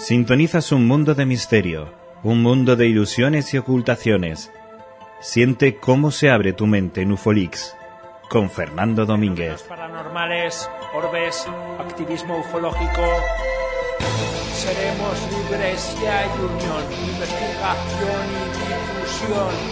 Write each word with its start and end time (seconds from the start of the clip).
Sintonizas 0.00 0.72
un 0.72 0.86
mundo 0.86 1.14
de 1.14 1.26
misterio, 1.26 1.92
un 2.22 2.42
mundo 2.42 2.74
de 2.74 2.86
ilusiones 2.86 3.52
y 3.52 3.58
ocultaciones. 3.58 4.50
Siente 5.20 5.76
cómo 5.76 6.10
se 6.10 6.30
abre 6.30 6.54
tu 6.54 6.66
mente 6.66 7.02
en 7.02 7.12
Ufolix 7.12 7.76
con 8.30 8.48
Fernando 8.48 9.04
Domínguez. 9.04 9.62
Paranormales, 9.64 10.70
orbes, 10.94 11.46
activismo 11.78 12.38
ufológico. 12.38 13.02
Seremos 14.54 15.18
libres 15.32 15.94
y 16.02 16.06
hay 16.06 16.28
unión, 16.38 16.82
investigación 17.12 18.24
y 18.68 18.69
difusión. 19.20 19.70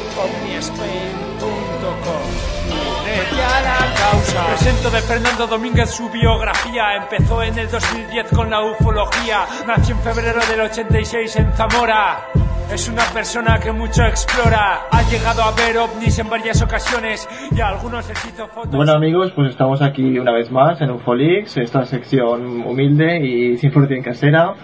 Únete 2.69 3.43
a 3.43 3.61
la 3.63 3.95
causa. 3.95 4.47
Presento 4.47 4.91
de 4.91 5.01
Fernando 5.01 5.47
Domínguez 5.47 5.91
su 5.91 6.09
biografía. 6.11 6.97
Empezó 6.97 7.43
en 7.43 7.59
el 7.59 7.71
2010 7.71 8.31
con 8.35 8.51
la 8.51 8.63
ufología. 8.63 9.47
Nació 9.67 9.95
en 9.95 10.01
febrero 10.03 10.41
del 10.51 10.61
86 10.61 11.37
en 11.37 11.53
Zamora. 11.53 12.29
Es 12.73 12.87
una 12.89 13.05
persona 13.05 13.59
que 13.59 13.73
mucho 13.73 14.05
explora. 14.05 14.89
Ha 14.91 15.03
llegado 15.05 15.43
a 15.43 15.53
ver 15.53 15.79
ovnis 15.79 16.19
en 16.19 16.29
varias 16.29 16.61
ocasiones 16.61 17.27
y 17.51 17.61
a 17.61 17.69
algunos 17.69 18.07
les 18.07 18.25
hizo 18.27 18.47
fotos. 18.49 18.75
Bueno 18.75 18.93
amigos, 18.93 19.33
pues 19.35 19.51
estamos 19.51 19.81
aquí 19.81 20.19
una 20.19 20.33
vez 20.33 20.51
más 20.51 20.79
en 20.83 20.91
Ufolix, 20.91 21.57
esta 21.57 21.87
sección 21.87 22.63
humilde 22.67 23.21
y 23.25 23.57
100% 23.57 24.05
casera. 24.05 24.55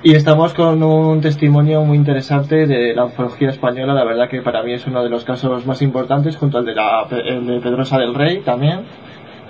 Y 0.00 0.14
estamos 0.14 0.54
con 0.54 0.80
un 0.84 1.20
testimonio 1.20 1.82
muy 1.82 1.96
interesante 1.96 2.68
de 2.68 2.94
la 2.94 3.06
ufología 3.06 3.48
española, 3.48 3.94
la 3.94 4.04
verdad 4.04 4.28
que 4.28 4.42
para 4.42 4.62
mí 4.62 4.72
es 4.72 4.86
uno 4.86 5.02
de 5.02 5.10
los 5.10 5.24
casos 5.24 5.66
más 5.66 5.82
importantes, 5.82 6.36
junto 6.36 6.58
al 6.58 6.64
de, 6.64 6.74
la, 6.76 7.08
el 7.10 7.44
de 7.44 7.60
Pedrosa 7.60 7.98
del 7.98 8.14
Rey 8.14 8.40
también. 8.42 8.82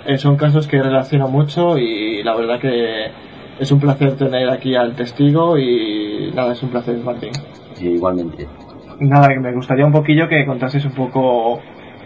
Eh, 0.07 0.17
son 0.17 0.37
casos 0.37 0.67
que 0.67 0.81
relaciono 0.81 1.27
mucho 1.27 1.77
y 1.77 2.23
la 2.23 2.35
verdad 2.35 2.59
que 2.59 3.11
es 3.59 3.71
un 3.71 3.79
placer 3.79 4.15
tener 4.15 4.49
aquí 4.49 4.75
al 4.75 4.95
testigo 4.95 5.55
y 5.55 6.31
nada, 6.33 6.53
es 6.53 6.63
un 6.63 6.69
placer 6.69 6.97
Martín. 6.97 7.31
Sí, 7.73 7.87
igualmente. 7.87 8.47
Nada, 9.01 9.27
que 9.27 9.39
me 9.39 9.53
gustaría 9.53 9.85
un 9.85 9.91
poquillo 9.91 10.27
que 10.27 10.47
contases 10.47 10.83
un 10.83 10.93
poco 10.93 11.61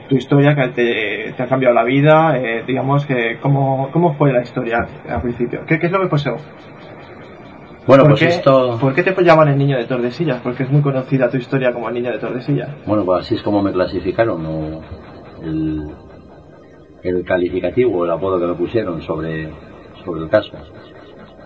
tu 0.10 0.18
historia 0.18 0.54
que 0.54 0.68
te, 0.68 1.34
te 1.38 1.44
ha 1.44 1.48
cambiado 1.48 1.74
la 1.74 1.86
vida, 1.86 2.38
eh, 2.38 2.66
digamos 2.68 3.06
que 3.06 3.38
cómo, 3.42 3.90
cómo 3.94 4.16
fue 4.16 4.34
la 4.34 4.42
historia 4.42 4.86
al 5.08 5.22
principio, 5.22 5.62
qué, 5.66 5.80
qué 5.80 5.86
es 5.86 5.92
lo 5.94 6.02
que 6.02 6.08
pasó. 6.08 6.36
Bueno, 7.86 8.04
¿Por, 8.04 8.12
pues 8.14 8.22
qué, 8.22 8.28
esto... 8.28 8.78
¿Por 8.80 8.94
qué 8.94 9.04
te 9.04 9.24
llaman 9.24 9.50
el 9.50 9.58
niño 9.58 9.78
de 9.78 9.86
Tordesillas? 9.86 10.42
Porque 10.42 10.64
es 10.64 10.72
muy 10.72 10.82
conocida 10.82 11.30
tu 11.30 11.38
historia 11.38 11.74
como 11.74 11.90
el 11.90 11.96
niño 11.96 12.12
de 12.12 12.20
Tordesillas. 12.20 12.70
Bueno, 12.86 13.04
pues 13.04 13.26
así 13.26 13.36
es 13.36 13.42
como 13.42 13.62
me 13.62 13.74
clasificaron, 13.74 14.82
el, 15.44 15.90
el 17.04 17.26
calificativo, 17.26 18.06
el 18.06 18.12
apodo 18.12 18.40
que 18.40 18.48
me 18.48 18.54
pusieron 18.54 19.02
sobre, 19.02 19.52
sobre 20.06 20.22
el 20.24 20.30
caso. 20.30 20.54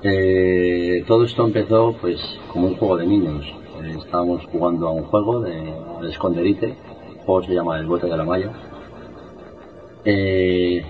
Eh, 0.04 1.04
todo 1.08 1.24
esto 1.24 1.44
empezó 1.44 1.96
pues 2.00 2.22
como 2.54 2.68
un 2.68 2.76
juego 2.76 2.98
de 2.98 3.08
niños. 3.08 3.46
Eh, 3.84 3.96
estábamos 3.98 4.46
jugando 4.46 4.90
a 4.90 4.92
un 4.92 5.04
juego 5.04 5.42
de, 5.42 5.74
de 6.02 6.10
esconderite, 6.10 6.68
el 6.68 7.18
juego 7.26 7.44
se 7.44 7.54
llama 7.54 7.80
El 7.80 7.88
Bote 7.88 8.08
de 8.08 8.18
la 8.18 8.24
Malla. 8.24 8.52
Eh, 10.06 10.86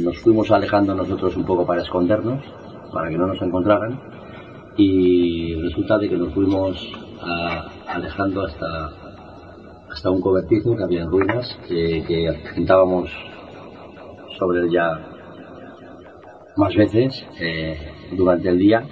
nos 0.00 0.18
fuimos 0.18 0.50
alejando 0.50 0.94
nosotros 0.94 1.36
un 1.36 1.44
poco 1.44 1.66
para 1.66 1.82
escondernos, 1.82 2.42
para 2.92 3.08
que 3.10 3.16
no 3.18 3.26
nos 3.26 3.40
encontraran, 3.42 4.00
y 4.76 5.54
resulta 5.62 5.98
de 5.98 6.08
que 6.08 6.16
nos 6.16 6.32
fuimos 6.32 6.76
a- 7.22 7.66
alejando 7.88 8.42
hasta, 8.46 8.90
hasta 9.90 10.10
un 10.10 10.20
cobertizo 10.20 10.74
que 10.76 10.82
había 10.84 11.02
en 11.02 11.10
ruinas, 11.10 11.58
que, 11.68 12.02
que 12.06 12.28
sobre 14.38 14.60
él 14.60 14.70
ya 14.70 14.98
más 16.56 16.74
veces 16.74 17.26
eh, 17.40 17.76
durante 18.16 18.48
el 18.48 18.58
día, 18.58 18.82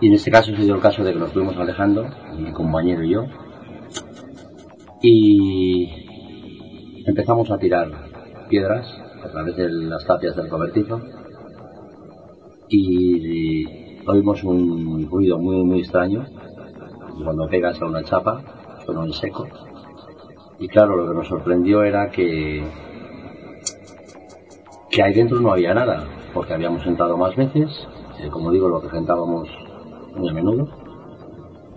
y 0.00 0.06
en 0.08 0.14
este 0.14 0.30
caso 0.30 0.54
se 0.54 0.62
dio 0.62 0.74
el 0.76 0.80
caso 0.80 1.02
de 1.02 1.12
que 1.12 1.18
nos 1.18 1.32
fuimos 1.32 1.56
alejando, 1.56 2.06
mi 2.38 2.52
compañero 2.52 3.02
y 3.02 3.10
yo, 3.10 3.24
y 5.02 5.88
empezamos 7.06 7.50
a 7.50 7.58
tirar 7.58 7.88
piedras 8.48 8.86
a 9.24 9.28
través 9.30 9.56
de 9.56 9.68
las 9.70 10.04
tapias 10.06 10.36
del 10.36 10.48
cobertizo 10.48 11.00
y 12.68 13.98
oímos 14.06 14.42
un 14.44 15.08
ruido 15.10 15.38
muy 15.38 15.64
muy 15.64 15.80
extraño 15.80 16.26
cuando 17.22 17.48
pegas 17.48 17.80
a 17.80 17.86
una 17.86 18.02
chapa 18.04 18.42
sonó 18.86 19.04
en 19.04 19.12
seco 19.12 19.46
y 20.58 20.68
claro 20.68 20.96
lo 20.96 21.08
que 21.08 21.14
nos 21.14 21.28
sorprendió 21.28 21.82
era 21.82 22.10
que 22.10 22.62
que 24.90 25.02
ahí 25.02 25.14
dentro 25.14 25.40
no 25.40 25.52
había 25.52 25.74
nada 25.74 26.06
porque 26.34 26.54
habíamos 26.54 26.86
entrado 26.86 27.16
más 27.16 27.36
veces 27.36 27.70
eh, 28.20 28.28
como 28.30 28.50
digo 28.50 28.68
lo 28.68 28.80
presentábamos 28.80 29.48
muy 30.16 30.28
a 30.28 30.32
menudo 30.32 30.68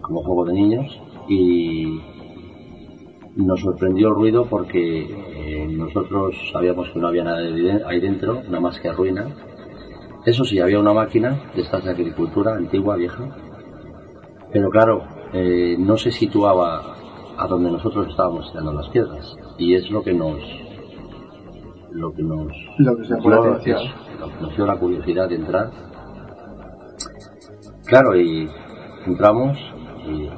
como 0.01 0.23
juego 0.23 0.45
de 0.45 0.53
niños 0.53 1.01
y 1.27 2.01
nos 3.35 3.61
sorprendió 3.61 4.09
el 4.09 4.15
ruido 4.15 4.45
porque 4.45 5.03
eh, 5.03 5.67
nosotros 5.69 6.35
sabíamos 6.51 6.89
que 6.89 6.99
no 6.99 7.07
había 7.07 7.23
nada 7.23 7.39
ahí 7.87 7.99
dentro, 7.99 8.43
nada 8.43 8.59
más 8.59 8.79
que 8.79 8.91
ruina. 8.91 9.27
Eso 10.25 10.43
sí, 10.43 10.59
había 10.59 10.79
una 10.79 10.93
máquina 10.93 11.51
de 11.55 11.61
estas 11.61 11.83
de 11.83 11.91
agricultura 11.91 12.55
antigua, 12.55 12.95
vieja, 12.95 13.23
pero 14.53 14.69
claro, 14.69 15.03
eh, 15.33 15.75
no 15.79 15.97
se 15.97 16.11
situaba 16.11 16.95
a 17.37 17.47
donde 17.47 17.71
nosotros 17.71 18.07
estábamos 18.09 18.49
tirando 18.51 18.73
las 18.73 18.87
piedras 18.89 19.35
y 19.57 19.73
es 19.75 19.89
lo 19.89 20.03
que 20.03 20.13
nos 20.13 20.37
lo 21.91 22.13
que 22.13 22.23
nos 22.23 22.47
Lo 22.77 22.97
que 22.97 23.03
se 23.05 23.15
llamó 23.15 23.29
la 23.29 23.37
atención. 23.37 23.79
lo 24.19 24.27
que 24.29 24.41
nos 24.41 24.55
dio 24.55 24.65
la 24.65 24.77
curiosidad 24.77 25.27
de 25.29 25.35
entrar 25.35 25.71
claro 27.85 28.15
y 28.15 28.47
entramos 29.05 29.57
y 30.07 30.29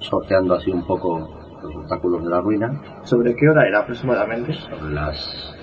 sorteando 0.00 0.54
así 0.54 0.70
un 0.70 0.84
poco 0.86 1.28
los 1.62 1.76
obstáculos 1.76 2.24
de 2.24 2.30
la 2.30 2.40
ruina 2.40 2.80
¿Sobre 3.04 3.34
qué 3.36 3.48
hora 3.48 3.66
era 3.68 3.80
aproximadamente? 3.80 4.52
sobre 4.54 4.92
las 4.94 5.54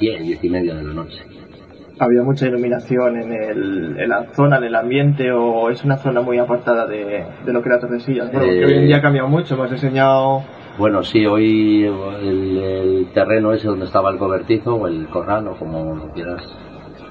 10, 0.00 0.22
10 0.22 0.44
y 0.44 0.50
media 0.50 0.74
de 0.74 0.82
la 0.82 0.94
noche. 0.94 1.24
¿Había 1.98 2.22
mucha 2.22 2.46
iluminación 2.46 3.16
en, 3.16 3.32
el, 3.32 3.96
en 4.00 4.08
la 4.08 4.24
zona, 4.32 4.56
en 4.58 4.64
el 4.64 4.74
ambiente 4.74 5.30
o 5.30 5.70
es 5.70 5.84
una 5.84 5.96
zona 5.98 6.20
muy 6.20 6.38
apartada 6.38 6.86
de, 6.86 7.24
de 7.44 7.52
lo 7.52 7.62
que 7.62 7.68
era 7.68 7.78
Tordesillas? 7.78 8.32
Bueno, 8.32 8.46
Eh, 8.46 8.64
hoy 8.64 8.72
en 8.74 8.86
día 8.86 8.96
ha 8.96 9.02
cambiado 9.02 9.28
mucho, 9.28 9.56
me 9.56 9.64
has 9.64 9.72
enseñado... 9.72 10.42
Bueno, 10.78 11.02
sí, 11.02 11.26
hoy 11.26 11.84
el, 11.84 12.58
el 12.58 13.06
terreno 13.12 13.52
ese 13.52 13.68
donde 13.68 13.84
estaba 13.84 14.10
el 14.10 14.16
cobertizo 14.18 14.74
o 14.74 14.86
el 14.88 15.06
corral 15.08 15.46
o 15.48 15.54
como 15.56 15.94
lo 15.94 16.08
quieras. 16.12 16.42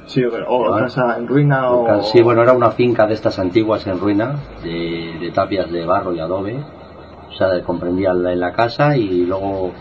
Sí, 0.08 0.24
o, 0.26 0.30
o 0.48 0.72
Vale. 0.72 0.84
casa 0.86 1.16
en 1.18 1.28
ruina 1.28 1.70
o... 1.72 2.02
Sí, 2.02 2.22
bueno, 2.24 2.42
era 2.42 2.54
una 2.54 2.72
finca 2.72 3.06
de 3.06 3.14
estas 3.14 3.38
antiguas 3.38 3.86
en 3.86 4.00
ruina, 4.00 4.36
de, 4.64 5.14
de 5.22 5.32
tapias 5.32 5.72
de 5.72 5.86
barro 5.86 6.12
y 6.14 6.20
adobe. 6.20 6.58
O 7.30 7.34
sea, 7.34 7.62
comprendía 7.64 8.14
la, 8.14 8.34
en 8.34 8.40
la 8.40 8.52
casa 8.52 8.98
y 8.98 9.26
luego 9.26 9.72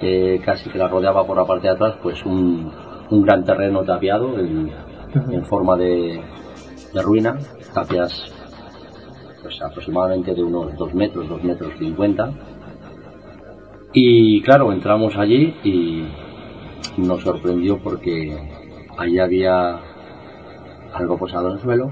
eh, 0.00 0.40
casi 0.44 0.70
que 0.70 0.78
la 0.78 0.88
rodeaba 0.88 1.26
por 1.26 1.36
la 1.36 1.44
parte 1.44 1.66
de 1.66 1.74
atrás, 1.74 1.96
pues 2.02 2.24
un, 2.24 2.70
un 3.10 3.22
gran 3.22 3.44
terreno 3.44 3.82
tapiado 3.82 4.38
en, 4.38 4.70
en 5.30 5.44
forma 5.44 5.76
de, 5.76 6.20
de 6.92 7.02
ruina, 7.02 7.36
tapias 7.72 8.32
pues 9.42 9.60
aproximadamente 9.60 10.34
de 10.34 10.42
unos 10.42 10.76
2 10.76 10.94
metros, 10.94 11.28
2 11.28 11.44
metros 11.44 11.72
50. 11.78 12.32
Y 13.92 14.40
claro, 14.42 14.72
entramos 14.72 15.16
allí 15.16 15.54
y 15.62 16.04
nos 16.96 17.22
sorprendió 17.22 17.78
porque 17.78 18.36
allí 18.96 19.18
había 19.18 19.78
algo 20.94 21.18
posado 21.18 21.48
en 21.48 21.54
el 21.54 21.60
suelo. 21.60 21.90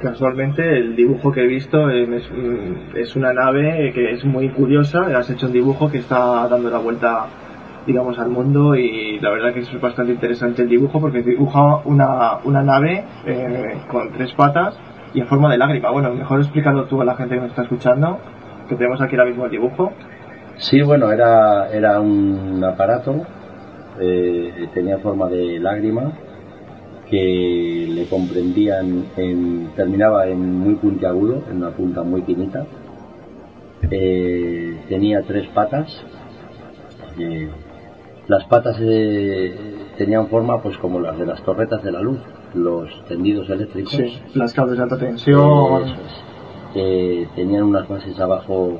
Casualmente 0.00 0.62
el 0.62 0.94
dibujo 0.94 1.32
que 1.32 1.40
he 1.40 1.46
visto 1.46 1.90
es, 1.90 2.08
mm, 2.08 2.96
es 2.96 3.16
una 3.16 3.32
nave 3.32 3.90
que 3.94 4.12
es 4.12 4.24
muy 4.24 4.50
curiosa, 4.50 5.06
has 5.16 5.30
hecho 5.30 5.46
un 5.46 5.52
dibujo 5.52 5.90
que 5.90 5.98
está 5.98 6.46
dando 6.48 6.70
la 6.70 6.78
vuelta 6.78 7.26
digamos 7.86 8.18
al 8.18 8.30
mundo 8.30 8.74
y 8.74 9.18
la 9.20 9.30
verdad 9.30 9.52
que 9.52 9.60
es 9.60 9.80
bastante 9.80 10.12
interesante 10.12 10.62
el 10.62 10.68
dibujo 10.68 11.00
porque 11.00 11.22
dibuja 11.22 11.82
una, 11.84 12.38
una 12.44 12.62
nave 12.62 13.04
eh, 13.26 13.78
con 13.90 14.12
tres 14.12 14.32
patas 14.32 14.78
y 15.12 15.20
en 15.20 15.26
forma 15.26 15.50
de 15.50 15.58
lágrima. 15.58 15.90
Bueno, 15.90 16.12
mejor 16.14 16.40
explícalo 16.40 16.84
tú 16.86 17.00
a 17.00 17.04
la 17.04 17.14
gente 17.14 17.34
que 17.34 17.40
nos 17.40 17.50
está 17.50 17.62
escuchando, 17.62 18.18
que 18.68 18.74
tenemos 18.74 19.00
aquí 19.00 19.16
ahora 19.16 19.28
mismo 19.28 19.44
el 19.44 19.50
dibujo. 19.50 19.92
Sí, 20.56 20.82
bueno, 20.82 21.10
era, 21.10 21.70
era 21.70 22.00
un 22.00 22.62
aparato, 22.64 23.24
eh, 24.00 24.68
tenía 24.72 24.98
forma 24.98 25.28
de 25.28 25.58
lágrima, 25.58 26.12
que 27.08 27.86
le 27.90 28.06
comprendían, 28.06 29.06
en, 29.16 29.70
terminaba 29.76 30.26
en 30.26 30.58
muy 30.58 30.74
puntiagudo, 30.76 31.42
en 31.50 31.58
una 31.58 31.70
punta 31.70 32.02
muy 32.02 32.22
finita. 32.22 32.66
Eh, 33.90 34.80
tenía 34.88 35.22
tres 35.22 35.46
patas. 35.48 36.04
eh, 37.18 37.50
las 38.28 38.44
patas 38.44 38.76
eh, 38.80 39.54
tenían 39.98 40.28
forma 40.28 40.60
pues 40.62 40.76
como 40.78 41.00
las 41.00 41.18
de 41.18 41.26
las 41.26 41.42
torretas 41.42 41.82
de 41.82 41.92
la 41.92 42.00
luz, 42.00 42.18
los 42.54 42.88
tendidos 43.06 43.48
eléctricos. 43.50 43.92
Sí, 43.92 44.18
las 44.34 44.52
cables 44.52 44.76
de 44.78 44.82
alta 44.82 44.98
tensión. 44.98 45.84
Eh, 46.74 47.28
tenían 47.36 47.64
unas 47.64 47.86
bases 47.88 48.18
abajo 48.18 48.78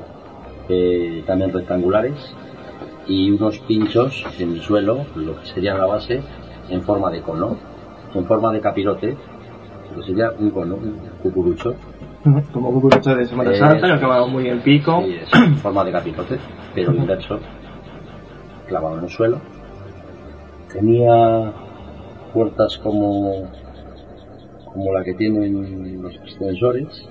eh, 0.67 1.23
también 1.25 1.53
rectangulares 1.53 2.13
y 3.07 3.31
unos 3.31 3.59
pinchos 3.59 4.25
en 4.39 4.53
el 4.53 4.61
suelo, 4.61 5.05
lo 5.15 5.39
que 5.39 5.45
sería 5.45 5.75
la 5.75 5.85
base, 5.85 6.21
en 6.69 6.81
forma 6.81 7.09
de 7.11 7.21
cono, 7.21 7.55
en 8.13 8.25
forma 8.25 8.51
de 8.51 8.59
capirote, 8.59 9.15
que 9.95 10.03
sería 10.03 10.31
un 10.37 10.49
cono, 10.49 10.75
un 10.75 10.99
cucurucho. 11.21 11.75
Como 12.51 12.71
cucurucho 12.73 13.15
de 13.15 13.25
Semana 13.25 13.51
Eh, 13.51 13.55
Santa, 13.55 13.85
que 13.87 13.93
acababa 13.93 14.25
muy 14.27 14.49
en 14.49 14.59
pico. 14.59 15.03
Sí, 15.05 15.15
es 15.21 15.33
en 15.33 15.55
forma 15.57 15.83
de 15.83 15.91
capirote, 15.91 16.37
pero 16.73 16.93
inverso, 16.93 17.39
clavado 18.65 18.97
en 18.97 19.03
el 19.03 19.09
suelo. 19.09 19.39
Tenía 20.71 21.53
puertas 22.33 22.77
como, 22.79 23.49
como 24.65 24.93
la 24.93 25.03
que 25.03 25.13
tienen 25.13 26.01
los 26.01 26.15
extensores, 26.15 27.07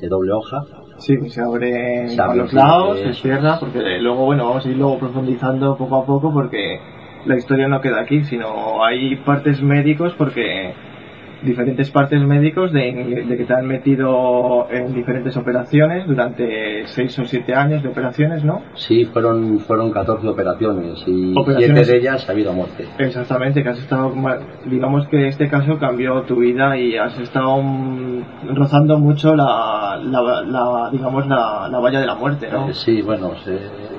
de 0.00 0.08
doble 0.08 0.32
hoja. 0.32 0.64
Sí, 0.98 1.16
se 1.30 1.40
abre 1.40 2.08
Se 2.08 2.20
a 2.20 2.34
los 2.34 2.52
lados, 2.52 3.00
se 3.00 3.14
cierra, 3.14 3.58
porque 3.58 3.80
luego, 4.00 4.26
bueno, 4.26 4.46
vamos 4.46 4.64
a 4.66 4.68
ir 4.68 4.76
luego 4.76 4.98
profundizando 4.98 5.76
poco 5.76 5.96
a 5.96 6.06
poco 6.06 6.32
porque 6.32 6.78
la 7.24 7.36
historia 7.36 7.68
no 7.68 7.80
queda 7.80 8.00
aquí, 8.00 8.22
sino 8.24 8.84
hay 8.84 9.16
partes 9.16 9.62
médicos 9.62 10.14
porque 10.16 10.74
diferentes 11.44 11.90
partes 11.90 12.20
médicos 12.22 12.72
de, 12.72 13.24
de 13.26 13.36
que 13.36 13.44
te 13.44 13.54
han 13.54 13.66
metido 13.66 14.68
en 14.70 14.94
diferentes 14.94 15.36
operaciones 15.36 16.06
durante 16.06 16.86
6 16.86 17.18
o 17.20 17.24
7 17.24 17.54
años 17.54 17.82
de 17.82 17.88
operaciones, 17.88 18.44
¿no? 18.44 18.62
Sí, 18.74 19.04
fueron, 19.06 19.58
fueron 19.60 19.90
14 19.92 20.26
operaciones 20.28 21.02
y 21.06 21.32
Operaciones. 21.36 21.86
7 21.86 21.92
de 21.92 21.98
ellas 21.98 22.28
ha 22.28 22.32
habido 22.32 22.52
muerte. 22.52 22.86
Exactamente, 22.98 23.62
que 23.62 23.68
has 23.68 23.78
estado, 23.78 24.12
digamos 24.66 25.06
que 25.08 25.28
este 25.28 25.48
caso 25.48 25.78
cambió 25.78 26.22
tu 26.22 26.36
vida 26.36 26.76
y 26.78 26.96
has 26.96 27.18
estado 27.18 27.60
rozando 28.54 28.98
mucho 28.98 29.34
la, 29.34 29.98
la, 30.02 30.42
la- 30.42 30.88
digamos, 30.92 31.26
la, 31.26 31.68
la 31.70 31.78
valla 31.78 32.00
de 32.00 32.06
la 32.06 32.14
muerte, 32.14 32.48
¿no? 32.50 32.68
Eh, 32.68 32.74
Sí, 32.74 33.00
bueno, 33.02 33.32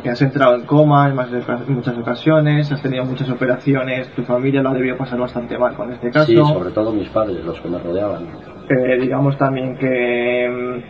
que 0.04 0.10
has 0.10 0.22
entrado 0.22 0.56
en 0.56 0.64
coma 0.66 1.08
en, 1.10 1.16
más 1.16 1.32
de- 1.32 1.40
en 1.40 1.74
muchas 1.76 1.98
ocasiones, 1.98 2.72
has 2.72 2.82
tenido 2.82 3.06
muchas 3.06 3.30
operaciones, 3.30 4.10
tu 4.16 4.24
familia 4.24 4.62
lo 4.62 4.70
ha 4.70 4.74
debido 4.74 4.98
pasar 4.98 5.20
bastante 5.20 5.58
mal 5.58 5.74
con 5.76 5.92
este 5.92 6.10
caso. 6.12 6.26
sí, 6.28 6.36
sobre 6.36 6.72
todo 6.72 6.92
mis 6.92 7.10
padres, 7.10 7.33
los 7.46 7.60
que 7.60 7.70
me 7.70 7.80
rodeaban. 7.80 8.24
Eh, 8.70 8.98
digamos 9.00 9.38
también 9.38 9.76
que, 9.78 10.82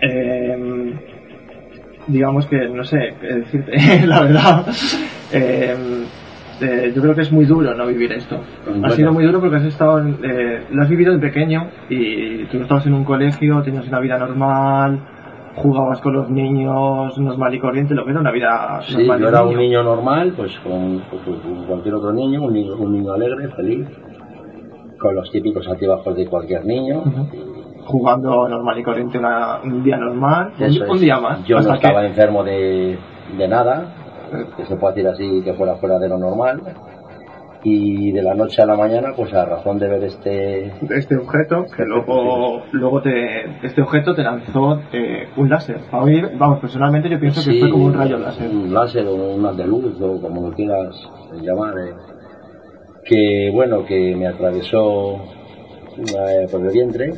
eh, 0.00 0.94
digamos 2.06 2.46
que, 2.46 2.68
no 2.68 2.84
sé 2.84 3.14
decirte, 3.20 3.72
la 4.06 4.22
verdad, 4.22 4.66
eh, 5.32 5.74
eh, 6.60 6.92
yo 6.94 7.02
creo 7.02 7.14
que 7.14 7.22
es 7.22 7.32
muy 7.32 7.44
duro 7.46 7.74
no 7.74 7.86
vivir 7.86 8.12
esto. 8.12 8.40
Ha 8.82 8.90
sido 8.90 9.12
muy 9.12 9.24
duro 9.24 9.40
porque 9.40 9.56
has 9.56 9.64
estado, 9.64 9.98
en- 9.98 10.18
eh, 10.22 10.64
lo 10.70 10.82
has 10.82 10.88
vivido 10.88 11.12
de 11.12 11.18
pequeño 11.18 11.68
y 11.88 12.44
tú 12.46 12.58
estabas 12.60 12.86
en 12.86 12.94
un 12.94 13.04
colegio, 13.04 13.62
tenías 13.62 13.86
una 13.88 14.00
vida 14.00 14.18
normal, 14.18 15.00
jugabas 15.56 16.00
con 16.00 16.14
los 16.14 16.28
niños 16.30 17.16
normal 17.18 17.54
y 17.54 17.58
corriente, 17.60 17.94
lo 17.94 18.04
que 18.04 18.10
era 18.10 18.20
una 18.20 18.32
vida 18.32 18.80
Sí, 18.82 18.96
normal. 18.96 19.20
yo 19.20 19.28
era 19.28 19.42
un 19.44 19.56
niño 19.56 19.82
normal, 19.82 20.32
pues 20.36 20.58
con, 20.60 21.00
pues, 21.10 21.22
con 21.22 21.64
cualquier 21.66 21.94
otro 21.94 22.12
niño, 22.12 22.42
un 22.42 22.52
niño, 22.52 22.74
un 22.76 22.92
niño 22.92 23.12
alegre, 23.12 23.48
feliz, 23.48 23.86
con 25.04 25.14
los 25.14 25.30
típicos 25.30 25.68
altibajos 25.68 26.16
de 26.16 26.26
cualquier 26.26 26.64
niño. 26.64 27.02
Jugando 27.84 28.48
normal 28.48 28.78
y 28.78 28.82
corriente 28.82 29.18
una- 29.18 29.60
un 29.62 29.82
día 29.84 29.98
normal, 29.98 30.52
un, 30.58 30.64
Eso 30.64 30.84
un 30.88 30.94
es. 30.96 31.00
día 31.02 31.20
más. 31.20 31.44
Yo 31.44 31.60
no 31.60 31.68
que- 31.68 31.74
estaba 31.76 32.06
enfermo 32.06 32.42
de, 32.42 32.98
de 33.36 33.48
nada, 33.48 33.94
que 34.56 34.64
se 34.64 34.76
puede 34.76 34.94
decir 34.94 35.08
así, 35.10 35.42
que 35.44 35.52
fuera 35.52 35.74
fuera 35.76 35.98
de 35.98 36.08
lo 36.08 36.16
normal. 36.18 36.62
Y 37.66 38.12
de 38.12 38.22
la 38.22 38.34
noche 38.34 38.60
a 38.62 38.66
la 38.66 38.76
mañana, 38.76 39.12
pues 39.16 39.32
a 39.32 39.44
razón 39.46 39.78
de 39.78 39.88
ver 39.88 40.04
este... 40.04 40.66
este 40.90 41.16
objeto 41.16 41.64
que 41.74 41.82
luego 41.86 42.62
luego 42.72 43.00
te 43.00 43.66
este 43.66 43.80
objeto 43.80 44.14
te 44.14 44.22
lanzó 44.22 44.80
eh, 44.92 45.28
un 45.38 45.48
láser 45.48 45.78
A 45.90 46.04
mí, 46.04 46.20
vamos 46.38 46.58
personalmente 46.60 47.08
yo 47.08 47.18
pienso 47.18 47.40
que 47.42 47.58
fue 47.60 47.70
como 47.70 47.86
un 47.86 47.94
rayo 47.94 48.18
láser 48.18 48.50
Un 48.50 48.72
láser 48.74 49.06
o 49.06 49.14
un 49.14 49.56
de 49.56 49.66
luz, 49.66 49.98
o 49.98 50.20
como 50.20 50.48
lo 50.48 50.54
quieras 50.54 50.94
llamar. 51.40 51.72
eh, 51.78 51.92
que, 53.04 53.50
bueno, 53.52 53.84
que 53.84 54.14
me 54.16 54.26
atravesó 54.26 55.16
eh, 55.98 56.46
por 56.50 56.60
el 56.64 56.72
vientre. 56.72 57.12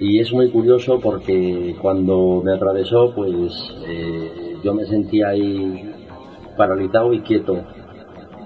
Y 0.00 0.18
es 0.18 0.32
muy 0.32 0.50
curioso 0.50 0.98
porque 1.00 1.76
cuando 1.80 2.42
me 2.44 2.52
atravesó, 2.54 3.12
pues 3.14 3.52
eh, 3.86 4.56
yo 4.64 4.74
me 4.74 4.84
sentía 4.86 5.28
ahí 5.28 5.94
paralizado 6.56 7.12
y 7.12 7.20
quieto. 7.20 7.58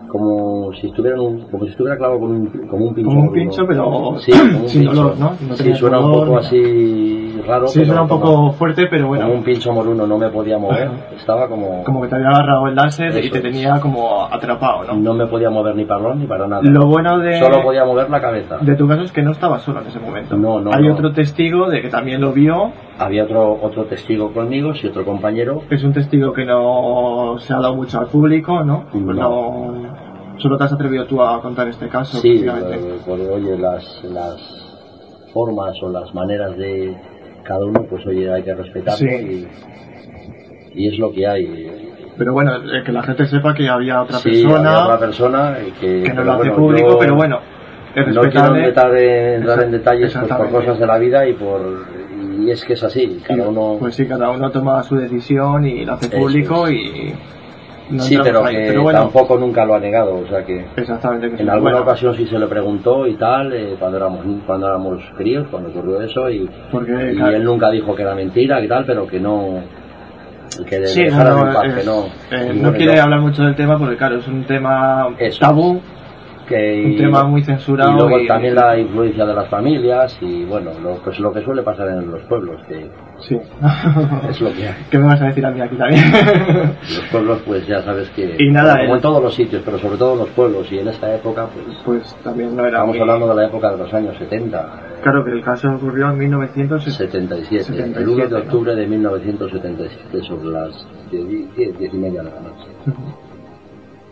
Como 0.08 0.72
si 0.74 0.86
estuviera, 0.88 1.20
un, 1.20 1.42
como 1.50 1.64
si 1.64 1.70
estuviera 1.70 1.96
clavado 1.96 2.20
con 2.20 2.30
un, 2.30 2.46
como 2.68 2.86
un 2.86 2.94
pincho. 2.94 3.08
Como 3.10 3.22
un 3.22 3.32
pincho, 3.32 3.66
pero 3.66 4.16
Sí, 4.20 4.32
como 4.32 4.60
un 4.62 4.68
sin 4.68 4.80
pincho. 4.82 4.94
dolor, 4.96 5.18
¿no? 5.18 5.30
No 5.30 5.54
sí, 5.56 5.62
tenías 5.62 5.78
suena 5.78 5.98
un 6.00 6.12
poco 6.12 6.38
así 6.38 7.25
raro. 7.42 7.66
sí 7.68 7.84
suena 7.84 8.02
un 8.02 8.08
como- 8.08 8.24
poco 8.24 8.52
fuerte 8.52 8.86
pero 8.88 9.08
bueno 9.08 9.24
como 9.24 9.36
un 9.38 9.44
pincho 9.44 9.72
moruno, 9.72 10.06
no 10.06 10.18
me 10.18 10.28
podía 10.30 10.58
mover. 10.58 10.88
Estaba 11.16 11.48
como... 11.48 11.82
como 11.84 12.02
que 12.02 12.08
te 12.08 12.14
había 12.16 12.28
agarrado 12.28 12.66
el 12.68 12.74
láser 12.74 13.14
y 13.16 13.18
Eso 13.26 13.30
te 13.32 13.38
es. 13.38 13.42
tenía 13.44 13.80
como 13.80 14.24
atrapado 14.24 14.84
¿no? 14.84 14.94
No 14.94 15.14
me 15.14 15.26
podía 15.26 15.50
mover 15.50 15.74
ni 15.76 15.84
para 15.84 16.14
ni 16.14 16.26
para 16.26 16.46
nada. 16.46 16.62
lo 16.62 16.86
bueno 16.86 17.18
de 17.18 17.38
Solo 17.38 17.62
podía 17.62 17.84
mover 17.84 18.08
la 18.10 18.20
cabeza. 18.20 18.58
de 18.60 18.74
tu 18.76 18.86
caso 18.88 19.02
es 19.02 19.12
que 19.12 19.22
no 19.22 19.32
estabas 19.32 19.62
solo 19.62 19.80
en 19.80 19.86
ese 19.88 19.98
momento 20.00 20.36
No, 20.36 20.60
no, 20.60 20.70
hay 20.72 20.86
no. 20.86 20.94
otro 20.94 21.12
testigo 21.12 21.68
de 21.68 21.82
que 21.82 21.88
también 21.88 22.20
lo 22.20 22.32
vio 22.32 22.72
Había 22.98 23.24
otro, 23.24 23.58
otro 23.62 23.84
testigo 23.84 24.32
conmigo, 24.32 24.74
sí, 24.74 24.86
otro 24.88 25.04
compañero. 25.04 25.62
es 25.70 25.82
un 25.84 25.92
testigo 25.92 26.32
que 26.32 26.44
no 26.44 27.36
se 27.38 27.52
ha 27.52 27.56
dado 27.60 27.74
mucho 27.74 27.98
al 28.00 28.06
público 28.06 28.62
¿no? 28.64 28.84
No. 28.94 29.12
no 29.14 30.06
solo 30.38 30.58
te 30.58 30.64
has 30.64 30.72
atrevido 30.74 31.06
tú 31.06 31.22
a 31.22 31.40
contar 31.40 31.66
este 31.68 31.88
caso 31.88 32.18
Sí, 32.18 32.44
eh, 32.46 32.98
por, 33.06 33.18
oye, 33.18 33.56
las, 33.58 34.04
las 34.04 34.62
formas 35.32 35.74
o 35.82 35.88
las 35.90 36.14
maneras 36.14 36.56
de 36.56 36.94
cada 37.46 37.64
uno, 37.64 37.82
pues 37.88 38.04
oye, 38.06 38.30
hay 38.32 38.42
que 38.42 38.54
respetarlo 38.54 38.98
Sí. 39.08 39.48
y, 40.74 40.82
y 40.84 40.88
es 40.88 40.98
lo 40.98 41.12
que 41.12 41.26
hay. 41.26 41.70
Pero 42.18 42.32
bueno, 42.32 42.56
eh, 42.56 42.82
que 42.84 42.92
la 42.92 43.02
gente 43.02 43.26
sepa 43.26 43.54
que 43.54 43.68
había 43.68 44.02
otra 44.02 44.18
sí, 44.18 44.30
persona 44.30 44.58
había 44.70 44.84
otra 44.84 44.98
persona 44.98 45.56
y 45.66 45.70
que, 45.72 46.02
que 46.02 46.14
no 46.14 46.24
lo 46.24 46.32
hace 46.32 46.48
bueno, 46.50 46.56
público, 46.56 46.88
yo 46.92 46.98
pero 46.98 47.14
bueno, 47.14 47.40
es 47.94 48.06
No 48.14 48.20
quiero 48.22 48.56
entrar 48.56 48.96
en, 48.96 49.34
entrar 49.40 49.62
en 49.64 49.70
detalles 49.70 50.14
pues, 50.14 50.32
por 50.32 50.50
cosas 50.50 50.78
de 50.78 50.86
la 50.86 50.98
vida 50.98 51.26
y 51.28 51.34
por 51.34 51.84
y 52.38 52.50
es 52.50 52.64
que 52.64 52.74
es 52.74 52.82
así, 52.84 53.22
cada 53.26 53.48
uno 53.48 53.76
Pues 53.80 53.94
sí, 53.96 54.06
cada 54.06 54.30
uno 54.30 54.50
toma 54.50 54.82
su 54.82 54.96
decisión 54.96 55.66
y 55.66 55.84
lo 55.84 55.94
hace 55.94 56.08
público 56.16 56.66
es. 56.66 56.72
y 56.74 57.14
no 57.90 58.02
sí, 58.02 58.18
pero 58.22 58.44
que 58.44 58.64
pero 58.68 58.82
bueno, 58.82 58.98
tampoco 59.00 59.38
nunca 59.38 59.64
lo 59.64 59.74
ha 59.74 59.78
negado, 59.80 60.16
o 60.16 60.26
sea 60.28 60.44
que 60.44 60.64
exactamente 60.76 61.28
que 61.28 61.34
En 61.34 61.38
sí. 61.46 61.48
alguna 61.48 61.72
Bueno, 61.72 61.82
ocasión 61.86 62.14
sí 62.16 62.26
se 62.26 62.38
le 62.38 62.46
preguntó 62.46 63.06
y 63.06 63.14
tal, 63.14 63.52
eh, 63.52 63.76
cuando 63.78 63.96
éramos 63.98 64.20
cuando 64.46 64.66
éramos 64.66 65.00
críos, 65.16 65.46
cuando 65.50 65.68
ocurrió 65.70 66.00
eso, 66.02 66.28
y, 66.30 66.48
Porque, 66.72 67.12
y 67.12 67.16
claro- 67.16 67.36
él 67.36 67.44
nunca 67.44 67.70
dijo 67.70 67.94
que 67.94 68.02
era 68.02 68.14
mentira 68.14 68.60
y 68.60 68.68
tal, 68.68 68.84
pero 68.84 69.06
que 69.06 69.20
no. 69.20 69.60
que 70.68 70.86
Sí, 70.86 71.04
no, 71.10 71.24
no, 71.24 71.46
en 71.48 71.54
paz, 71.54 71.64
es- 71.66 71.74
que 71.74 71.84
no. 71.84 72.04
eh, 72.30 72.52
no 72.54 72.72
quiere 72.72 72.98
hablar 73.00 73.20
mucho 73.20 73.42
del 73.42 73.54
tema 73.56 73.78
porque 73.78 73.96
claro, 73.96 74.16
es 74.18 74.26
un 74.28 74.44
tema 74.44 75.08
Eso 75.18 75.40
tabú, 75.40 75.80
que, 76.46 76.84
un 76.86 76.96
tema 76.96 77.24
muy 77.24 77.42
censurado 77.42 77.92
Y 77.92 77.94
luego 77.94 78.20
y- 78.20 78.26
también 78.26 78.54
la 78.54 78.78
influencia 78.78 79.24
de 79.26 79.34
las 79.34 79.48
familias 79.48 80.16
y 80.20 80.44
bueno, 80.44 80.70
lo, 80.82 80.94
pues 80.96 81.18
lo 81.18 81.32
que 81.32 81.42
suele 81.42 81.62
pasar 81.62 81.88
en 81.88 82.10
los 82.10 82.22
pueblos, 82.22 82.60
que 82.66 82.88
sí. 83.20 83.36
es 84.28 84.40
lo 84.40 84.52
que 84.52 84.68
hay. 84.68 84.74
¿Qué 84.90 84.98
me 84.98 85.06
vas 85.06 85.20
a 85.20 85.26
decir 85.26 85.44
a 85.44 85.50
mí 85.50 85.60
aquí 85.60 85.76
también? 85.76 86.02
Los 86.82 87.08
pueblos, 87.10 87.42
pues 87.46 87.66
ya 87.66 87.82
sabes 87.82 88.08
que. 88.10 88.36
Y 88.38 88.50
nada, 88.50 88.78
como 88.78 88.96
en 88.96 89.00
todos 89.00 89.22
los 89.22 89.34
sitios, 89.34 89.62
pero 89.64 89.78
sobre 89.78 89.96
todo 89.96 90.12
en 90.14 90.18
los 90.20 90.28
pueblos, 90.30 90.70
y 90.70 90.78
en 90.78 90.88
esta 90.88 91.14
época, 91.14 91.46
pues. 91.46 91.76
pues 91.84 92.16
también 92.22 92.54
no 92.56 92.62
era 92.62 92.78
Estamos 92.78 92.94
muy... 92.94 93.00
hablando 93.00 93.28
de 93.28 93.34
la 93.34 93.46
época 93.46 93.70
de 93.72 93.78
los 93.78 93.92
años 93.92 94.16
70. 94.18 94.82
Claro 95.02 95.24
que 95.24 95.30
el 95.32 95.42
caso 95.42 95.68
ocurrió 95.70 96.10
en 96.10 96.18
1977. 96.18 97.64
77, 97.64 98.00
el 98.00 98.08
1 98.08 98.16
de 98.16 98.22
77, 98.22 98.34
octubre 98.36 98.74
de 98.74 98.86
1977, 98.86 100.22
sobre 100.26 100.48
las 100.48 100.86
10, 101.10 101.54
10, 101.56 101.78
10 101.78 101.94
y 101.94 101.96
media 101.96 102.22
de 102.22 102.30
la 102.30 102.40
noche. 102.40 102.68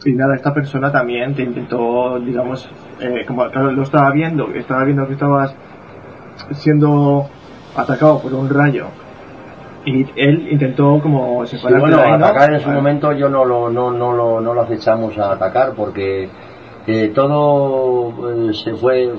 Y 0.05 0.13
nada, 0.13 0.35
esta 0.37 0.53
persona 0.53 0.93
también 0.93 1.35
te 1.35 1.43
intentó, 1.43 2.19
digamos, 2.21 2.69
eh, 3.01 3.25
como 3.27 3.49
claro, 3.51 3.73
lo 3.73 3.83
estaba 3.83 4.11
viendo, 4.11 4.49
estaba 4.55 4.85
viendo 4.85 5.07
que 5.07 5.15
estabas 5.15 5.55
siendo 6.53 7.27
atacado 7.77 8.21
por 8.21 8.35
un 8.35 8.49
rayo. 8.51 8.87
Y 9.87 10.07
él 10.17 10.49
intentó 10.51 10.99
como 11.01 11.45
Sí, 11.47 11.57
separarte 11.57 11.81
bueno, 11.81 11.99
ahí, 12.01 12.19
¿no? 12.19 12.27
atacar 12.27 12.53
en 12.55 12.61
su 12.61 12.67
Vale. 12.69 12.79
momento 12.81 13.13
yo 13.13 13.29
no 13.29 13.45
lo, 13.45 13.69
no, 13.71 13.91
no 13.91 14.13
lo, 14.15 14.41
no 14.41 14.55
lo 14.55 14.63
acechamos 14.63 15.17
a 15.19 15.33
atacar 15.33 15.73
porque 15.75 16.29
eh, 16.87 17.13
todo 17.15 18.49
eh, 18.51 18.55
se 18.55 18.75
fue 18.75 19.11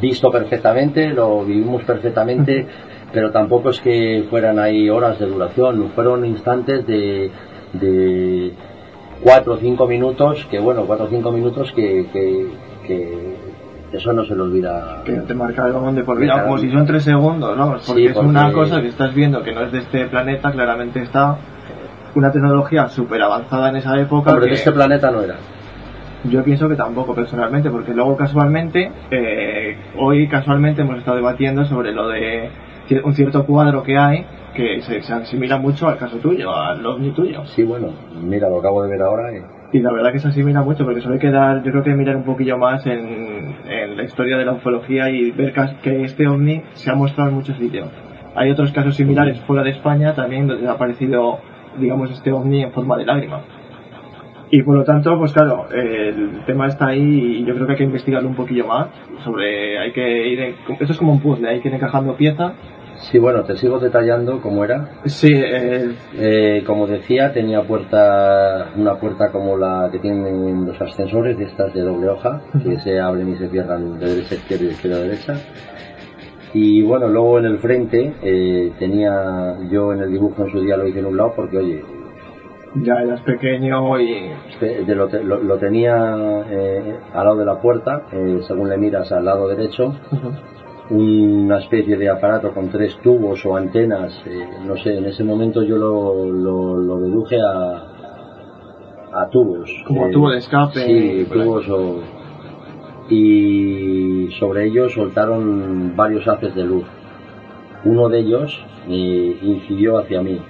visto 0.00 0.30
perfectamente, 0.30 1.08
lo 1.10 1.44
vivimos 1.44 1.82
perfectamente, 1.84 2.66
pero 3.12 3.30
tampoco 3.30 3.70
es 3.70 3.80
que 3.80 4.24
fueran 4.30 4.58
ahí 4.58 4.88
horas 4.88 5.18
de 5.18 5.26
duración, 5.26 5.90
fueron 5.94 6.24
instantes 6.24 6.86
de, 6.86 7.30
de 7.74 8.52
cuatro 9.22 9.54
o 9.54 9.56
cinco 9.56 9.86
minutos, 9.86 10.46
que 10.50 10.58
bueno, 10.58 10.84
cuatro 10.86 11.06
o 11.06 11.08
cinco 11.08 11.30
minutos 11.30 11.72
que, 11.72 12.06
que, 12.12 12.46
que 12.86 13.36
eso 13.92 14.12
no 14.12 14.24
se 14.24 14.34
le 14.34 14.42
olvida. 14.42 15.02
que 15.04 15.12
te 15.12 15.34
marcaron 15.34 15.94
de 15.94 16.04
por 16.04 16.18
vida, 16.18 16.42
como 16.42 16.58
si 16.58 16.70
son 16.70 16.86
tres 16.86 17.04
segundos, 17.04 17.56
vamos, 17.56 17.84
porque 17.86 18.02
Sí, 18.02 18.06
es 18.06 18.16
una 18.16 18.52
cosa 18.52 18.80
que 18.80 18.88
estás 18.88 19.14
viendo 19.14 19.42
que 19.42 19.52
no 19.52 19.62
es 19.62 19.72
de 19.72 19.78
este 19.78 20.06
planeta, 20.06 20.50
claramente 20.52 21.02
está 21.02 21.36
una 22.14 22.32
tecnología 22.32 22.88
súper 22.88 23.22
avanzada 23.22 23.68
en 23.70 23.76
esa 23.76 23.98
época. 23.98 24.30
Hombre, 24.30 24.46
que 24.46 24.50
de 24.52 24.56
este 24.56 24.72
planeta 24.72 25.10
no 25.10 25.22
era. 25.22 25.36
Yo 26.24 26.42
pienso 26.44 26.68
que 26.68 26.74
tampoco 26.76 27.14
personalmente, 27.14 27.70
porque 27.70 27.94
luego 27.94 28.16
casualmente, 28.16 28.90
eh, 29.10 29.76
hoy 29.96 30.28
casualmente 30.28 30.82
hemos 30.82 30.98
estado 30.98 31.16
debatiendo 31.16 31.64
sobre 31.64 31.92
lo 31.92 32.08
de 32.08 32.50
un 33.04 33.14
cierto 33.14 33.44
cuadro 33.46 33.82
que 33.82 33.96
hay 33.98 34.26
que 34.54 34.80
se, 34.82 35.00
se 35.02 35.12
asimila 35.12 35.58
mucho 35.58 35.88
al 35.88 35.96
caso 35.96 36.16
tuyo, 36.18 36.52
al 36.54 36.84
ovni 36.84 37.10
tuyo. 37.12 37.44
Sí, 37.46 37.62
bueno, 37.62 37.88
mira, 38.22 38.48
lo 38.48 38.58
acabo 38.58 38.82
de 38.82 38.90
ver 38.90 39.02
ahora. 39.02 39.32
y- 39.32 39.76
Y 39.76 39.80
la 39.80 39.92
verdad 39.92 40.10
que 40.12 40.18
se 40.18 40.26
asimila 40.28 40.62
mucho 40.62 40.84
porque 40.84 41.00
solo 41.00 41.14
hay 41.14 41.20
que 41.20 41.30
dar, 41.30 41.62
yo 41.62 41.70
creo 41.70 41.84
que 41.84 41.94
mirar 41.94 42.16
un 42.16 42.24
poquillo 42.24 42.58
más 42.58 42.84
en, 42.86 43.54
en 43.68 43.96
la 43.96 44.02
historia 44.02 44.36
de 44.36 44.44
la 44.44 44.52
ufología 44.54 45.08
y 45.10 45.30
ver 45.30 45.52
que 45.82 46.02
este 46.04 46.26
ovni 46.26 46.62
se 46.74 46.90
ha 46.90 46.94
mostrado 46.96 47.30
en 47.30 47.36
muchos 47.36 47.56
sitios. 47.56 47.88
Hay 48.34 48.50
otros 48.50 48.72
casos 48.72 48.96
similares 48.96 49.38
fuera 49.40 49.62
de 49.62 49.70
España 49.70 50.14
también 50.14 50.48
donde 50.48 50.66
ha 50.68 50.72
aparecido, 50.72 51.38
digamos, 51.78 52.10
este 52.10 52.32
ovni 52.32 52.62
en 52.64 52.72
forma 52.72 52.96
de 52.96 53.04
lágrima. 53.06 53.40
Y 54.52 54.62
por 54.62 54.74
lo 54.76 54.84
tanto, 54.84 55.16
pues 55.16 55.32
claro, 55.32 55.66
el 55.70 56.42
tema 56.44 56.66
está 56.66 56.88
ahí 56.88 57.36
y 57.38 57.44
yo 57.44 57.54
creo 57.54 57.66
que 57.66 57.72
hay 57.72 57.78
que 57.78 57.84
investigarlo 57.84 58.28
un 58.28 58.34
poquillo 58.34 58.66
más. 58.66 58.88
Sobre, 59.24 59.78
hay 59.78 59.92
que 59.92 60.28
ir, 60.28 60.40
en- 60.40 60.54
esto 60.80 60.92
es 60.92 60.98
como 60.98 61.12
un 61.12 61.20
puzzle, 61.20 61.48
hay 61.48 61.60
que 61.60 61.68
ir 61.68 61.74
encajando 61.74 62.16
piezas. 62.16 62.52
Sí, 62.96 63.18
bueno, 63.18 63.44
te 63.44 63.56
sigo 63.56 63.78
detallando 63.78 64.40
cómo 64.42 64.64
era. 64.64 64.88
Sí, 65.06 65.32
eh, 65.32 65.90
Eh, 66.18 66.64
como 66.66 66.86
decía, 66.86 67.32
tenía 67.32 67.62
puerta, 67.62 68.70
una 68.76 68.96
puerta 68.96 69.30
como 69.30 69.56
la 69.56 69.88
que 69.92 70.00
tienen 70.00 70.66
los 70.66 70.78
ascensores, 70.82 71.38
de 71.38 71.44
estas 71.44 71.72
de 71.72 71.80
doble 71.82 72.08
hoja, 72.08 72.42
que 72.62 72.78
se 72.80 72.98
abren 73.00 73.28
y 73.32 73.36
se 73.36 73.48
cierran 73.48 73.98
de 74.00 74.06
derecha 74.06 74.34
a 74.34 74.38
izquierda 74.38 74.64
y 74.64 74.66
de 74.66 74.72
izquierda 74.72 74.96
a 74.98 75.00
derecha. 75.02 75.34
Y 76.52 76.82
bueno, 76.82 77.06
luego 77.08 77.38
en 77.38 77.44
el 77.46 77.58
frente 77.58 78.12
eh, 78.22 78.72
tenía, 78.78 79.56
yo 79.70 79.92
en 79.92 80.00
el 80.02 80.10
dibujo 80.10 80.44
en 80.44 80.50
su 80.50 80.60
día 80.60 80.76
lo 80.76 80.86
hice 80.88 80.98
en 80.98 81.06
un 81.06 81.16
lado 81.16 81.32
porque, 81.36 81.56
oye, 81.58 81.82
ya 82.74 82.94
eras 83.02 83.20
pequeño 83.22 83.98
y 84.00 84.30
Este, 84.50 84.84
de 84.84 84.94
lo, 84.94 85.08
te- 85.08 85.22
lo- 85.24 85.42
lo 85.42 85.56
tenía 85.58 86.44
eh, 86.48 86.96
al 87.12 87.24
lado 87.24 87.36
de 87.38 87.44
la 87.44 87.60
puerta, 87.60 88.02
eh, 88.12 88.40
según 88.46 88.68
le 88.68 88.76
miras 88.76 89.10
al 89.12 89.24
lado 89.24 89.48
derecho, 89.48 89.94
una 90.90 91.58
especie 91.58 91.96
de 91.96 92.08
aparato 92.08 92.52
con 92.52 92.68
tres 92.68 92.96
tubos 92.98 93.44
o 93.46 93.56
antenas, 93.56 94.12
eh, 94.26 94.48
no 94.66 94.76
sé, 94.76 94.96
en 94.98 95.06
ese 95.06 95.22
momento 95.24 95.62
yo 95.62 95.76
lo, 95.76 96.24
lo, 96.30 96.76
deduje 97.00 97.36
a, 97.40 97.84
a 99.20 99.28
tubos. 99.30 99.70
Como 99.86 100.08
tubo 100.10 100.30
de 100.30 100.38
escape, 100.38 100.80
Sí, 100.86 101.26
tubos 101.32 101.68
o... 101.68 102.00
Y 103.08 104.28
sobre 104.38 104.66
ellos 104.66 104.92
soltaron 104.92 105.94
varios 105.96 106.26
haces 106.28 106.54
de 106.54 106.62
luz. 106.64 106.84
Uno 107.84 108.08
de 108.08 108.20
ellos 108.20 108.64
incidió 108.88 109.98
hacia 109.98 110.22
mí, 110.22 110.40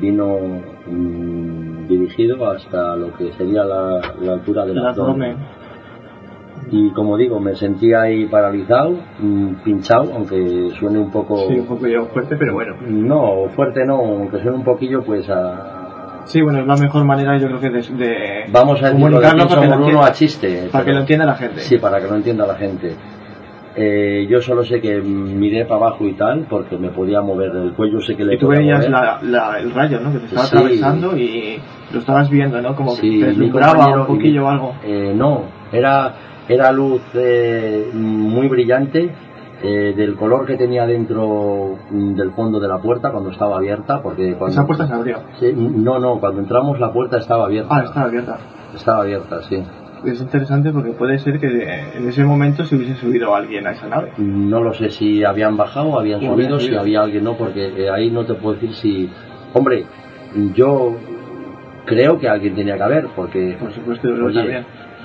vino 0.00 0.38
mm, 0.86 1.86
dirigido 1.88 2.50
hasta 2.50 2.96
lo 2.96 3.12
que 3.16 3.32
sería 3.32 3.64
la, 3.64 4.00
la 4.20 4.32
altura 4.32 4.64
del 4.64 4.78
el 4.78 4.86
abdomen. 4.86 5.32
abdomen. 5.32 5.66
Y 6.70 6.90
como 6.90 7.16
digo, 7.16 7.38
me 7.38 7.54
sentía 7.54 8.02
ahí 8.02 8.26
paralizado, 8.26 8.98
mm, 9.20 9.54
pinchado, 9.64 10.12
aunque 10.14 10.70
suene 10.78 10.98
un 10.98 11.10
poco... 11.10 11.48
Sí, 11.48 11.58
un 11.58 11.66
fuerte, 12.08 12.36
pero 12.36 12.54
bueno. 12.54 12.76
No, 12.80 13.48
fuerte 13.54 13.84
no, 13.86 13.96
aunque 13.98 14.40
suene 14.40 14.56
un 14.56 14.64
poquillo, 14.64 15.02
pues 15.02 15.28
a... 15.30 16.22
Sí, 16.24 16.42
bueno, 16.42 16.58
es 16.58 16.66
la 16.66 16.76
mejor 16.76 17.04
manera 17.04 17.38
yo 17.38 17.46
creo 17.46 17.60
que 17.60 17.70
de, 17.70 17.82
de 17.82 18.44
Vamos 18.50 18.82
a 18.82 18.86
decirlo 18.86 19.06
de 19.06 19.12
comunicarlo 19.12 19.48
para 19.48 19.60
que, 19.60 19.66
lo 19.68 19.72
somos 19.72 19.76
uno 19.76 19.86
entienda, 19.86 20.06
a 20.06 20.12
chiste. 20.12 20.68
para 20.72 20.84
que 20.84 20.92
lo 20.92 20.98
entienda 21.00 21.24
la 21.24 21.34
gente. 21.36 21.60
Sí, 21.60 21.78
para 21.78 22.00
que 22.00 22.08
lo 22.08 22.16
entienda 22.16 22.46
la 22.46 22.54
gente. 22.56 22.96
Eh, 23.78 24.26
yo 24.30 24.40
solo 24.40 24.64
sé 24.64 24.80
que 24.80 25.00
miré 25.02 25.66
para 25.66 25.76
abajo 25.86 26.06
y 26.06 26.14
tal, 26.14 26.46
porque 26.48 26.78
me 26.78 26.88
podía 26.88 27.20
mover 27.20 27.54
el 27.54 27.72
cuello, 27.74 28.00
sé 28.00 28.16
que 28.16 28.24
le 28.24 28.36
y 28.36 28.38
tú 28.38 28.48
veías 28.48 28.78
mover. 28.78 28.90
la, 28.90 29.18
la- 29.22 29.58
el 29.58 29.70
rayo, 29.70 30.00
¿no? 30.00 30.12
Que 30.12 30.18
te 30.20 30.24
estaba 30.26 30.46
Sí. 30.46 30.56
atravesando 30.56 31.16
y 31.16 31.60
lo 31.92 31.98
estabas 31.98 32.30
viendo, 32.30 32.60
¿no? 32.62 32.74
Como 32.74 32.92
Sí, 32.92 33.10
que 33.18 33.20
te 33.20 33.26
deslumbraba 33.26 34.00
un 34.00 34.06
poquillo 34.06 34.40
mi- 34.40 34.46
o 34.46 34.48
algo. 34.50 34.74
Eh, 34.82 35.12
no, 35.14 35.42
era, 35.72 36.14
era 36.48 36.72
luz 36.72 37.02
eh, 37.14 37.90
muy 37.92 38.48
brillante, 38.48 39.10
eh, 39.62 39.94
del 39.94 40.16
color 40.16 40.46
que 40.46 40.56
tenía 40.56 40.86
dentro 40.86 41.76
mm, 41.90 42.14
del 42.14 42.30
fondo 42.32 42.58
de 42.60 42.68
la 42.68 42.78
puerta 42.78 43.10
cuando 43.10 43.30
estaba 43.30 43.56
abierta, 43.58 44.00
porque 44.02 44.34
cuando... 44.38 44.54
Esa 44.54 44.66
puerta 44.66 44.86
se 44.86 44.94
abrió. 44.94 45.18
Sí, 45.38 45.52
no, 45.54 45.98
no, 45.98 46.18
cuando 46.18 46.40
entramos 46.40 46.80
la 46.80 46.92
puerta 46.92 47.18
estaba 47.18 47.44
abierta. 47.44 47.74
Ah, 47.76 47.82
estaba 47.84 48.06
abierta. 48.06 48.38
Estaba 48.74 49.02
abierta, 49.02 49.42
sí. 49.42 49.62
Es 50.04 50.20
interesante 50.20 50.70
porque 50.72 50.90
puede 50.92 51.18
ser 51.18 51.40
que 51.40 51.46
en 51.96 52.08
ese 52.08 52.22
momento 52.24 52.64
se 52.64 52.76
hubiese 52.76 52.94
subido 52.96 53.34
alguien 53.34 53.66
a 53.66 53.72
esa 53.72 53.88
nave. 53.88 54.12
No 54.18 54.62
lo 54.62 54.74
sé 54.74 54.90
si 54.90 55.24
habían 55.24 55.56
bajado 55.56 55.98
habían 55.98 56.24
O 56.24 56.32
habían 56.32 56.50
subido, 56.50 56.58
si 56.60 56.66
subido. 56.66 56.80
había 56.80 57.00
alguien 57.02 57.24
no, 57.24 57.34
porque 57.36 57.66
eh, 57.76 57.90
ahí 57.90 58.10
no 58.10 58.24
te 58.24 58.34
puedo 58.34 58.54
decir 58.54 58.74
si... 58.74 59.10
Hombre, 59.54 59.84
yo 60.54 60.96
creo 61.86 62.18
que 62.18 62.28
alguien 62.28 62.54
tenía 62.54 62.76
que 62.76 62.82
haber, 62.82 63.06
porque... 63.16 63.56
Por 63.58 63.72
supuesto, 63.72 64.08
yo 64.14 64.26
Oye, 64.26 64.38
también. 64.40 64.64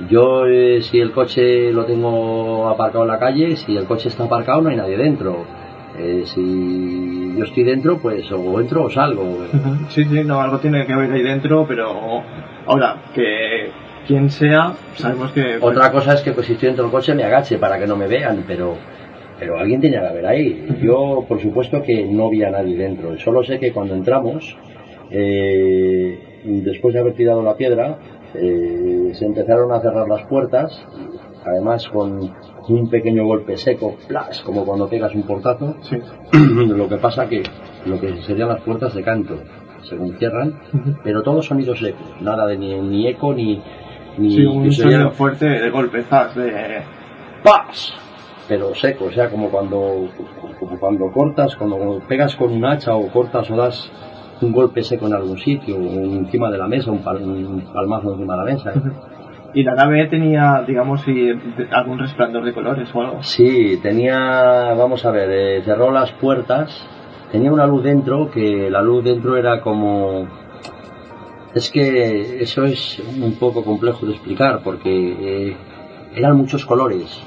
yo 0.10 0.46
eh, 0.46 0.82
si 0.82 1.00
el 1.00 1.12
coche 1.12 1.72
lo 1.72 1.86
tengo 1.86 2.68
aparcado 2.70 3.04
en 3.06 3.12
la 3.12 3.20
calle, 3.20 3.56
si 3.56 3.78
el 3.78 3.86
coche 3.86 4.10
está 4.10 4.26
aparcado 4.26 4.62
no 4.62 4.70
hay 4.70 4.76
nadie 4.78 4.98
dentro. 4.98 5.46
Eh, 5.98 6.24
si 6.26 7.36
yo 7.38 7.44
estoy 7.46 7.64
dentro, 7.64 7.98
pues 7.98 8.30
o 8.32 8.60
entro 8.60 8.84
o 8.84 8.90
salgo. 8.90 9.40
Sí, 9.90 10.04
sí, 10.06 10.24
no, 10.26 10.42
algo 10.42 10.58
tiene 10.60 10.86
que 10.86 10.94
haber 10.94 11.12
ahí 11.12 11.22
dentro, 11.22 11.66
pero 11.68 12.24
ahora, 12.66 12.96
que 13.14 13.72
quien 14.12 14.30
sea, 14.30 14.74
sabemos 14.96 15.32
que... 15.32 15.58
pues, 15.58 15.64
Otra 15.64 15.90
cosa 15.90 16.16
es 16.16 16.22
que 16.22 16.34
pues, 16.34 16.46
si 16.46 16.54
estoy 16.54 16.68
dentro 16.68 16.84
del 16.84 16.92
coche 16.92 17.16
me 17.16 17.24
agache 17.24 17.58
para 17.58 17.80
que 17.80 17.88
no 17.88 17.96
me 17.96 18.08
vean, 18.08 18.44
pero, 18.46 18.76
pero 19.40 19.58
alguien 19.58 19.80
tenía 19.80 20.02
que 20.02 20.08
haber 20.08 20.26
ahí. 20.26 20.68
Yo, 20.82 21.24
por 21.30 21.40
supuesto 21.40 21.82
que 21.82 22.04
no 22.04 22.30
vi 22.30 22.44
a 22.44 22.52
nadie 22.52 22.76
dentro. 22.76 23.18
Solo 23.20 23.42
sé 23.46 23.58
que 23.58 23.72
cuando 23.72 23.96
entramos, 23.96 24.58
eh, 25.12 26.42
después 26.44 26.94
de 26.94 27.00
haber 27.00 27.14
tirado 27.14 27.42
la 27.42 27.56
piedra, 27.56 28.00
eh, 28.34 29.12
se 29.14 29.26
empezaron 29.26 29.72
a 29.72 29.80
cerrar 29.80 30.10
las 30.10 30.24
puertas, 30.24 30.86
además 31.46 31.88
con 31.88 32.34
un 32.68 32.90
pequeño 32.90 33.26
golpe 33.26 33.56
seco, 33.56 33.96
plas, 34.10 34.42
como 34.42 34.66
cuando 34.66 34.90
pegas 34.90 35.16
un 35.16 35.24
portazo. 35.24 35.78
Sí. 35.84 36.00
lo 36.68 36.90
que 36.90 36.98
pasa 36.98 37.30
que 37.30 37.44
lo 37.86 37.98
que 37.98 38.22
serían 38.24 38.50
las 38.50 38.62
puertas 38.62 38.94
de 38.94 39.04
canto, 39.04 39.38
según 39.84 40.18
cierran, 40.18 40.60
pero 41.02 41.24
todo 41.24 41.42
sonido 41.42 41.78
seco, 41.78 42.04
nada 42.20 42.46
de 42.46 42.58
ni, 42.58 42.78
ni 42.82 43.08
eco 43.08 43.34
ni... 43.34 43.62
Sí, 44.18 44.46
un 44.46 44.72
sonido 44.72 45.12
fuerte 45.12 45.46
de 45.48 45.70
golpezas, 45.70 46.36
de... 46.36 46.82
¡Paz! 47.44 47.94
Pero 48.48 48.76
seco, 48.76 49.06
o 49.06 49.12
sea, 49.12 49.30
como 49.30 49.50
cuando, 49.50 50.08
como 50.60 50.78
cuando 50.80 51.10
cortas, 51.12 51.56
cuando, 51.56 52.02
pegas 52.08 52.36
con 52.36 52.52
un 52.52 52.66
hacha 52.66 52.94
o 52.96 53.08
cortas 53.08 53.50
o 53.50 53.56
das 53.56 53.92
un 54.42 54.52
golpe 54.52 54.84
seco 54.84 55.08
en 55.08 55.14
algún 55.14 55.38
sitio, 55.38 55.78
o 55.78 55.82
encima 55.82 56.50
de 56.52 56.58
la 56.58 56.68
mesa, 56.68 56.92
un, 56.92 57.04
pal- 57.04 57.22
un 57.24 57.62
palmazo 57.74 58.14
encima 58.14 58.34
de 58.36 58.40
la 58.40 58.46
mesa. 58.46 58.74
Y 59.54 59.64
la 59.64 59.76
nave 59.76 60.08
tenía, 60.08 60.64
digamos, 60.66 61.04
algún 61.72 62.00
resplandor 62.00 62.46
de 62.46 62.54
colores 62.54 62.88
o 62.96 63.02
algo. 63.02 63.22
Sí, 63.22 63.78
tenía, 63.84 64.74
vamos 64.78 65.06
a 65.06 65.12
ver, 65.12 65.30
eh, 65.30 65.62
cerró 65.66 65.92
las 65.92 66.10
puertas, 66.14 66.88
tenía 67.34 67.52
una 67.52 67.68
luz 67.68 67.84
dentro, 67.84 68.32
que 68.32 68.70
la 68.70 68.82
luz 68.82 69.04
dentro 69.04 69.36
era 69.36 69.60
como... 69.60 70.26
Es 71.54 71.70
que 71.70 72.42
eso 72.42 72.64
es 72.64 73.02
un 73.22 73.34
poco 73.36 73.64
complejo 73.64 74.06
de 74.06 74.14
explicar, 74.14 74.62
porque 74.64 75.50
eh, 75.50 75.58
eran 76.16 76.38
muchos 76.38 76.66
colores. 76.66 77.22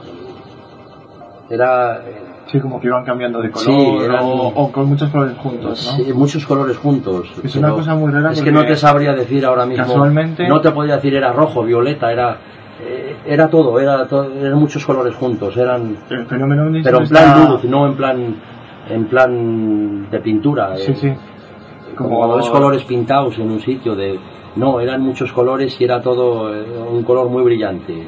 Era... 1.51 1.99
eh, 1.99 2.21
Sí, 2.51 2.61
como 2.61 2.79
que 2.79 2.87
iban 2.87 3.05
cambiando 3.05 3.41
de 3.41 3.51
color 3.51 3.67
Sí, 3.67 3.97
eran- 4.05 4.23
o, 4.23 4.49
o 4.49 4.71
con 4.71 4.87
muchos 4.87 5.11
colores 5.11 5.37
juntos, 5.39 5.87
¿no? 5.99 6.05
Sí, 6.05 6.13
muchos 6.13 6.47
colores 6.47 6.77
juntos. 6.77 7.33
Es 7.43 7.57
una 7.57 7.71
cosa 7.73 7.95
muy 7.95 8.13
rara 8.13 8.33
Es 8.33 8.43
que 8.43 8.53
no 8.53 8.65
te 8.65 8.77
sabría 8.77 9.13
decir 9.15 9.45
ahora 9.47 9.67
mismo. 9.67 9.85
casualmente- 9.85 10.47
No 10.47 10.61
te 10.61 10.71
podría 10.71 10.97
decir 10.97 11.15
era 11.15 11.33
rojo, 11.33 11.65
violeta, 11.65 12.13
era. 12.13 12.37
eh, 12.83 13.17
era 13.27 13.49
todo, 13.49 13.81
era 13.81 14.07
todo, 14.07 14.31
eran 14.35 14.59
muchos 14.59 14.85
colores 14.85 15.15
juntos, 15.17 15.57
eran. 15.57 15.97
El 16.11 16.27
fenómeno 16.27 16.65
ovni 16.67 16.83
Pero 16.83 17.01
en 17.01 17.09
plan 17.09 17.25
está- 17.25 17.49
luz, 17.49 17.65
no 17.65 17.87
en 17.87 17.95
plan. 17.97 18.37
En 18.91 19.07
plan 19.07 20.11
de 20.11 20.19
pintura. 20.21 20.77
Sí, 20.77 20.93
eh, 20.93 20.97
sí. 21.01 21.13
Como 21.97 22.37
ves 22.37 22.49
colores 22.51 22.85
pintados 22.85 23.39
en 23.39 23.51
un 23.51 23.61
sitio 23.61 23.95
de. 23.95 24.19
No, 24.57 24.81
eran 24.81 25.01
muchos 25.03 25.33
colores 25.33 25.81
y 25.81 25.85
era 25.85 26.01
todo 26.01 26.55
eh, 26.55 26.65
un 26.91 27.03
color 27.03 27.29
muy 27.29 27.43
brillante. 27.43 28.07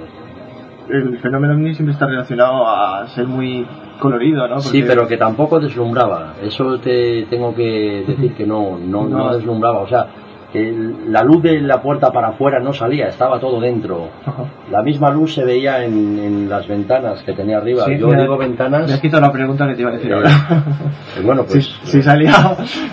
El 0.88 1.19
fenómeno 1.19 1.55
ovni 1.55 1.75
siempre 1.75 1.95
está 1.95 2.07
relacionado 2.07 2.64
a 2.66 3.07
ser 3.09 3.26
muy 3.26 3.66
colorido, 3.99 4.47
¿no? 4.47 4.61
Sí, 4.61 4.85
pero 4.87 5.09
que 5.09 5.16
tampoco 5.16 5.59
deslumbraba. 5.59 6.35
Eso 6.40 6.78
te 6.78 7.25
tengo 7.28 7.52
que 7.55 8.05
decir 8.07 8.35
que 8.35 8.47
no, 8.47 8.78
no, 8.78 9.05
no 9.09 9.19
No. 9.19 9.35
deslumbraba. 9.35 9.81
O 9.81 9.88
sea, 9.88 10.07
el- 10.56 11.12
la 11.12 11.22
luz 11.22 11.42
de 11.42 11.60
la 11.60 11.82
puerta 11.82 12.10
para 12.12 12.28
afuera 12.28 12.60
no 12.60 12.72
salía, 12.72 13.08
estaba 13.08 13.38
todo 13.40 13.60
dentro. 13.60 14.08
Ajá. 14.25 14.44
La 14.70 14.82
misma 14.82 15.10
luz 15.10 15.34
se 15.34 15.44
veía 15.44 15.84
en, 15.84 16.18
en 16.18 16.48
las 16.48 16.66
ventanas 16.66 17.22
que 17.22 17.32
tenía 17.32 17.58
arriba. 17.58 17.84
Sí, 17.84 17.98
Yo 17.98 18.08
me- 18.08 18.20
digo 18.20 18.36
Me 18.36 18.44
has 18.44 18.48
ventanas. 18.50 19.00
quitado 19.00 19.22
la 19.22 19.32
pregunta 19.32 19.66
que 19.68 19.75
te 19.75 19.80
iba 19.82 19.90
a 19.90 19.94
decir 19.94 20.10
Eh, 20.10 20.14
ahora. 20.14 20.30
eh, 20.30 21.20
bueno, 21.25 21.42
si, 21.46 21.52
pues. 21.54 21.66
si 21.84 22.02
salía, 22.02 22.32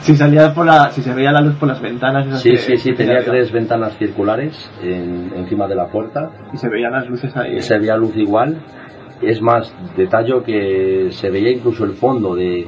si 0.02 0.16
salía 0.16 0.54
por 0.54 0.66
la, 0.66 0.92
si 0.92 1.02
se 1.02 1.14
veía 1.14 1.32
la 1.32 1.42
luz 1.42 1.56
por 1.56 1.68
las 1.68 1.82
ventanas. 1.82 2.28
esas 2.28 2.42
Sí, 2.42 2.52
que- 2.52 2.58
sí, 2.58 2.78
sí, 2.78 2.90
que 2.92 2.96
tenía 3.06 3.24
tres 3.24 3.52
ventanas 3.52 3.98
circulares 3.98 4.72
en- 4.82 5.32
encima 5.36 5.68
de 5.68 5.76
la 5.76 5.88
puerta. 5.88 6.30
Y 6.54 6.58
se 6.58 6.70
veían 6.70 6.92
las 6.92 7.10
luces 7.10 7.36
ahí. 7.36 7.62
se 7.62 7.78
veía 7.80 7.96
luz 7.98 8.16
igual. 8.18 8.58
Es 9.22 9.42
más, 9.42 9.74
detalle 9.96 10.34
que 10.46 11.08
se 11.12 11.30
veía 11.30 11.52
incluso 11.52 11.86
el 11.86 11.94
fondo 11.94 12.36
de, 12.36 12.68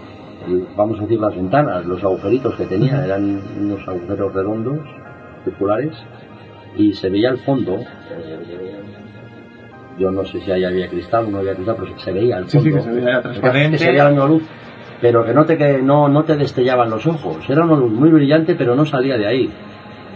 vamos 0.76 1.00
a 1.00 1.04
decir, 1.04 1.20
las 1.20 1.36
ventanas, 1.36 1.86
los 1.86 2.04
agujeritos 2.04 2.56
que 2.56 2.66
tenía, 2.66 3.04
eran 3.04 3.42
unos 3.60 3.88
agujeros 3.88 4.34
redondos, 4.34 4.80
circulares, 5.44 5.94
y 6.78 6.94
se 6.94 7.10
veía 7.10 7.30
el 7.30 7.38
fondo. 7.40 7.76
eh, 7.78 8.82
yo 9.98 10.12
no 10.12 10.26
sé 10.26 10.42
si 10.42 10.52
ahí 10.52 10.64
había 10.66 10.90
cristal 10.90 11.26
o 11.26 11.32
no 11.32 11.38
había 11.40 11.56
cristal, 11.56 11.78
pero 11.80 11.98
se 12.00 12.12
veía 12.12 12.38
el 12.38 12.46
fondo. 12.46 12.70
sí, 12.70 12.74
que 12.74 12.82
se 12.82 12.92
veía 12.92 13.22
transparente. 13.22 13.78
se 13.78 13.88
veía 13.88 14.04
la 14.04 14.10
misma 14.10 14.28
luz. 14.28 14.44
pero 15.00 15.24
que 15.26 15.34
no 15.34 15.46
te, 15.46 15.58
que 15.58 15.82
no, 15.82 16.10
no 16.10 16.24
te 16.24 16.36
destellaban 16.36 16.90
los 16.90 17.06
ojos. 17.08 17.38
Era 17.50 17.64
una 17.64 17.76
luz 17.76 17.92
muy 17.92 18.10
brillante, 18.10 18.56
pero 18.56 18.76
no 18.76 18.86
salía 18.86 19.18
de 19.18 19.28
ahí. 19.28 19.50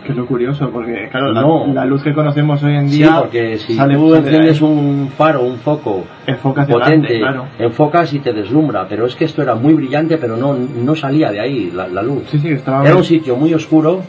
Que 0.10 0.14
es 0.14 0.18
lo 0.18 0.26
curioso, 0.26 0.72
porque 0.72 1.08
claro, 1.12 1.32
la, 1.32 1.42
No. 1.42 1.68
la 1.72 1.86
luz 1.86 2.02
que 2.02 2.16
conocemos 2.16 2.64
hoy 2.64 2.74
en 2.76 2.90
Sí, 2.90 2.98
día 2.98 3.18
porque 3.20 3.60
si 3.60 3.76
sale, 3.76 3.94
tú 3.94 4.16
enciendes 4.16 4.60
un 4.60 5.08
faro, 5.16 5.44
un 5.44 5.58
foco 5.60 6.04
potente, 6.68 7.20
claro. 7.20 7.46
enfocas 7.60 8.12
y 8.14 8.20
te 8.20 8.34
deslumbra, 8.34 8.88
pero 8.90 9.06
es 9.06 9.16
que 9.16 9.26
esto 9.26 9.44
era 9.44 9.54
muy 9.54 9.76
brillante, 9.76 10.18
pero 10.18 10.36
no, 10.36 10.56
no 10.56 10.96
salía 10.96 11.30
de 11.32 11.40
ahí 11.40 11.70
la, 11.76 11.88
la 11.88 12.02
luz. 12.02 12.24
Sí, 12.32 12.40
sí, 12.40 12.48
estaba 12.50 12.84
Era 12.88 12.96
un 12.96 13.04
sitio 13.04 13.36
muy 13.36 13.54
oscuro, 13.54 14.02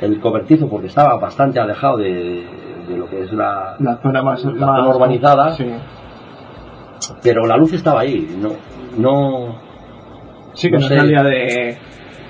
el 0.00 0.20
cobertizo, 0.20 0.68
porque 0.68 0.86
estaba 0.86 1.16
bastante 1.18 1.58
alejado 1.58 1.96
de, 1.96 2.44
de 2.88 2.96
lo 2.96 3.08
que 3.10 3.22
es 3.24 3.32
la, 3.32 3.74
la 3.80 3.96
zona 3.96 4.22
más, 4.22 4.44
la 4.44 4.52
más 4.52 4.78
zona 4.78 4.88
urbanizada, 4.94 5.52
Sí. 5.56 5.66
pero 7.20 7.46
la 7.46 7.56
luz 7.56 7.72
estaba 7.72 8.02
ahí, 8.02 8.28
no, 8.40 8.50
no, 8.96 9.56
Sí, 10.54 10.70
que 10.70 10.76
No 10.78 10.88
no, 10.88 10.88
salía 10.96 11.22
de. 11.24 11.76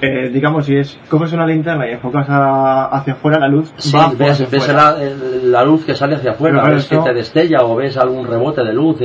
Eh, 0.00 0.30
digamos, 0.32 0.66
si 0.66 0.76
es 0.76 0.98
coges 1.08 1.32
una 1.32 1.46
linterna 1.46 1.88
y 1.88 1.92
enfocas 1.92 2.28
a- 2.28 2.86
hacia 2.86 3.14
afuera, 3.14 3.38
la 3.38 3.48
luz 3.48 3.72
Sí, 3.76 3.96
va 3.96 4.06
hacia 4.06 4.26
ves, 4.26 4.50
ves 4.50 4.68
afuera. 4.68 4.94
la, 5.44 5.64
luz 5.64 5.84
que 5.84 5.94
sale 5.94 6.16
hacia 6.16 6.32
afuera, 6.32 6.62
ves 6.64 6.86
que 6.88 6.98
te 6.98 7.14
destella 7.14 7.62
o 7.64 7.76
ves 7.76 7.96
algún 7.96 8.26
rebote 8.26 8.62
de 8.64 8.72
luz. 8.72 8.98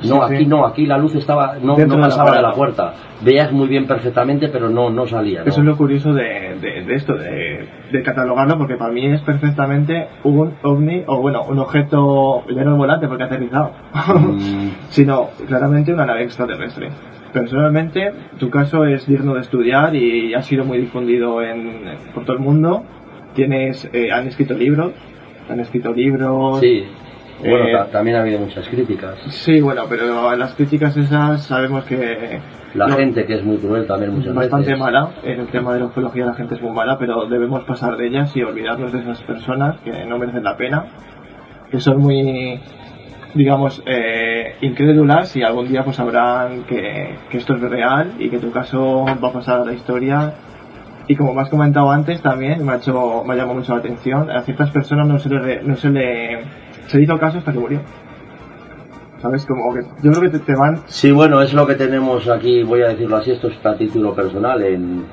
Sí, 0.00 0.08
no, 0.08 0.28
sí. 0.28 0.34
aquí 0.36 0.46
no, 0.46 0.64
aquí 0.64 0.86
la 0.86 0.96
luz 0.96 1.16
estaba, 1.16 1.56
no, 1.60 1.76
no 1.76 2.00
pasaba 2.00 2.30
de 2.36 2.40
la 2.42 2.52
puerta. 2.52 2.92
puerta. 2.92 3.04
Veías 3.20 3.50
muy 3.50 3.66
bien 3.66 3.84
perfectamente, 3.88 4.48
pero 4.48 4.68
no, 4.68 4.90
no 4.90 5.08
salía. 5.08 5.40
¿no? 5.42 5.46
Eso 5.50 5.58
es 5.60 5.66
lo 5.66 5.76
curioso 5.76 6.12
de, 6.14 6.56
de- 6.60 6.84
de 6.84 6.94
esto, 6.94 7.14
de, 7.14 7.66
de 7.90 8.02
catalogarlo, 8.04 8.56
porque 8.58 8.76
para 8.76 8.92
mí 8.92 9.04
es 9.12 9.20
perfectamente 9.22 10.06
un 10.22 10.54
ovni, 10.62 11.02
o 11.08 11.20
bueno, 11.20 11.42
un 11.48 11.58
objeto 11.58 12.44
ya 12.48 12.62
no 12.62 12.76
volante 12.76 13.08
porque 13.08 13.24
ha 13.24 13.26
aterrizado, 13.26 13.72
Mm, 14.14 14.68
sino 14.90 15.30
claramente 15.48 15.92
una 15.92 16.06
nave 16.06 16.22
extraterrestre. 16.22 16.90
Personalmente, 17.32 18.12
tu 18.38 18.48
caso 18.50 18.84
es 18.86 19.06
digno 19.06 19.34
de 19.34 19.40
estudiar 19.40 19.94
y 19.94 20.34
ha 20.34 20.42
sido 20.42 20.64
muy 20.64 20.78
difundido 20.78 21.42
en, 21.42 21.82
por 22.14 22.24
todo 22.24 22.36
el 22.36 22.42
mundo. 22.42 22.84
Tienes, 23.34 23.88
eh, 23.92 24.10
han 24.12 24.26
escrito 24.28 24.54
libros, 24.54 24.92
han 25.48 25.60
escrito 25.60 25.92
libros. 25.92 26.60
sí. 26.60 26.84
Bueno, 27.40 27.68
Eh, 27.68 27.72
ta- 27.72 27.86
también 27.86 28.16
ha 28.16 28.22
habido 28.22 28.40
muchas 28.40 28.66
críticas. 28.68 29.14
Sí, 29.28 29.60
bueno, 29.60 29.84
pero 29.88 30.34
las 30.34 30.54
críticas 30.56 30.96
esas 30.96 31.44
sabemos 31.46 31.84
que 31.84 32.40
La 32.74 32.88
no- 32.88 32.96
gente 32.96 33.26
que 33.26 33.34
es 33.34 33.44
muy 33.44 33.58
cruel 33.58 33.86
también 33.86 34.12
muchas 34.12 34.34
bastante 34.34 34.70
veces. 34.70 34.80
mala. 34.80 35.10
En 35.22 35.38
el 35.38 35.46
tema 35.46 35.72
de 35.74 35.78
la 35.78 35.86
ufología 35.86 36.24
la 36.26 36.34
gente 36.34 36.56
es 36.56 36.60
muy 36.62 36.72
mala, 36.72 36.98
pero 36.98 37.26
debemos 37.26 37.62
pasar 37.62 37.96
de 37.96 38.08
ellas 38.08 38.36
y 38.36 38.42
olvidarnos 38.42 38.92
de 38.92 38.98
esas 38.98 39.22
personas 39.22 39.76
que 39.84 40.04
no 40.04 40.18
merecen 40.18 40.42
la 40.42 40.56
pena, 40.56 40.86
que 41.70 41.78
son 41.78 41.98
muy, 41.98 42.58
digamos, 43.34 43.82
eh, 43.86 44.56
incrédulas 44.60 45.36
y 45.36 45.42
algún 45.42 45.68
día 45.68 45.84
pues 45.84 45.96
sabrán 45.96 46.64
que, 46.64 47.16
que 47.30 47.38
esto 47.38 47.54
es 47.54 47.60
real 47.60 48.12
y 48.18 48.30
que 48.30 48.38
tu 48.38 48.50
caso 48.50 49.04
va 49.22 49.28
a 49.28 49.32
pasar 49.32 49.60
a 49.60 49.64
la 49.64 49.72
historia. 49.72 50.34
Y 51.06 51.16
como 51.16 51.32
me 51.34 51.40
has 51.40 51.48
comentado 51.48 51.90
antes 51.90 52.20
también, 52.20 52.64
me 52.64 52.72
ha, 52.72 52.76
hecho, 52.76 53.24
me 53.24 53.32
ha 53.32 53.36
llamado 53.36 53.58
mucho 53.58 53.72
la 53.72 53.78
atención, 53.78 54.30
a 54.30 54.42
ciertas 54.42 54.70
personas 54.70 55.08
no 55.08 55.18
se 55.18 55.30
le, 55.30 55.62
no 55.62 55.74
se 55.76 55.88
le, 55.88 56.40
se 56.86 57.00
hizo 57.00 57.18
caso 57.18 57.38
hasta 57.38 57.52
que 57.52 57.58
murió. 57.58 57.80
¿Sabes? 59.22 59.46
Como 59.46 59.74
que 59.74 59.80
yo 60.02 60.12
creo 60.12 60.20
que 60.30 60.38
te, 60.38 60.38
te 60.40 60.54
van 60.54 60.82
Sí, 60.86 61.10
bueno, 61.10 61.40
es 61.40 61.52
lo 61.52 61.66
que 61.66 61.74
tenemos 61.74 62.28
aquí, 62.28 62.62
voy 62.62 62.82
a 62.82 62.88
decirlo 62.88 63.16
así, 63.16 63.32
esto 63.32 63.48
es 63.48 63.64
a 63.64 63.74
título 63.74 64.14
personal, 64.14 64.62
en, 64.62 65.06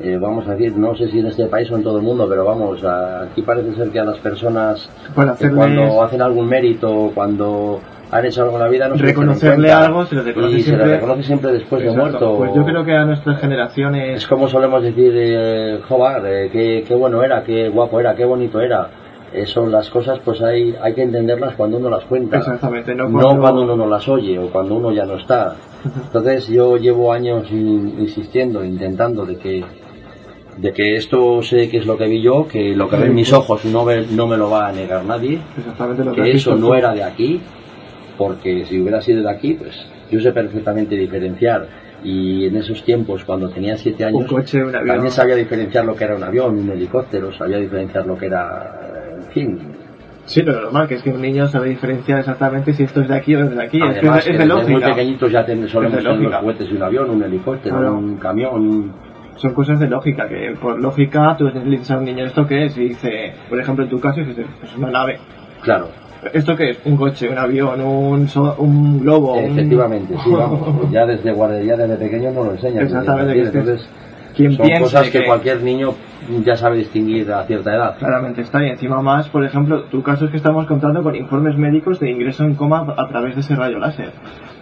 eh, 0.00 0.18
vamos 0.20 0.46
a 0.48 0.52
decir, 0.52 0.76
no 0.76 0.94
sé 0.96 1.08
si 1.08 1.18
en 1.20 1.26
este 1.26 1.46
país 1.46 1.70
o 1.70 1.76
en 1.76 1.82
todo 1.82 1.98
el 1.98 2.02
mundo, 2.04 2.26
pero 2.28 2.44
vamos, 2.44 2.82
a- 2.84 3.22
aquí 3.22 3.42
parece 3.42 3.74
ser 3.74 3.90
que 3.90 4.00
a 4.00 4.04
las 4.04 4.18
personas 4.18 4.88
hacerles... 5.32 5.56
cuando 5.56 6.02
hacen 6.02 6.22
algún 6.22 6.48
mérito, 6.48 7.10
cuando 7.14 7.80
han 8.10 8.24
hecho 8.24 8.42
algo 8.42 8.56
en 8.56 8.62
la 8.62 8.68
vida, 8.68 8.88
no 8.88 8.96
se 8.96 9.02
reconocerle 9.02 9.68
cuenta. 9.68 9.84
algo 9.86 10.04
se 10.06 10.14
le 10.16 10.22
reconoce 10.22 10.52
y 10.56 10.62
siempre, 10.62 10.84
se 10.84 10.90
le 10.90 10.96
reconoce 10.96 11.22
siempre 11.24 11.52
después 11.52 11.82
de 11.82 11.90
muerto. 11.90 12.36
Pues 12.38 12.54
yo 12.54 12.64
creo 12.64 12.84
que 12.84 12.92
a 12.94 13.04
nuestras 13.04 13.40
generaciones 13.40 14.18
Es 14.18 14.26
como 14.26 14.48
solemos 14.48 14.82
decir, 14.82 15.12
eh, 15.16 15.80
joder, 15.88 16.22
eh, 16.26 16.50
qué, 16.52 16.84
qué 16.86 16.94
bueno 16.94 17.22
era, 17.24 17.42
qué 17.42 17.68
guapo 17.68 17.98
era, 18.00 18.14
qué 18.14 18.24
bonito 18.24 18.60
era. 18.60 18.88
Eh, 19.32 19.46
son 19.46 19.72
las 19.72 19.90
cosas, 19.90 20.20
pues 20.24 20.40
hay, 20.42 20.76
hay 20.80 20.94
que 20.94 21.02
entenderlas 21.02 21.54
cuando 21.56 21.78
uno 21.78 21.90
las 21.90 22.04
cuenta. 22.04 22.36
exactamente 22.38 22.94
no 22.94 23.08
No 23.08 23.20
cuando, 23.20 23.40
cuando 23.40 23.62
uno 23.62 23.76
no 23.76 23.86
las 23.88 24.08
oye 24.08 24.38
o 24.38 24.48
cuando 24.48 24.76
uno 24.76 24.92
ya 24.92 25.06
no 25.06 25.14
está. 25.16 25.54
Entonces 25.84 26.46
yo 26.46 26.76
llevo 26.76 27.12
años 27.12 27.50
in- 27.50 27.96
insistiendo, 27.98 28.64
intentando 28.64 29.26
de 29.26 29.36
que 29.36 29.64
de 30.56 30.72
que 30.72 30.96
esto 30.96 31.42
sé 31.42 31.68
que 31.68 31.78
es 31.78 31.86
lo 31.86 31.96
que 31.98 32.06
vi 32.06 32.20
yo, 32.22 32.46
que 32.46 32.74
lo 32.76 32.88
que 32.88 32.96
ven 32.96 33.14
mis 33.14 33.32
ojos 33.32 33.64
no, 33.64 33.84
ve- 33.84 34.06
no 34.10 34.26
me 34.26 34.36
lo 34.36 34.48
va 34.50 34.68
a 34.68 34.72
negar 34.72 35.04
nadie, 35.04 35.38
exactamente 35.58 36.04
lo 36.04 36.12
que 36.12 36.30
eso 36.30 36.54
no 36.56 36.74
era 36.74 36.92
de 36.94 37.02
aquí, 37.02 37.40
porque 38.16 38.64
si 38.64 38.80
hubiera 38.80 39.00
sido 39.00 39.22
de 39.22 39.30
aquí, 39.30 39.54
pues 39.54 39.86
yo 40.10 40.20
sé 40.20 40.32
perfectamente 40.32 40.94
diferenciar. 40.96 41.66
Y 42.04 42.44
en 42.46 42.56
esos 42.56 42.84
tiempos, 42.84 43.24
cuando 43.24 43.48
tenía 43.48 43.76
siete 43.78 44.04
un 44.04 44.08
años, 44.20 44.30
coche 44.30 44.62
un 44.62 44.74
avión 44.76 44.86
también 44.88 45.10
sabía 45.10 45.34
diferenciar 45.36 45.86
lo 45.86 45.96
que 45.96 46.04
era 46.04 46.14
un 46.16 46.22
avión, 46.22 46.58
un 46.58 46.70
helicóptero, 46.70 47.32
sabía 47.32 47.56
diferenciar 47.58 48.06
lo 48.06 48.16
que 48.18 48.26
era, 48.26 49.10
en 49.16 49.32
fin. 49.32 49.58
sí 50.26 50.42
pero 50.42 50.60
normal 50.62 50.86
que 50.86 50.94
es 50.96 51.02
que 51.02 51.10
un 51.10 51.22
niño 51.22 51.48
sabe 51.48 51.70
diferenciar 51.70 52.18
exactamente 52.20 52.74
si 52.74 52.82
esto 52.82 53.00
es 53.00 53.08
de 53.08 53.16
aquí 53.16 53.34
o 53.34 53.44
es 53.44 53.56
de 53.56 53.62
aquí 53.62 53.78
es, 53.82 53.98
que 53.98 54.06
es, 54.06 54.16
es 54.18 54.24
de 54.26 54.32
desde 54.32 54.46
muy 54.46 54.48
lógica 54.74 54.88
pequeñitos 54.94 55.32
ya 55.32 55.44
ten- 55.46 55.66
solemos 55.68 55.96
de 55.96 56.02
tener 56.02 56.12
los 56.12 56.20
lógica. 56.20 56.40
juguetes 56.40 56.68
de 56.70 56.76
un 56.76 56.82
avión, 56.82 57.10
un 57.10 57.22
helicóptero, 57.22 57.76
Claro. 57.76 57.94
un 57.94 58.16
camión. 58.18 58.92
Son 59.36 59.52
cosas 59.54 59.78
de 59.80 59.88
lógica 59.88 60.28
que 60.28 60.54
por 60.60 60.80
lógica 60.80 61.34
tú 61.36 61.44
le 61.48 61.60
dices 61.70 61.90
a 61.90 61.98
un 61.98 62.04
niño 62.04 62.24
esto 62.24 62.46
qué 62.46 62.66
es 62.66 62.76
y 62.78 62.88
dice 62.88 63.32
por 63.48 63.58
ejemplo 63.60 63.84
en 63.84 63.90
tu 63.90 63.98
caso 64.00 64.20
dices 64.20 64.46
pues 64.60 64.76
una 64.76 64.90
nave 64.90 65.18
Claro, 65.62 65.88
esto 66.32 66.54
qué 66.56 66.70
es 66.70 66.78
un 66.84 66.96
coche 66.96 67.28
un 67.28 67.38
avión 67.38 67.80
un 67.80 68.28
so- 68.28 68.54
un 68.58 69.00
globo 69.00 69.34
un- 69.34 69.44
efectivamente, 69.52 70.14
sí, 70.22 70.30
vamos. 70.30 70.60
Ya 70.92 71.04
desde 71.06 71.32
guardería, 71.32 71.76
desde 71.76 71.96
pequeño 71.96 72.30
no 72.32 72.44
lo 72.44 72.52
enseñan. 72.52 72.84
Exactamente, 72.84 73.40
es 73.40 73.46
Entonces, 73.48 73.88
quien 74.36 74.52
son 74.52 74.68
cosas 74.80 75.08
que, 75.10 75.20
que- 75.20 75.26
cualquier 75.26 75.62
niño 75.62 75.94
ya 76.44 76.56
sabe 76.56 76.78
distinguir 76.78 77.30
a 77.32 77.44
cierta 77.44 77.74
edad. 77.74 77.96
Claramente 77.98 78.40
está, 78.42 78.62
y 78.64 78.70
encima 78.70 79.00
más, 79.02 79.28
por 79.28 79.44
ejemplo, 79.44 79.84
tu 79.84 80.02
caso 80.02 80.24
es 80.26 80.30
que 80.30 80.36
estamos 80.38 80.66
contando 80.66 81.02
con 81.02 81.14
informes 81.14 81.56
médicos 81.56 81.98
de 82.00 82.10
ingreso 82.10 82.44
en 82.44 82.54
coma 82.54 82.94
a 82.96 83.08
través 83.08 83.34
de 83.34 83.40
ese 83.42 83.54
rayo 83.56 83.78
láser. 83.78 84.10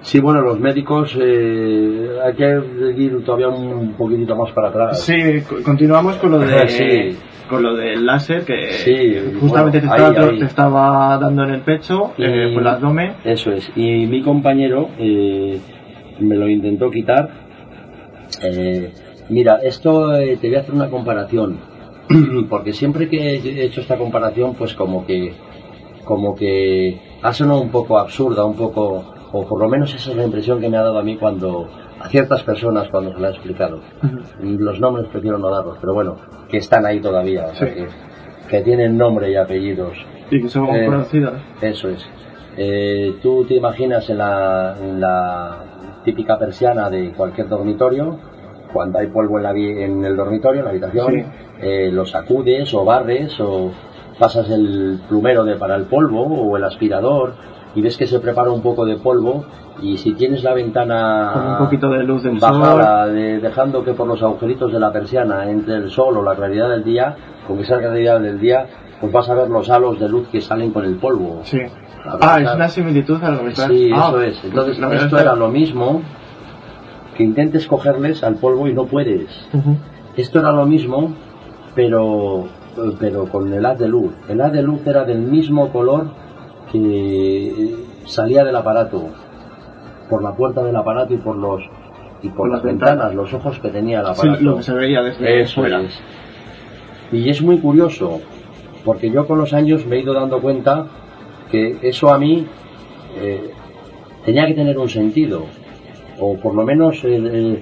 Sí, 0.02 0.20
bueno, 0.20 0.40
los 0.42 0.58
médicos 0.58 1.16
eh, 1.20 2.08
hay 2.24 2.34
que 2.34 2.60
ir 2.98 3.24
todavía 3.24 3.48
un 3.48 3.92
poquitito 3.94 4.34
más 4.36 4.50
para 4.52 4.68
atrás. 4.68 5.00
Sí, 5.00 5.14
co- 5.48 5.62
continuamos 5.64 6.16
con 6.16 6.32
lo 6.32 6.38
de 6.40 6.68
Sí. 6.68 7.16
con 7.48 7.62
lo 7.62 7.74
del 7.76 8.04
láser 8.04 8.44
que 8.44 8.72
Sí, 8.84 9.14
justamente 9.40 9.80
bueno, 9.80 9.94
te, 9.94 10.02
estaba, 10.10 10.28
ahí. 10.30 10.38
te 10.38 10.44
estaba 10.46 11.18
dando 11.18 11.44
en 11.44 11.50
el 11.50 11.60
pecho, 11.60 12.12
Y- 12.18 12.24
eh, 12.24 12.50
por 12.52 12.62
el 12.62 12.68
abdomen. 12.68 13.12
Eso 13.24 13.52
es. 13.52 13.70
Y 13.76 14.06
mi 14.06 14.22
compañero 14.22 14.88
eh, 14.98 15.60
me 16.20 16.34
lo 16.36 16.48
intentó 16.48 16.90
quitar. 16.90 17.28
Eh, 18.42 18.90
mira, 19.28 19.58
esto 19.62 20.16
eh, 20.16 20.36
te 20.40 20.48
voy 20.48 20.56
a 20.56 20.60
hacer 20.60 20.74
una 20.74 20.88
comparación. 20.90 21.58
Porque 22.50 22.72
siempre 22.72 23.08
que 23.08 23.36
he 23.36 23.64
hecho 23.64 23.80
esta 23.80 23.96
comparación, 23.96 24.54
pues 24.54 24.74
como 24.74 25.06
que, 25.06 25.32
como 26.04 26.34
que 26.34 26.98
ha 27.22 27.32
sonado 27.32 27.60
un 27.60 27.70
poco 27.70 27.98
absurda, 27.98 28.44
un 28.44 28.56
poco, 28.56 29.11
o 29.32 29.46
por 29.46 29.58
lo 29.60 29.68
menos 29.68 29.94
esa 29.94 30.10
es 30.10 30.16
la 30.16 30.24
impresión 30.24 30.60
que 30.60 30.68
me 30.68 30.76
ha 30.76 30.82
dado 30.82 30.98
a 30.98 31.02
mí 31.02 31.16
cuando, 31.16 31.68
a 32.00 32.08
ciertas 32.08 32.42
personas 32.42 32.88
cuando 32.90 33.12
se 33.14 33.20
la 33.20 33.28
he 33.28 33.30
explicado. 33.32 33.80
Los 34.42 34.78
nombres 34.80 35.06
prefiero 35.08 35.38
no 35.38 35.48
darlos, 35.50 35.78
pero 35.80 35.94
bueno, 35.94 36.16
que 36.48 36.58
están 36.58 36.84
ahí 36.86 37.00
todavía, 37.00 37.46
o 37.50 37.54
sea, 37.54 37.72
que, 37.72 37.86
que 38.48 38.60
tienen 38.62 38.96
nombre 38.98 39.30
y 39.30 39.36
apellidos. 39.36 39.94
Y 40.30 40.42
que 40.42 40.48
son 40.48 40.66
Eh, 40.74 40.86
conocidos. 40.86 41.34
Eso 41.60 41.88
es. 41.88 42.06
Eh, 42.56 43.14
tú 43.22 43.44
te 43.46 43.54
imaginas 43.54 44.08
en 44.10 44.18
la, 44.18 44.76
en 44.80 45.00
la 45.00 45.56
típica 46.04 46.38
persiana 46.38 46.90
de 46.90 47.12
cualquier 47.12 47.48
dormitorio, 47.48 48.18
cuando 48.72 48.98
hay 48.98 49.06
polvo 49.06 49.38
en, 49.38 49.42
la, 49.44 49.50
en 49.52 50.04
el 50.04 50.16
dormitorio, 50.16 50.60
en 50.60 50.64
la 50.64 50.70
habitación, 50.70 51.12
Sí. 51.14 51.24
eh, 51.62 51.90
lo 51.92 52.04
sacudes 52.06 52.72
o 52.74 52.84
barres 52.84 53.38
o 53.40 53.70
pasas 54.18 54.50
el 54.50 55.00
plumero 55.08 55.44
de 55.44 55.56
para 55.56 55.76
el 55.76 55.84
polvo 55.84 56.22
o 56.24 56.56
el 56.56 56.64
aspirador 56.64 57.34
y 57.74 57.80
ves 57.82 57.96
que 57.96 58.06
se 58.06 58.20
prepara 58.20 58.50
un 58.50 58.60
poco 58.62 58.84
de 58.84 58.96
polvo 58.96 59.44
y 59.80 59.96
si 59.96 60.12
tienes 60.14 60.42
la 60.44 60.52
ventana 60.54 61.30
Con 61.34 61.46
un 61.52 61.58
poquito 61.58 61.88
de 61.88 62.02
luz 62.04 62.22
del 62.22 62.38
bajada, 62.38 63.06
de- 63.06 63.38
dejando 63.40 63.82
que 63.84 63.92
por 63.94 64.06
los 64.06 64.22
agujeritos 64.22 64.72
de 64.72 64.78
la 64.78 64.92
persiana 64.92 65.50
entre 65.50 65.76
el 65.76 65.90
sol 65.90 66.16
o 66.18 66.22
la 66.22 66.34
claridad 66.36 66.68
del 66.68 66.84
día, 66.84 67.16
con 67.46 67.58
esa 67.58 67.78
claridad 67.78 68.20
del 68.20 68.38
día, 68.38 68.66
pues 69.00 69.10
vas 69.12 69.28
a 69.30 69.34
ver 69.34 69.48
los 69.48 69.68
halos 69.70 69.98
de 69.98 70.08
luz 70.08 70.28
que 70.28 70.40
salen 70.40 70.70
con 70.70 70.84
el 70.84 70.96
polvo. 70.96 71.40
Sí. 71.44 71.58
Ah, 72.20 72.38
es 72.40 72.54
una 72.54 72.68
similitud 72.68 73.22
a 73.22 73.30
lo 73.30 73.44
que. 73.44 73.54
Sí, 73.54 73.90
Ah, 73.94 74.06
eso 74.08 74.20
es. 74.22 74.44
Entonces, 74.44 74.78
esto 74.78 75.18
era 75.18 75.34
lo 75.34 75.48
mismo 75.48 76.02
que 77.16 77.22
intentes 77.24 77.66
cogerles 77.66 78.22
al 78.24 78.34
polvo 78.36 78.68
y 78.68 78.74
no 78.74 78.84
puedes. 78.86 79.28
Esto 80.16 80.40
era 80.40 80.52
lo 80.52 80.66
mismo, 80.66 81.12
pero, 81.74 82.44
pero 82.98 83.26
con 83.26 83.52
el 83.52 83.64
haz 83.64 83.78
de 83.78 83.88
luz. 83.88 84.12
El 84.28 84.40
haz 84.40 84.52
de 84.52 84.62
luz 84.62 84.86
era 84.86 85.04
del 85.04 85.18
mismo 85.20 85.70
color 85.70 86.06
que 86.72 87.74
salía 88.06 88.42
del 88.44 88.56
aparato, 88.56 89.04
por 90.08 90.22
la 90.22 90.34
puerta 90.34 90.62
del 90.64 90.74
aparato 90.76 91.14
y 91.14 91.18
por 91.18 91.36
los 91.36 91.62
y 92.22 92.28
por, 92.28 92.36
Por 92.36 92.50
las 92.52 92.62
ventanas, 92.62 92.90
ventanas. 93.08 93.14
los 93.16 93.34
ojos 93.34 93.58
que 93.58 93.68
tenía 93.68 94.00
el 94.00 94.06
Sí, 94.06 94.12
aparato. 94.12 94.44
lo 94.44 94.56
que 94.58 94.62
se 94.62 94.72
veía 94.74 95.02
desde 95.02 95.42
Eso 95.42 95.60
fuera. 95.60 95.80
es. 95.82 95.98
Y 97.10 97.28
es 97.28 97.42
muy 97.42 97.58
curioso, 97.58 98.20
porque 98.84 99.10
yo 99.10 99.26
con 99.26 99.38
los 99.38 99.52
años 99.52 99.84
me 99.86 99.96
he 99.96 100.00
ido 100.00 100.14
dando 100.14 100.40
cuenta 100.40 100.86
que 101.50 101.78
eso 101.82 102.12
a 102.12 102.18
mí 102.18 102.46
eh, 103.20 103.50
tenía 104.24 104.46
que 104.46 104.54
tener 104.54 104.78
un 104.78 104.88
sentido, 104.88 105.46
o 106.20 106.36
por 106.36 106.54
lo 106.54 106.62
menos 106.64 107.00
eh, 107.04 107.60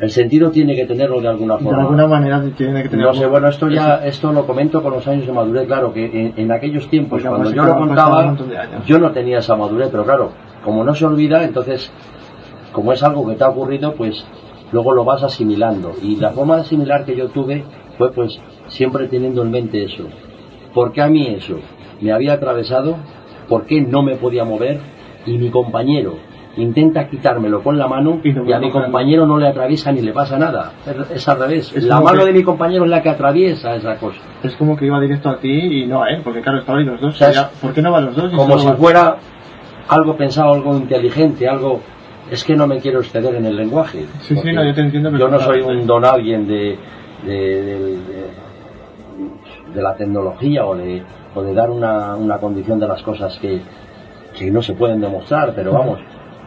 El 0.00 0.10
sentido 0.10 0.50
tiene 0.50 0.74
que 0.74 0.86
tenerlo 0.86 1.20
de 1.20 1.28
alguna 1.28 1.56
De 1.56 1.64
forma. 1.64 1.82
alguna 1.82 2.06
manera 2.06 2.42
tiene 2.56 2.82
que 2.82 2.88
tener... 2.88 3.06
No 3.06 3.14
sé, 3.14 3.26
bueno, 3.26 3.48
esto 3.48 3.68
ya, 3.68 3.96
esto 4.04 4.32
lo 4.32 4.46
comento 4.46 4.82
con 4.82 4.92
los 4.92 5.06
años 5.06 5.26
de 5.26 5.32
madurez, 5.32 5.66
claro, 5.66 5.92
que 5.92 6.04
en, 6.06 6.34
en 6.36 6.52
aquellos 6.52 6.88
tiempos, 6.88 7.22
Porque 7.22 7.28
cuando 7.28 7.48
además 7.48 7.66
yo 7.66 7.74
lo 7.74 7.78
contaba, 7.78 8.32
de 8.32 8.86
yo 8.86 8.98
no 8.98 9.10
tenía 9.10 9.38
esa 9.38 9.56
madurez, 9.56 9.88
pero 9.90 10.04
claro, 10.04 10.30
como 10.64 10.84
no 10.84 10.94
se 10.94 11.04
olvida, 11.04 11.44
entonces, 11.44 11.92
como 12.72 12.92
es 12.92 13.02
algo 13.02 13.26
que 13.26 13.34
te 13.34 13.44
ha 13.44 13.50
ocurrido, 13.50 13.94
pues 13.94 14.24
luego 14.72 14.92
lo 14.94 15.04
vas 15.04 15.22
asimilando. 15.22 15.92
Y 16.02 16.16
la 16.16 16.30
forma 16.30 16.56
de 16.56 16.62
asimilar 16.62 17.04
que 17.04 17.16
yo 17.16 17.28
tuve 17.28 17.64
fue 17.98 18.12
pues 18.12 18.40
siempre 18.68 19.06
teniendo 19.08 19.42
en 19.42 19.50
mente 19.50 19.84
eso. 19.84 20.04
¿Por 20.74 20.92
qué 20.92 21.02
a 21.02 21.08
mí 21.08 21.26
eso 21.28 21.58
me 22.00 22.12
había 22.12 22.34
atravesado? 22.34 22.96
¿Por 23.48 23.64
qué 23.64 23.80
no 23.80 24.02
me 24.02 24.16
podía 24.16 24.44
mover? 24.44 24.80
Y 25.24 25.38
mi 25.38 25.50
compañero 25.50 26.14
intenta 26.56 27.06
quitármelo 27.08 27.62
con 27.62 27.76
la 27.76 27.86
mano 27.86 28.18
Y 28.24 28.52
a 28.52 28.58
mi 28.58 28.70
compañero 28.70 29.26
no 29.26 29.38
le 29.38 29.48
atraviesa 29.48 29.92
ni 29.92 30.00
le 30.00 30.12
pasa 30.12 30.38
nada. 30.38 30.72
Es, 30.86 31.10
es 31.16 31.28
al 31.28 31.38
revés. 31.40 31.72
Es 31.76 31.84
la 31.84 32.00
mano 32.00 32.20
que- 32.20 32.26
de 32.26 32.32
mi 32.32 32.42
compañero 32.42 32.84
es 32.84 32.90
la 32.90 33.02
que 33.02 33.10
atraviesa 33.10 33.74
esa 33.76 33.96
cosa. 33.96 34.20
Es 34.42 34.54
como 34.56 34.76
que 34.76 34.86
iba 34.86 34.98
directo 35.00 35.28
a 35.28 35.38
ti 35.38 35.50
y 35.82 35.86
no 35.86 36.02
a 36.02 36.08
él, 36.10 36.22
porque 36.24 36.40
claro, 36.40 36.58
estaban 36.60 36.86
los 36.86 37.00
dos. 37.00 37.14
O 37.14 37.18
sea, 37.18 37.30
Ya, 37.32 37.50
¿Por 37.60 37.72
qué 37.74 37.82
no 37.82 37.92
van 37.92 38.06
los 38.06 38.16
dos? 38.16 38.32
y 38.32 38.36
Como 38.36 38.58
si 38.58 38.68
fuera 38.72 39.16
algo 39.88 40.16
pensado, 40.16 40.52
algo 40.54 40.76
inteligente, 40.76 41.46
algo... 41.48 41.80
Es 42.30 42.42
que 42.42 42.56
no 42.56 42.66
me 42.66 42.78
quiero 42.80 43.00
exceder 43.00 43.34
en 43.36 43.46
el 43.46 43.54
lenguaje. 43.56 44.04
Sí, 44.22 44.34
sí, 44.36 44.52
no, 44.52 44.64
yo 44.64 44.74
te 44.74 44.80
entiendo 44.80 45.16
Yo 45.16 45.28
no 45.28 45.38
soy 45.38 45.60
un 45.60 45.86
don 45.86 46.04
alguien 46.04 46.48
de, 46.48 46.76
de, 47.24 47.32
de- 47.62 47.78
de- 47.78 48.46
de 49.74 49.82
la 49.82 49.94
tecnología 49.94 50.64
o 50.66 50.74
de, 50.74 51.02
o 51.34 51.42
de 51.42 51.54
dar 51.54 51.70
una, 51.70 52.16
una 52.16 52.38
condición 52.38 52.80
de 52.80 52.88
las 52.88 53.02
cosas 53.02 53.38
que, 53.38 53.60
que 54.36 54.50
no 54.50 54.60
se 54.62 54.72
pueden 54.74 55.00
demostrar, 55.00 55.52
pero 55.54 55.72
vamos, 55.72 56.00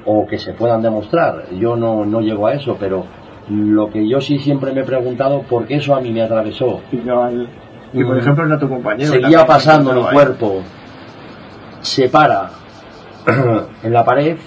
o 0.06 0.26
que 0.28 0.38
se 0.40 0.54
puedan 0.54 0.82
demostrar. 0.82 1.46
Yo 1.60 1.76
no, 1.76 2.06
no 2.06 2.22
llego 2.22 2.48
a 2.48 2.54
eso, 2.54 2.78
pero 2.80 3.06
lo 3.50 3.90
que 3.90 4.08
yo 4.08 4.22
sí 4.22 4.40
siempre 4.40 4.72
me 4.74 4.82
he 4.82 4.84
preguntado, 4.84 5.42
¿por 5.42 5.66
qué 5.66 5.76
eso 5.76 5.96
a 5.96 6.02
mí 6.02 6.12
me 6.12 6.22
atravesó? 6.22 6.82
Y, 6.92 6.98
por 8.04 8.16
Mm. 8.16 8.20
ejemplo 8.20 8.46
era 8.46 8.60
tu 8.60 8.70
compañero. 8.70 9.12
seguía 9.12 9.46
pasando 9.48 9.94
mi 9.94 10.02
ahí. 10.02 10.14
cuerpo, 10.14 10.62
se 11.82 12.08
para 12.10 12.50
en 13.84 13.92
la 13.94 14.04
pared 14.06 14.38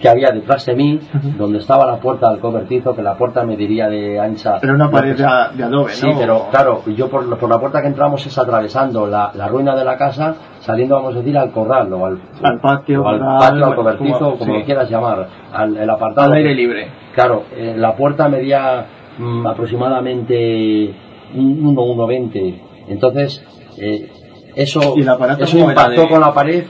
que 0.00 0.08
había 0.08 0.30
detrás 0.30 0.64
de 0.66 0.74
mí, 0.74 1.00
donde 1.36 1.58
estaba 1.58 1.84
la 1.86 1.96
puerta 1.98 2.30
del 2.30 2.38
cobertizo, 2.40 2.94
que 2.94 3.02
la 3.02 3.14
puerta 3.16 3.42
me 3.44 3.56
diría 3.56 3.88
de 3.88 4.18
ancha. 4.20 4.58
Era 4.62 4.74
una 4.74 4.90
pared 4.90 5.16
de, 5.16 5.24
de 5.56 5.64
adobe, 5.64 5.92
Sí, 5.92 6.08
¿no? 6.08 6.18
pero 6.18 6.46
claro, 6.50 6.82
yo 6.86 7.08
por, 7.08 7.36
por 7.38 7.48
la 7.50 7.58
puerta 7.58 7.80
que 7.80 7.88
entramos 7.88 8.24
es 8.26 8.38
atravesando 8.38 9.06
la, 9.06 9.32
la 9.34 9.48
ruina 9.48 9.74
de 9.74 9.84
la 9.84 9.96
casa, 9.96 10.34
saliendo, 10.60 10.94
vamos 10.96 11.14
a 11.14 11.18
decir, 11.18 11.36
al 11.36 11.50
corral 11.50 11.92
o 11.92 12.06
al, 12.06 12.18
Al 12.42 12.60
patio, 12.60 13.02
o 13.02 13.08
al 13.08 13.18
patio, 13.18 13.66
al 13.66 13.74
cobertizo, 13.74 14.18
como- 14.18 14.38
como 14.38 14.52
sí. 14.54 14.58
lo 14.60 14.64
quieras 14.64 14.88
llamar, 14.90 15.28
al 15.52 15.76
el 15.76 15.90
apartado. 15.90 16.26
Al 16.28 16.34
aire 16.38 16.54
libre. 16.54 16.88
Claro, 17.14 17.44
eh, 17.56 17.74
la 17.76 17.96
puerta 17.96 18.28
medía 18.28 18.86
mm, 19.18 19.46
aproximadamente 19.46 20.94
un 21.34 21.66
1, 21.66 21.82
1,20. 21.82 22.60
Entonces, 22.88 23.44
eh, 23.78 24.10
eso, 24.54 24.94
¿Y 24.96 25.00
el 25.02 25.08
aparato 25.08 25.44
eso 25.44 25.58
impactó 25.58 26.02
de- 26.02 26.08
con 26.08 26.20
la 26.20 26.32
pared, 26.32 26.64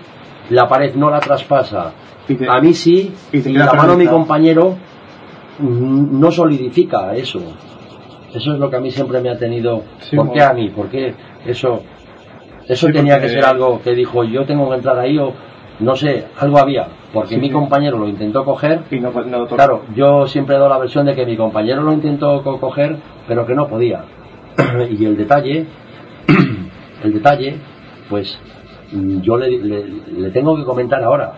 la 0.50 0.68
pared 0.68 0.94
no 0.94 1.10
la 1.10 1.20
traspasa. 1.20 1.92
Y 2.28 2.34
te- 2.34 2.48
A 2.48 2.60
mí 2.60 2.74
sí, 2.74 3.12
y 3.32 3.40
te 3.40 3.50
y 3.50 3.52
queda 3.54 3.66
la 3.66 3.72
mano 3.74 3.92
de 3.92 3.98
mi 3.98 4.06
compañero 4.06 4.76
mm, 5.58 6.20
no 6.20 6.30
solidifica 6.30 7.14
eso. 7.14 7.40
Eso 8.34 8.52
es 8.54 8.58
lo 8.60 8.68
que 8.70 8.76
a 8.76 8.80
mí 8.80 8.90
siempre 8.90 9.20
me 9.20 9.30
ha 9.30 9.38
tenido. 9.38 9.82
Sí, 10.00 10.16
¿Por 10.16 10.32
qué 10.32 10.42
a 10.42 10.52
mí? 10.52 10.68
¿Por 10.68 10.88
qué 10.88 11.14
eso? 11.46 11.82
Eso 12.68 12.86
Sí, 12.88 12.92
tenía 12.92 13.18
que 13.20 13.30
ser 13.30 13.44
algo 13.44 13.80
que 13.80 13.94
dijo 13.94 14.24
yo 14.24 14.44
tengo 14.44 14.68
que 14.68 14.76
entrar 14.76 14.98
ahí 14.98 15.16
o 15.18 15.32
no 15.80 15.96
sé, 15.96 16.26
algo 16.38 16.58
había. 16.58 16.86
Porque 17.12 17.36
Sí, 17.36 17.40
mi 17.40 17.50
compañero 17.50 17.96
lo 17.98 18.06
intentó 18.08 18.44
coger 18.44 18.80
Y 18.90 19.00
no, 19.00 19.10
no 19.12 19.44
tocó. 19.44 19.56
Claro, 19.56 19.82
yo 19.94 20.26
siempre 20.26 20.56
he 20.56 20.58
dado 20.58 20.68
la 20.68 20.78
versión 20.78 21.06
de 21.06 21.14
que 21.14 21.24
mi 21.24 21.36
compañero 21.36 21.80
lo 21.82 21.92
intentó 21.94 22.42
co- 22.42 22.60
coger, 22.60 22.96
pero 23.26 23.46
que 23.46 23.54
no 23.54 23.66
podía. 23.68 24.04
y 24.90 25.04
el 25.06 25.16
detalle, 25.16 25.64
el 27.04 27.12
detalle, 27.14 27.56
pues 28.10 28.38
mm, 28.92 29.20
yo 29.20 29.36
le, 29.38 29.50
le- 29.50 29.86
le 30.18 30.30
tengo 30.30 30.56
que 30.56 30.64
comentar 30.64 31.02
ahora, 31.02 31.32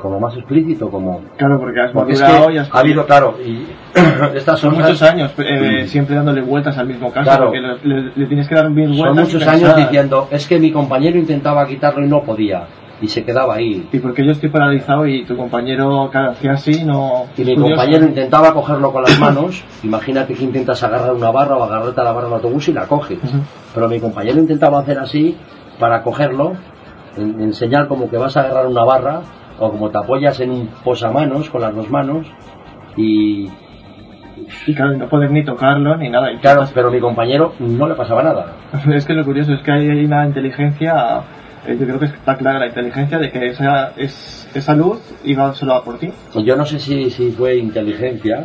como 0.00 0.18
más 0.20 0.34
explícito, 0.36 0.90
como... 0.90 1.20
Claro, 1.36 1.58
porque 1.60 1.80
has 1.80 1.92
Porque 1.92 2.12
es 2.14 2.20
madurado 2.20 2.48
que 2.48 2.54
y 2.54 2.58
has... 2.58 2.74
ha 2.74 2.78
habido, 2.78 3.06
claro, 3.06 3.36
y 3.44 3.66
estas 4.36 4.58
Son 4.58 4.74
muchos 4.74 5.02
años 5.02 5.32
eh, 5.38 5.86
siempre 5.86 6.16
dándole 6.16 6.42
vueltas 6.42 6.76
al 6.78 6.86
mismo 6.86 7.10
caso, 7.12 7.24
Claro. 7.24 7.44
porque 7.46 7.60
le, 7.60 7.76
le- 8.02 8.12
le 8.14 8.26
tienes 8.26 8.48
que 8.48 8.54
dar 8.54 8.70
mil 8.70 8.88
vueltas. 8.88 9.06
Son 9.06 9.16
muchos 9.38 9.46
años 9.46 9.76
diciendo, 9.76 10.28
es 10.30 10.46
que 10.48 10.58
mi 10.58 10.72
compañero 10.72 11.18
intentaba 11.18 11.66
quitarlo 11.66 12.04
y 12.04 12.08
no 12.08 12.22
podía, 12.22 12.64
y 13.02 13.08
se 13.08 13.24
quedaba 13.24 13.54
ahí. 13.54 13.88
Y 13.92 13.98
porque 13.98 14.24
yo 14.24 14.32
estoy 14.32 14.48
paralizado 14.50 15.06
y 15.06 15.24
tu 15.24 15.36
compañero, 15.36 16.08
claro, 16.10 16.32
hacía 16.32 16.52
así, 16.52 16.84
no... 16.84 17.26
Y 17.36 17.42
mi 17.44 17.54
curioso. 17.54 17.76
compañero 17.76 18.04
intentaba 18.04 18.52
cogerlo 18.52 18.92
con 18.92 19.02
las 19.04 19.18
manos. 19.18 19.64
Imagínate 19.82 20.34
que 20.34 20.44
intentas 20.44 20.82
agarrar 20.82 21.14
una 21.14 21.30
barra 21.30 21.56
o 21.56 21.64
agarrarte 21.64 22.00
a 22.00 22.04
la 22.04 22.12
barra 22.12 22.26
del 22.26 22.34
autobús 22.34 22.68
y 22.68 22.72
la 22.72 22.86
coges. 22.86 23.18
Pero 23.74 23.88
mi 23.88 23.98
compañero 24.00 24.38
intentaba 24.38 24.80
hacer 24.80 24.98
así 24.98 25.36
para 25.78 26.02
cogerlo, 26.02 26.52
en- 27.16 27.40
enseñar 27.40 27.88
como 27.88 28.10
que 28.10 28.18
vas 28.18 28.36
a 28.36 28.40
agarrar 28.40 28.66
una 28.66 28.84
barra 28.84 29.20
o 29.60 29.70
como 29.70 29.90
te 29.90 29.98
apoyas 29.98 30.40
en 30.40 30.50
un 30.50 30.66
posamanos 30.82 31.48
con 31.50 31.60
las 31.60 31.74
dos 31.74 31.88
manos. 31.90 32.26
Y 32.96 33.48
Y 34.66 34.74
claro, 34.74 34.96
no 34.96 35.06
poder 35.08 35.30
ni 35.30 35.44
tocarlo 35.44 35.96
ni 35.96 36.08
nada. 36.10 36.32
Y 36.32 36.38
claro, 36.38 36.66
pero 36.74 36.90
mi 36.90 36.98
compañero 36.98 37.52
no 37.60 37.86
le 37.86 37.94
pasaba 37.94 38.22
nada. 38.22 38.56
Es 38.92 39.04
que 39.06 39.12
lo 39.12 39.24
curioso 39.24 39.52
es 39.52 39.62
que 39.62 39.70
hay 39.70 40.04
una 40.04 40.26
inteligencia, 40.26 41.20
eh, 41.66 41.76
yo 41.78 41.86
creo 41.86 41.98
que 42.00 42.06
está 42.06 42.36
clara 42.36 42.58
la 42.58 42.66
inteligencia 42.66 43.18
de 43.18 43.30
que 43.30 43.46
esa, 43.46 43.92
es, 43.96 44.50
esa 44.54 44.74
luz 44.74 44.98
iba 45.24 45.52
solo 45.54 45.74
a 45.74 45.84
por 45.84 45.98
ti. 45.98 46.10
Yo 46.44 46.56
no 46.56 46.64
sé 46.64 46.78
si, 46.80 47.10
si 47.10 47.30
fue 47.30 47.56
inteligencia 47.58 48.44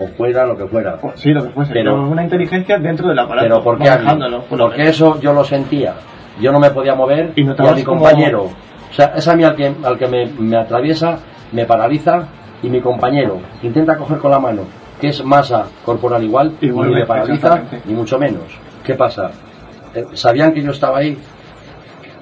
o 0.00 0.08
fuera 0.08 0.44
lo 0.46 0.56
que 0.56 0.66
fuera. 0.66 0.98
O- 1.02 1.12
sí, 1.14 1.30
lo 1.30 1.44
que 1.44 1.50
fuese. 1.50 1.72
Pero- 1.72 1.92
Pero, 1.92 2.08
una 2.10 2.24
inteligencia 2.24 2.78
dentro 2.78 3.06
del 3.08 3.18
aparato. 3.18 3.46
Pero 3.46 3.62
¿por 3.62 3.78
qué 3.78 3.90
a 3.90 3.98
mí? 3.98 4.20
lo 4.30 4.42
Porque 4.44 4.82
eso 4.88 5.20
yo 5.20 5.32
lo 5.32 5.44
sentía. 5.44 5.94
Yo 6.40 6.50
no 6.50 6.58
me 6.58 6.70
podía 6.70 6.94
mover 6.96 7.32
Y 7.36 7.42
y, 7.42 7.48
a 7.48 7.72
mi 7.74 7.82
como- 7.84 8.00
compañero. 8.00 8.48
O 8.94 8.96
sea, 8.96 9.12
es 9.16 9.26
a 9.26 9.34
mí 9.34 9.42
al 9.42 9.56
que, 9.56 9.74
al 9.82 9.98
que 9.98 10.06
me, 10.06 10.26
me 10.26 10.56
atraviesa, 10.56 11.18
me 11.50 11.64
paraliza 11.64 12.28
y 12.62 12.68
mi 12.68 12.80
compañero 12.80 13.40
intenta 13.64 13.96
coger 13.96 14.18
con 14.18 14.30
la 14.30 14.38
mano, 14.38 14.62
que 15.00 15.08
es 15.08 15.24
masa 15.24 15.66
corporal 15.84 16.22
igual, 16.22 16.52
y 16.60 16.68
me 16.68 17.04
paraliza, 17.04 17.60
ni 17.86 17.92
mucho 17.92 18.20
menos. 18.20 18.44
¿Qué 18.84 18.94
pasa? 18.94 19.32
Eh, 19.96 20.04
¿Sabían 20.12 20.52
que 20.52 20.62
yo 20.62 20.70
estaba 20.70 20.98
ahí? 20.98 21.18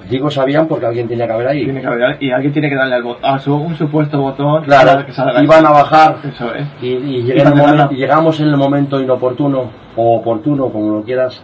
Digo 0.09 0.31
sabían 0.31 0.67
porque 0.67 0.87
alguien 0.87 1.07
tenía 1.07 1.27
que 1.27 1.33
haber 1.35 1.49
ahí. 1.49 1.65
Tiene 1.65 1.83
que 1.83 1.87
haber, 1.87 2.23
y 2.23 2.31
alguien 2.31 2.55
tiene 2.55 2.71
que 2.71 2.77
darle 2.77 2.95
al 2.95 3.17
a 3.23 3.39
su, 3.39 3.55
un 3.55 3.77
supuesto 3.77 4.19
botón 4.19 4.65
Claro, 4.65 5.05
que 5.05 5.13
salga 5.13 5.43
iban 5.43 5.67
a 5.67 5.71
bajar 5.73 6.17
Eso 6.25 6.55
es. 6.55 6.67
y, 6.81 7.31
en 7.33 7.89
y 7.91 7.97
llegamos 7.97 8.41
en 8.41 8.49
el 8.49 8.57
momento 8.57 8.99
inoportuno 8.99 9.71
o 9.95 10.17
oportuno, 10.17 10.71
como 10.71 10.97
lo 10.97 11.03
quieras, 11.03 11.43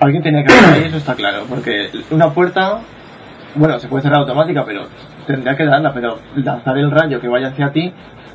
Alguien 0.00 0.22
tenía 0.22 0.44
que 0.44 0.52
haber 0.52 0.74
ahí, 0.74 0.84
eso 0.88 0.98
está 0.98 1.14
claro. 1.14 1.44
Porque 1.48 1.88
una 2.10 2.30
puerta, 2.30 2.80
bueno, 3.56 3.78
se 3.78 3.88
puede 3.88 4.02
cerrar 4.02 4.20
automática, 4.20 4.64
pero 4.64 4.82
tendría 5.26 5.56
que 5.56 5.64
darla. 5.64 5.92
Pero 5.92 6.18
lanzar 6.36 6.78
el 6.78 6.90
rayo 6.90 7.20
que 7.20 7.28
vaya 7.28 7.48
hacia 7.48 7.72
ti, 7.72 7.92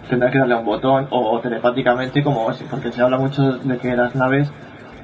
tendrá 0.10 0.30
que 0.30 0.40
darle 0.40 0.56
a 0.56 0.58
un 0.58 0.66
botón 0.66 1.08
o, 1.10 1.40
telepáticamente, 1.40 2.24
como 2.24 2.48
porque 2.70 2.92
se 2.92 3.02
habla 3.02 3.18
mucho 3.18 3.54
de 3.58 3.78
que 3.78 3.96
las 3.96 4.16
naves 4.16 4.52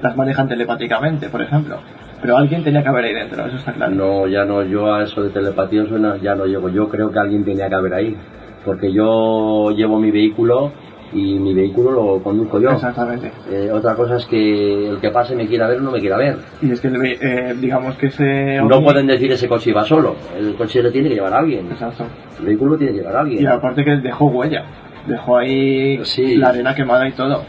las 0.02 0.16
manejan 0.16 0.48
telepáticamente, 0.48 1.28
por 1.28 1.42
ejemplo. 1.42 1.78
Pero 2.20 2.36
alguien 2.36 2.64
tenía 2.64 2.82
que 2.82 2.88
haber 2.88 3.04
ahí 3.04 3.14
dentro, 3.14 3.46
eso 3.46 3.56
está 3.56 3.72
claro. 3.72 3.94
No, 3.94 4.26
ya 4.26 4.44
no, 4.44 4.62
yo 4.62 4.92
a 4.92 5.04
eso 5.04 5.22
de 5.22 5.30
telepatía 5.30 5.86
suena, 5.86 6.16
ya 6.16 6.34
no 6.34 6.46
llego. 6.46 6.68
Yo 6.68 6.88
creo 6.88 7.10
que 7.12 7.18
alguien 7.18 7.44
tenía 7.44 7.68
que 7.68 7.74
haber 7.74 7.94
ahí. 7.94 8.16
Porque 8.64 8.92
yo 8.92 9.70
llevo 9.70 10.00
mi 10.00 10.10
vehículo 10.10 10.72
y 11.12 11.38
mi 11.38 11.54
vehículo 11.54 11.90
lo 11.90 12.22
conduzco 12.22 12.60
yo. 12.60 12.70
Exactamente. 12.70 13.32
Eh, 13.50 13.70
otra 13.72 13.94
cosa 13.94 14.16
es 14.16 14.26
que 14.26 14.88
el 14.90 14.98
que 15.00 15.10
pase 15.10 15.34
me 15.34 15.46
quiera 15.46 15.66
ver 15.68 15.78
o 15.78 15.82
no 15.82 15.90
me 15.90 16.00
quiera 16.00 16.16
ver. 16.16 16.36
Y 16.60 16.70
es 16.70 16.80
que 16.80 16.88
eh, 16.88 17.54
digamos 17.58 17.96
que 17.96 18.06
ese... 18.06 18.60
No 18.62 18.82
pueden 18.82 19.06
decir 19.06 19.30
ese 19.32 19.48
coche 19.48 19.70
iba 19.70 19.84
solo. 19.84 20.16
El 20.36 20.54
coche 20.54 20.82
le 20.82 20.90
tiene 20.90 21.08
que 21.08 21.14
llevar 21.16 21.32
a 21.34 21.38
alguien. 21.38 21.70
Exacto. 21.70 22.04
El 22.40 22.46
vehículo 22.46 22.76
tiene 22.76 22.92
que 22.92 22.98
llevar 22.98 23.16
a 23.16 23.20
alguien. 23.20 23.42
Y 23.42 23.46
aparte 23.46 23.84
que 23.84 23.96
dejó 23.96 24.26
huella. 24.26 24.64
Dejó 25.06 25.38
ahí 25.38 26.04
Sí. 26.04 26.36
la 26.36 26.48
arena 26.50 26.74
quemada 26.74 27.08
y 27.08 27.12
todo. 27.12 27.42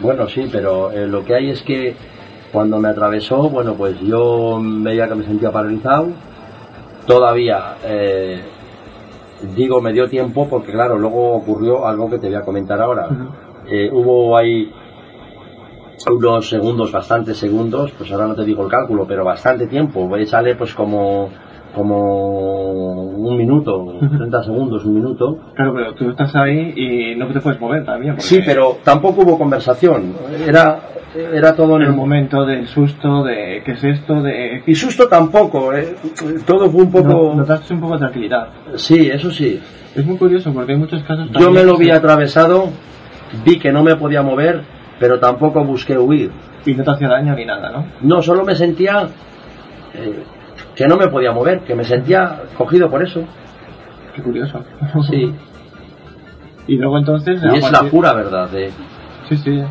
Bueno, 0.00 0.26
sí, 0.28 0.48
pero 0.50 0.90
eh, 0.90 1.06
lo 1.06 1.24
que 1.24 1.34
hay 1.34 1.50
es 1.50 1.62
que 1.62 1.94
cuando 2.50 2.78
me 2.78 2.88
atravesó, 2.88 3.48
bueno, 3.50 3.74
pues 3.74 4.00
yo 4.00 4.60
veía 4.62 5.08
que 5.08 5.14
me 5.14 5.24
sentía 5.24 5.50
paralizado. 5.52 6.08
Todavía, 7.06 7.74
eh, 7.84 8.40
digo, 9.54 9.80
me 9.80 9.92
dio 9.92 10.08
tiempo 10.08 10.46
porque, 10.48 10.72
claro, 10.72 10.98
luego 10.98 11.32
ocurrió 11.34 11.86
algo 11.86 12.10
que 12.10 12.18
te 12.18 12.26
voy 12.28 12.36
a 12.36 12.42
comentar 12.42 12.80
ahora. 12.80 13.08
Eh, 13.68 13.90
hubo 13.92 14.36
ahí 14.36 14.70
unos 16.10 16.48
segundos, 16.48 16.90
bastantes 16.90 17.36
segundos, 17.36 17.92
pues 17.92 18.10
ahora 18.12 18.26
no 18.26 18.34
te 18.34 18.44
digo 18.44 18.64
el 18.64 18.70
cálculo, 18.70 19.06
pero 19.06 19.24
bastante 19.24 19.66
tiempo. 19.66 20.16
Eh, 20.16 20.26
Sale 20.26 20.56
pues 20.56 20.74
como, 20.74 21.28
como 21.74 23.02
un 23.12 23.36
minuto, 23.36 23.84
30 24.00 24.42
segundos, 24.42 24.84
un 24.84 24.94
minuto. 24.94 25.38
Claro, 25.54 25.72
pero 25.74 25.94
tú 25.94 26.10
estás 26.10 26.34
ahí 26.34 26.72
y 26.76 27.16
no 27.16 27.28
te 27.28 27.40
puedes 27.40 27.60
mover 27.60 27.84
también. 27.84 28.14
porque 28.14 28.26
Sí, 28.26 28.40
pero 28.44 28.76
tampoco 28.84 29.22
hubo 29.22 29.38
conversación. 29.38 30.12
Era, 30.46 30.80
era 31.14 31.54
todo 31.54 31.76
en 31.76 31.82
el 31.82 31.92
momento 31.92 32.44
del 32.46 32.66
susto, 32.66 33.22
de 33.24 33.62
qué 33.64 33.72
es 33.72 33.84
esto, 33.84 34.22
de... 34.22 34.62
Y 34.66 34.74
susto 34.74 35.08
tampoco, 35.08 35.72
¿eh? 35.74 35.94
todo 36.46 36.70
fue 36.70 36.82
un 36.84 36.90
poco... 36.90 37.08
No- 37.08 37.34
Notaste 37.34 37.74
un 37.74 37.80
poco 37.80 37.94
de 37.94 37.98
tranquilidad. 38.00 38.48
Sí, 38.76 39.10
eso 39.10 39.30
sí. 39.30 39.60
Es 39.94 40.04
muy 40.06 40.16
curioso 40.16 40.52
porque 40.54 40.72
hay 40.72 40.78
muchos 40.78 41.02
casos... 41.02 41.28
Yo 41.38 41.50
me 41.50 41.64
lo 41.64 41.76
vi 41.76 41.86
se- 41.86 41.92
atravesado 41.92 42.70
vi 43.44 43.58
que 43.58 43.70
no 43.72 43.82
me 43.82 43.96
podía 43.96 44.22
mover, 44.22 44.62
pero 44.98 45.18
tampoco 45.18 45.62
busqué 45.64 45.98
huir. 45.98 46.30
Y 46.64 46.74
no 46.74 46.84
te 46.84 46.90
hacía 46.92 47.08
daño 47.08 47.34
ni 47.34 47.44
nada, 47.44 47.70
¿no? 47.70 47.86
No, 48.02 48.22
solo 48.22 48.44
me 48.44 48.54
sentía 48.54 49.08
eh, 49.94 50.22
que 50.74 50.86
no 50.86 50.96
me 50.96 51.08
podía 51.08 51.32
mover, 51.32 51.60
que 51.60 51.74
me 51.74 51.84
sentía 51.84 52.40
cogido 52.56 52.88
por 52.90 53.02
eso. 53.02 53.22
Qué 54.14 54.22
curioso. 54.22 54.64
Sí, 55.10 55.34
y 56.68 56.76
luego 56.76 56.98
entonces... 56.98 57.40
y 57.42 57.56
es 57.58 57.70
la 57.72 57.82
pura 57.90 58.12
verdad. 58.14 58.48
eh. 58.54 58.70
Sí, 59.28 59.36
sí. 59.36 59.62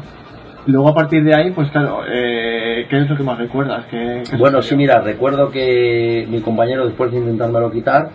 Luego 0.67 0.89
a 0.89 0.93
partir 0.93 1.23
de 1.23 1.33
ahí, 1.35 1.51
pues 1.51 1.69
claro, 1.71 2.01
eh, 2.07 2.85
¿qué 2.89 2.97
es 2.99 3.09
lo 3.09 3.17
que 3.17 3.23
más 3.23 3.37
recuerdas? 3.39 3.85
¿Qué, 3.89 4.23
qué 4.29 4.37
Bueno, 4.37 4.61
sí, 4.61 4.75
mira, 4.75 5.01
recuerdo 5.01 5.49
que 5.49 6.27
mi 6.29 6.41
compañero, 6.41 6.85
después 6.85 7.11
de 7.11 7.17
intentármelo 7.17 7.71
quitar, 7.71 8.09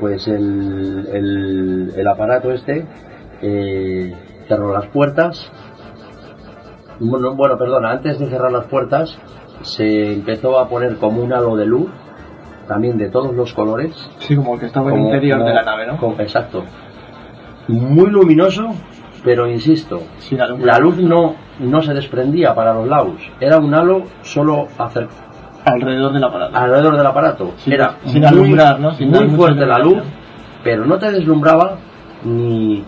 pues 0.00 0.26
el, 0.26 1.06
el, 1.12 1.92
el 1.94 2.08
aparato 2.08 2.50
este 2.50 2.86
eh, 3.42 4.14
cerró 4.48 4.72
las 4.72 4.86
puertas. 4.86 5.50
Bueno, 6.98 7.34
bueno, 7.34 7.58
perdona, 7.58 7.90
antes 7.90 8.18
de 8.18 8.26
cerrar 8.28 8.52
las 8.52 8.64
puertas 8.66 9.18
se 9.62 10.12
empezó 10.14 10.58
a 10.58 10.68
poner 10.68 10.96
como 10.96 11.22
un 11.22 11.32
halo 11.32 11.56
de 11.56 11.66
luz, 11.66 11.90
también 12.68 12.96
de 12.96 13.10
todos 13.10 13.34
los 13.34 13.52
colores. 13.52 13.92
Sí, 14.18 14.34
como 14.34 14.58
que 14.58 14.66
estaba 14.66 14.90
en 14.92 14.96
el 14.98 15.04
interior 15.04 15.38
como- 15.38 15.48
de 15.50 15.54
la 15.54 15.62
nave, 15.62 15.86
¿no? 15.86 15.96
como- 15.98 16.18
exacto. 16.20 16.64
Muy 17.68 18.10
luminoso, 18.10 18.74
pero 19.24 19.48
insisto, 19.48 20.02
la 20.64 20.78
luz 20.78 20.96
no, 20.98 21.34
no 21.60 21.82
se 21.82 21.94
desprendía 21.94 22.54
para 22.54 22.74
los 22.74 22.88
lados. 22.88 23.14
Era 23.40 23.58
un 23.58 23.72
halo 23.74 24.02
solo 24.22 24.66
Alrededor 25.64 26.12
del 26.12 26.24
aparato. 26.24 26.56
alrededor 26.56 26.96
del 26.96 27.06
aparato. 27.06 27.50
Sin- 27.58 27.72
Era 27.72 27.96
sin 28.04 28.20
muy, 28.20 28.26
alumbrar, 28.28 28.80
¿no? 28.80 28.94
Sin 28.94 29.10
muy 29.10 29.28
fuerte 29.30 29.64
la 29.64 29.78
luz, 29.78 29.98
pero 30.64 30.84
no 30.84 30.98
te 30.98 31.12
deslumbraba 31.12 31.76
ni, 32.24 32.82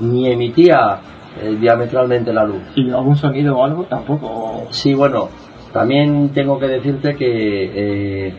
ni 0.00 0.26
emitía 0.30 1.00
eh, 1.42 1.56
diametralmente 1.60 2.32
la 2.32 2.44
luz. 2.44 2.62
¿Y 2.76 2.90
algún 2.90 3.14
sonido 3.16 3.58
o 3.58 3.64
algo? 3.64 3.84
Tampoco. 3.84 4.68
Sí, 4.70 4.94
bueno, 4.94 5.28
también 5.72 6.30
tengo 6.30 6.58
que 6.58 6.66
decirte 6.68 7.14
que 7.14 8.28
eh, 8.28 8.34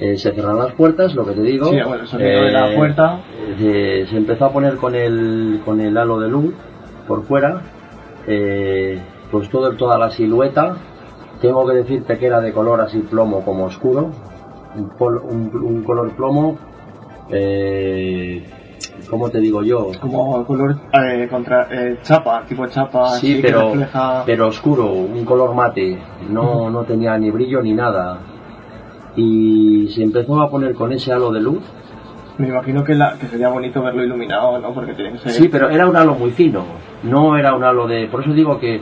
eh, 0.00 0.16
se 0.16 0.32
cerraron 0.32 0.58
las 0.58 0.72
puertas, 0.74 1.14
lo 1.14 1.24
que 1.26 1.32
te 1.32 1.42
digo. 1.42 1.66
Sí, 1.70 1.76
bueno, 1.86 2.02
el 2.02 2.06
sonido 2.08 2.42
de 2.44 2.50
la 2.52 2.74
puerta. 2.74 3.20
eh, 3.58 4.06
se 4.08 4.16
empezó 4.16 4.46
a 4.46 4.52
poner 4.52 4.76
con 4.76 4.94
el, 4.94 5.60
con 5.64 5.80
el 5.80 5.96
halo 5.96 6.18
de 6.18 6.28
luz 6.28 6.54
por 7.06 7.24
fuera, 7.26 7.60
eh, 8.26 8.98
pues 9.30 9.48
todo, 9.50 9.72
toda 9.76 9.98
la 9.98 10.10
silueta. 10.10 10.76
Tengo 11.40 11.66
que 11.66 11.74
decirte 11.74 12.18
que 12.18 12.26
era 12.26 12.40
de 12.40 12.52
color 12.52 12.80
así 12.80 12.98
plomo 13.00 13.44
como 13.44 13.64
oscuro, 13.64 14.10
un, 14.76 14.88
pol- 14.90 15.20
un- 15.22 15.50
un 15.62 15.82
color 15.84 16.10
plomo, 16.12 16.58
eh, 17.30 18.42
¿cómo 19.08 19.30
te 19.30 19.38
digo 19.40 19.62
yo? 19.62 19.90
Como 20.00 20.44
color 20.46 20.76
eh, 20.92 21.28
contra 21.30 21.66
eh, 21.70 21.98
chapa, 22.02 22.44
tipo 22.48 22.66
chapa, 22.66 23.08
Sí, 23.18 23.38
pero, 23.42 23.72
que 23.72 23.78
refleja. 23.78 24.22
pero 24.26 24.48
oscuro, 24.48 24.92
un 24.92 25.24
color 25.24 25.54
mate, 25.54 25.98
no, 26.28 26.70
no 26.70 26.84
tenía 26.84 27.16
ni 27.18 27.30
brillo 27.30 27.62
ni 27.62 27.72
nada. 27.72 28.20
Y 29.16 29.88
se 29.88 30.02
empezó 30.02 30.40
a 30.40 30.50
poner 30.50 30.74
con 30.74 30.92
ese 30.92 31.12
halo 31.12 31.30
de 31.32 31.40
luz. 31.40 31.62
Me 32.38 32.48
imagino 32.48 32.82
que, 32.84 32.94
la, 32.94 33.16
que 33.20 33.26
sería 33.26 33.48
bonito 33.48 33.82
verlo 33.82 34.02
iluminado, 34.02 34.58
¿no? 34.58 34.72
Porque 34.72 34.94
tiene 34.94 35.12
que 35.12 35.18
ser. 35.18 35.32
Sí, 35.32 35.48
pero 35.48 35.68
era 35.68 35.86
un 35.86 35.96
halo 35.96 36.14
muy 36.14 36.30
fino, 36.30 36.64
no 37.02 37.36
era 37.36 37.54
un 37.54 37.62
halo 37.64 37.86
de... 37.86 38.06
Por 38.06 38.22
eso 38.22 38.32
digo 38.32 38.58
que, 38.58 38.80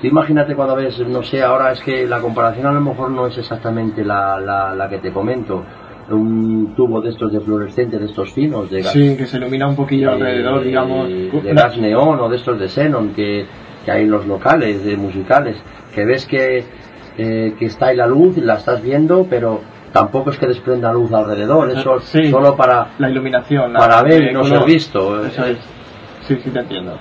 tú 0.00 0.06
imagínate 0.06 0.54
cuando 0.54 0.76
ves, 0.76 0.98
no 1.08 1.22
sé, 1.22 1.42
ahora 1.42 1.72
es 1.72 1.80
que 1.80 2.06
la 2.06 2.20
comparación 2.20 2.66
a 2.66 2.72
lo 2.72 2.80
mejor 2.82 3.10
no 3.10 3.26
es 3.28 3.38
exactamente 3.38 4.04
la, 4.04 4.38
la, 4.40 4.74
la 4.74 4.88
que 4.90 4.98
te 4.98 5.10
comento. 5.10 5.64
Un 6.10 6.74
tubo 6.76 7.00
de 7.00 7.10
estos 7.10 7.32
de 7.32 7.40
fluorescente, 7.40 7.98
de 7.98 8.04
estos 8.06 8.32
finos, 8.32 8.68
de 8.68 8.82
gas, 8.82 8.92
Sí, 8.92 9.16
que 9.16 9.24
se 9.24 9.38
ilumina 9.38 9.68
un 9.68 9.76
poquillo 9.76 10.10
eh, 10.10 10.14
alrededor, 10.14 10.62
digamos. 10.62 11.08
de 11.08 11.54
gas 11.54 11.78
neón 11.78 12.20
o 12.20 12.28
de 12.28 12.36
estos 12.36 12.58
de 12.58 12.68
xenon 12.68 13.14
que, 13.14 13.46
que 13.84 13.90
hay 13.90 14.02
en 14.02 14.10
los 14.10 14.26
locales 14.26 14.84
de 14.84 14.96
musicales, 14.98 15.56
que 15.94 16.04
ves 16.04 16.26
que, 16.26 16.64
eh, 17.18 17.54
que 17.58 17.66
está 17.66 17.86
ahí 17.86 17.96
la 17.96 18.06
luz, 18.06 18.36
la 18.38 18.54
estás 18.54 18.82
viendo, 18.82 19.26
pero 19.28 19.60
tampoco 19.92 20.30
es 20.30 20.38
que 20.38 20.46
desprenda 20.46 20.92
luz 20.92 21.12
alrededor, 21.12 21.70
eso 21.70 22.00
Sí. 22.00 22.30
solo 22.30 22.56
para, 22.56 22.88
La 22.98 23.10
iluminación. 23.10 23.72
la- 23.72 23.78
para 23.80 24.02
ver 24.02 24.30
y 24.30 24.32
no 24.32 24.44
ser 24.44 24.64
visto. 24.64 25.24
Eso 25.26 25.44
es. 25.44 25.58
Sí, 26.22 26.36
sí, 26.42 26.50
te 26.50 26.60
entiendo. 26.60 26.98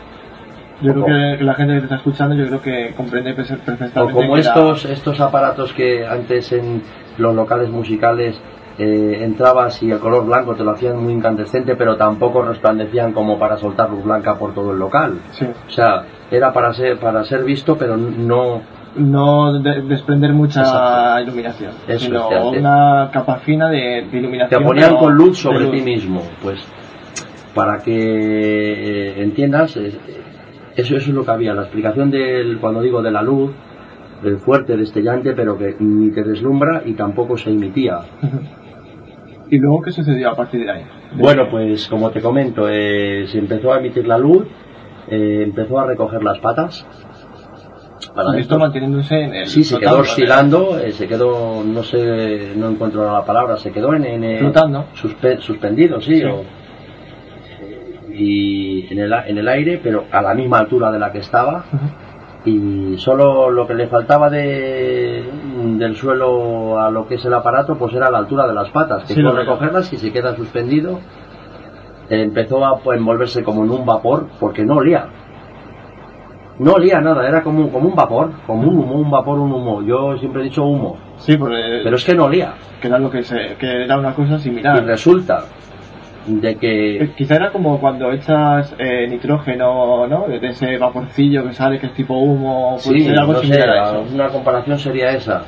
Yo 0.82 0.94
creo 0.94 1.06
que 1.38 1.44
la 1.44 1.54
gente 1.54 1.74
que 1.76 1.80
te 1.82 1.86
está 1.86 1.96
escuchando, 1.98 2.36
yo 2.36 2.48
creo 2.48 2.62
que 2.62 2.94
comprende 2.96 3.36
perfe- 3.36 3.54
O 3.62 3.66
perfectamente. 3.66 4.14
como 4.14 4.34
la- 4.36 4.42
estos, 4.42 4.86
estos 4.86 5.20
aparatos 5.22 5.74
que 5.74 6.06
antes 6.08 6.52
en 6.54 6.82
los 7.18 7.36
locales 7.36 7.70
musicales 7.70 8.42
eh, 8.80 9.20
entrabas 9.24 9.84
y 9.84 9.92
el 9.92 10.00
color 10.00 10.26
blanco 10.26 10.56
te 10.56 10.64
lo 10.64 10.72
hacían 10.72 10.98
muy 10.98 11.14
incandescente, 11.14 11.76
pero 11.76 11.98
tampoco 11.98 12.42
resplandecían 12.42 13.12
como 13.14 13.38
para 13.38 13.58
soltar 13.58 13.92
luz 13.92 14.04
blanca 14.04 14.36
por 14.40 14.56
todo 14.56 14.72
el 14.72 14.80
local. 14.80 15.20
Sí. 15.34 15.46
O 15.46 15.70
sea, 15.70 16.04
era 16.32 16.52
para 16.52 16.74
ser, 16.74 16.98
para 16.98 17.24
ser 17.26 17.44
visto, 17.44 17.78
pero 17.78 17.96
no, 17.96 18.62
No 18.96 19.60
de- 19.62 19.82
desprender 19.84 20.34
mucha 20.34 20.60
Exacto. 20.62 21.24
iluminación, 21.24 21.72
Eso 21.88 22.06
sino 22.06 22.50
una 22.52 23.10
capa 23.12 23.38
fina 23.38 23.70
de, 23.70 23.78
de 23.78 24.08
te 24.12 24.18
iluminación. 24.18 24.64
ponían 24.64 24.98
con 24.98 25.16
luz 25.16 25.38
sobre 25.40 25.62
luz. 25.62 25.72
ti 25.72 25.82
mismo. 25.82 26.22
Pues 26.44 26.60
para 27.56 27.80
que 27.80 27.94
eh, 27.94 29.22
entiendas, 29.24 29.78
eso, 29.78 29.98
eso 30.76 30.96
es 30.98 31.08
lo 31.08 31.24
que 31.24 31.32
había. 31.32 31.54
La 31.54 31.62
explicación 31.64 32.12
del, 32.12 32.58
cuando 32.60 32.82
digo 32.82 33.02
de 33.02 33.12
la 33.12 33.22
luz, 33.22 33.52
del 34.24 34.38
fuerte, 34.38 34.76
destellante, 34.76 35.34
pero 35.34 35.58
que 35.58 35.76
ni 35.80 36.12
te 36.12 36.24
deslumbra 36.24 36.82
y 36.86 36.94
tampoco 36.94 37.38
se 37.38 37.50
emitía. 37.50 38.00
¿Y 39.50 39.58
luego 39.58 39.82
qué 39.82 39.92
sucedió 39.92 40.30
a 40.32 40.36
partir 40.36 40.66
de 40.66 40.72
ahí? 40.72 40.84
De- 41.16 41.22
Bueno, 41.22 41.48
pues 41.50 41.88
como 41.88 42.10
te 42.12 42.22
comento, 42.22 42.68
eh, 42.70 43.26
se 43.28 43.38
empezó 43.38 43.74
a 43.74 43.80
emitir 43.80 44.08
la 44.08 44.18
luz, 44.18 44.46
eh, 45.10 45.44
empezó 45.44 45.80
a 45.80 45.86
recoger 45.86 46.24
las 46.24 46.40
patas. 46.40 46.86
Para 48.16 48.38
esto 48.40 48.58
manteniéndose 48.58 49.16
en 49.16 49.36
el. 49.36 49.46
sí, 49.48 49.64
se 49.64 49.78
quedó 49.80 50.00
oscilando, 50.00 50.78
eh, 50.80 50.92
se 50.92 51.08
quedó, 51.08 51.64
no 51.64 51.84
sé, 51.84 52.54
no 52.56 52.70
encuentro 52.70 53.12
la 53.12 53.24
palabra, 53.24 53.58
se 53.58 53.72
quedó 53.72 53.94
en, 53.94 54.06
en, 54.06 54.40
Flotando. 54.40 54.86
suspe- 54.96 55.40
suspendido, 55.40 56.02
sí, 56.02 56.16
Sí. 56.20 56.24
o- 56.26 56.44
y 58.14 58.88
en 58.92 59.00
el, 59.00 59.14
en 59.14 59.38
el 59.38 59.48
aire, 59.48 59.80
pero 59.82 60.06
a 60.12 60.22
la 60.22 60.34
misma 60.34 60.60
altura 60.60 60.92
de 60.92 61.00
la 61.00 61.12
que 61.12 61.20
estaba. 61.20 61.64
Y 62.44 62.96
solo 62.98 63.52
lo 63.52 63.68
que 63.68 63.76
le 63.76 63.88
faltaba 63.88 64.30
de, 64.30 65.24
del 65.78 65.96
suelo 65.96 66.80
a 66.80 66.90
lo 66.90 67.08
que 67.08 67.16
es 67.16 67.26
el 67.26 67.34
aparato, 67.34 67.76
pues 67.78 67.94
era 67.94 68.10
la 68.10 68.18
altura 68.18 68.48
de 68.48 68.54
las 68.54 68.70
patas, 68.72 69.04
que 69.06 69.14
Sí, 69.14 69.22
recogerlas 69.22 69.94
y 69.94 69.98
se 69.98 70.12
queda 70.12 70.36
suspendido. 70.36 71.00
Empezó 72.10 72.66
a 72.66 72.80
pues, 72.80 72.98
envolverse 72.98 73.44
como 73.44 73.64
en 73.64 73.70
un 73.70 73.86
vapor, 73.86 74.28
porque 74.40 74.66
no 74.66 74.78
olía. 74.78 75.06
No 76.64 76.74
olía 76.74 77.02
nada, 77.02 77.28
era 77.28 77.42
como, 77.42 77.70
como 77.70 77.90
un 77.90 77.96
vapor, 77.96 78.32
como 78.46 78.70
un 78.70 78.78
humo, 78.78 78.96
un 78.96 79.10
vapor, 79.10 79.40
un 79.40 79.52
humo. 79.52 79.82
Yo 79.84 80.16
siempre 80.20 80.42
he 80.42 80.44
dicho 80.46 80.64
humo, 80.64 80.96
Sí, 81.18 81.36
porque 81.36 81.82
pero 81.84 81.96
es 81.96 82.04
que 82.06 82.14
no 82.14 82.26
olía. 82.26 82.54
que 82.80 82.88
era 82.88 83.00
lo 83.00 83.10
que 83.10 83.24
se, 83.24 83.56
que 83.60 83.84
era 83.84 83.98
una 83.98 84.14
cosa 84.14 84.36
Y 84.36 84.40
similar. 84.40 84.84
resulta 84.86 85.46
de 86.28 86.56
que 86.58 86.98
Eh, 87.04 87.14
Quizá 87.18 87.36
era 87.38 87.52
como 87.52 87.80
cuando 87.80 88.12
echas 88.12 88.76
eh, 88.78 89.08
nitrógeno, 89.10 90.06
¿no? 90.08 90.28
De 90.28 90.38
ese 90.50 90.78
vaporcillo 90.78 91.44
que 91.48 91.54
sale, 91.54 91.80
que 91.80 91.88
es 91.88 91.94
tipo 91.96 92.14
humo, 92.20 92.76
Sí, 92.78 93.08
algo 93.10 93.34
no 93.34 93.40
sé, 93.40 93.46
similar 93.48 93.70
a 93.72 93.84
eso. 93.90 94.06
una 94.14 94.28
comparación 94.30 94.78
sería 94.78 95.10
esa. 95.14 95.42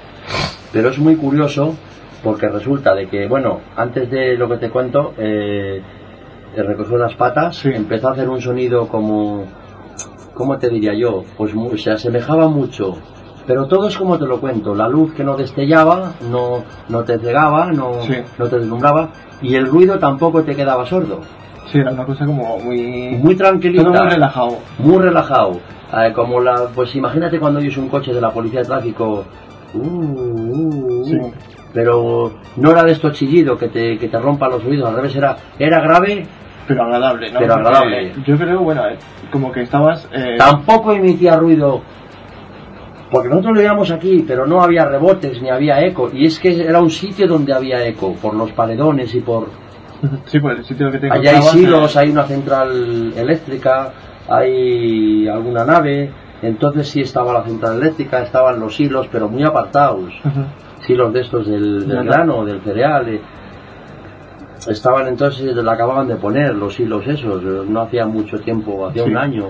Pero 0.71 0.89
es 0.89 0.97
muy 0.97 1.15
curioso 1.15 1.75
porque 2.23 2.47
resulta 2.49 2.95
de 2.95 3.05
que, 3.07 3.27
bueno, 3.27 3.59
antes 3.75 4.09
de 4.09 4.35
lo 4.35 4.49
que 4.49 4.57
te 4.57 4.69
cuento, 4.71 5.13
eh, 5.19 5.79
recogió 6.57 6.97
las 6.97 7.13
patas, 7.13 7.57
Sí. 7.57 7.69
empezó 7.71 8.09
a 8.09 8.11
hacer 8.13 8.27
un 8.29 8.41
sonido 8.41 8.87
como, 8.87 9.43
¿cómo 10.33 10.57
te 10.57 10.69
diría 10.69 10.93
yo? 10.93 11.23
Pues 11.37 11.53
se 11.81 11.91
asemejaba 11.91 12.47
mucho. 12.47 12.95
Pero 13.45 13.65
todo 13.67 13.87
es 13.89 13.97
como 13.97 14.17
te 14.17 14.25
lo 14.25 14.39
cuento, 14.39 14.73
la 14.73 14.87
luz 14.87 15.13
que 15.13 15.23
no 15.23 15.35
destellaba, 15.35 16.13
no, 16.31 16.63
no 16.87 17.03
te 17.03 17.19
cegaba, 17.19 17.71
no, 17.71 18.01
Sí. 18.03 18.15
no 18.37 18.47
te 18.47 18.57
deslumbraba, 18.59 19.09
y 19.41 19.55
el 19.55 19.67
ruido 19.67 19.99
tampoco 19.99 20.43
te 20.43 20.55
quedaba 20.55 20.85
sordo. 20.85 21.19
Sí, 21.71 21.79
era 21.79 21.91
una 21.91 22.05
cosa 22.05 22.25
como 22.25 22.57
muy... 22.59 23.17
Muy 23.21 23.35
tranquilita. 23.35 23.83
Todo 23.83 23.93
muy 24.03 24.09
relajado. 24.11 24.57
muy 24.79 24.97
relajado. 24.97 25.51
Eh, 25.97 26.13
como 26.13 26.39
la, 26.39 26.67
pues 26.73 26.95
imagínate 26.95 27.39
cuando 27.39 27.59
oyes 27.59 27.75
un 27.77 27.89
coche 27.89 28.13
de 28.13 28.21
la 28.21 28.31
policía 28.31 28.61
de 28.61 28.65
tráfico. 28.65 29.25
uh, 29.73 29.77
uh, 29.77 31.01
uh, 31.01 31.05
Sí. 31.05 31.19
Pero 31.73 32.31
no 32.57 32.71
era 32.71 32.83
de 32.83 32.91
estos 32.91 33.13
chillidos 33.13 33.57
que 33.59 33.67
te, 33.67 33.97
que 33.97 34.07
te 34.07 34.19
rompan 34.19 34.51
los 34.51 34.63
oídos, 34.63 34.87
al 34.87 34.95
revés 34.95 35.15
era, 35.15 35.35
era 35.57 35.81
grave, 35.81 36.25
Pero 36.67 36.83
agradable, 36.83 37.31
¿no? 37.31 37.39
Pero 37.39 37.53
Porque 37.53 37.67
agradable. 37.67 38.13
Yo 38.25 38.37
creo, 38.37 38.59
bueno, 38.59 38.87
eh, 38.87 38.97
como 39.31 39.51
que 39.51 39.61
estabas... 39.61 40.07
eh, 40.13 40.35
tampoco 40.37 40.93
emitía 40.93 41.35
ruido. 41.35 41.81
Porque 43.11 43.29
nosotros 43.29 43.57
lo 43.57 43.95
aquí, 43.95 44.23
pero 44.27 44.47
no 44.47 44.61
había 44.61 44.85
rebotes 44.85 45.39
ni 45.41 45.49
había 45.49 45.79
eco. 45.81 46.09
Y 46.11 46.25
es 46.25 46.39
que 46.39 46.63
era 46.63 46.79
un 46.79 46.89
sitio 46.89 47.27
donde 47.27 47.53
había 47.53 47.85
eco, 47.85 48.15
por 48.15 48.33
los 48.33 48.51
paredones 48.53 49.13
y 49.13 49.19
por, 49.19 49.49
Sí, 50.25 50.39
por 50.39 50.51
el 50.51 50.65
sitio 50.65 50.91
que 50.91 50.99
te 50.99 51.11
Allá 51.11 51.31
hay 51.31 51.41
silos, 51.41 51.95
eh, 51.95 51.99
hay 51.99 52.09
una 52.09 52.23
central 52.23 53.13
eléctrica, 53.15 53.93
hay 54.27 55.27
alguna 55.27 55.65
nave, 55.65 56.11
entonces 56.41 56.87
sí 56.89 57.01
estaba 57.01 57.33
la 57.33 57.43
central 57.43 57.81
eléctrica, 57.81 58.21
estaban 58.21 58.59
los 58.59 58.79
hilos, 58.79 59.07
pero 59.11 59.29
muy 59.29 59.43
apartados. 59.43 60.13
Ujú. 60.23 60.45
Hilos 60.85 61.13
de 61.13 61.21
estos 61.21 61.47
del, 61.47 61.87
del 61.87 62.03
grano, 62.03 62.43
del 62.43 62.61
cereal. 62.61 63.19
Estaban 64.67 65.07
entonces, 65.07 65.55
la 65.55 65.71
acababan 65.73 66.07
de 66.07 66.15
poner 66.15 66.53
los 66.55 66.79
hilos 66.79 67.05
esos, 67.07 67.41
no 67.43 67.81
hacía 67.81 68.05
mucho 68.05 68.37
tiempo, 68.39 68.87
hacía 68.87 69.03
Sí. 69.03 69.09
un 69.09 69.17
año. 69.17 69.45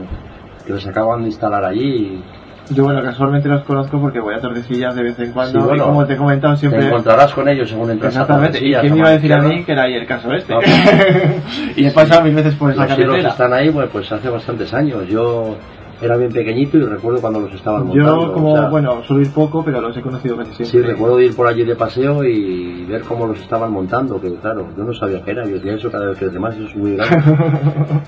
que 0.65 0.71
les 0.73 0.87
acaban 0.87 1.21
de 1.23 1.27
instalar 1.27 1.65
allí. 1.65 2.23
Yo, 2.69 2.85
bueno, 2.85 3.01
casualmente 3.01 3.49
los 3.49 3.63
conozco 3.63 3.99
porque 3.99 4.21
voy 4.21 4.33
a 4.33 4.39
Tordesillas 4.39 4.95
de 4.95 5.03
vez 5.03 5.19
en 5.19 5.33
cuando. 5.33 5.59
Sí, 5.59 5.65
bueno, 5.67 5.83
y 5.83 5.87
como 5.87 6.05
te 6.05 6.13
he 6.13 6.17
comentado, 6.17 6.55
siempre. 6.55 6.79
Te 6.79 6.87
encontrarás 6.87 7.33
con 7.33 7.49
ellos 7.49 7.69
según 7.69 7.91
entras 7.91 8.15
a 8.15 8.21
Exactamente. 8.21 8.65
¿Y 8.65 8.73
quién 8.73 8.93
me 8.93 8.99
iba 8.99 9.09
a 9.09 9.11
decir 9.11 9.33
a 9.33 9.39
mí 9.41 9.65
que 9.65 9.73
era 9.73 9.83
ahí 9.83 9.95
el 9.95 10.05
caso 10.07 10.31
este? 10.31 10.53
No. 10.53 10.61
y 11.75 11.85
he 11.85 11.91
pasado 11.91 12.21
mil 12.23 12.33
veces 12.33 12.55
por 12.55 12.71
esa 12.71 12.85
Los 12.85 12.95
carretera. 12.95 13.29
están 13.29 13.51
ahí, 13.51 13.69
pues, 13.71 13.89
pues 13.91 14.09
hace 14.09 14.29
bastantes 14.29 14.73
años. 14.73 15.05
Yo 15.09 15.57
era 16.05 16.17
bien 16.17 16.31
pequeñito 16.31 16.77
y 16.77 16.83
recuerdo 16.85 17.21
cuando 17.21 17.39
los 17.41 17.53
estaban 17.53 17.87
montando. 17.87 18.25
Yo, 18.27 18.33
como, 18.33 18.53
o 18.53 18.57
sea, 18.57 18.69
bueno, 18.69 19.03
suelo 19.03 19.21
ir 19.21 19.31
poco, 19.31 19.63
pero 19.63 19.81
los 19.81 19.95
he 19.95 20.01
conocido 20.01 20.37
casi 20.37 20.53
Sí, 20.53 20.65
siempre. 20.65 20.91
recuerdo 20.93 21.17
de 21.17 21.25
ir 21.25 21.35
por 21.35 21.47
allí 21.47 21.63
de 21.63 21.75
paseo 21.75 22.23
y 22.23 22.85
ver 22.85 23.01
cómo 23.03 23.25
los 23.27 23.39
estaban 23.39 23.71
montando, 23.71 24.19
que 24.19 24.33
claro, 24.35 24.67
yo 24.77 24.83
no 24.83 24.93
sabía 24.93 25.21
qué 25.23 25.31
era, 25.31 25.45
yo 25.45 25.55
decía 25.55 25.73
eso 25.73 25.89
cada 25.91 26.07
vez 26.07 26.17
que 26.17 26.27
demás 26.29 26.55
eso 26.55 26.65
es 26.67 26.75
muy 26.75 26.95
grande. 26.95 27.15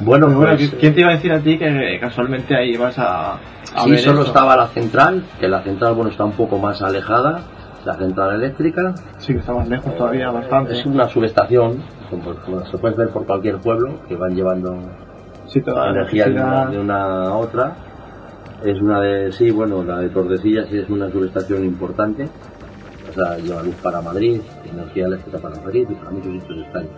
bueno, 0.00 0.28
bueno, 0.30 0.56
pues, 0.56 0.74
¿quién 0.80 0.94
te 0.94 1.00
iba 1.00 1.10
a 1.10 1.14
decir 1.14 1.32
a 1.32 1.40
ti 1.40 1.58
que 1.58 1.98
casualmente 2.00 2.54
ahí 2.56 2.76
vas 2.76 2.98
a, 2.98 3.34
a 3.34 3.38
sí, 3.84 3.90
ver 3.90 4.00
solo 4.00 4.22
estaba 4.22 4.56
la 4.56 4.68
central, 4.68 5.24
que 5.38 5.48
la 5.48 5.62
central, 5.62 5.94
bueno, 5.94 6.10
está 6.10 6.24
un 6.24 6.32
poco 6.32 6.58
más 6.58 6.80
alejada, 6.82 7.40
la 7.84 7.94
central 7.94 8.34
eléctrica. 8.34 8.94
Sí, 9.18 9.32
que 9.32 9.40
está 9.40 9.52
más 9.54 9.68
lejos 9.68 9.96
todavía, 9.96 10.30
bastante. 10.30 10.72
Es 10.72 10.84
una 10.86 11.08
subestación, 11.08 11.82
como, 12.10 12.34
como 12.44 12.66
se 12.66 12.78
puede 12.78 12.94
ver 12.94 13.08
por 13.08 13.24
cualquier 13.26 13.56
pueblo, 13.58 14.00
que 14.08 14.16
van 14.16 14.34
llevando 14.34 14.76
Sí, 15.50 15.60
la 15.66 15.90
energía 15.90 16.26
de 16.26 16.32
una, 16.34 16.66
de 16.66 16.78
una 16.78 17.24
a 17.24 17.36
otra. 17.36 17.76
Es 18.64 18.80
una 18.80 19.00
de, 19.00 19.32
sí, 19.32 19.50
bueno, 19.50 19.82
la 19.82 19.98
de 19.98 20.08
Tordesillas 20.10 20.68
sí 20.68 20.78
es 20.78 20.88
una 20.88 21.10
subestación 21.10 21.64
importante. 21.64 22.28
O 23.08 23.12
sea, 23.12 23.36
lleva 23.38 23.60
luz 23.62 23.74
para 23.82 24.00
Madrid, 24.00 24.40
energía 24.70 25.06
eléctrica 25.06 25.38
para 25.38 25.56
Madrid 25.56 25.88
y 25.90 25.94
para 25.94 26.10
muchos 26.10 26.32
sitios 26.34 26.56
de 26.56 26.62
España. 26.62 26.88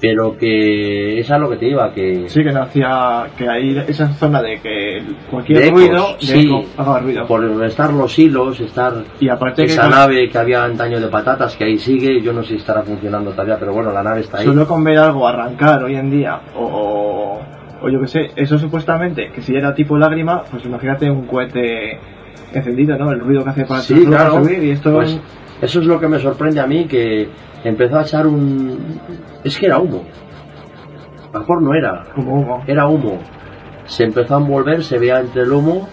Pero 0.00 0.36
que 0.36 1.20
es 1.20 1.30
a 1.30 1.38
lo 1.38 1.48
que 1.48 1.56
te 1.56 1.68
iba, 1.68 1.92
que 1.94 2.28
Sí, 2.28 2.42
que 2.42 2.52
no 2.52 2.62
hacía 2.62 3.26
que 3.38 3.48
ahí 3.48 3.76
esa 3.88 4.08
zona 4.14 4.42
de 4.42 4.58
que 4.60 5.02
cualquier 5.30 5.58
de 5.60 5.66
ecos, 5.68 5.80
ruido 5.80 6.06
de 6.20 6.26
sí, 6.26 6.46
eco 6.76 6.98
ruido. 7.00 7.26
por 7.26 7.64
estar 7.64 7.92
los 7.92 8.18
hilos, 8.18 8.60
estar 8.60 8.92
Y 9.20 9.28
aparte 9.28 9.64
que 9.64 9.72
esa 9.72 9.88
nave 9.88 10.28
que 10.28 10.36
había 10.38 10.64
antaño 10.64 11.00
de 11.00 11.06
patatas 11.08 11.56
que 11.56 11.64
ahí 11.64 11.78
sigue, 11.78 12.20
yo 12.20 12.32
no 12.32 12.42
sé 12.42 12.50
si 12.50 12.56
estará 12.56 12.82
funcionando 12.82 13.30
todavía, 13.30 13.56
pero 13.58 13.72
bueno, 13.72 13.92
la 13.92 14.02
nave 14.02 14.20
está 14.20 14.38
ahí. 14.38 14.44
solo 14.46 14.66
con 14.66 14.82
ver 14.84 14.98
algo 14.98 15.26
arrancar 15.26 15.82
hoy 15.84 15.94
en 15.96 16.10
día 16.10 16.40
o, 16.56 17.40
o, 17.80 17.88
yo 17.88 18.00
que 18.00 18.08
sé, 18.08 18.30
eso 18.36 18.58
supuestamente 18.58 19.30
que 19.32 19.40
si 19.42 19.54
era 19.54 19.74
tipo 19.74 19.96
lágrima, 19.96 20.42
pues 20.50 20.64
imagínate 20.66 21.08
un 21.10 21.26
cohete 21.26 21.98
encendido, 22.52 22.98
¿no? 22.98 23.10
El 23.12 23.20
ruido 23.20 23.42
que 23.44 23.50
hace 23.50 23.64
para 23.64 23.80
Sí, 23.80 24.04
claro. 24.04 24.42
subir 24.44 24.62
y 24.64 24.70
esto 24.70 24.92
Pues 24.92 25.18
eso 25.60 25.80
es 25.80 25.86
lo 25.86 25.98
que 26.00 26.08
me 26.08 26.18
sorprende 26.18 26.60
a 26.60 26.66
mí, 26.66 26.86
que 26.86 27.28
empezó 27.64 27.98
a 27.98 28.02
echar 28.02 28.26
un... 28.26 29.00
Es 29.42 29.58
que 29.58 29.66
era 29.66 29.78
humo. 29.78 30.02
A 31.30 31.32
lo 31.34 31.40
mejor 31.40 31.62
no 31.62 31.74
era, 31.74 32.04
como 32.14 32.34
humo. 32.34 32.62
era 32.66 32.86
humo. 32.86 33.18
Se 33.86 34.04
empezó 34.04 34.36
a 34.36 34.38
envolver, 34.38 34.82
se 34.84 34.98
veía 34.98 35.20
entre 35.20 35.42
el 35.42 35.52
humo. 35.52 35.88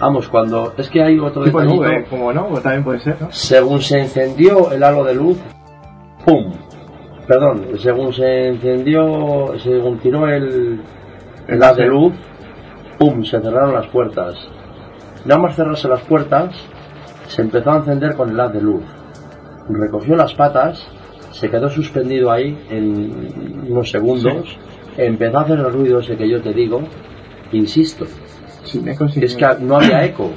Vamos, 0.00 0.28
cuando... 0.28 0.74
Es 0.76 0.88
que 0.90 1.02
hay 1.02 1.18
otro 1.18 1.44
Tipo 1.44 1.60
detallito. 1.60 1.84
nube, 1.84 2.04
como 2.10 2.32
no, 2.32 2.48
pues 2.48 2.62
también 2.62 2.84
puede 2.84 3.00
ser, 3.00 3.16
¿no? 3.20 3.28
Según 3.30 3.80
se 3.80 4.00
encendió 4.00 4.70
el 4.72 4.82
halo 4.82 5.04
de 5.04 5.14
luz, 5.14 5.38
¡pum! 6.24 6.52
Perdón, 7.26 7.66
según 7.78 8.12
se 8.12 8.48
encendió, 8.48 9.54
según 9.62 9.98
tiró 9.98 10.26
el, 10.28 10.80
el 11.48 11.62
haz 11.62 11.76
de 11.76 11.86
luz, 11.86 12.12
¡pum! 12.98 13.24
Se 13.24 13.40
cerraron 13.40 13.72
las 13.72 13.86
puertas. 13.86 14.34
Nada 15.24 15.40
más 15.40 15.56
cerrarse 15.56 15.88
las 15.88 16.02
puertas, 16.02 16.54
se 17.28 17.40
empezó 17.42 17.72
a 17.72 17.76
encender 17.76 18.14
con 18.14 18.28
el 18.30 18.38
haz 18.40 18.52
de 18.52 18.60
luz. 18.60 18.82
Recogió 19.68 20.14
las 20.16 20.34
patas, 20.34 20.86
se 21.32 21.48
quedó 21.50 21.68
suspendido 21.70 22.30
ahí 22.30 22.56
en 22.70 23.66
unos 23.70 23.90
segundos, 23.90 24.58
empezó 24.96 25.38
a 25.38 25.42
hacer 25.42 25.58
el 25.58 25.72
ruido 25.72 26.00
ese 26.00 26.16
que 26.16 26.28
yo 26.28 26.40
te 26.42 26.52
digo, 26.52 26.82
insisto, 27.52 28.04
es 29.16 29.34
que 29.36 29.46
no 29.60 29.76
había 29.76 30.04
eco. 30.04 30.30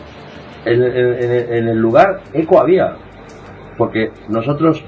En, 0.66 0.84
en- 0.84 1.24
en- 1.24 1.54
en 1.54 1.68
el 1.70 1.78
lugar 1.78 2.22
eco 2.34 2.60
había. 2.60 2.96
Porque 3.78 4.12
nosotros 4.28 4.84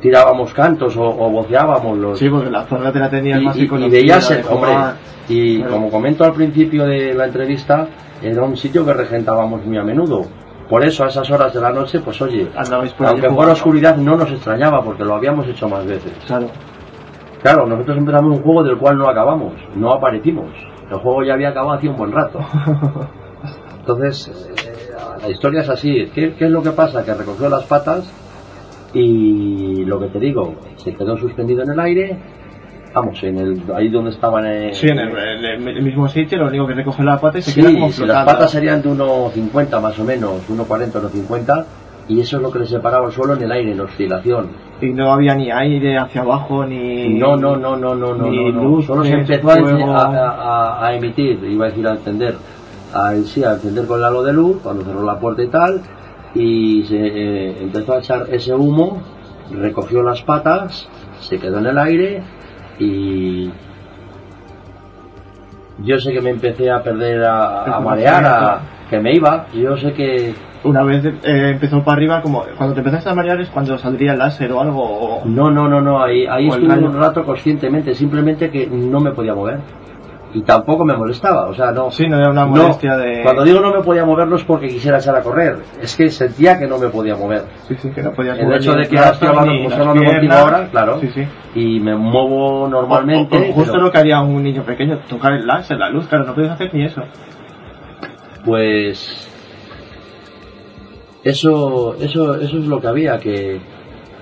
tirábamos 0.00 0.52
cantos 0.52 0.96
o, 0.96 1.02
o 1.04 1.30
voceábamos 1.30 1.96
los... 1.98 2.18
Sí, 2.18 2.28
porque 2.28 2.50
la 2.50 2.64
zona 2.64 2.92
te 2.92 2.98
la 2.98 3.08
tenías 3.08 3.40
y, 3.40 3.44
más 3.44 3.56
y- 3.56 3.66
veías, 3.88 4.30
el- 4.30 4.44
hombre, 4.50 4.72
y 5.28 5.58
Claro. 5.58 5.72
como 5.72 5.90
comento 5.90 6.24
al 6.24 6.32
principio 6.32 6.86
de 6.86 7.14
la 7.14 7.26
entrevista, 7.26 7.86
era 8.22 8.42
un 8.42 8.56
sitio 8.56 8.84
que 8.84 8.92
regentábamos 8.94 9.64
muy 9.64 9.76
a 9.78 9.82
menudo. 9.84 10.26
Por 10.70 10.84
eso 10.84 11.02
a 11.02 11.08
esas 11.08 11.28
horas 11.32 11.52
de 11.52 11.60
la 11.60 11.72
noche, 11.72 11.98
pues 11.98 12.22
oye, 12.22 12.46
por 12.96 13.08
aunque 13.08 13.28
fuera 13.28 13.52
oscuridad 13.52 13.96
no 13.96 14.16
nos 14.16 14.30
extrañaba 14.30 14.80
porque 14.84 15.04
lo 15.04 15.16
habíamos 15.16 15.48
hecho 15.48 15.68
más 15.68 15.84
veces. 15.84 16.12
Claro. 16.28 16.46
Claro, 17.42 17.66
nosotros 17.66 17.98
empezamos 17.98 18.36
un 18.38 18.42
juego 18.44 18.62
del 18.62 18.78
cual 18.78 18.96
no 18.96 19.08
acabamos, 19.08 19.54
no 19.74 19.92
aparecimos. 19.92 20.46
El 20.88 20.98
juego 20.98 21.24
ya 21.24 21.34
había 21.34 21.48
acabado 21.48 21.72
hace 21.72 21.88
un 21.88 21.96
buen 21.96 22.12
rato. 22.12 22.38
Entonces, 23.80 24.28
eh, 24.64 24.92
la 25.20 25.28
historia 25.28 25.62
es 25.62 25.68
así. 25.70 26.08
¿Qué, 26.14 26.34
qué 26.34 26.44
es 26.44 26.50
lo 26.50 26.62
que 26.62 26.70
pasa? 26.70 27.04
Que 27.04 27.14
recogió 27.14 27.48
las 27.48 27.64
patas 27.64 28.08
y 28.94 29.84
lo 29.84 29.98
que 29.98 30.06
te 30.06 30.20
digo, 30.20 30.54
se 30.76 30.94
quedó 30.94 31.16
suspendido 31.16 31.64
en 31.64 31.70
el 31.70 31.80
aire. 31.80 32.18
Vamos, 32.92 33.22
en 33.22 33.38
el, 33.38 33.62
ahí 33.74 33.88
donde 33.88 34.10
estaban. 34.10 34.44
eh, 34.46 34.70
Sí, 34.74 34.88
en 34.88 34.98
el, 34.98 35.16
en 35.16 35.68
el 35.68 35.82
mismo 35.82 36.08
sitio, 36.08 36.38
lo 36.38 36.48
único 36.48 36.66
que 36.66 36.74
recoge 36.74 37.04
la 37.04 37.18
pata 37.20 37.38
y 37.38 37.42
se 37.42 37.52
Sí, 37.52 37.60
queda 37.60 37.72
como 37.72 37.88
flotando. 37.90 38.14
las 38.14 38.24
patas 38.24 38.50
serían 38.50 38.82
de 38.82 38.88
1,50 38.90 39.80
más 39.80 39.98
o 39.98 40.04
menos, 40.04 40.32
1,40 40.48 40.96
o 40.96 41.00
1,50, 41.08 41.64
y 42.08 42.18
eso 42.20 42.38
es 42.38 42.42
lo 42.42 42.50
que 42.50 42.58
le 42.58 42.66
separaba 42.66 43.06
el 43.06 43.12
suelo 43.12 43.34
en 43.34 43.42
el 43.42 43.52
aire, 43.52 43.72
en 43.72 43.80
oscilación. 43.80 44.48
Y 44.80 44.88
no 44.92 45.12
había 45.12 45.36
ni 45.36 45.52
aire 45.52 45.98
hacia 45.98 46.22
abajo, 46.22 46.64
ni... 46.66 47.10
No, 47.10 47.36
no, 47.36 47.56
no, 47.56 47.76
no, 47.76 47.94
no, 47.94 48.14
no, 48.14 48.26
ni 48.28 48.50
no, 48.50 48.60
no. 48.60 48.64
luz, 48.64 48.86
Solo 48.86 49.04
se 49.04 49.12
empezó 49.12 49.50
a- 49.50 50.80
a- 50.80 50.86
a 50.86 50.94
emitir, 50.96 51.38
iba 51.44 51.66
a 51.66 51.68
decir 51.68 51.86
a 51.86 51.92
encender, 51.92 52.34
a, 52.92 53.12
sí, 53.24 53.44
a 53.44 53.52
encender 53.52 53.86
con 53.86 53.98
el 54.00 54.04
halo 54.06 54.22
de 54.24 54.32
luz, 54.32 54.56
cuando 54.64 54.82
cerró 54.84 55.04
la 55.04 55.16
puerta 55.20 55.42
y 55.44 55.48
tal, 55.48 55.80
y 56.34 56.82
se 56.84 56.96
eh, 56.96 57.56
empezó 57.60 57.92
a 57.94 57.98
echar 58.00 58.26
ese 58.32 58.52
humo, 58.52 59.00
recogió 59.52 60.02
las 60.02 60.22
patas, 60.22 60.88
se 61.20 61.38
quedó 61.38 61.58
en 61.58 61.66
el 61.66 61.78
aire 61.78 62.22
y 62.80 63.50
yo 65.84 65.98
sé 65.98 66.12
que 66.12 66.20
me 66.20 66.30
empecé 66.30 66.70
a 66.70 66.82
perder, 66.82 67.22
a, 67.24 67.64
a 67.76 67.80
marear, 67.80 68.24
a, 68.26 68.60
que 68.90 68.98
me 69.00 69.14
iba, 69.14 69.46
yo 69.54 69.76
sé 69.76 69.92
que 69.92 70.34
Una 70.64 70.82
vez 70.82 71.02
eh, 71.04 71.50
empezó 71.54 71.82
para 71.82 71.96
arriba, 71.96 72.20
como 72.20 72.44
cuando 72.58 72.74
te 72.74 72.80
empezaste 72.80 73.08
a 73.08 73.14
marear 73.14 73.40
es 73.40 73.48
cuando 73.48 73.78
saldría 73.78 74.12
el 74.12 74.18
láser 74.18 74.52
o 74.52 74.60
algo. 74.60 74.82
o- 74.82 75.24
No, 75.24 75.50
no, 75.50 75.68
no, 75.68 75.80
no, 75.80 76.02
ahí, 76.02 76.26
ahí 76.26 76.48
estuve 76.48 76.66
un 76.88 77.00
rato 77.00 77.24
conscientemente, 77.24 77.94
simplemente 77.94 78.50
que 78.50 78.66
no 78.66 79.00
me 79.00 79.12
podía 79.12 79.34
mover. 79.34 79.58
Y 80.32 80.42
tampoco 80.42 80.84
me 80.84 80.96
molestaba, 80.96 81.46
o 81.48 81.54
sea, 81.54 81.72
no. 81.72 81.90
Sí, 81.90 82.06
no 82.06 82.16
era 82.16 82.30
una 82.30 82.44
no, 82.44 82.50
molestia 82.52 82.96
de... 82.96 83.22
Cuando 83.24 83.42
digo 83.42 83.58
no 83.60 83.74
me 83.74 83.82
podía 83.82 84.04
mover 84.04 84.28
no 84.28 84.36
es 84.36 84.44
porque 84.44 84.68
quisiera 84.68 84.98
echar 84.98 85.16
a 85.16 85.22
correr, 85.22 85.56
es 85.82 85.96
que 85.96 86.08
sentía 86.08 86.56
que 86.56 86.68
no 86.68 86.78
me 86.78 86.88
podía 86.88 87.16
mover. 87.16 87.46
Sí, 87.66 87.74
sí, 87.82 87.90
que 87.90 88.00
no 88.00 88.12
podías 88.12 88.38
El 88.38 88.44
mover 88.44 88.60
hecho 88.60 88.70
ni 88.70 88.76
de 88.76 88.82
el 88.84 88.88
que 88.90 88.98
ahora 88.98 89.10
estoy 89.10 89.28
hablando 89.28 90.34
ahora, 90.36 90.68
claro, 90.70 91.00
Sí, 91.00 91.08
sí. 91.12 91.26
y 91.56 91.80
me 91.80 91.96
muevo 91.96 92.68
normalmente. 92.68 93.36
O- 93.36 93.50
o 93.50 93.52
justo 93.54 93.72
pero, 93.72 93.84
lo 93.84 93.90
que 93.90 93.98
haría 93.98 94.20
un 94.20 94.40
niño 94.42 94.62
pequeño, 94.62 94.98
tocar 95.08 95.32
el 95.32 95.44
láser, 95.46 95.78
la 95.78 95.90
luz, 95.90 96.06
claro, 96.06 96.24
no 96.26 96.34
puedes 96.34 96.50
hacer 96.52 96.72
ni 96.74 96.84
eso. 96.84 97.02
Pues 98.44 99.26
eso, 101.24 101.94
eso, 102.00 102.34
eso 102.36 102.56
es 102.58 102.66
lo 102.66 102.80
que 102.80 102.86
había, 102.86 103.18
que 103.18 103.60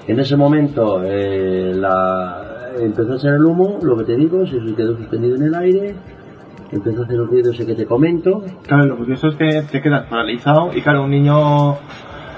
en 0.07 0.21
ese 0.21 0.37
momento 0.37 1.03
eh, 1.05 1.73
la, 1.75 2.48
empezó 2.79 3.13
a 3.13 3.17
echar 3.17 3.35
el 3.35 3.45
humo, 3.45 3.79
lo 3.83 3.97
que 3.97 4.05
te 4.05 4.17
digo, 4.17 4.47
se 4.47 4.59
quedó 4.75 4.97
suspendido 4.97 5.37
en 5.37 5.43
el 5.45 5.55
aire, 5.55 5.95
empezó 6.73 7.03
a 7.03 7.05
hacer 7.05 7.17
el 7.17 7.27
ruido 7.27 7.53
ese 7.53 7.67
que 7.67 7.75
te 7.75 7.87
comento, 7.87 8.43
Claro, 8.67 8.87
lo 8.87 8.97
curioso 8.97 9.29
es 9.29 9.37
que 9.37 9.63
te 9.71 9.81
quedas 9.83 10.07
paralizado 10.09 10.71
y 10.75 10.81
claro, 10.83 11.05
un 11.05 11.11
niño... 11.11 11.77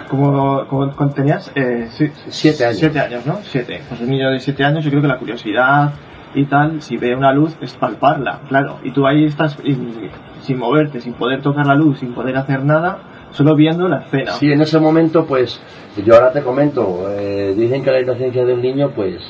Como, 0.09 0.67
como, 0.67 0.91
tenías 1.11 1.53
eh, 1.55 1.87
sí, 1.91 2.11
Siete 2.27 2.65
años. 2.65 2.79
Siete 2.79 2.99
años, 2.99 3.25
¿no? 3.27 3.39
Siete. 3.45 3.81
Pues 3.89 4.01
un 4.01 4.09
niño 4.11 4.29
de 4.31 4.41
siete 4.41 4.65
años, 4.65 4.83
yo 4.83 4.91
creo 4.91 5.03
que 5.03 5.07
la 5.07 5.19
curiosidad 5.19 5.93
y 6.35 6.47
tal, 6.47 6.83
si 6.83 6.97
ve 6.97 7.15
una 7.15 7.33
luz, 7.33 7.57
es 7.61 7.75
palparla, 7.75 8.41
claro. 8.49 8.79
Y 8.83 8.91
tú 8.91 9.07
ahí 9.07 9.25
estás 9.25 9.57
in- 9.63 10.11
sin 10.41 10.59
moverte, 10.59 11.01
sin 11.01 11.13
poder 11.13 11.43
tocar 11.43 11.65
la 11.65 11.77
luz, 11.77 12.01
sin 12.01 12.13
poder 12.13 12.37
hacer 12.37 12.65
nada, 12.65 12.99
solo 13.31 13.55
viendo 13.55 13.87
la 13.87 13.99
escena. 14.01 14.33
Sí, 14.33 14.51
en 14.51 14.61
ese 14.61 14.81
momento, 14.81 15.27
pues, 15.27 15.63
yo 16.05 16.15
ahora 16.15 16.33
te 16.33 16.43
comento, 16.43 17.07
eh, 17.17 17.55
dicen 17.57 17.85
que 17.85 17.93
la 17.93 18.01
inocencia 18.01 18.45
del 18.45 18.61
niño, 18.61 18.91
pues, 18.91 19.21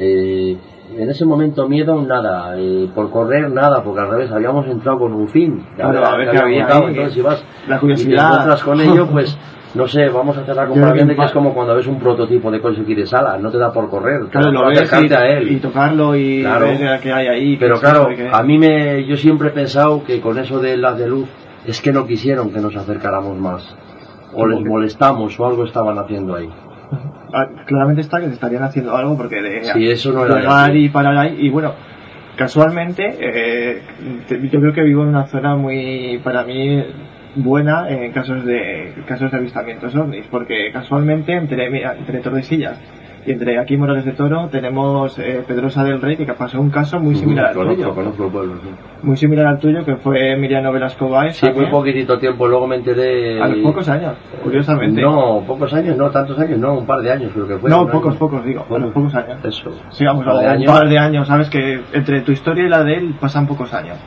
eh, 0.00 0.56
en 0.96 1.08
ese 1.08 1.24
momento 1.24 1.68
miedo 1.68 2.00
nada, 2.02 2.54
eh, 2.58 2.88
por 2.94 3.10
correr 3.10 3.50
nada, 3.50 3.82
porque 3.84 4.00
al 4.00 4.10
revés, 4.10 4.32
habíamos 4.32 4.66
entrado 4.66 4.98
con 4.98 5.12
un 5.12 5.28
fin. 5.28 5.64
Claro, 5.76 6.04
a 6.04 6.16
ver 6.16 6.30
que 6.30 6.38
había 6.38 6.66
ahí, 6.66 6.84
entonces 6.88 7.12
si 7.14 7.20
vas 7.20 7.44
la 7.68 7.76
y 7.76 7.78
te 7.78 7.80
curiosidad. 7.80 8.26
encuentras 8.32 8.62
con 8.64 8.80
ello, 8.80 9.06
pues, 9.12 9.38
no 9.74 9.86
sé, 9.86 10.08
vamos 10.08 10.36
a 10.36 10.40
hacer 10.40 10.56
la 10.56 10.66
comparación 10.66 11.06
de 11.06 11.14
que 11.14 11.22
es 11.24 11.30
como 11.30 11.54
cuando 11.54 11.76
ves 11.76 11.86
un 11.86 12.00
prototipo 12.00 12.50
de 12.50 12.60
coche 12.60 12.78
que 12.80 12.86
quieres 12.86 13.12
no 13.40 13.50
te 13.52 13.58
da 13.58 13.72
por 13.72 13.88
correr, 13.88 14.22
Claro, 14.30 14.50
lo 14.50 14.62
por 14.62 14.70
ves 14.70 14.80
y, 14.80 15.14
a 15.14 15.26
él. 15.28 15.52
y 15.52 15.56
tocarlo 15.60 16.16
y 16.16 16.40
Claro. 16.42 16.66
ver 16.66 17.00
qué 17.00 17.12
hay 17.12 17.28
ahí. 17.28 17.56
Pero 17.56 17.78
claro, 17.78 18.08
a 18.32 18.42
mí 18.42 18.58
me, 18.58 19.04
yo 19.06 19.16
siempre 19.16 19.48
he 19.48 19.52
pensado 19.52 20.02
que 20.02 20.20
con 20.20 20.38
eso 20.38 20.58
de 20.58 20.76
las 20.76 20.98
de 20.98 21.06
luz 21.06 21.28
es 21.66 21.80
que 21.80 21.92
no 21.92 22.04
quisieron 22.04 22.50
que 22.52 22.58
nos 22.60 22.74
acercáramos 22.74 23.38
más. 23.38 23.76
O 24.32 24.46
les 24.46 24.60
molestamos 24.64 25.38
o 25.38 25.46
algo 25.46 25.64
estaban 25.64 25.98
haciendo 25.98 26.34
ahí. 26.34 26.48
Ah, 27.32 27.46
claramente 27.66 28.00
está 28.02 28.20
que 28.20 28.26
te 28.26 28.32
estarían 28.34 28.62
haciendo 28.64 28.96
algo 28.96 29.16
porque 29.16 29.40
de 29.40 29.64
Sí, 29.64 29.88
eso 29.88 30.12
no 30.12 30.24
era 30.26 30.36
llegar 30.40 30.70
así. 30.70 30.78
y 30.84 30.88
parar 30.88 31.16
ahí 31.16 31.36
y 31.40 31.48
bueno 31.48 31.74
casualmente, 32.36 33.16
eh, 33.20 33.82
te- 34.28 34.48
yo 34.48 34.60
creo 34.60 34.72
que 34.72 34.82
vivo 34.82 35.02
en 35.02 35.08
una 35.10 35.26
zona 35.26 35.56
muy, 35.56 36.18
para 36.24 36.42
mí, 36.44 36.82
buena 37.36 37.88
en 37.90 38.10
casos 38.12 38.44
de 38.44 38.92
casos 39.06 39.30
de 39.30 39.36
avistamientos 39.36 39.94
ovnis, 39.94 40.24
porque 40.30 40.70
casualmente 40.72 41.32
entre, 41.34 41.66
entre 41.66 42.20
Tordesillas 42.20 42.78
y 43.26 43.32
entre 43.32 43.58
aquí 43.58 43.76
Morales 43.76 44.04
de 44.04 44.12
Toro 44.12 44.48
tenemos 44.48 45.18
eh, 45.18 45.42
Pedrosa 45.46 45.84
del 45.84 46.00
Rey, 46.00 46.16
que 46.16 46.32
pasó 46.32 46.60
un 46.60 46.70
caso 46.70 46.98
muy 46.98 47.14
similar 47.14 47.46
al 47.48 47.54
conozco, 47.54 47.82
tuyo. 47.82 47.94
conozco 47.94 48.24
el 48.24 48.32
pueblo, 48.32 48.54
sí. 48.62 48.68
Muy 49.02 49.16
similar 49.16 49.46
al 49.46 49.58
tuyo, 49.58 49.84
que 49.84 49.96
fue 49.96 50.36
Miriano 50.36 50.72
Velasco 50.72 51.08
Báez. 51.08 51.36
Sí, 51.36 51.46
muy 51.54 51.66
poquitito 51.66 52.18
tiempo, 52.18 52.48
luego 52.48 52.66
me 52.66 52.76
enteré... 52.76 53.40
A 53.42 53.48
los 53.48 53.58
pocos 53.58 53.88
años, 53.88 54.14
curiosamente. 54.42 55.02
No, 55.02 55.42
pocos 55.46 55.72
años, 55.74 55.96
no, 55.96 56.10
tantos 56.10 56.38
años, 56.38 56.58
no, 56.58 56.78
un 56.78 56.86
par 56.86 57.00
de 57.02 57.12
años 57.12 57.30
creo 57.34 57.46
que 57.46 57.58
fue. 57.58 57.68
No, 57.68 57.86
pocos, 57.86 58.10
año. 58.12 58.18
pocos, 58.18 58.44
digo, 58.44 58.64
a 58.68 58.78
los 58.78 58.92
pocos 58.92 59.14
años. 59.14 59.44
Eso. 59.44 59.70
Sigamos, 59.90 60.24
Un 60.26 60.32
par 60.32 60.58
de 60.58 60.58
un 60.58 60.64
par 60.66 60.88
de 60.88 60.98
años, 60.98 61.28
sabes 61.28 61.50
que 61.50 61.80
entre 61.92 62.22
tu 62.22 62.32
historia 62.32 62.64
y 62.64 62.68
la 62.68 62.82
de 62.84 62.94
él 62.94 63.14
pasan 63.20 63.46
pocos 63.46 63.72
años. 63.74 63.98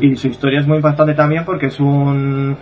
Y 0.00 0.16
su 0.16 0.28
historia 0.28 0.60
es 0.60 0.66
muy 0.66 0.76
impactante 0.76 1.14
también 1.14 1.44
porque 1.44 1.66
es 1.66 1.78
un. 1.80 2.56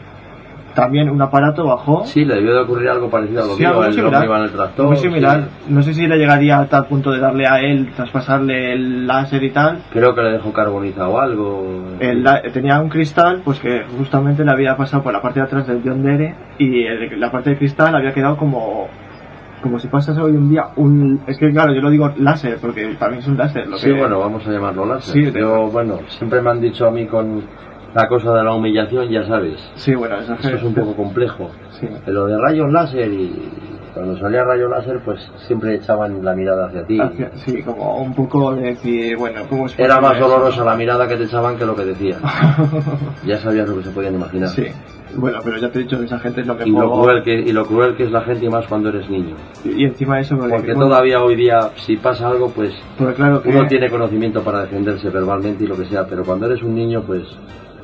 También 0.77 1.09
un 1.11 1.21
aparato 1.23 1.65
bajó. 1.65 2.05
Sí, 2.05 2.25
le 2.25 2.35
debió 2.35 2.53
de 2.55 2.61
ocurrir 2.61 2.91
algo 2.91 3.09
parecido 3.11 3.43
a 3.43 3.47
lo 3.47 3.55
Sí, 3.55 3.63
mío, 3.63 3.83
el 3.83 3.95
similar. 3.95 4.25
iba 4.25 4.37
en 4.39 4.45
el 4.45 4.51
tractor. 4.53 4.87
muy 4.87 4.97
similar. 4.99 5.41
sí. 5.67 5.73
No 5.73 5.83
sé 5.83 5.95
si 5.95 6.07
le 6.07 6.19
llegaría 6.19 6.59
a 6.61 6.67
tal 6.67 6.87
punto 6.87 7.11
de 7.11 7.19
darle 7.19 7.47
a 7.47 7.61
él, 7.61 7.91
traspasarle 7.97 8.75
el 8.75 9.07
láser 9.07 9.43
y 9.43 9.51
tal. 9.51 9.79
Creo 9.91 10.15
que 10.15 10.23
le 10.23 10.33
dejó 10.33 10.53
carbonizado 10.53 11.19
algo. 11.19 11.83
El 11.99 12.25
tenía 12.53 12.79
un 12.79 12.91
cristal, 12.91 13.41
pues 13.43 13.59
que 13.59 13.85
justamente 13.99 14.45
le 14.45 14.51
había 14.53 14.77
pasado 14.77 15.03
por 15.03 15.13
la 15.15 15.23
parte 15.23 15.41
de 15.41 15.47
atrás 15.47 15.67
del 15.67 15.81
John 15.83 16.03
Dere 16.03 16.35
y 16.59 16.85
el- 16.85 17.19
la 17.19 17.33
parte 17.33 17.51
de 17.51 17.57
cristal 17.59 17.97
había 17.97 18.13
quedado 18.13 18.37
como. 18.37 18.89
Como 19.63 19.79
si 19.79 19.89
pasase 19.89 20.21
hoy 20.21 20.33
un 20.33 20.51
día 20.51 20.67
un. 20.77 21.21
Es 21.27 21.39
que 21.39 21.51
claro, 21.51 21.73
yo 21.75 21.81
lo 21.81 21.89
digo 21.89 22.13
láser, 22.19 22.59
porque 22.61 22.95
para 22.99 23.13
mí 23.13 23.19
es 23.19 23.27
un 23.27 23.39
láser. 23.39 23.67
Lo 23.67 23.79
Sí, 23.79 23.87
que- 23.87 23.99
bueno, 23.99 24.19
vamos 24.21 24.47
a 24.47 24.51
llamarlo 24.53 24.85
láser. 24.85 25.15
Sí, 25.33 25.33
Yo, 25.41 25.69
bueno, 25.69 26.01
siempre 26.09 26.43
me 26.43 26.51
han 26.51 26.61
dicho 26.61 26.87
a 26.87 26.91
mí 26.91 27.07
con 27.07 27.43
la 27.97 28.09
cosa 28.09 28.35
de 28.35 28.45
la 28.45 28.53
humillación, 28.53 29.09
ya 29.09 29.27
sabes. 29.27 29.59
Sí, 29.77 29.95
bueno, 29.95 30.19
Esto 30.19 30.35
es 30.51 30.63
un 30.63 30.75
poco 30.75 30.95
complejo. 30.95 31.51
Sí. 31.81 31.89
Lo 32.07 32.27
de 32.27 32.37
rayos 32.37 32.71
láser 32.71 33.11
y 33.11 33.33
cuando 33.95 34.19
salía 34.19 34.45
rayo 34.45 34.69
láser, 34.69 35.01
pues 35.03 35.19
siempre 35.47 35.75
echaban 35.77 36.23
la 36.23 36.35
mirada 36.35 36.67
hacia 36.67 36.85
ti. 36.85 37.01
Hacia- 37.01 37.31
sí, 37.37 37.63
como 37.63 37.97
un 37.97 38.13
poco 38.15 38.55
de 38.55 38.63
decir, 38.73 39.17
bueno, 39.17 39.45
¿cómo 39.49 39.67
Era 39.79 39.99
más 39.99 40.19
eso? 40.19 40.29
dolorosa 40.29 40.63
la 40.63 40.77
mirada 40.77 41.09
que 41.09 41.17
te 41.17 41.25
echaban 41.25 41.57
que 41.57 41.65
lo 41.65 41.75
que 41.75 41.87
decían. 41.87 42.21
ya 43.25 43.39
sabías 43.39 43.67
lo 43.67 43.79
que 43.79 43.85
se 43.85 43.91
podían 43.91 44.15
imaginar. 44.15 44.51
Sí, 44.51 44.67
bueno, 45.17 45.39
pero 45.43 45.57
ya 45.57 45.71
te 45.71 45.79
he 45.79 45.83
dicho 45.85 45.99
que 45.99 46.05
esa 46.05 46.19
gente 46.19 46.43
es 46.43 46.47
lo 46.47 46.57
Y 46.67 46.71
lo, 46.71 46.93
cruel 47.01 47.23
que, 47.23 47.33
y 47.33 47.53
lo 47.53 47.65
cruel 47.65 47.97
que 47.97 48.05
es 48.05 48.11
la 48.11 48.21
gente 48.21 48.45
y 48.45 48.51
más 48.51 48.67
cuando 48.67 48.91
eres 48.91 49.09
niño. 49.09 49.35
Y 49.65 49.85
encima 49.87 50.17
de 50.17 50.21
eso, 50.23 50.37
porque, 50.37 50.55
Porque 50.55 50.75
todavía 50.75 51.23
hoy 51.23 51.37
día, 51.37 51.71
si 51.77 51.97
pasa 51.97 52.29
algo, 52.29 52.51
pues 52.51 52.75
claro 53.17 53.41
que 53.41 53.49
uno 53.49 53.67
tiene 53.67 53.89
conocimiento 53.89 54.43
para 54.43 54.61
defenderse 54.61 55.09
verbalmente 55.09 55.65
y 55.65 55.67
lo 55.67 55.77
que 55.79 55.87
sea, 55.87 56.05
pero 56.07 56.23
cuando 56.25 56.45
eres 56.45 56.63
un 56.63 56.75
niño, 56.75 57.03
pues 57.07 57.23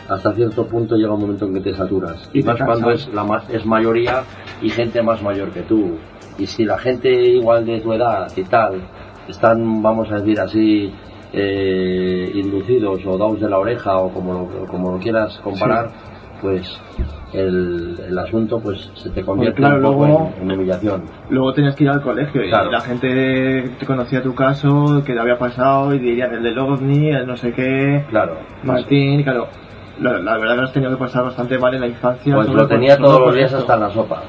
hasta 0.08 0.32
cierto 0.32 0.66
punto 0.66 0.96
llega 0.96 1.12
un 1.12 1.20
momento 1.20 1.46
en 1.46 1.54
que 1.54 1.60
te 1.60 1.74
saturas. 1.74 2.28
Y 2.32 2.42
más 2.42 2.60
cuando 2.62 2.90
es, 2.90 3.08
la 3.12 3.24
ma- 3.24 3.42
es 3.50 3.64
mayoría 3.66 4.22
y 4.60 4.68
gente 4.70 5.02
más 5.02 5.22
mayor 5.22 5.50
que 5.50 5.62
tú. 5.62 5.96
Y 6.38 6.46
si 6.46 6.64
la 6.64 6.78
gente 6.78 7.10
igual 7.10 7.64
de 7.66 7.80
tu 7.80 7.92
edad 7.92 8.30
y 8.36 8.42
tal 8.44 8.80
están, 9.28 9.82
vamos 9.82 10.10
a 10.10 10.16
decir 10.16 10.40
así, 10.40 10.92
eh, 11.32 12.30
inducidos 12.34 13.00
o 13.06 13.16
dados 13.18 13.40
de 13.40 13.48
la 13.48 13.58
oreja 13.58 13.96
o 13.98 14.10
como 14.12 14.32
lo, 14.34 14.66
como 14.66 14.92
lo 14.92 14.98
quieras 14.98 15.38
comparar, 15.42 15.90
pues 16.40 16.76
el, 17.32 17.96
el 18.08 18.18
asunto 18.18 18.58
pues 18.60 18.90
se 18.94 19.10
te 19.10 19.22
convierte 19.22 19.58
claro, 19.58 19.76
un 19.76 19.82
poco 19.82 20.06
luego- 20.06 20.32
en, 20.40 20.50
en 20.50 20.58
humillación. 20.58 21.02
luego 21.30 21.52
tenías 21.54 21.74
que 21.76 21.84
ir 21.84 21.90
al 21.90 22.02
colegio 22.02 22.42
Claro. 22.48 22.68
y 22.68 22.72
la 22.72 22.80
gente 22.80 23.70
te 23.78 23.86
conocía 23.86 24.22
tu 24.22 24.34
caso, 24.34 25.02
que 25.06 25.14
te 25.14 25.20
había 25.20 25.38
pasado 25.38 25.94
y 25.94 25.98
dirían 25.98 26.34
el 26.34 26.42
del 26.42 26.58
ovni, 26.58 27.10
el 27.10 27.26
no 27.26 27.36
sé 27.36 27.52
qué, 27.52 28.04
Claro. 28.10 28.38
Martín, 28.64 29.22
claro. 29.22 29.48
La, 30.02 30.18
la 30.18 30.38
verdad 30.38 30.56
que 30.56 30.62
has 30.62 30.72
tenido 30.72 30.90
que 30.92 30.98
pasar 30.98 31.24
bastante 31.24 31.58
mal 31.58 31.74
en 31.74 31.80
la 31.80 31.86
infancia. 31.86 32.34
Pues 32.34 32.48
lo 32.48 32.66
tenía 32.66 32.96
todos 32.96 33.20
los 33.20 33.34
días 33.34 33.52
hasta 33.52 33.74
en 33.74 33.80
la 33.80 33.90
sopa. 33.90 34.22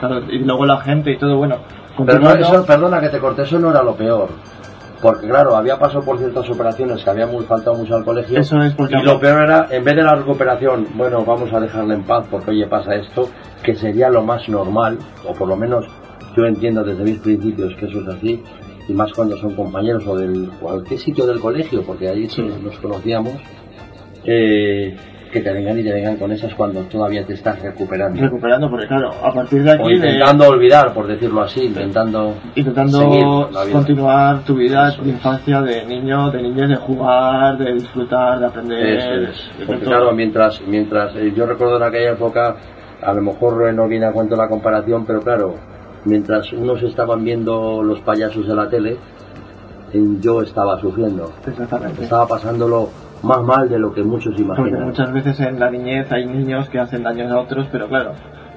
Claro, 0.00 0.20
y 0.30 0.38
luego 0.38 0.64
la 0.64 0.78
gente 0.78 1.12
y 1.12 1.18
todo, 1.18 1.36
bueno. 1.36 1.56
Pero 2.06 2.20
no, 2.20 2.30
eso, 2.30 2.64
perdona 2.64 3.00
que 3.00 3.08
te 3.08 3.18
corté, 3.18 3.42
eso 3.42 3.58
no 3.58 3.70
era 3.70 3.82
lo 3.82 3.94
peor. 3.94 4.28
Porque 5.02 5.28
claro, 5.28 5.54
había 5.56 5.78
pasado 5.78 6.02
por 6.02 6.18
ciertas 6.18 6.48
operaciones 6.50 7.02
que 7.04 7.10
habíamos 7.10 7.44
faltado 7.46 7.76
mucho 7.76 7.96
al 7.96 8.04
colegio. 8.04 8.38
Eso 8.38 8.60
es 8.60 8.74
porque 8.74 8.96
Y 8.96 9.02
lo 9.02 9.20
peor 9.20 9.42
era, 9.42 9.68
en 9.70 9.84
vez 9.84 9.96
de 9.96 10.02
la 10.02 10.14
recuperación, 10.16 10.86
bueno, 10.94 11.24
vamos 11.24 11.52
a 11.52 11.60
dejarla 11.60 11.94
en 11.94 12.02
paz 12.02 12.26
porque 12.30 12.50
oye 12.50 12.66
pasa 12.66 12.94
esto, 12.94 13.28
que 13.62 13.74
sería 13.74 14.10
lo 14.10 14.22
más 14.22 14.48
normal, 14.48 14.98
o 15.26 15.32
por 15.34 15.48
lo 15.48 15.56
menos 15.56 15.86
yo 16.36 16.44
entiendo 16.46 16.82
desde 16.82 17.04
mis 17.04 17.18
principios 17.18 17.74
que 17.76 17.86
eso 17.86 18.00
es 18.00 18.08
así, 18.08 18.42
y 18.88 18.92
más 18.92 19.12
cuando 19.12 19.36
son 19.36 19.54
compañeros 19.54 20.04
o 20.06 20.16
del 20.16 20.50
cualquier 20.60 20.98
sitio 20.98 21.26
del 21.26 21.40
colegio, 21.40 21.82
porque 21.82 22.08
ahí 22.08 22.28
sí 22.28 22.42
nos 22.42 22.76
conocíamos, 22.78 23.34
eh, 24.24 24.96
que 25.30 25.40
te 25.40 25.52
vengan 25.52 25.78
y 25.78 25.82
te 25.84 25.92
vengan 25.92 26.16
con 26.16 26.32
esas 26.32 26.54
cuando 26.54 26.80
todavía 26.82 27.24
te 27.24 27.34
estás 27.34 27.60
recuperando. 27.62 28.20
recuperando, 28.20 28.70
porque 28.70 28.86
claro, 28.86 29.10
a 29.22 29.32
partir 29.32 29.62
de 29.62 29.70
aquí. 29.72 29.82
O 29.82 29.86
de- 29.88 29.94
intentando 29.94 30.48
olvidar, 30.48 30.92
por 30.94 31.06
decirlo 31.06 31.42
así, 31.42 31.64
intentando 31.64 32.34
intentando 32.54 33.50
continuar 33.72 34.44
tu 34.44 34.54
vida 34.54 34.88
Eso 34.88 35.02
de 35.02 35.10
es. 35.10 35.14
infancia, 35.16 35.60
de 35.62 35.84
niño, 35.86 36.30
de 36.30 36.42
niñez, 36.42 36.68
de 36.70 36.76
jugar, 36.76 37.58
de 37.58 37.74
disfrutar, 37.74 38.38
de 38.40 38.46
aprender. 38.46 38.86
Eso 38.98 39.10
es. 39.30 39.58
de 39.58 39.66
Porque 39.66 39.84
todo. 39.84 39.90
claro, 39.96 40.12
mientras, 40.12 40.60
mientras 40.66 41.14
eh, 41.16 41.32
yo 41.36 41.46
recuerdo 41.46 41.76
en 41.76 41.82
aquella 41.82 42.12
época, 42.12 42.56
a 43.02 43.12
lo 43.12 43.22
mejor 43.22 43.68
eh, 43.68 43.72
no 43.72 43.86
viene 43.88 44.06
a 44.06 44.12
cuento 44.12 44.34
la 44.36 44.48
comparación, 44.48 45.04
pero 45.06 45.20
claro, 45.20 45.54
mientras 46.04 46.52
unos 46.52 46.82
estaban 46.82 47.22
viendo 47.24 47.82
los 47.82 48.00
payasos 48.00 48.46
de 48.46 48.54
la 48.54 48.68
tele, 48.68 48.96
yo 50.20 50.42
estaba 50.42 50.78
sufriendo. 50.80 51.32
Exactamente. 51.46 52.02
Estaba 52.04 52.26
pasándolo 52.26 52.90
más 53.22 53.42
mal 53.42 53.68
de 53.68 53.78
lo 53.78 53.92
que 53.92 54.02
muchos 54.02 54.32
Porque 54.34 54.42
imaginan. 54.42 54.84
muchas 54.84 55.12
veces 55.12 55.40
en 55.40 55.58
la 55.58 55.70
niñez 55.70 56.10
hay 56.12 56.24
niños 56.26 56.68
que 56.68 56.78
hacen 56.78 57.02
daños 57.02 57.30
a 57.32 57.38
otros, 57.40 57.66
pero 57.72 57.88
claro, 57.88 58.12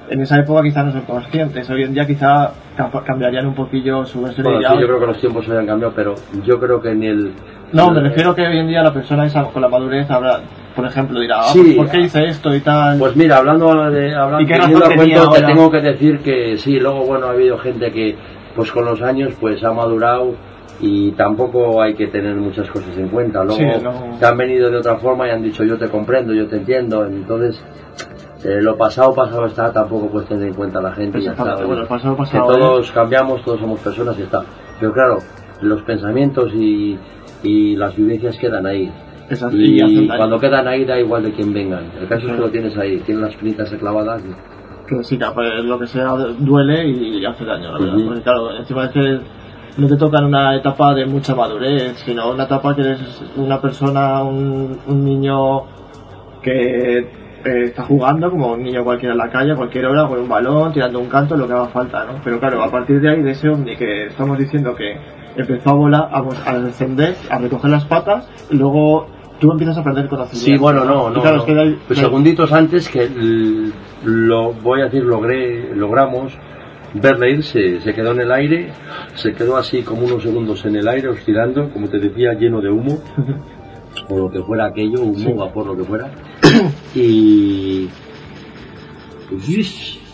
en 0.09 0.21
esa 0.21 0.39
época 0.39 0.61
quizá 0.63 0.83
no 0.83 0.91
son 0.91 1.01
conscientes. 1.01 1.69
Hoy 1.69 1.83
en 1.83 1.93
día 1.93 2.05
quizá 2.05 2.51
cam- 2.77 3.03
cambiarían 3.03 3.47
un 3.47 3.55
poquillo 3.55 4.05
su 4.05 4.21
versión 4.21 4.43
Bueno, 4.45 4.59
sí, 4.59 4.79
yo 4.79 4.85
creo 4.87 4.99
que 4.99 5.05
los 5.07 5.19
tiempos 5.19 5.45
se 5.45 5.57
han 5.57 5.65
cambiado, 5.65 5.93
pero 5.95 6.15
yo 6.43 6.59
creo 6.59 6.81
que 6.81 6.89
en 6.91 7.03
el... 7.03 7.33
No, 7.73 7.89
me 7.91 8.01
refiero 8.01 8.35
que 8.35 8.41
hoy 8.45 8.57
en 8.57 8.67
día 8.67 8.83
la 8.83 8.93
persona 8.93 9.25
esa 9.25 9.43
con 9.45 9.61
la 9.61 9.69
madurez 9.69 10.11
habrá, 10.11 10.41
por 10.75 10.85
ejemplo, 10.85 11.19
dirá, 11.21 11.39
ah, 11.39 11.43
Sí. 11.53 11.61
pues, 11.63 11.75
¿por 11.77 11.89
qué 11.89 12.01
hice 12.01 12.25
esto 12.25 12.53
y 12.53 12.59
tal? 12.59 12.99
Pues 12.99 13.15
mira, 13.15 13.37
hablando 13.37 13.89
de 13.89 14.13
hablando, 14.13 14.41
¿Y 14.41 14.45
qué 14.45 14.57
razón 14.57 14.81
tenía 14.97 15.15
te 15.15 15.19
ahora? 15.21 15.47
tengo 15.47 15.71
que 15.71 15.79
decir 15.81 16.19
que 16.19 16.57
sí, 16.57 16.77
luego 16.79 17.05
bueno, 17.05 17.27
ha 17.27 17.31
habido 17.31 17.57
gente 17.57 17.89
que 17.91 18.15
pues 18.55 18.69
con 18.73 18.83
los 18.83 19.01
años 19.01 19.33
pues 19.39 19.63
ha 19.63 19.71
madurado 19.71 20.33
y 20.81 21.11
tampoco 21.11 21.81
hay 21.81 21.93
que 21.93 22.07
tener 22.07 22.35
muchas 22.35 22.69
cosas 22.69 22.97
en 22.97 23.07
cuenta. 23.09 23.43
Luego 23.43 23.59
Sí, 23.59 23.65
no. 23.83 24.17
te 24.19 24.25
han 24.25 24.37
venido 24.37 24.69
de 24.69 24.77
otra 24.77 24.97
forma 24.97 25.27
y 25.27 25.31
han 25.31 25.41
dicho 25.43 25.63
yo 25.63 25.77
te 25.77 25.87
comprendo, 25.89 26.33
yo 26.33 26.47
te 26.47 26.57
entiendo, 26.57 27.05
entonces 27.05 27.63
eh, 28.43 28.59
lo 28.61 28.75
pasado 28.77 29.13
pasado 29.13 29.45
está, 29.45 29.71
tampoco 29.71 30.07
puedes 30.09 30.27
tener 30.27 30.47
en 30.47 30.53
cuenta 30.55 30.81
la 30.81 30.91
gente 30.93 31.19
y 31.19 31.23
ya 31.23 31.31
está. 31.31 31.55
Bueno, 31.63 31.81
el 31.83 31.87
pasado 31.87 32.15
que 32.15 32.19
pasado, 32.23 32.51
¿eh? 32.55 32.59
todos 32.59 32.91
cambiamos, 32.91 33.43
todos 33.43 33.59
somos 33.59 33.79
personas 33.81 34.17
y 34.17 34.23
está. 34.23 34.41
Pero 34.79 34.91
claro, 34.93 35.17
los 35.61 35.83
pensamientos 35.83 36.51
y, 36.55 36.97
y 37.43 37.75
las 37.75 37.95
vivencias 37.95 38.37
quedan 38.37 38.65
ahí. 38.65 38.91
Y 39.53 39.81
Y 40.03 40.07
cuando 40.07 40.37
quedan 40.39 40.67
ahí 40.67 40.83
da 40.83 40.99
igual 40.99 41.23
de 41.23 41.31
quién 41.31 41.53
vengan. 41.53 41.85
El 42.01 42.07
caso 42.07 42.27
es 42.27 42.33
que 42.33 42.39
lo 42.41 42.49
tienes 42.49 42.75
ahí, 42.77 42.97
tienes 43.05 43.23
las 43.23 43.35
pinitas 43.35 43.69
clavadas. 43.75 44.21
y- 44.25 44.33
que 44.89 45.03
sí, 45.05 45.17
que 45.17 45.25
pues, 45.33 45.63
lo 45.63 45.79
que 45.79 45.87
sea 45.87 46.09
duele 46.39 46.85
y 46.89 47.23
hace 47.25 47.45
daño, 47.45 47.71
la 47.71 47.79
verdad. 47.79 47.95
Ujú. 47.95 48.05
Porque 48.07 48.21
claro, 48.23 48.57
encima 48.57 48.85
es 48.85 48.91
que 48.91 49.19
no 49.77 49.87
te 49.87 49.95
toca 49.95 50.19
en 50.19 50.25
una 50.25 50.55
etapa 50.55 50.93
de 50.93 51.05
mucha 51.05 51.33
madurez, 51.35 51.97
sino 52.05 52.31
una 52.31 52.43
etapa 52.43 52.75
que 52.75 52.81
eres 52.81 53.21
una 53.37 53.59
persona, 53.61 54.23
un, 54.23 54.77
un 54.87 55.05
niño 55.05 55.61
que 56.41 56.97
eh, 56.99 57.05
está 57.65 57.83
jugando 57.83 58.29
como 58.29 58.53
un 58.53 58.63
niño 58.63 58.83
cualquiera 58.83 59.13
en 59.13 59.17
la 59.19 59.29
calle, 59.29 59.53
a 59.53 59.55
cualquier 59.55 59.85
hora, 59.85 60.07
con 60.07 60.19
un 60.19 60.29
balón, 60.29 60.73
tirando 60.73 60.99
un 60.99 61.07
canto, 61.07 61.35
lo 61.37 61.47
que 61.47 61.53
haga 61.53 61.67
falta, 61.67 62.05
¿no? 62.05 62.13
Pero 62.23 62.39
claro, 62.39 62.63
a 62.63 62.69
partir 62.69 62.99
de 63.01 63.09
ahí, 63.09 63.21
de 63.21 63.31
ese 63.31 63.49
ovni 63.49 63.75
que 63.75 64.07
estamos 64.07 64.37
diciendo 64.37 64.75
que 64.75 64.95
empezó 65.35 65.69
a 65.71 65.73
volar, 65.73 66.09
a, 66.11 66.21
mos- 66.21 66.41
a 66.45 66.57
descender, 66.59 67.15
a 67.29 67.37
recoger 67.37 67.71
las 67.71 67.85
patas, 67.85 68.27
y 68.49 68.57
luego 68.57 69.07
tú 69.39 69.51
empiezas 69.51 69.77
a 69.77 69.83
perder 69.83 70.07
conocimiento. 70.07 70.45
Sí, 70.45 70.57
bueno, 70.57 70.83
no, 70.85 71.09
no. 71.09 71.21
claro, 71.21 71.37
no. 71.37 71.41
es 71.43 71.47
que 71.47 71.53
de 71.55 71.61
ahí- 71.61 71.79
Pues 71.87 71.99
segunditos 71.99 72.51
antes 72.51 72.89
que 72.89 73.09
lo 74.03 74.53
voy 74.53 74.81
a 74.81 74.85
decir, 74.85 75.03
logré, 75.03 75.75
logramos 75.75 76.33
verle 76.93 77.31
ir, 77.31 77.43
se, 77.43 77.79
quedó 77.93 78.11
en 78.11 78.21
el 78.21 78.31
aire, 78.31 78.69
se 79.15 79.33
quedó 79.33 79.57
así 79.57 79.81
como 79.83 80.05
unos 80.05 80.23
segundos 80.23 80.63
en 80.65 80.75
el 80.75 80.87
aire, 80.87 81.07
oscilando, 81.09 81.69
como 81.69 81.87
te 81.89 81.99
decía, 81.99 82.33
lleno 82.33 82.59
de 82.61 82.69
humo, 82.69 83.01
o 84.09 84.17
lo 84.17 84.31
que 84.31 84.39
fuera 84.41 84.65
aquello, 84.67 85.01
humo, 85.01 85.17
Sí. 85.17 85.33
vapor, 85.33 85.67
lo 85.67 85.77
que 85.77 85.83
fuera, 85.83 86.09
y, 86.95 87.87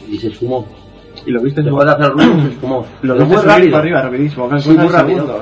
y 0.09 0.17
se 0.19 0.28
esfumó. 0.28 0.67
y 1.25 1.32
lo 1.32 1.41
viste 1.41 1.61
Después 1.61 1.86
de 1.86 1.91
hacer 1.91 2.11
ruido, 2.11 2.41
se 2.41 2.47
esfumó. 2.49 2.86
Lo 3.01 3.13
viste 3.15 3.28
muy 3.36 3.43
rápido. 3.45 3.71
para 3.71 3.80
arriba, 3.84 4.01
rapidísimo, 4.03 4.59
Sí, 4.59 4.69
muy 4.71 4.88
rápido. 4.88 5.39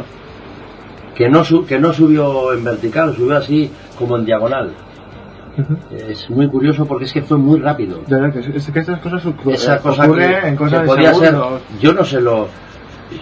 que 1.16 1.30
no, 1.30 1.44
su- 1.44 1.66
que 1.66 1.80
no 1.80 1.94
subió 1.94 2.54
en 2.54 2.64
vertical, 2.64 3.16
subió 3.16 3.38
así 3.38 3.70
como 3.98 4.18
en 4.18 4.26
diagonal. 4.26 4.72
Es 5.92 6.30
muy 6.30 6.48
curioso 6.48 6.86
porque 6.86 7.06
es 7.06 7.14
que 7.14 7.22
fue 7.22 7.38
muy 7.38 7.60
rápido. 7.60 8.02
De 8.08 8.16
verdad 8.16 8.34
que 8.34 8.58
es, 8.58 8.70
que 8.70 8.80
estas 8.80 9.00
cosas 9.00 9.26
ocurren, 9.26 9.56
Esa 9.56 9.80
cosa 9.80 10.06
ocurren 10.06 10.42
que, 10.42 10.48
en 10.48 10.56
cosas 10.56 10.74
que 10.74 10.80
de 10.82 10.88
podía 10.88 11.14
ser, 11.14 11.30
segundos. 11.32 11.62
yo 11.80 11.94
no 11.94 12.04
sé 12.04 12.22
lo, 12.22 12.48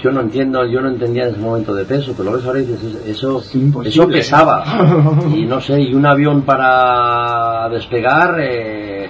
yo 0.02 0.12
no 0.12 0.22
entiendo, 0.22 0.66
yo 0.66 0.82
no 0.82 0.90
entendía 0.90 1.24
en 1.24 1.30
ese 1.30 1.40
momento 1.40 1.74
de 1.74 1.86
peso, 1.86 2.14
pero 2.18 2.32
lo 2.32 2.38
ves 2.38 2.46
ahora 2.46 2.60
y 2.60 2.66
dices, 2.66 3.06
eso, 3.06 3.44
eso 3.84 4.08
pesaba. 4.08 4.64
y 5.36 5.46
no 5.46 5.60
sé, 5.62 5.82
y 5.82 5.94
un 5.94 6.06
avión 6.06 6.42
para 6.44 7.70
despegar 7.70 8.38
eh, 8.40 9.10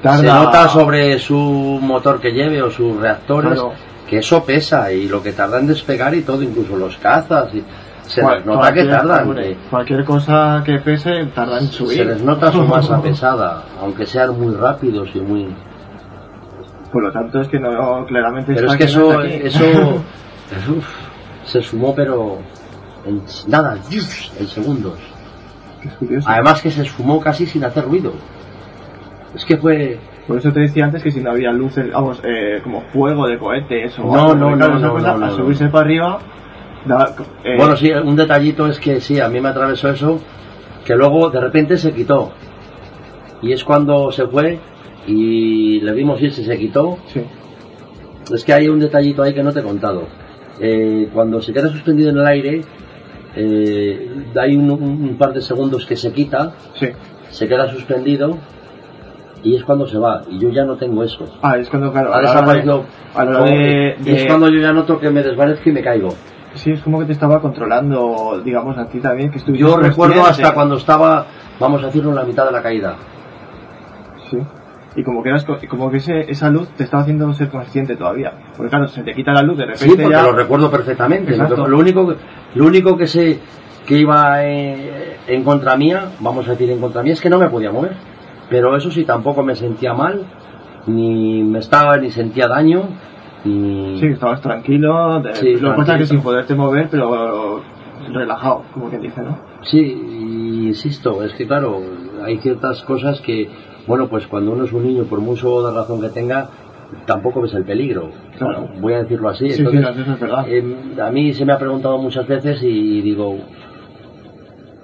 se 0.00 0.22
nota 0.22 0.68
sobre 0.68 1.18
su 1.18 1.36
motor 1.82 2.20
que 2.20 2.30
lleve 2.30 2.62
o 2.62 2.70
sus 2.70 2.96
reactores 2.96 3.54
Claro. 3.54 3.72
que 4.08 4.18
eso 4.18 4.44
pesa 4.44 4.92
y 4.92 5.08
lo 5.08 5.22
que 5.22 5.32
tarda 5.32 5.58
en 5.58 5.66
despegar 5.66 6.14
y 6.14 6.22
todo, 6.22 6.42
incluso 6.42 6.76
los 6.76 6.96
cazas. 6.98 7.52
Y 7.54 7.62
se 8.06 8.22
les 8.22 8.46
nota 8.46 8.72
que 8.72 8.84
tardan. 8.84 9.34
Cualquier 9.70 10.04
cosa 10.04 10.62
que 10.64 10.78
pese 10.78 11.26
tarda 11.34 11.58
en 11.58 11.66
subir. 11.66 11.98
se 11.98 12.04
les 12.04 12.22
nota 12.22 12.52
su 12.52 12.64
masa 12.66 13.00
pesada, 13.00 13.64
aunque 13.80 14.06
sean 14.06 14.38
muy 14.38 14.54
rápidos 14.54 15.10
y 15.14 15.20
muy... 15.20 15.54
Por 16.92 17.04
lo 17.04 17.12
tanto, 17.12 17.40
es 17.40 17.48
que 17.48 17.58
no, 17.58 18.04
claramente 18.06 18.54
Pero 18.54 18.70
es 18.70 18.76
que 18.76 18.84
eso, 18.84 19.22
eso 19.22 19.64
uf, 20.76 20.86
se 21.44 21.62
sumó, 21.62 21.94
pero 21.94 22.38
en 23.06 23.22
nada, 23.46 23.78
en 23.90 24.46
segundos. 24.46 24.98
Además 26.26 26.60
que 26.60 26.70
se 26.70 26.84
sumó 26.84 27.20
casi 27.20 27.46
sin 27.46 27.64
hacer 27.64 27.84
ruido. 27.84 28.12
Es 29.34 29.44
que 29.44 29.56
fue... 29.56 29.98
Por 30.26 30.38
eso 30.38 30.52
te 30.52 30.60
decía 30.60 30.84
antes 30.84 31.02
que 31.02 31.10
si 31.10 31.20
no 31.20 31.30
había 31.30 31.50
luces, 31.50 31.90
vamos, 31.92 32.20
eh, 32.22 32.60
como 32.62 32.82
fuego 32.92 33.26
de 33.26 33.38
cohetes 33.38 33.98
o 33.98 34.04
No, 34.04 34.34
no, 34.34 34.54
no, 34.54 34.78
no, 34.78 34.98
no, 34.98 35.18
no, 35.18 35.30
subirse 35.32 35.66
para 35.66 35.84
arriba, 35.84 36.18
eh, 37.44 37.56
Bueno, 37.56 37.76
sí, 37.76 37.90
un 37.92 38.16
detallito 38.16 38.66
es 38.66 38.78
que 38.78 39.00
sí, 39.00 39.20
a 39.20 39.28
mí 39.28 39.40
me 39.40 39.48
atravesó 39.48 39.90
eso, 39.90 40.20
que 40.84 40.94
luego 40.96 41.30
de 41.30 41.40
repente 41.40 41.76
se 41.78 41.92
quitó. 41.92 42.32
Y 43.40 43.52
es 43.52 43.64
cuando 43.64 44.10
se 44.12 44.26
fue 44.26 44.58
y 45.06 45.80
le 45.80 45.92
vimos 45.92 46.20
ir 46.22 46.32
si 46.32 46.44
se 46.44 46.58
quitó. 46.58 46.98
sí, 47.06 47.22
Es 48.32 48.44
que 48.44 48.52
hay 48.52 48.68
un 48.68 48.78
detallito 48.80 49.22
ahí 49.22 49.34
que 49.34 49.42
no 49.42 49.52
te 49.52 49.60
he 49.60 49.62
contado. 49.62 50.04
Eh, 50.60 51.08
cuando 51.12 51.40
se 51.42 51.52
queda 51.52 51.68
suspendido 51.68 52.10
en 52.10 52.18
el 52.18 52.26
aire, 52.26 52.60
eh, 53.34 54.08
hay 54.40 54.56
un, 54.56 54.70
un 54.70 55.16
par 55.18 55.32
de 55.32 55.40
segundos 55.40 55.86
que 55.86 55.96
se 55.96 56.12
quita, 56.12 56.52
sí. 56.74 56.88
se 57.30 57.48
queda 57.48 57.68
suspendido 57.70 58.36
y 59.42 59.56
es 59.56 59.64
cuando 59.64 59.86
se 59.86 59.98
va. 59.98 60.22
Y 60.30 60.38
yo 60.38 60.50
ya 60.50 60.64
no 60.64 60.76
tengo 60.76 61.02
eso. 61.02 61.26
Ah, 61.42 61.56
es 61.58 61.68
cuando, 61.68 61.90
claro, 61.92 62.14
Ha 62.14 62.20
desaparecido. 62.20 62.84
de- 63.44 63.96
de- 63.98 64.12
es 64.22 64.26
cuando 64.26 64.48
yo 64.50 64.60
ya 64.60 64.72
noto 64.72 65.00
que 65.00 65.10
me 65.10 65.22
desvanezco 65.22 65.68
y 65.68 65.72
me 65.72 65.82
caigo. 65.82 66.10
Sí, 66.54 66.70
es 66.72 66.82
como 66.82 66.98
que 66.98 67.06
te 67.06 67.12
estaba 67.12 67.40
controlando, 67.40 68.40
digamos, 68.44 68.76
a 68.78 68.86
ti 68.86 69.00
también, 69.00 69.30
que 69.30 69.38
estuviste 69.38 69.66
Yo 69.66 69.76
recuerdo 69.76 70.14
consciente. 70.16 70.42
hasta 70.42 70.54
cuando 70.54 70.76
estaba, 70.76 71.26
vamos 71.58 71.82
a 71.82 71.86
decirlo, 71.86 72.10
en 72.10 72.16
la 72.16 72.24
mitad 72.24 72.44
de 72.46 72.52
la 72.52 72.62
caída. 72.62 72.96
Sí. 74.30 74.38
Y 74.94 75.02
como 75.02 75.22
que, 75.22 75.30
eras, 75.30 75.44
co- 75.44 75.56
como 75.68 75.90
que 75.90 75.96
ese, 75.96 76.30
esa 76.30 76.50
luz 76.50 76.68
te 76.76 76.84
estaba 76.84 77.02
haciendo 77.02 77.32
ser 77.32 77.48
consciente 77.48 77.96
todavía. 77.96 78.32
Porque 78.56 78.68
claro, 78.70 78.88
se 78.88 79.02
te 79.02 79.14
quita 79.14 79.32
la 79.32 79.42
luz 79.42 79.56
de 79.56 79.64
repente 79.66 79.84
Sí, 79.84 79.90
porque 79.96 80.10
ya... 80.10 80.22
lo 80.22 80.32
recuerdo 80.32 80.70
perfectamente. 80.70 81.30
Lo, 81.36 81.42
Exacto. 81.44 81.66
lo 81.66 81.78
único, 81.78 82.08
que- 82.08 82.16
lo 82.54 82.66
único 82.66 82.96
que 82.98 83.06
sé 83.06 83.38
que 83.86 83.96
iba 83.98 84.44
eh, 84.44 85.16
en 85.26 85.42
contra 85.44 85.76
mía, 85.76 86.10
vamos 86.20 86.46
a 86.46 86.50
decir 86.52 86.70
en 86.70 86.78
contra 86.80 87.02
mía, 87.02 87.14
es 87.14 87.20
que 87.22 87.30
no 87.30 87.38
me 87.38 87.48
podía 87.48 87.72
mover. 87.72 87.92
Pero 88.50 88.76
eso 88.76 88.90
sí, 88.90 89.04
tampoco 89.04 89.42
me 89.42 89.56
sentía 89.56 89.94
mal, 89.94 90.26
ni 90.86 91.42
me 91.42 91.58
estaba, 91.60 91.96
ni 91.96 92.10
sentía 92.10 92.46
daño, 92.48 92.82
Sí, 93.44 94.06
estabas 94.06 94.40
tranquilo, 94.40 95.20
de, 95.20 95.34
Sí, 95.34 95.56
lo 95.56 95.72
que 95.72 95.76
pasa 95.78 95.94
es 95.94 96.00
que 96.00 96.06
sin 96.06 96.22
poderte 96.22 96.54
mover, 96.54 96.88
pero 96.90 97.60
relajado, 98.12 98.62
como 98.72 98.88
quien 98.88 99.02
dice, 99.02 99.20
¿no? 99.22 99.38
Sí, 99.62 99.78
y 99.80 100.66
insisto, 100.68 101.22
es 101.24 101.32
que 101.34 101.46
claro, 101.46 101.80
hay 102.24 102.38
ciertas 102.38 102.82
cosas 102.84 103.20
que, 103.20 103.48
bueno, 103.86 104.08
pues 104.08 104.26
cuando 104.26 104.52
uno 104.52 104.64
es 104.64 104.72
un 104.72 104.84
niño, 104.84 105.04
por 105.04 105.20
mucho 105.20 105.66
de 105.66 105.74
razón 105.74 106.00
que 106.00 106.08
tenga, 106.10 106.48
tampoco 107.06 107.40
ves 107.40 107.54
el 107.54 107.64
peligro. 107.64 108.10
Claro. 108.38 108.68
Voy 108.80 108.92
a 108.94 108.98
decirlo 109.02 109.28
así. 109.28 109.50
Sí, 109.50 109.56
sí, 109.56 109.76
es 109.76 110.20
verdad. 110.20 110.44
eh, 110.48 110.76
a 111.02 111.10
mí 111.10 111.32
se 111.32 111.44
me 111.44 111.52
ha 111.52 111.58
preguntado 111.58 111.98
muchas 111.98 112.26
veces 112.26 112.62
y 112.62 113.00
digo, 113.02 113.38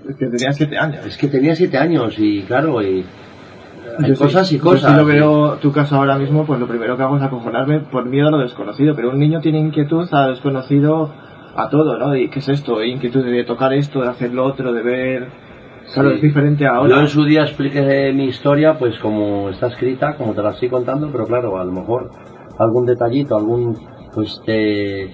Es 0.08 0.16
que 0.16 0.26
tenía 0.26 0.52
siete 0.52 0.78
años. 0.78 1.06
es 1.06 1.16
que 1.16 1.28
tenía 1.28 1.54
siete 1.54 1.76
años 1.78 2.14
y 2.18 2.42
claro, 2.42 2.82
y 2.82 3.04
hay 3.98 4.10
Yo 4.10 4.16
cosas 4.16 4.50
y 4.52 4.58
yo 4.58 4.62
cosas. 4.64 4.90
Si 4.92 4.96
lo 4.96 5.04
veo 5.04 5.56
tu 5.56 5.72
caso 5.72 5.96
ahora 5.96 6.16
mismo, 6.18 6.44
pues 6.46 6.58
lo 6.60 6.66
primero 6.66 6.96
que 6.96 7.02
hago 7.02 7.16
es 7.16 7.22
acojonarme 7.22 7.80
por 7.80 8.04
miedo 8.06 8.28
a 8.28 8.30
lo 8.30 8.38
desconocido. 8.38 8.94
Pero 8.94 9.10
un 9.10 9.18
niño 9.18 9.40
tiene 9.40 9.58
inquietud 9.58 10.08
a 10.12 10.28
desconocido 10.28 11.10
a 11.56 11.68
todo, 11.68 11.98
¿no? 11.98 12.14
¿Y 12.14 12.28
qué 12.28 12.38
es 12.38 12.48
esto? 12.48 12.82
Inquietud 12.82 13.24
de 13.24 13.44
tocar 13.44 13.72
esto, 13.72 14.00
de 14.00 14.08
hacer 14.08 14.32
lo 14.32 14.44
otro, 14.44 14.72
de 14.72 14.82
ver... 14.82 15.28
Claro, 15.94 16.10
Sí. 16.10 16.16
es 16.16 16.22
diferente 16.22 16.64
Yo 16.64 16.70
ahora. 16.70 17.00
en 17.00 17.08
su 17.08 17.24
día 17.24 17.42
expliqué 17.44 18.12
mi 18.14 18.26
historia, 18.26 18.78
pues 18.78 18.98
como 18.98 19.48
está 19.48 19.68
escrita, 19.68 20.16
como 20.16 20.34
te 20.34 20.42
la 20.42 20.50
estoy 20.50 20.68
contando, 20.68 21.08
pero 21.10 21.24
claro, 21.24 21.58
a 21.58 21.64
lo 21.64 21.72
mejor 21.72 22.10
algún 22.58 22.84
detallito, 22.84 23.36
algún, 23.38 23.74
pues 24.14 24.38
te, 24.44 25.10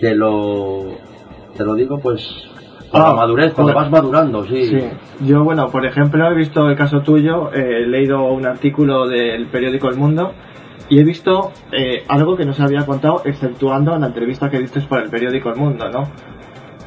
te 0.00 0.14
lo, 0.16 0.86
te 1.56 1.64
lo 1.64 1.74
digo, 1.76 2.00
pues 2.00 2.26
Ah, 2.92 3.08
la 3.08 3.14
madurez, 3.14 3.52
cuando 3.52 3.74
vas 3.74 3.90
madurando, 3.90 4.44
sí. 4.44 4.64
Sí, 4.64 4.80
yo 5.20 5.44
bueno, 5.44 5.68
por 5.68 5.84
ejemplo, 5.84 6.26
he 6.30 6.34
visto 6.34 6.68
el 6.68 6.76
caso 6.76 7.00
tuyo, 7.00 7.52
eh, 7.52 7.82
he 7.82 7.86
leído 7.86 8.24
un 8.32 8.46
artículo 8.46 9.06
del 9.06 9.46
periódico 9.48 9.88
El 9.88 9.96
Mundo 9.96 10.32
y 10.88 10.98
he 11.00 11.04
visto 11.04 11.52
eh, 11.72 12.04
algo 12.08 12.36
que 12.36 12.44
no 12.44 12.52
se 12.52 12.62
había 12.62 12.86
contado, 12.86 13.22
exceptuando 13.24 13.94
en 13.94 14.00
la 14.00 14.06
entrevista 14.06 14.48
que 14.48 14.58
diste 14.58 14.80
para 14.82 15.02
el 15.02 15.10
periódico 15.10 15.50
El 15.50 15.56
Mundo, 15.56 15.90
¿no? 15.90 16.04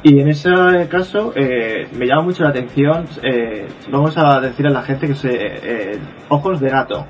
Y 0.04 0.18
en 0.18 0.28
ese 0.28 0.50
caso 0.88 1.32
eh, 1.36 1.86
me 1.96 2.06
llama 2.06 2.22
mucho 2.22 2.42
la 2.42 2.50
atención, 2.50 3.06
eh, 3.22 3.68
vamos 3.88 4.18
a 4.18 4.40
decir 4.40 4.66
a 4.66 4.70
la 4.70 4.82
gente 4.82 5.06
que 5.06 5.14
se 5.14 5.30
eh, 5.32 5.98
ojos 6.28 6.58
de 6.58 6.68
gato, 6.68 7.06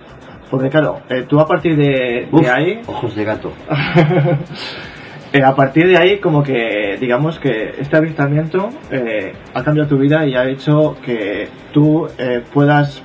porque 0.51 0.69
claro, 0.69 1.01
eh, 1.09 1.25
tú 1.27 1.41
a 1.41 1.47
partir 1.47 1.75
de, 1.75 1.83
de 1.85 2.29
Uf, 2.31 2.47
ahí 2.51 2.83
ojos 2.87 3.15
de 3.17 3.25
gato. 3.25 3.53
eh, 5.33 5.43
a 5.43 5.55
partir 5.55 5.87
de 5.87 5.97
ahí, 5.97 6.21
como 6.21 6.43
que 6.43 6.99
digamos 7.01 7.39
que 7.39 7.71
este 7.79 7.97
avistamiento 7.97 8.69
eh, 8.91 9.33
ha 9.55 9.63
cambiado 9.63 9.89
tu 9.89 9.99
vida 9.99 10.27
y 10.27 10.35
ha 10.35 10.49
hecho 10.49 10.97
que 11.05 11.49
tú 11.73 12.07
eh, 12.19 12.43
puedas, 12.53 13.03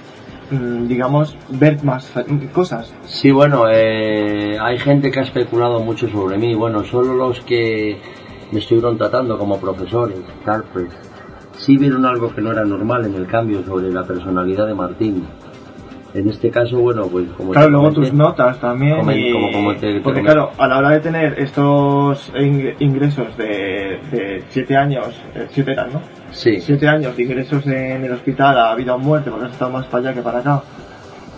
mm, 0.52 0.88
digamos, 0.88 1.38
ver 1.50 1.84
más 1.84 2.12
cosas. 2.54 2.94
Sí, 3.06 3.32
bueno, 3.32 3.64
eh, 3.70 4.58
hay 4.60 4.78
gente 4.78 5.10
que 5.10 5.20
ha 5.22 5.24
especulado 5.24 5.80
mucho 5.80 6.10
sobre 6.10 6.38
mí. 6.38 6.54
Bueno, 6.54 6.84
solo 6.84 7.14
los 7.14 7.40
que 7.42 7.98
me 8.52 8.60
estuvieron 8.60 8.98
tratando 8.98 9.38
como 9.38 9.60
profesores, 9.60 10.20
tal, 10.44 10.66
pues, 10.74 10.88
sí 11.58 11.78
vieron 11.78 12.06
algo 12.06 12.34
que 12.34 12.42
no 12.42 12.52
era 12.52 12.66
normal 12.66 13.06
en 13.06 13.16
el 13.16 13.28
cambio 13.28 13.64
sobre 13.64 13.92
la 13.92 14.04
personalidad 14.04 14.68
de 14.68 14.74
Martín. 14.74 15.26
En 16.14 16.30
este 16.30 16.50
caso, 16.50 16.80
bueno, 16.80 17.04
pues 17.08 17.28
como 17.38 17.52
Claro, 17.52 17.70
luego 17.70 17.90
comenté, 17.90 18.10
tus 18.10 18.18
notas 18.18 18.60
también. 18.60 18.98
Como- 18.98 19.12
y- 19.12 19.32
como- 19.32 19.52
como 19.52 19.76
te- 19.76 20.00
porque 20.00 20.22
claro, 20.22 20.52
a 20.58 20.68
la 20.68 20.78
hora 20.80 20.90
de 20.92 21.00
tener 21.02 21.36
estos 21.40 22.32
ing- 22.34 22.74
ingresos 22.80 23.36
de, 23.38 24.00
de 24.12 24.44
siete 24.50 24.76
años, 24.78 25.08
eh, 25.36 25.48
siete 25.52 25.74
eran, 25.74 25.94
¿no? 25.94 26.02
Sí, 26.32 26.60
siete 26.62 26.88
años 26.88 27.16
de 27.16 27.24
ingresos 27.24 27.66
en 27.68 28.04
el 28.06 28.12
hospital 28.14 28.58
a 28.58 28.74
vida 28.76 28.96
o 28.96 29.00
muerte, 29.00 29.30
porque 29.30 29.46
has 29.48 29.52
estado 29.52 29.72
más 29.72 29.86
para 29.88 30.04
allá 30.10 30.14
que 30.14 30.22
para 30.22 30.40
acá, 30.40 30.62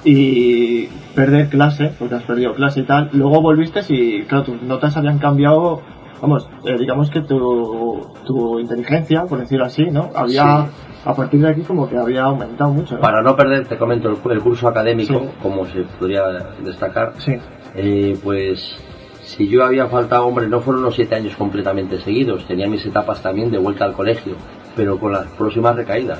y 0.03 0.85
perder 1.15 1.49
clase, 1.49 1.91
porque 1.99 2.15
has 2.15 2.23
perdido 2.23 2.53
clase 2.53 2.81
y 2.81 2.83
tal, 2.83 3.09
luego 3.13 3.41
volviste 3.41 3.81
y, 3.89 4.23
claro, 4.23 4.45
tus 4.45 4.61
notas 4.61 4.95
habían 4.95 5.17
cambiado, 5.19 5.81
vamos, 6.21 6.49
eh, 6.65 6.75
digamos 6.77 7.09
que 7.09 7.21
tu, 7.21 8.07
tu 8.25 8.59
inteligencia, 8.59 9.25
por 9.25 9.39
decirlo 9.39 9.65
así, 9.65 9.85
¿no? 9.85 10.09
Había, 10.15 10.67
a 11.05 11.13
partir 11.15 11.41
de 11.41 11.49
aquí 11.49 11.61
como 11.61 11.87
que 11.89 11.97
había 11.97 12.23
aumentado 12.23 12.71
mucho, 12.71 12.95
¿no? 12.95 13.01
para 13.01 13.21
no 13.21 13.35
perder, 13.35 13.67
te 13.67 13.77
comento 13.77 14.09
el, 14.09 14.31
el 14.31 14.39
curso 14.41 14.67
académico, 14.67 15.13
Sí. 15.19 15.25
como 15.41 15.65
se 15.65 15.81
podría 15.99 16.23
destacar, 16.63 17.13
Sí, 17.17 17.35
Eh, 17.75 18.17
pues 18.23 18.77
si 19.23 19.47
yo 19.47 19.63
había 19.63 19.87
faltado, 19.87 20.25
hombre, 20.25 20.47
no 20.47 20.59
fueron 20.59 20.81
los 20.83 20.95
siete 20.95 21.15
años 21.15 21.35
completamente 21.35 21.99
seguidos, 22.01 22.45
tenía 22.47 22.67
mis 22.67 22.85
etapas 22.85 23.21
también 23.21 23.51
de 23.51 23.59
vuelta 23.59 23.85
al 23.85 23.93
colegio, 23.93 24.33
pero 24.75 24.99
con 24.99 25.11
las 25.11 25.27
próximas 25.27 25.75
recaídas. 25.75 26.19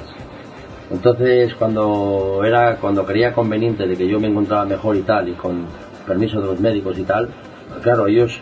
Entonces, 0.91 1.53
cuando 1.55 2.41
era, 2.43 2.77
cuando 2.77 3.05
creía 3.05 3.33
conveniente 3.33 3.85
de 3.87 3.95
que 3.95 4.07
yo 4.07 4.19
me 4.19 4.27
encontraba 4.27 4.65
mejor 4.65 4.95
y 4.95 5.01
tal, 5.01 5.29
y 5.29 5.33
con 5.33 5.65
permiso 6.07 6.39
de 6.41 6.47
los 6.47 6.59
médicos 6.59 6.97
y 6.97 7.03
tal, 7.03 7.29
claro, 7.83 8.07
ellos, 8.07 8.39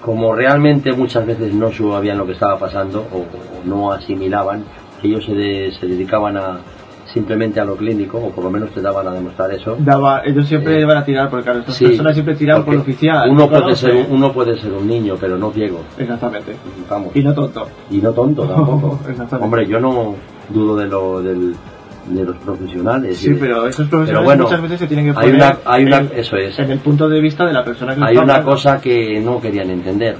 como 0.00 0.34
realmente 0.34 0.92
muchas 0.92 1.26
veces 1.26 1.52
no 1.54 1.70
sabían 1.72 2.18
lo 2.18 2.26
que 2.26 2.32
estaba 2.32 2.58
pasando 2.58 3.00
o, 3.12 3.18
o 3.18 3.64
no 3.64 3.92
asimilaban, 3.92 4.64
ellos 5.02 5.24
se, 5.24 5.32
de- 5.32 5.72
se 5.78 5.86
dedicaban 5.86 6.36
a 6.36 6.58
simplemente 7.12 7.58
a 7.60 7.64
lo 7.64 7.76
clínico, 7.76 8.18
o 8.18 8.30
por 8.30 8.44
lo 8.44 8.50
menos 8.50 8.70
te 8.72 8.82
daban 8.82 9.06
a 9.08 9.12
demostrar 9.12 9.50
eso. 9.52 9.76
daba, 9.78 10.22
ellos 10.24 10.46
siempre 10.46 10.76
Eh, 10.76 10.82
iban 10.82 10.98
a 10.98 11.04
tirar, 11.04 11.30
porque 11.30 11.44
claro, 11.44 11.60
estas 11.60 11.74
Sí, 11.76 11.86
personas 11.86 12.14
siempre 12.14 12.34
tiran 12.34 12.62
por 12.64 12.74
lo 12.74 12.80
oficial. 12.80 13.30
Uno 13.30 13.46
¿no? 13.46 13.48
puede, 13.48 13.74
ser, 13.76 13.94
un- 13.94 14.06
uno 14.10 14.32
puede 14.32 14.58
ser 14.60 14.72
un 14.72 14.86
niño, 14.86 15.14
pero 15.18 15.38
no 15.38 15.50
ciego. 15.50 15.80
Exactamente. 15.96 16.56
Vamos. 16.90 17.16
Y 17.16 17.22
no 17.22 17.32
tonto. 17.32 17.66
Y 17.90 17.98
no 17.98 18.12
tonto 18.12 18.42
tampoco. 18.42 18.98
Exactamente. 19.08 19.44
Hombre, 19.44 19.66
yo 19.66 19.80
no 19.80 20.14
dudo 20.50 20.76
de, 20.76 20.86
lo, 20.86 21.22
del, 21.22 21.54
de 22.08 22.24
los 22.24 22.36
profesionales. 22.36 23.18
Sí, 23.18 23.30
Y- 23.30 23.34
pero 23.34 23.66
esos 23.66 23.88
profesores 23.88 24.10
Pero 24.10 24.24
bueno, 24.24 24.44
muchas 24.44 24.62
veces 24.62 24.80
se 24.80 24.86
tienen 24.86 25.06
que 25.06 25.10
hay 25.18 25.30
poner 25.30 25.34
una- 25.34 25.58
hay 25.64 25.84
una- 25.84 25.96
en, 25.98 26.10
eso 26.16 26.36
es. 26.36 26.58
en 26.58 26.70
el 26.70 26.78
punto 26.78 27.08
de 27.08 27.20
vista 27.20 27.44
de 27.46 27.52
la 27.52 27.64
persona 27.64 27.94
que 27.94 28.04
Hay 28.04 28.16
una 28.16 28.42
cosa 28.42 28.80
que 28.80 29.20
no 29.20 29.40
querían 29.40 29.70
entender. 29.70 30.16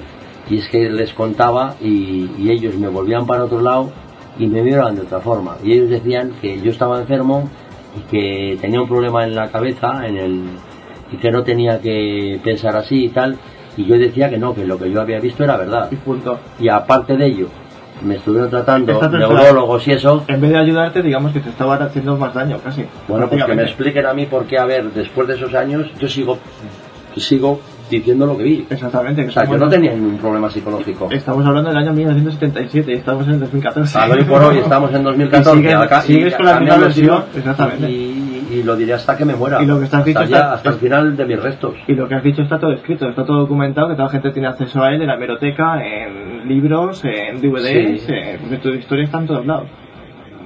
Y 0.49 0.59
es 0.59 0.69
que 0.69 0.89
les 0.91 1.13
contaba 1.13 1.75
y, 1.81 2.31
y 2.39 2.51
ellos 2.51 2.75
me 2.77 2.89
volvían 2.89 3.27
para 3.27 3.45
otro 3.45 3.61
lado 3.61 3.91
y 4.39 4.47
me 4.47 4.63
miraban 4.63 4.95
de 4.95 5.03
otra 5.03 5.21
forma. 5.21 5.57
Y 5.65 5.73
ellos 5.73 5.91
decían 5.91 6.33
que 6.41 6.61
yo 6.61 6.71
estaba 6.71 7.01
enfermo 7.01 7.49
y 7.97 8.01
que 8.11 8.59
tenía 8.61 8.81
un 8.81 8.89
problema 8.89 9.25
en 9.25 9.35
la 9.35 9.49
cabeza 9.51 10.07
en 10.07 10.17
el, 10.17 10.43
y 11.13 11.17
que 11.17 11.31
no 11.31 11.43
tenía 11.43 11.81
que 11.81 12.39
pensar 12.45 12.77
así 12.77 13.07
y 13.07 13.09
tal. 13.09 13.37
Y 13.77 13.85
yo 13.87 13.99
decía 13.99 14.31
que 14.31 14.39
no, 14.39 14.55
que 14.55 14.65
lo 14.65 14.79
que 14.79 14.91
yo 14.91 15.01
había 15.01 15.19
visto 15.21 15.43
era 15.45 15.57
verdad. 15.57 15.89
Y 15.91 15.97
punto. 15.97 16.39
Y 16.61 16.69
aparte 16.69 17.17
de 17.17 17.27
ello, 17.27 17.49
me 18.03 18.17
estuvieron 18.17 18.51
tratando 18.51 19.01
neurólogos 19.11 19.87
y 19.89 19.93
eso. 19.93 20.25
En 20.29 20.41
vez 20.41 20.51
de 20.51 20.59
ayudarte, 20.59 21.03
digamos 21.03 21.33
que 21.33 21.41
te 21.41 21.51
estaba 21.51 21.77
haciendo 21.77 22.17
más 22.17 22.35
daño, 22.35 22.59
casi. 22.63 22.85
Bueno, 23.09 23.29
pues 23.29 23.45
que 23.45 23.55
me 23.55 23.63
expliquen 23.63 24.07
a 24.07 24.13
mí 24.15 24.27
por 24.27 24.45
qué, 24.47 24.59
a 24.59 24.65
ver, 24.65 24.93
después 24.93 25.29
de 25.29 25.35
esos 25.35 25.55
años, 25.55 25.87
yo 25.99 26.09
sigo, 26.09 26.39
sigo 27.17 27.61
diciendo 27.91 28.27
lo 28.27 28.37
que 28.37 28.45
vi. 28.45 28.67
Exactamente. 28.69 29.23
que 29.23 29.29
O 29.29 29.33
sea, 29.33 29.45
yo 29.45 29.59
no 29.59 29.69
tenía 29.69 29.93
ningún 29.93 30.19
problema 30.19 30.51
psicológico. 30.51 31.09
Estamos 31.11 31.47
hablando 31.47 31.71
del 31.71 31.79
año 31.79 31.93
1977 31.93 32.93
y 32.93 32.95
estamos 32.97 33.27
en 33.27 33.35
el 33.35 33.41
2014. 33.41 33.99
A 33.99 34.07
hoy 34.07 34.25
por 34.25 34.43
hoy 34.43 34.59
estamos 34.59 34.93
en 34.93 35.03
2014. 35.05 35.61
Y 35.67 35.69
acá- 35.73 36.03
sigues 36.03 36.35
con 36.35 36.47
la 36.47 36.61
misma 36.61 36.77
versión, 36.77 37.25
exactamente. 37.35 37.91
Y, 37.91 38.26
y 38.51 38.63
lo 38.63 38.77
diré 38.77 38.95
hasta 38.95 39.17
que 39.17 39.25
me 39.25 39.35
muera. 39.35 39.63
Y 39.63 39.67
lo 39.67 39.79
que 39.79 39.85
estás 39.85 40.01
hasta, 40.01 40.09
dicho 40.09 40.23
ya- 40.31 40.37
está- 40.39 40.53
hasta 40.55 40.69
el 40.71 40.77
final 40.77 41.17
de 41.17 41.25
mis 41.27 41.43
restos. 41.43 41.75
Y 41.87 41.95
lo 41.95 42.09
que 42.09 42.15
has 42.15 42.23
dicho 42.23 42.43
está 42.43 42.59
todo 42.59 42.73
escrito, 42.73 43.09
está 43.09 43.25
todo 43.25 43.39
documentado, 43.41 43.89
que 43.89 43.95
toda 43.95 44.07
la 44.07 44.13
gente 44.13 44.31
tiene 44.33 44.49
acceso 44.49 44.83
a 44.83 44.93
él 44.95 45.01
en 45.03 45.09
la 45.09 45.15
hemeroteca, 45.15 45.83
en 45.85 46.49
libros, 46.49 47.05
en 47.05 47.41
DVDs, 47.41 48.03
Sí. 48.03 48.13
eh, 48.13 48.39
porque 48.41 48.57
tu 48.59 48.69
historia 48.71 49.05
está 49.05 49.19
en 49.19 49.27
todos 49.27 49.47
lados. 49.47 49.67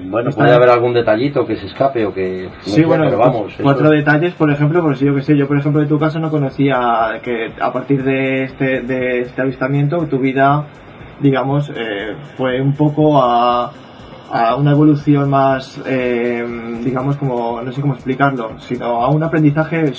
Bueno, 0.02 0.30
puede 0.30 0.54
haber 0.54 0.70
algún 0.70 0.94
detallito 0.94 1.46
que 1.46 1.56
se 1.56 1.66
escape 1.66 2.06
o 2.06 2.14
que. 2.14 2.48
sí, 2.60 2.82
bueno, 2.84 3.04
pero 3.04 3.18
vamos. 3.18 3.52
cuatro 3.62 3.84
eso- 3.86 3.94
detalles, 3.94 4.32
por 4.32 4.50
ejemplo, 4.50 4.80
porque 4.80 4.96
si 4.96 5.04
yo 5.04 5.14
que 5.14 5.20
sé, 5.22 5.36
yo 5.36 5.46
por 5.46 5.58
ejemplo 5.58 5.82
de 5.82 5.88
tu 5.88 5.98
caso 5.98 6.18
no 6.18 6.30
conocía 6.30 7.20
que 7.22 7.52
a 7.60 7.70
partir 7.70 8.02
de 8.02 8.44
este, 8.44 8.80
de 8.80 9.20
este 9.20 9.42
avistamiento 9.42 9.98
tu 10.06 10.18
vida, 10.18 10.64
digamos, 11.20 11.70
eh, 11.76 12.14
fue 12.38 12.62
un 12.62 12.72
poco 12.74 13.22
a, 13.22 13.70
a 14.32 14.54
una 14.54 14.70
evolución 14.70 15.28
más, 15.28 15.80
eh, 15.84 16.44
digamos, 16.84 17.16
como, 17.16 17.60
no 17.62 17.72
sé 17.72 17.80
cómo 17.80 17.94
explicarlo, 17.94 18.60
sino 18.60 18.86
a 19.02 19.10
un 19.10 19.22
aprendizaje 19.24 19.92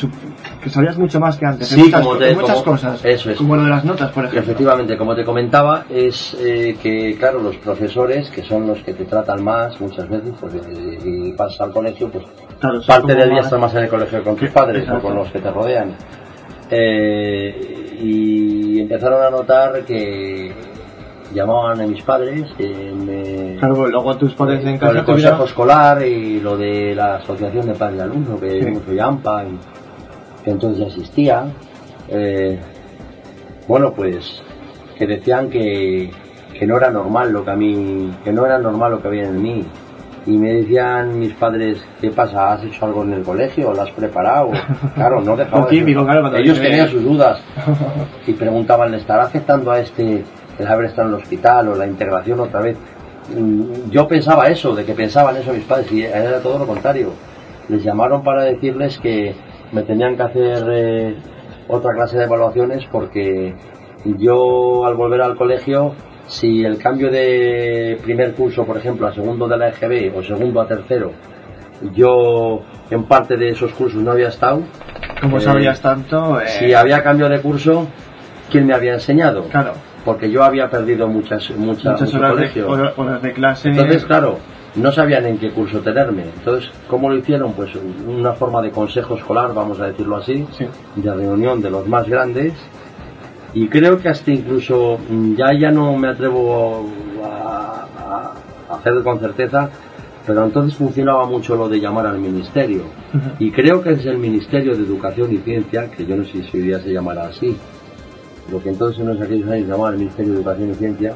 que 0.64 0.70
sabías 0.70 0.98
mucho 0.98 1.20
más 1.20 1.38
que 1.38 1.46
antes. 1.46 1.72
en 1.74 1.78
Sí, 1.80 1.84
muchas, 1.86 2.02
como 2.02 2.18
te- 2.18 2.30
en 2.32 2.36
muchas 2.40 2.62
como- 2.62 2.72
cosas. 2.72 3.04
eso 3.04 3.32
es. 3.32 3.38
Como 3.38 3.56
lo 3.58 3.64
de 3.64 3.70
las 3.70 3.84
notas, 3.84 4.10
por 4.12 4.24
ejemplo. 4.26 4.40
Efectivamente, 4.52 4.98
como 4.98 5.16
te 5.16 5.26
comentaba, 5.26 5.84
es 5.90 6.36
eh, 6.40 6.78
que, 6.82 7.18
claro, 7.18 7.42
los 7.42 7.58
profesores, 7.58 8.30
que 8.30 8.42
son 8.44 8.68
los 8.68 8.80
que 8.80 8.94
te 8.94 9.04
tratan 9.06 9.44
más 9.44 9.80
muchas 9.82 10.08
veces, 10.08 10.32
porque 10.40 10.58
eh, 10.60 10.98
y 11.04 11.32
pasas 11.34 11.60
al 11.62 11.72
colegio, 11.72 12.10
pues 12.10 12.24
Claro, 12.60 12.80
parte 12.88 13.14
del 13.16 13.30
día 13.32 13.42
estás 13.42 13.60
más 13.60 13.74
en 13.76 13.84
el 13.84 13.90
colegio 13.90 14.24
con 14.24 14.36
tus 14.36 14.50
padres 14.50 14.84
Exacto. 14.84 15.00
o 15.00 15.10
con 15.10 15.16
los 15.18 15.30
que 15.30 15.40
te 15.40 15.52
rodean. 15.52 15.96
Eh, 16.70 17.98
y 18.02 18.80
empezaron 18.80 19.24
a 19.24 19.30
notar 19.30 19.84
que 19.86 20.71
llamaban 21.34 21.82
a 21.82 21.88
mis 21.88 22.02
padres, 22.04 22.46
eh, 22.60 22.94
me, 22.96 23.58
Claro, 23.60 23.88
luego 23.88 24.18
tus 24.18 24.34
padres 24.34 24.62
en 24.66 24.78
con 24.78 24.90
casa 24.90 25.00
el 25.00 25.06
consejo 25.06 25.44
escolar 25.46 26.02
y 26.06 26.40
lo 26.40 26.58
de 26.58 26.94
la 26.96 27.16
asociación 27.16 27.66
de 27.68 27.74
padres 27.74 27.98
de 27.98 28.04
alumnos, 28.04 28.40
que 28.40 28.64
Sí. 28.64 28.80
soy 28.86 29.00
AMPA, 29.00 29.44
y 29.46 30.44
que 30.44 30.52
entonces 30.52 30.88
existía. 30.88 31.46
Eh, 32.10 32.60
bueno, 33.68 33.94
pues 33.94 34.42
que 34.98 35.08
decían 35.08 35.50
que, 35.50 36.12
que 36.58 36.68
no 36.68 36.78
era 36.78 36.90
normal 36.92 37.32
lo 37.32 37.44
que 37.46 37.52
a 37.52 37.56
mí, 37.56 38.12
que 38.24 38.32
no 38.34 38.46
era 38.46 38.58
normal 38.60 38.92
lo 38.92 39.02
que 39.02 39.08
había 39.08 39.24
en 39.26 39.42
mí. 39.42 39.64
Y 40.28 40.38
me 40.38 40.54
decían 40.54 41.18
mis 41.18 41.34
padres, 41.34 41.84
¿qué 42.00 42.12
pasa? 42.12 42.54
¿Has 42.54 42.64
hecho 42.64 42.86
algo 42.86 43.02
en 43.04 43.14
el 43.14 43.24
colegio? 43.24 43.74
¿Lo 43.74 43.82
has 43.82 43.90
preparado? 43.92 44.52
Claro, 44.94 45.20
no 45.22 45.36
dejaba 45.36 45.62
Lo 45.62 45.66
de- 45.66 45.78
típico, 45.80 46.04
claro, 46.06 46.36
Ellos 46.38 46.60
tenían 46.62 46.88
sus 46.90 47.04
dudas 47.04 47.42
y 48.28 48.34
preguntaban, 48.34 48.92
¿le 48.92 48.98
estará 48.98 49.24
afectando 49.24 49.72
a 49.72 49.80
este 49.80 50.24
el 50.60 50.68
haber 50.68 50.86
estado 50.88 51.10
en 51.10 51.16
el 51.16 51.22
hospital 51.22 51.68
o 51.70 51.76
la 51.76 51.88
integración 51.88 52.40
otra 52.40 52.62
vez? 52.62 52.78
Mm, 53.36 53.90
Yo 53.90 54.08
pensaba 54.08 54.48
eso, 54.48 54.76
de 54.76 54.84
que 54.86 54.94
pensaban 54.94 55.38
eso 55.38 55.54
mis 55.54 55.64
padres, 55.64 55.92
y 55.92 56.04
era 56.04 56.40
todo 56.40 56.60
lo 56.60 56.68
contrario. 56.68 57.12
Les 57.70 57.84
llamaron 57.84 58.24
para 58.24 58.44
decirles 58.44 59.00
que 59.00 59.36
me 59.72 59.84
tenían 59.84 60.16
que 60.18 60.24
hacer 60.24 60.64
eh, 60.70 61.16
otra 61.68 61.94
clase 61.94 62.18
de 62.18 62.26
evaluaciones 62.26 62.84
porque 62.92 63.54
yo 64.18 64.86
al 64.86 64.96
volver 64.96 65.22
al 65.22 65.36
colegio, 65.38 65.94
si 66.28 66.66
el 66.66 66.78
cambio 66.78 67.10
de 67.12 67.98
primer 68.04 68.34
curso, 68.34 68.66
por 68.66 68.78
ejemplo, 68.78 69.08
a 69.08 69.14
segundo 69.14 69.48
de 69.48 69.58
la 69.58 69.70
EGB 69.70 70.18
o 70.18 70.24
segundo 70.24 70.60
a 70.60 70.68
tercero, 70.68 71.12
yo 71.94 72.62
en 72.90 73.04
parte 73.06 73.38
de 73.38 73.50
esos 73.50 73.72
cursos 73.74 74.02
no 74.02 74.12
había 74.12 74.28
estado, 74.30 74.62
Como 75.22 75.38
eh, 75.38 75.42
sabías 75.42 75.80
tanto, 75.82 76.42
eh, 76.42 76.48
si 76.48 76.74
había 76.74 77.02
cambio 77.04 77.30
de 77.30 77.42
curso, 77.42 77.88
¿quién 78.50 78.66
me 78.68 78.74
había 78.74 78.94
enseñado? 78.94 79.44
claro, 79.46 79.74
Porque 80.06 80.32
yo 80.32 80.44
había 80.44 80.70
perdido 80.70 81.08
muchas, 81.08 81.50
muchas, 81.52 82.00
muchas 82.02 82.14
horas 82.16 82.30
de, 82.32 82.36
colegio. 82.36 82.70
horas 82.98 83.22
de 83.22 83.34
clase. 83.34 83.70
Entonces, 83.70 84.04
claro, 84.06 84.38
no 84.76 84.92
sabían 84.92 85.26
en 85.28 85.38
qué 85.38 85.52
curso 85.52 85.80
tenerme. 85.82 86.24
Entonces, 86.24 86.72
¿cómo 86.88 87.10
lo 87.10 87.18
hicieron? 87.18 87.54
Pues 87.54 87.70
una 88.08 88.34
forma 88.34 88.62
de 88.62 88.72
consejo 88.72 89.16
escolar, 89.16 89.54
vamos 89.54 89.80
a 89.80 89.86
decirlo 89.88 90.18
así, 90.18 90.46
Sí. 90.58 90.66
de 90.96 91.14
reunión 91.14 91.62
de 91.62 91.70
los 91.70 91.88
más 91.88 92.08
grandes. 92.08 92.54
Y 93.54 93.68
creo 93.68 94.00
que 94.00 94.10
hasta 94.10 94.32
incluso, 94.32 94.98
mm, 95.10 95.36
ya 95.36 95.48
ya 95.60 95.72
no 95.72 95.96
me 95.98 96.08
atrevo 96.08 96.90
a, 97.24 97.86
a- 98.00 98.34
a 98.70 98.76
hacer 98.78 99.04
con 99.04 99.20
certeza, 99.20 99.70
pero 100.26 100.46
entonces 100.46 100.76
funcionaba 100.78 101.26
mucho 101.26 101.56
lo 101.56 101.68
de 101.68 101.80
llamar 101.80 102.08
al 102.08 102.18
ministerio. 102.20 102.84
Y 103.40 103.52
creo 103.52 103.82
que 103.82 103.92
es 103.92 104.06
el 104.06 104.18
Ministerio 104.18 104.76
de 104.76 104.84
Educación 104.84 105.34
y 105.34 105.38
Ciencia, 105.40 105.92
que 105.92 106.06
yo 106.06 106.16
no 106.16 106.24
sé 106.24 106.44
si 106.44 106.58
hoy 106.58 106.64
día 106.64 106.80
se 106.80 106.94
llamará 106.94 107.24
así, 107.26 107.58
lo 108.52 108.62
que 108.62 108.70
entonces 108.70 109.00
en 109.00 109.08
los 109.08 109.22
aquellos 109.22 109.50
años 109.50 109.68
llamaba 109.68 109.90
el 109.92 109.98
Ministerio 109.98 110.34
de 110.34 110.38
Educación 110.40 110.72
y 110.72 110.76
Ciencia, 110.76 111.16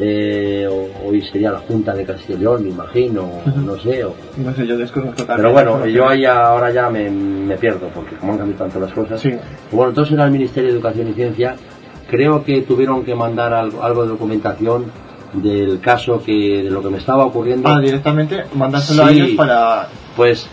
eh, 0.00 0.68
hoy 1.04 1.20
sería 1.22 1.50
la 1.50 1.58
Junta 1.58 1.92
de 1.92 2.04
Castellón, 2.04 2.62
me 2.62 2.68
imagino, 2.70 3.28
no 3.64 3.76
sé. 3.78 4.04
o- 4.04 4.14
No 4.36 4.54
sé, 4.54 4.66
yo 4.66 4.78
desconozco 4.78 5.24
pero 5.26 5.52
bueno, 5.52 5.84
yo 5.86 6.08
ahí 6.08 6.24
ahora 6.24 6.70
ya 6.70 6.88
me, 6.88 7.10
me 7.10 7.56
pierdo, 7.56 7.88
porque 7.94 8.14
como 8.16 8.32
han 8.32 8.38
cambiado 8.38 8.64
tanto 8.64 8.78
las 8.80 8.92
cosas. 8.92 9.20
Sí. 9.20 9.32
Bueno, 9.72 9.88
entonces 9.90 10.14
era 10.14 10.24
el 10.24 10.30
Ministerio 10.30 10.68
de 10.70 10.74
Educación 10.76 11.08
y 11.08 11.14
Ciencia, 11.14 11.56
creo 12.08 12.44
que 12.44 12.62
tuvieron 12.62 13.04
que 13.04 13.14
mandar 13.16 13.52
algo, 13.52 13.82
algo 13.82 14.02
de 14.04 14.08
documentación 14.10 14.84
del 15.32 15.80
caso 15.80 16.22
que, 16.24 16.62
de 16.62 16.70
lo 16.70 16.80
que 16.80 16.90
me 16.90 16.98
estaba 16.98 17.24
ocurriendo. 17.26 17.68
Ah, 17.68 17.80
directamente 17.80 18.44
mandárselo 18.54 19.04
a 19.04 19.10
ellos 19.10 19.30
para. 19.36 19.88
Pues 20.16 20.48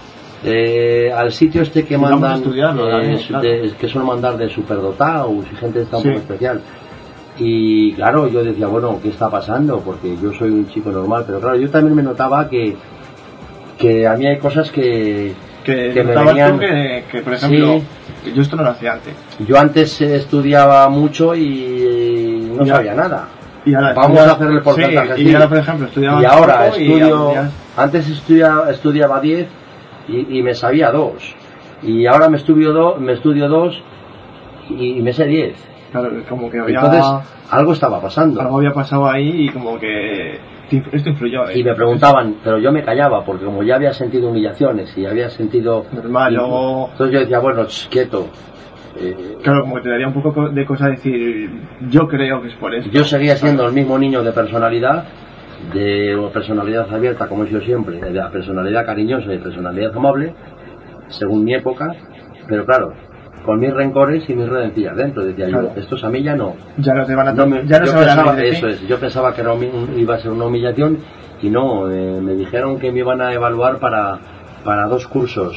eh, 0.46 1.12
al 1.12 1.32
sitio 1.32 1.62
este 1.64 1.84
que 1.86 1.98
mandan, 1.98 2.41
eh, 2.41 2.54
claro. 3.28 3.41
de- 3.41 3.74
que 3.80 3.88
suelen 3.88 4.08
mandar 4.08 4.38
de 4.38 4.48
superdotados 4.50 5.46
y 5.52 5.56
gente 5.56 5.82
está 5.82 5.98
un 5.98 6.04
Sí. 6.04 6.10
poco 6.10 6.20
especial. 6.22 6.62
Y 7.38 7.91
claro, 7.93 8.28
yo 8.30 8.43
decía, 8.43 8.68
bueno, 8.68 9.00
¿qué 9.02 9.10
está 9.10 9.30
pasando? 9.30 9.80
Porque 9.80 10.16
yo 10.22 10.32
soy 10.34 10.52
un 10.52 10.68
chico 10.70 10.89
normal, 10.91 11.24
pero 11.26 11.39
claro, 11.39 11.58
yo 11.58 11.70
también 11.70 11.96
me 11.96 12.04
notaba 12.04 12.48
que, 12.48 12.76
que 13.78 14.08
a 14.08 14.16
mí 14.16 14.26
hay 14.26 14.38
cosas 14.38 14.72
que, 14.72 15.34
Que, 15.66 15.91
que 15.93 16.04
me 16.04 16.16
venían- 16.16 16.60
que, 16.60 17.04
que, 17.12 17.22
por 17.22 17.34
ejemplo, 17.34 17.82
yo 18.34 18.41
esto 18.41 18.56
no 18.56 18.64
lo 18.64 18.70
hacía 18.70 18.93
antes. 18.93 19.14
Yo 19.46 19.60
antes 19.60 20.00
eh, 20.02 20.16
estudiaba 20.16 20.88
mucho 20.89 21.36
y 21.36 22.52
no 22.56 22.64
Ya. 22.66 22.76
sabía 22.76 22.93
nada. 22.93 23.28
Y 23.66 23.74
ahora 23.74 23.93
Vamos 23.96 24.20
a 24.20 24.32
hacer 24.34 24.48
el 24.52 24.62
porcentaje 24.62 25.16
sí. 25.16 25.24
Y 25.24 25.34
ahora, 25.34 25.50
por 25.50 25.58
ejemplo, 25.58 25.88
estudiaba 25.88 26.22
Y 26.22 26.26
ahora 26.26 26.68
y 26.78 26.84
estudio, 26.84 27.34
ya- 27.34 27.50
antes 27.76 28.08
estudia- 28.10 28.64
estudiaba 28.70 29.20
10 29.20 29.48
y, 30.08 30.38
y 30.39 30.43
me 30.43 30.53
sabía 30.53 30.91
2. 30.91 31.36
Y 31.84 32.06
ahora 32.06 32.30
me 32.30 32.38
estudio 32.38 32.72
2 32.74 32.99
me 32.99 33.14
estudio 33.14 33.47
dos 33.47 33.82
y, 34.70 34.97
y 34.97 35.01
me 35.01 35.14
sé 35.14 35.26
10. 35.26 35.56
Claro, 35.91 36.10
como 36.28 36.49
que 36.49 36.60
había. 36.60 36.80
Entonces, 36.80 37.06
algo 37.51 37.74
estaba 37.74 38.01
pasando. 38.01 38.41
algo 38.41 38.58
había 38.58 38.74
pasado 38.74 39.08
ahí 39.10 39.45
y 39.47 39.49
como 39.49 39.80
que. 39.80 40.39
Esto 40.91 41.10
influyó. 41.10 41.47
¿eh? 41.47 41.60
Y 41.60 41.64
me 41.64 41.76
preguntaban, 41.76 42.38
pero 42.43 42.58
yo 42.58 42.72
me 42.72 42.84
callaba, 42.84 43.24
porque 43.24 43.45
como 43.45 43.62
ya 43.62 43.76
había 43.76 43.93
sentido 43.93 44.30
humillaciones 44.30 44.97
y 44.97 45.06
había 45.06 45.30
sentido... 45.30 45.86
Normal, 45.93 46.34
luego- 46.34 46.89
Entonces 46.91 47.14
yo 47.14 47.20
decía, 47.20 47.38
bueno, 47.39 47.66
ch, 47.68 47.88
quieto. 47.88 48.26
Eh, 48.99 49.38
Claro, 49.43 49.62
como 49.62 49.76
que 49.76 49.82
te 49.82 49.89
daría 49.89 50.08
un 50.08 50.14
poco 50.14 50.34
co- 50.34 50.49
de 50.49 50.66
cosa 50.66 50.88
decir. 50.88 51.51
Yo 51.89 52.08
creo 52.08 52.41
que 52.41 52.47
es 52.47 52.56
por 52.56 52.74
eso. 52.74 52.89
Yo 52.89 53.03
seguía 53.03 53.36
siendo 53.36 53.68
el 53.68 53.74
mismo 53.74 53.97
niño 53.99 54.24
de 54.24 54.32
personalidad, 54.32 55.06
de 55.74 56.30
personalidad 56.34 56.93
abierta 56.93 57.28
como 57.28 57.43
he 57.43 57.47
sido 57.47 57.61
siempre, 57.61 57.99
de 57.99 58.11
la 58.11 58.30
personalidad 58.30 58.86
cariñosa 58.86 59.34
y 59.34 59.38
personalidad 59.39 59.95
amable, 59.95 60.34
según 61.09 61.43
mi 61.43 61.53
época, 61.53 61.93
pero 62.47 62.66
claro, 62.66 62.93
con 63.45 63.59
mis 63.59 63.74
rencores 63.74 64.28
y 64.30 64.34
mis 64.34 64.47
redencillas 64.49 64.95
dentro. 64.95 65.24
Decía 65.24 65.47
Claro. 65.47 65.72
yo, 65.76 65.82
estos 65.82 66.03
a 66.03 66.09
mí 66.09 66.24
ya 66.24 66.36
no. 66.36 66.55
Ya 66.78 66.93
no 66.93 67.05
te 67.05 67.13
van 67.16 67.28
a. 67.30 67.34
No 67.34 67.45
me- 67.47 67.66
ya 67.66 67.80
no 67.80 67.86
se 67.88 67.93
van 67.95 68.20
a 68.39 68.43
eso 68.43 68.68
es, 68.68 68.88
yo 68.88 68.97
pensaba 68.99 69.34
que 69.34 69.41
era 69.41 69.53
iba 69.97 70.16
a 70.16 70.20
ser 70.20 70.32
una 70.32 70.45
humillación 70.45 70.97
y 71.41 71.49
no, 71.49 71.91
eh, 71.91 72.20
me 72.22 72.34
dijeron 72.34 72.80
que 72.80 72.91
me 72.91 72.99
iban 72.99 73.22
a 73.22 73.34
evaluar 73.34 73.78
para, 73.80 74.18
para 74.63 74.88
dos 74.88 75.07
cursos. 75.07 75.55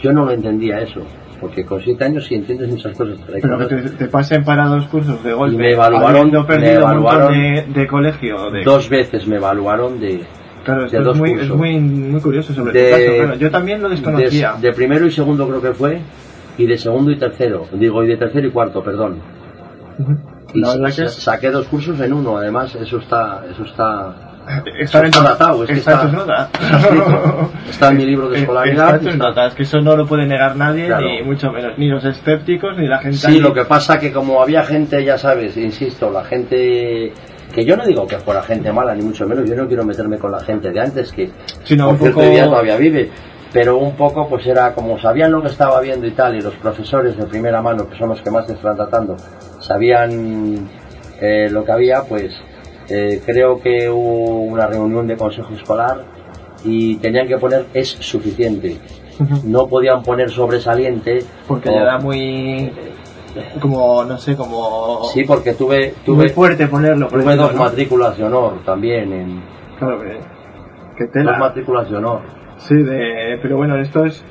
Yo 0.00 0.12
no 0.12 0.24
lo 0.26 0.32
entendía 0.32 0.80
eso, 0.80 1.00
porque 1.40 1.64
con 1.64 1.80
siete 1.82 2.04
años 2.04 2.26
sí 2.26 2.34
entiendes 2.36 2.68
muchas 2.68 2.96
cosas. 2.96 3.16
pero 3.26 3.58
que 3.58 3.66
te, 3.76 3.90
te 3.90 4.06
pasen 4.06 4.44
para 4.44 4.66
dos 4.66 4.86
cursos 4.86 5.22
de 5.22 5.32
golpe. 5.32 5.54
Y 5.54 5.58
me 5.58 5.72
evaluaron- 5.76 6.30
me 6.60 6.72
evaluaron 6.72 7.32
de, 7.32 7.66
de 7.80 7.86
colegio. 7.86 8.50
De, 8.50 8.62
Dos 8.64 8.88
veces 8.88 9.26
me 9.26 9.36
evaluaron 9.36 10.00
de, 10.00 10.24
claro, 10.64 10.82
de 10.82 10.86
esto 10.86 11.02
dos 11.02 11.14
es, 11.16 11.20
muy, 11.20 11.30
es 11.32 11.36
cursos. 11.38 11.56
muy, 11.56 11.78
muy 11.78 12.20
curioso 12.20 12.54
sobre 12.54 12.72
De- 12.72 12.90
caso. 12.90 13.02
Claro, 13.24 13.34
yo 13.38 13.50
también 13.50 13.82
lo 13.82 13.88
desconocía. 13.88 14.54
De, 14.60 14.68
de 14.68 14.74
primero 14.74 15.06
y 15.06 15.10
segundo 15.10 15.46
creo 15.48 15.60
que 15.60 15.74
fue, 15.74 16.00
y 16.56 16.66
de 16.66 16.78
segundo 16.78 17.10
y 17.10 17.18
tercero, 17.18 17.66
digo, 17.72 18.02
y 18.04 18.06
de 18.08 18.16
tercero 18.16 18.46
y 18.46 18.50
cuarto, 18.50 18.82
perdón. 18.82 19.18
Y 20.54 20.60
La 20.60 20.70
verdad 20.76 20.90
sa- 20.90 21.02
que 21.02 21.08
saqué 21.08 21.50
dos 21.50 21.66
cursos 21.66 22.00
en 22.00 22.12
uno, 22.12 22.36
además, 22.38 22.74
eso 22.76 22.98
está, 22.98 23.44
eso 23.50 23.64
está, 23.64 24.23
Está, 24.78 24.98
en, 25.00 25.06
es 25.06 25.66
que 25.68 25.72
está 25.74 26.02
en 26.02 26.14
está- 27.70 27.88
en 27.90 27.96
mi 27.96 28.04
libro 28.06 28.28
de 28.28 28.38
Eh, 28.38 28.40
escolaridad, 28.42 28.96
Está 29.02 29.16
notas, 29.16 29.54
que 29.54 29.62
eso 29.62 29.80
no 29.80 29.96
lo 29.96 30.06
puede 30.06 30.26
negar 30.26 30.54
nadie, 30.56 30.86
Claro. 30.86 31.06
ni 31.06 31.22
mucho 31.22 31.50
menos, 31.50 31.78
ni 31.78 31.88
los 31.88 32.04
escépticos, 32.04 32.76
ni 32.76 32.86
la 32.86 32.98
gente. 32.98 33.16
Sí, 33.18 33.40
lo 33.40 33.52
que 33.54 33.64
pasa 33.64 33.98
que 33.98 34.12
como 34.12 34.42
había 34.42 34.62
gente, 34.64 35.02
ya 35.04 35.16
sabes, 35.18 35.56
insisto, 35.56 36.10
la 36.10 36.24
gente 36.24 37.12
que 37.54 37.64
yo 37.64 37.76
no 37.76 37.86
digo 37.86 38.06
que 38.06 38.18
fuera 38.18 38.42
gente 38.42 38.72
mala, 38.72 38.94
ni 38.94 39.02
mucho 39.02 39.26
menos, 39.26 39.48
yo 39.48 39.54
no 39.56 39.66
quiero 39.66 39.84
meterme 39.84 40.18
con 40.18 40.32
la 40.32 40.40
gente 40.40 40.70
de 40.70 40.80
antes, 40.80 41.12
que 41.12 41.30
Sino 41.62 41.84
por 41.84 41.92
un 41.94 41.98
cierto 42.00 42.16
poco- 42.16 42.26
hoy 42.28 42.34
día 42.34 42.44
todavía 42.46 42.76
vive, 42.76 43.10
pero 43.52 43.76
un 43.78 43.94
poco 43.96 44.28
pues 44.28 44.44
era 44.46 44.72
como 44.74 44.98
sabían 44.98 45.30
lo 45.32 45.40
que 45.40 45.48
estaba 45.48 45.80
viendo 45.80 46.06
y 46.06 46.10
tal, 46.10 46.34
y 46.34 46.40
los 46.40 46.54
profesores 46.56 47.16
de 47.16 47.24
primera 47.26 47.62
mano, 47.62 47.88
que 47.88 47.96
son 47.96 48.08
los 48.10 48.20
que 48.20 48.30
más 48.30 48.46
te 48.46 48.54
están 48.54 48.76
tratando, 48.76 49.16
sabían 49.60 50.68
eh, 51.20 51.48
lo 51.50 51.64
que 51.64 51.72
había, 51.72 52.02
pues 52.02 52.34
eh, 52.88 53.20
creo 53.24 53.60
que 53.60 53.88
hubo 53.90 54.42
una 54.42 54.66
reunión 54.66 55.06
de 55.06 55.16
consejo 55.16 55.52
escolar 55.54 56.02
y 56.64 56.96
tenían 56.96 57.26
que 57.28 57.36
poner 57.38 57.66
es 57.74 57.88
suficiente. 57.88 58.78
No 59.44 59.66
podían 59.68 60.02
poner 60.02 60.28
sobresaliente. 60.30 61.22
Porque 61.46 61.70
ya 61.70 61.82
era 61.82 61.98
muy. 61.98 62.72
como, 63.60 64.04
no 64.04 64.18
sé, 64.18 64.34
como. 64.36 65.04
Sí, 65.12 65.24
porque 65.24 65.52
tuve, 65.54 65.94
muy 65.94 66.04
tuve, 66.04 66.28
fuerte 66.30 66.66
ponerlo. 66.66 67.08
por 67.08 67.22
tuve 67.22 67.36
dos 67.36 67.52
¿no? 67.54 67.58
matrículas 67.64 68.16
de 68.18 68.24
honor 68.24 68.64
también, 68.64 69.12
en, 69.12 69.42
Claro 69.78 70.00
que. 70.00 70.18
que 70.96 71.04
dos 71.04 71.12
tela. 71.12 71.38
matrículas 71.38 71.88
de 71.90 71.96
honor. 71.96 72.20
Sí, 72.58 72.74
de, 72.74 73.38
pero 73.42 73.56
bueno, 73.56 73.76
esto 73.78 74.04
es. 74.04 74.24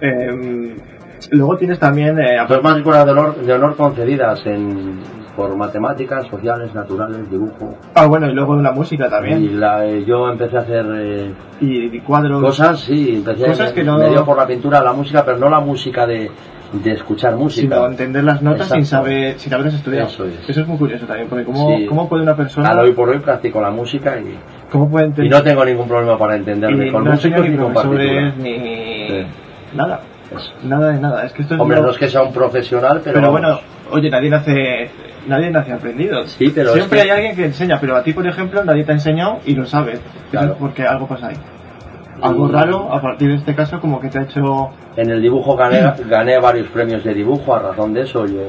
em, 0.00 0.76
luego 1.30 1.56
tienes 1.56 1.78
también. 1.78 2.18
eh, 2.18 2.36
Dos 2.48 2.62
matrículas 2.62 3.04
de 3.06 3.12
honor, 3.12 3.36
de 3.36 3.52
honor 3.52 3.76
concedidas 3.76 4.44
en, 4.46 5.00
por 5.36 5.56
matemáticas, 5.56 6.26
sociales, 6.26 6.74
naturales, 6.74 7.30
dibujo. 7.30 7.76
ah, 7.94 8.06
bueno, 8.06 8.28
y 8.28 8.34
luego 8.34 8.56
la 8.56 8.72
música 8.72 9.06
Y 9.06 9.10
también. 9.10 9.60
la, 9.60 9.86
eh, 9.86 10.04
yo 10.04 10.28
empecé 10.28 10.56
a 10.56 10.60
hacer 10.60 10.86
eh, 10.96 11.32
Y, 11.60 11.96
y 11.96 12.00
cuadros. 12.00 12.42
cosas, 12.42 12.80
sí, 12.80 13.14
empecé 13.16 13.46
Cosas 13.46 13.68
me, 13.70 13.74
que 13.74 13.84
no- 13.84 13.98
me 13.98 14.08
dio 14.10 14.24
por 14.24 14.36
la 14.36 14.46
pintura 14.46 14.82
la 14.82 14.92
música, 14.92 15.24
pero 15.24 15.38
no 15.38 15.48
la 15.48 15.60
música 15.60 16.06
de, 16.06 16.30
de 16.72 16.92
escuchar 16.92 17.36
música. 17.36 17.74
Sino 17.76 17.86
entender 17.86 18.24
las 18.24 18.42
notas 18.42 18.68
sin 18.68 18.78
Exacto. 18.78 19.06
saber, 19.06 19.38
sin 19.38 19.54
haberlas 19.54 19.74
estudiado. 19.74 20.06
Eso 20.08 20.24
es. 20.26 20.66
muy 20.66 20.76
curioso 20.78 21.06
también, 21.06 21.28
porque 21.28 21.44
cómo, 21.44 21.76
Sí. 21.76 21.86
cómo 21.86 22.08
puede 22.08 22.22
una 22.22 22.36
persona. 22.36 22.68
Al 22.70 22.78
hoy 22.80 22.92
por 22.92 23.08
hoy 23.08 23.18
practico 23.18 23.60
la 23.60 23.70
música 23.70 24.18
y, 24.18 24.36
¿Cómo 24.70 24.88
puede 24.90 25.06
y 25.06 25.08
entender? 25.08 25.32
no 25.32 25.42
tengo 25.42 25.64
ningún 25.64 25.88
problema 25.88 26.16
para 26.18 26.36
entenderme 26.36 26.86
y 26.88 26.90
con 26.90 27.04
no 27.04 27.10
músicos 27.12 27.40
ni 27.42 27.48
ni 27.50 27.56
con 27.56 27.72
profesores 27.72 28.36
ni. 28.36 28.54
Sí. 28.58 29.26
Nada. 29.74 30.00
Eso. 30.36 30.52
Nada 30.64 30.92
de 30.92 31.00
nada. 31.00 31.24
Es 31.24 31.32
que 31.32 31.42
esto 31.42 31.54
es 31.54 31.60
Hombre, 31.60 31.78
lo- 31.78 31.84
no 31.86 31.90
es 31.90 31.98
que 31.98 32.08
sea 32.08 32.22
un 32.22 32.32
profesional, 32.32 33.00
pero, 33.02 33.14
Pero, 33.14 33.30
bueno, 33.32 33.58
oye, 33.90 34.08
nadie 34.10 34.30
nace, 34.30 34.90
nadie 35.26 35.50
nace 35.50 35.72
aprendido. 35.72 36.26
Sí, 36.26 36.52
pero 36.54 36.72
Siempre 36.72 36.98
es 37.00 37.04
que- 37.04 37.10
hay 37.10 37.16
alguien 37.16 37.36
que 37.36 37.44
enseña, 37.46 37.78
pero 37.80 37.96
a 37.96 38.02
ti, 38.02 38.12
por 38.12 38.26
ejemplo, 38.26 38.64
nadie 38.64 38.84
te 38.84 38.92
ha 38.92 38.94
enseñado 38.94 39.38
y 39.46 39.54
lo 39.54 39.66
sabes. 39.66 40.00
Claro. 40.30 40.56
porque 40.58 40.84
algo 40.86 41.06
pasa 41.08 41.28
ahí. 41.28 41.36
Algo 42.22 42.48
raro, 42.48 42.92
a 42.92 43.00
partir 43.00 43.30
de 43.30 43.36
este 43.36 43.54
caso, 43.54 43.80
como 43.80 43.98
que 44.00 44.08
te 44.08 44.18
ha 44.18 44.22
hecho... 44.22 44.70
En 44.96 45.10
el 45.10 45.20
dibujo 45.22 45.56
gané, 45.56 45.80
gané 46.08 46.38
varios 46.38 46.68
premios 46.68 47.02
de 47.02 47.14
dibujo 47.14 47.54
a 47.54 47.58
razón 47.60 47.94
de 47.94 48.02
eso. 48.02 48.26
Yo, 48.26 48.40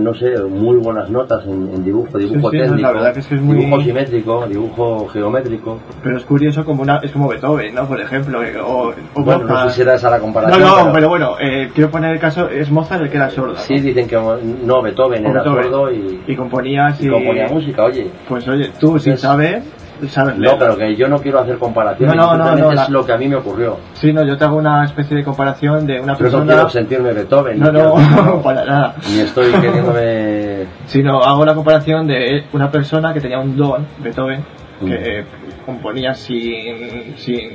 no 0.00 0.14
sé, 0.14 0.36
muy 0.42 0.76
buenas 0.76 1.08
notas 1.10 1.44
en, 1.46 1.70
en 1.74 1.84
dibujo, 1.84 2.18
dibujo 2.18 2.50
Sí, 2.50 2.56
sí, 2.58 2.62
no, 2.62 2.64
técnico, 2.68 2.82
la 2.82 2.92
verdad 2.92 3.14
que 3.14 3.20
es 3.20 3.26
que 3.26 3.34
es 3.36 3.40
muy- 3.40 3.56
dibujo 3.56 3.82
simétrico, 3.82 4.46
dibujo 4.46 5.08
geométrico. 5.08 5.78
Pero 6.02 6.16
es 6.18 6.24
curioso 6.24 6.64
como 6.64 6.82
una, 6.82 6.98
es 6.98 7.10
como 7.12 7.28
Beethoven, 7.28 7.74
¿no? 7.74 7.86
Por 7.86 8.00
ejemplo, 8.00 8.42
eh, 8.42 8.54
o, 8.60 8.88
o 9.14 9.22
Bueno, 9.22 9.42
no 9.44 9.48
Mozart. 9.48 9.70
sé 9.70 9.76
si 9.76 9.82
era 9.82 9.94
esa 9.94 10.10
la 10.10 10.16
No, 10.18 10.22
comparación. 10.24 10.60
no, 10.62 10.74
pero 10.76 10.92
pero 10.92 11.08
bueno, 11.08 11.36
eh, 11.40 11.70
quiero 11.74 11.90
poner 11.90 12.12
el 12.12 12.20
caso, 12.20 12.48
es 12.48 12.70
Mozart 12.70 13.02
el 13.02 13.10
que 13.10 13.16
era 13.16 13.30
sordo. 13.30 13.52
¿no? 13.54 13.58
sí 13.58 13.80
dicen 13.80 14.06
que 14.06 14.16
no, 14.16 14.82
Beethoven 14.82 15.24
O 15.26 15.30
era 15.30 15.42
Beethoven. 15.42 15.64
sordo 15.64 15.92
y, 15.92 16.20
Y 16.26 16.36
componía 16.36 16.86
así... 16.86 17.06
y 17.06 17.10
componía 17.10 17.48
música, 17.48 17.84
oye. 17.84 18.08
Pues 18.28 18.46
oye, 18.48 18.70
tú 18.78 18.98
sin 18.98 19.14
Es- 19.14 19.20
saber, 19.20 19.62
sabes 20.08 20.36
No, 20.38 20.58
pero 20.58 20.76
que 20.76 20.94
yo 20.96 21.08
no 21.08 21.18
quiero 21.20 21.40
hacer 21.40 21.58
comparaciones, 21.58 22.14
No, 22.16 22.36
no, 22.36 22.44
no, 22.44 22.56
no, 22.56 22.70
es 22.70 22.76
la- 22.76 22.88
lo 22.88 23.04
que 23.04 23.12
a 23.12 23.16
mí 23.18 23.28
me 23.28 23.36
ocurrió. 23.36 23.78
Sí, 23.94 24.12
no, 24.12 24.24
yo 24.24 24.36
te 24.36 24.44
hago 24.44 24.56
una 24.56 24.84
especie 24.84 25.16
de 25.16 25.24
comparación 25.24 25.86
de 25.86 26.00
una 26.00 26.12
Yo 26.14 26.18
no 26.24 26.30
persona... 26.30 26.52
quiero 26.54 26.70
sentirme 26.70 27.12
Beethoven, 27.12 27.58
No, 27.60 27.66
ni 27.72 27.78
quiero- 27.78 27.98
no, 27.98 28.42
para 28.42 28.64
nada. 28.64 28.94
ni 29.10 29.20
estoy 29.20 29.50
queriéndome... 29.52 30.66
sino 30.86 31.20
hago 31.22 31.44
la 31.44 31.54
comparación 31.54 32.06
de 32.06 32.44
una 32.52 32.70
persona 32.70 33.12
que 33.12 33.20
tenía 33.20 33.38
un 33.38 33.56
don, 33.56 33.86
Beethoven, 33.98 34.44
Mm. 34.80 34.86
que 34.88 35.18
eh, 35.20 35.24
componía 35.64 36.14
sin, 36.14 37.14
sin, 37.16 37.50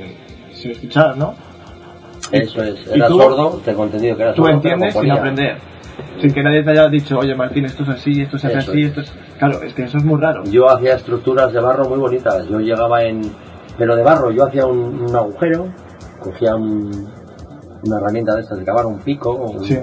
sin 0.54 0.70
escuchar, 0.70 1.16
¿no? 1.18 1.34
Eso 2.32 2.62
es, 2.62 2.86
¿Y 2.86 2.94
era 2.96 3.08
tú? 3.08 3.18
sordo, 3.20 3.60
tengo 3.64 3.84
entendido 3.84 4.16
que 4.16 4.22
era 4.22 4.32
Tú 4.34 4.42
sordo, 4.44 4.60
pero 4.62 4.74
entiendes 4.74 4.94
sin 5.02 5.10
aprender. 5.10 5.58
Sin 6.20 6.32
que 6.32 6.42
nadie 6.42 6.62
te 6.62 6.70
haya 6.70 6.88
dicho, 6.88 7.18
oye 7.18 7.34
Martín, 7.34 7.64
esto 7.64 7.82
es 7.84 7.88
así, 7.90 8.20
esto 8.22 8.38
se 8.38 8.46
hace 8.48 8.58
Eso 8.58 8.70
así, 8.72 8.82
es. 8.82 8.88
esto 8.88 9.00
es... 9.02 9.12
Claro, 9.38 9.62
es 9.62 9.74
que 9.74 9.84
eso 9.84 9.98
es 9.98 10.04
muy 10.04 10.20
raro. 10.20 10.44
Yo 10.44 10.68
hacía 10.68 10.94
estructuras 10.94 11.52
de 11.52 11.60
barro 11.60 11.88
muy 11.88 11.98
bonitas. 11.98 12.46
Yo 12.48 12.60
llegaba 12.60 13.02
en. 13.04 13.22
Pero 13.78 13.96
de 13.96 14.02
barro, 14.02 14.30
yo 14.30 14.44
hacía 14.44 14.66
un, 14.66 15.02
un 15.08 15.16
agujero, 15.16 15.68
cogía 16.18 16.54
un- 16.56 17.08
una 17.84 17.96
herramienta 17.96 18.34
de 18.34 18.42
estas 18.42 18.58
de 18.58 18.64
cavar, 18.64 18.84
un 18.84 18.98
pico, 18.98 19.32
un- 19.32 19.64
Sí. 19.64 19.78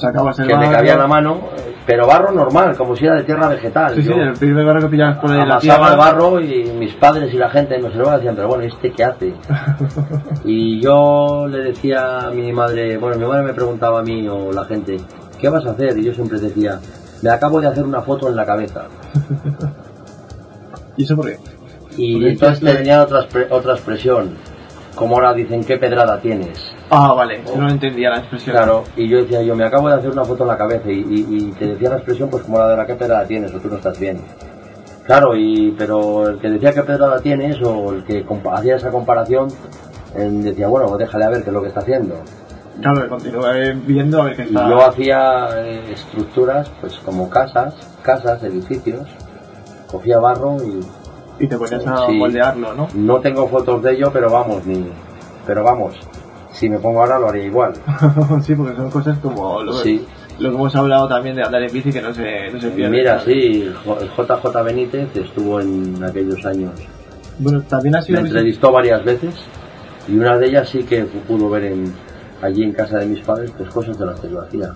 Sacabas 0.00 0.38
el 0.38 0.46
que 0.48 0.54
me 0.54 0.60
barro. 0.66 0.72
cabía 0.76 0.92
en 0.94 0.98
la 0.98 1.06
mano, 1.06 1.40
pero 1.86 2.06
barro 2.06 2.32
normal, 2.32 2.76
como 2.76 2.96
si 2.96 3.04
era 3.04 3.16
de 3.16 3.24
tierra 3.24 3.48
vegetal. 3.48 3.94
Sí, 3.94 4.02
sí, 4.02 4.12
el 4.12 4.32
primer 4.34 4.64
barro 4.64 4.80
que 4.80 4.88
pillabas 4.88 5.18
por 5.18 5.30
ahí 5.30 5.38
la 5.38 5.42
amasaba 5.42 5.60
tierra. 5.60 5.90
el 5.90 5.98
barro 5.98 6.40
y 6.40 6.64
mis 6.78 6.94
padres 6.94 7.34
y 7.34 7.36
la 7.36 7.50
gente 7.50 7.78
me 7.78 7.86
observaba 7.88 8.14
y 8.14 8.16
decían, 8.16 8.36
pero 8.36 8.48
bueno, 8.48 8.64
¿este 8.64 8.92
qué 8.92 9.04
hace? 9.04 9.34
Y 10.44 10.80
yo 10.80 11.46
le 11.48 11.58
decía 11.64 12.20
a 12.20 12.30
mi 12.30 12.52
madre, 12.52 12.96
bueno, 12.96 13.18
mi 13.18 13.26
madre 13.26 13.42
me 13.44 13.52
preguntaba 13.54 14.00
a 14.00 14.02
mí 14.02 14.26
o 14.28 14.52
la 14.52 14.64
gente, 14.64 14.96
¿qué 15.38 15.48
vas 15.48 15.66
a 15.66 15.70
hacer? 15.72 15.98
Y 15.98 16.04
yo 16.04 16.14
siempre 16.14 16.40
decía, 16.40 16.80
me 17.22 17.30
acabo 17.30 17.60
de 17.60 17.68
hacer 17.68 17.84
una 17.84 18.00
foto 18.00 18.28
en 18.28 18.36
la 18.36 18.46
cabeza. 18.46 18.84
¿Y 20.96 21.04
eso 21.04 21.16
por 21.16 21.26
qué? 21.26 21.38
Y 21.96 22.24
entonces 22.26 22.60
te 22.60 22.74
tenía 22.74 23.02
otra, 23.02 23.26
otra 23.50 23.74
expresión, 23.74 24.30
como 24.94 25.14
ahora 25.16 25.32
dicen, 25.34 25.64
¿qué 25.64 25.76
pedrada 25.78 26.20
tienes? 26.20 26.72
Ah, 26.90 27.12
vale, 27.14 27.42
no 27.56 27.68
entendía 27.68 28.10
la 28.10 28.18
expresión. 28.18 28.56
Claro, 28.56 28.84
y 28.96 29.08
yo 29.08 29.18
decía, 29.18 29.42
yo 29.42 29.54
me 29.54 29.64
acabo 29.64 29.88
de 29.88 29.94
hacer 29.94 30.10
una 30.10 30.24
foto 30.24 30.42
en 30.44 30.48
la 30.48 30.56
cabeza 30.58 30.90
y, 30.90 30.98
y- 30.98 31.26
y 31.30 31.52
te 31.52 31.66
decía 31.66 31.90
la 31.90 31.96
expresión 31.96 32.28
pues 32.28 32.42
como 32.42 32.58
la 32.58 32.68
de 32.68 32.76
la 32.76 32.86
qué 32.86 32.94
pedrada 32.94 33.24
tienes 33.26 33.54
o 33.54 33.58
tú 33.60 33.68
no 33.68 33.76
estás 33.76 33.98
bien. 33.98 34.20
Claro, 35.06 35.34
y 35.36 35.74
pero 35.78 36.28
el 36.28 36.38
que 36.38 36.50
decía 36.50 36.72
qué 36.72 36.82
pedrada 36.82 37.20
tienes 37.20 37.56
o 37.62 37.92
el 37.92 38.04
que 38.04 38.24
hacía 38.52 38.76
esa 38.76 38.90
comparación 38.90 39.48
decía, 40.14 40.68
bueno, 40.68 40.88
pues 40.88 40.98
déjale 41.00 41.24
a 41.24 41.30
ver 41.30 41.42
qué 41.42 41.50
es 41.50 41.54
lo 41.54 41.62
que 41.62 41.68
está 41.68 41.80
haciendo. 41.80 42.16
Claro, 42.80 43.02
que 43.02 43.08
continúe 43.08 43.42
viendo 43.86 44.22
a 44.22 44.24
ver 44.26 44.36
qué 44.36 44.42
Y 44.42 44.46
está... 44.46 44.68
yo 44.68 44.86
hacía 44.86 45.48
eh, 45.58 45.92
estructuras 45.92 46.70
pues 46.80 46.94
como 46.98 47.28
casas, 47.28 47.74
casas, 48.02 48.42
edificios, 48.42 49.06
cogía 49.90 50.18
barro 50.18 50.56
y 50.64 50.80
Y 51.40 51.46
te 51.48 51.56
ponías 51.56 51.86
a 51.86 52.06
Sí. 52.06 52.12
moldearlo, 52.12 52.74
¿no? 52.74 52.86
no 52.94 53.18
tengo 53.20 53.48
fotos 53.48 53.82
de 53.82 53.92
ello, 53.92 54.10
pero 54.12 54.30
vamos, 54.30 54.64
ni, 54.66 54.84
pero 55.46 55.64
vamos, 55.64 55.94
si 56.52 56.68
me 56.68 56.78
pongo 56.78 57.00
ahora 57.00 57.18
lo 57.18 57.28
haría 57.30 57.46
igual. 57.46 57.72
sí, 58.42 58.54
porque 58.54 58.76
son 58.76 58.90
cosas 58.90 59.18
como 59.18 59.62
lo, 59.62 59.72
Sí. 59.72 60.04
lo 60.38 60.50
que 60.50 60.54
hemos 60.56 60.76
hablado 60.76 61.08
también 61.08 61.36
de 61.36 61.42
andar 61.42 61.62
en 61.62 61.72
bici 61.72 61.90
que 61.92 62.02
no 62.02 62.12
se, 62.12 62.50
no 62.52 62.60
se 62.60 62.68
pierde. 62.70 62.90
Mira, 62.90 63.18
¿sabes? 63.20 63.34
sí, 63.34 63.72
JJ 64.16 64.62
Benítez 64.64 65.16
estuvo 65.16 65.60
en 65.60 66.02
aquellos 66.04 66.44
años. 66.44 66.72
Bueno, 67.38 67.62
también 67.62 67.94
ha 67.96 67.98
Me 68.00 68.04
sido... 68.04 68.20
entrevistó 68.20 68.70
varias 68.70 69.02
veces 69.04 69.34
y 70.08 70.18
una 70.18 70.36
de 70.36 70.46
ellas 70.46 70.68
sí 70.68 70.82
que 70.84 71.04
pudo 71.04 71.48
ver 71.48 71.64
en, 71.64 71.92
allí 72.42 72.62
en 72.64 72.72
casa 72.72 72.98
de 72.98 73.06
mis 73.06 73.20
padres 73.20 73.50
pues 73.56 73.70
cosas 73.70 73.98
de 73.98 74.04
las 74.06 74.20
que 74.20 74.28
yo 74.30 74.40
hacía. 74.42 74.72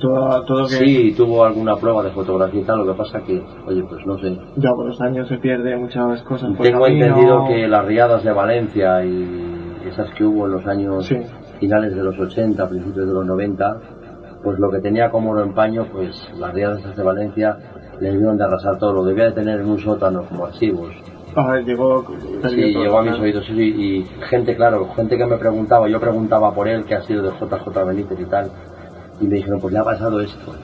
Todo, 0.00 0.44
todo 0.44 0.62
que 0.68 0.74
Sí, 0.76 1.14
tuvo 1.16 1.44
alguna 1.44 1.76
prueba 1.76 2.02
de 2.02 2.10
fotografía 2.10 2.60
y 2.60 2.64
tal, 2.64 2.78
lo 2.84 2.92
que 2.92 2.98
pasa 2.98 3.20
que, 3.22 3.42
oye, 3.66 3.82
pues 3.88 4.04
no 4.06 4.18
sé. 4.18 4.36
ya 4.56 4.70
por 4.74 4.86
los 4.86 5.00
años 5.00 5.28
se 5.28 5.38
pierde 5.38 5.76
muchas 5.76 6.22
cosas. 6.22 6.50
por 6.56 6.66
Tengo 6.66 6.82
camino. 6.84 7.06
entendido 7.06 7.44
que 7.46 7.66
las 7.68 7.84
riadas 7.84 8.22
de 8.24 8.32
Valencia 8.32 9.04
y 9.04 9.82
esas 9.88 10.10
que 10.14 10.24
hubo 10.24 10.46
en 10.46 10.52
los 10.52 10.66
años 10.66 11.06
Sí. 11.06 11.16
finales 11.60 11.94
de 11.94 12.02
los 12.02 12.18
80, 12.18 12.68
principios 12.68 13.06
de 13.06 13.12
los 13.14 13.24
90, 13.26 13.80
pues 14.42 14.58
lo 14.58 14.70
que 14.70 14.78
tenía 14.80 15.10
como 15.10 15.30
oro 15.32 15.42
empaño, 15.42 15.86
pues 15.92 16.14
las 16.38 16.52
riadas 16.54 16.96
de 16.96 17.02
Valencia 17.02 17.56
le 18.00 18.10
debieron 18.12 18.36
de 18.36 18.44
arrasar 18.44 18.78
todo, 18.78 18.92
lo 18.92 19.04
debía 19.04 19.24
de 19.24 19.32
tener 19.32 19.60
en 19.60 19.68
un 19.68 19.78
sótano 19.78 20.22
como 20.28 20.46
archivos. 20.46 20.90
Ah, 21.36 21.56
llegó... 21.64 22.04
Sí, 22.48 22.56
llegó 22.56 22.98
a 22.98 23.02
mis 23.02 23.18
oídos 23.18 23.44
sí, 23.46 23.52
y 23.60 24.04
gente, 24.28 24.56
claro, 24.56 24.88
gente 24.96 25.16
que 25.18 25.26
me 25.26 25.36
preguntaba, 25.36 25.88
yo 25.88 26.00
preguntaba 26.00 26.52
por 26.54 26.68
él, 26.68 26.84
que 26.84 26.94
ha 26.94 27.02
sido 27.02 27.22
de 27.22 27.30
JJ 27.30 27.84
Benítez 27.84 28.18
y 28.20 28.24
tal, 28.24 28.50
y 29.20 29.26
me 29.26 29.36
dijeron, 29.36 29.60
pues 29.60 29.72
le 29.72 29.80
ha 29.80 29.84
pasado 29.84 30.20
esto. 30.20 30.54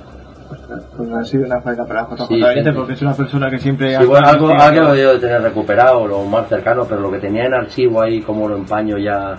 Pues 0.97 1.11
ha 1.13 1.25
sido 1.25 1.47
una 1.47 1.61
falta 1.61 1.85
para 1.85 2.07
JJ 2.07 2.27
Sí, 2.27 2.71
porque 2.75 2.93
es 2.93 3.03
una 3.03 3.15
persona 3.15 3.51
que 3.51 3.59
siempre... 3.59 3.97
Sí, 3.97 4.05
bueno, 4.05 4.29
algo, 4.29 4.49
algo 4.51 4.93
debió 4.93 5.15
de 5.15 5.19
tener 5.19 5.43
recuperado, 5.43 6.07
lo 6.07 6.25
más 6.25 6.49
cercano, 6.49 6.85
pero 6.89 7.01
lo 7.01 7.11
que 7.11 7.19
tenía 7.19 7.47
en 7.47 7.55
archivo 7.55 8.03
ahí 8.03 8.21
como 8.21 8.49
lo 8.49 8.57
empaño 8.57 8.99
ya, 8.99 9.37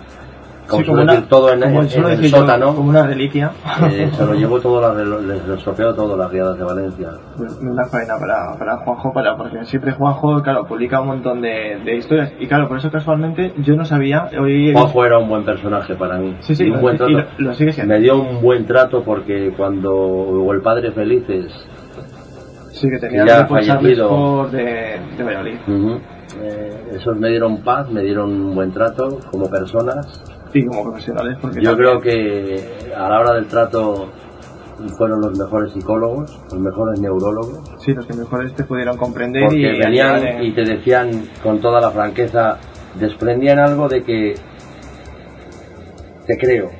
como 0.68 0.84
Sí, 0.84 0.89
una- 0.89 1.22
todo 1.28 1.51
en, 1.53 1.61
como 1.61 1.82
en- 1.82 1.89
suelo 1.89 2.07
en 2.07 2.13
el 2.13 2.22
decir 2.22 2.36
yo, 2.36 2.41
sótano, 2.41 2.76
como 2.76 2.89
una 2.89 3.05
reliquia. 3.05 3.51
eh, 3.91 4.09
se 4.11 4.26
lo 4.26 4.34
llevó 4.34 4.59
todo, 4.59 4.82
la, 4.82 4.93
les 5.22 5.47
estropeó 5.47 5.93
todo 5.93 6.18
las 6.18 6.32
riadas 6.32 6.57
de 6.57 6.63
Valencia. 6.63 7.09
Pues 7.38 7.53
una 7.61 7.86
faena 7.86 8.13
para, 8.20 8.57
para 8.57 8.78
Juanjo, 8.78 9.13
para, 9.13 9.38
porque 9.38 9.63
siempre 9.66 9.91
Juanjo, 9.93 10.41
claro, 10.41 10.66
publica 10.66 11.01
un 11.01 11.07
montón 11.07 11.41
de, 11.41 11.80
de 11.86 11.95
historias. 11.97 12.34
Y 12.39 12.47
claro, 12.47 12.68
por 12.68 12.78
eso 12.80 12.89
casualmente 12.91 13.53
yo 13.57 13.76
no 13.76 13.86
sabía, 13.86 14.30
hoy... 14.39 14.74
Juanjo 14.74 15.05
era 15.05 15.18
un 15.20 15.30
buen 15.30 15.45
personaje 15.45 15.95
para 15.95 16.18
mí. 16.18 16.36
Sí, 16.41 16.55
sí, 16.55 16.63
y 16.66 16.70
un 16.70 16.78
lo- 16.78 16.82
buen 16.82 16.95
y 16.95 16.97
trato. 16.97 17.11
lo- 17.13 17.26
lo 17.47 17.53
sigue 17.53 17.72
siendo. 17.74 17.93
Me 17.93 17.99
dio 17.99 18.20
un 18.20 18.41
buen 18.41 18.66
trato 18.66 19.03
porque 19.03 19.53
cuando 19.55 19.93
o 19.95 20.51
el 20.53 20.61
padre 20.61 20.91
Felices 20.91 21.45
Sí, 22.72 22.89
que 22.89 22.97
tenía 22.99 23.26
Ya 23.26 23.38
grupo 23.39 23.55
Charles 23.59 23.97
fallecido. 23.99 24.47
De, 24.49 24.99
de 25.18 25.24
Valladolid. 25.24 25.55
Ujú. 25.66 25.99
Eh, 26.41 26.88
esos 26.95 27.16
me 27.18 27.30
dieron 27.30 27.59
paz, 27.63 27.89
me 27.89 28.01
dieron 28.01 28.30
un 28.32 28.53
buen 28.53 28.72
trato 28.74 29.20
como 29.32 29.49
personas. 29.49 30.22
Y 30.57 30.65
como 30.65 30.83
profesionales, 30.83 31.37
porque 31.41 31.61
Yo 31.61 31.71
también- 31.71 31.99
creo 31.99 32.01
que 32.01 32.93
a 32.95 33.09
la 33.09 33.19
hora 33.19 33.33
del 33.33 33.45
trato 33.47 34.09
fueron 34.97 35.21
los 35.21 35.37
mejores 35.37 35.71
psicólogos, 35.73 36.39
los 36.51 36.59
mejores 36.59 36.99
neurólogos, 36.99 37.59
Sí, 37.83 37.93
los 37.93 38.05
que 38.05 38.13
mejores 38.13 38.53
te 38.55 38.63
pudieron 38.63 38.97
comprender 38.97 39.43
porque 39.43 39.57
y 39.57 39.79
venían 39.79 40.25
en- 40.25 40.43
y 40.43 40.51
te 40.53 40.63
decían 40.63 41.11
con 41.43 41.59
toda 41.59 41.79
la 41.81 41.91
franqueza, 41.91 42.57
desprendían 42.99 43.59
algo 43.59 43.87
de 43.89 44.01
que 44.03 44.35
te 46.27 46.37
creo. 46.37 46.71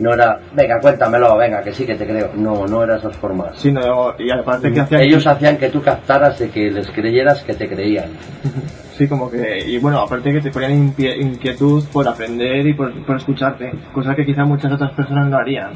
No 0.00 0.12
era, 0.14 0.38
venga, 0.54 0.78
cuéntamelo, 0.80 1.36
venga, 1.36 1.60
que 1.62 1.72
sí 1.72 1.84
que 1.84 1.96
te 1.96 2.06
creo. 2.06 2.30
No, 2.36 2.66
no 2.66 2.84
era 2.84 2.96
esas 2.98 3.16
formas. 3.16 3.58
Sí, 3.58 3.72
no, 3.72 4.12
y 4.18 4.30
aparte 4.30 4.70
que 4.72 4.80
hacían... 4.80 5.00
Ellos 5.00 5.26
hacían 5.26 5.56
que 5.56 5.70
tú 5.70 5.82
captaras 5.82 6.38
de 6.38 6.50
que 6.50 6.70
les 6.70 6.88
creyeras 6.92 7.42
que 7.42 7.54
te 7.54 7.68
creían. 7.68 8.10
Sí, 8.98 9.08
como 9.08 9.30
que... 9.30 9.64
Y 9.66 9.78
bueno, 9.78 10.00
aparte 10.00 10.32
que 10.32 10.40
te 10.40 10.50
ponían 10.50 10.92
inquietud 10.98 11.84
por 11.92 12.08
aprender 12.08 12.66
y 12.66 12.74
por, 12.74 12.92
por 13.06 13.16
escucharte. 13.16 13.72
Cosa 13.94 14.14
que 14.16 14.26
quizá 14.26 14.44
muchas 14.44 14.72
otras 14.72 14.90
personas 14.92 15.28
no 15.28 15.36
harían. 15.38 15.70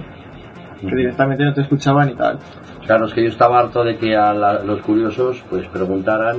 Que 0.81 0.97
directamente 0.97 1.45
no 1.45 1.55
te 1.55 1.61
escuchaban 1.61 2.11
y 2.11 2.15
tal. 2.15 2.41
Claro, 2.85 3.07
es 3.07 3.15
que 3.15 3.23
yo 3.23 3.29
estaba 3.29 3.61
harto 3.61 3.85
de 3.85 3.97
que 3.97 4.17
a 4.17 4.33
la- 4.35 4.65
los 4.65 4.83
curiosos 4.83 5.41
pues 5.49 5.69
preguntaran, 5.69 6.39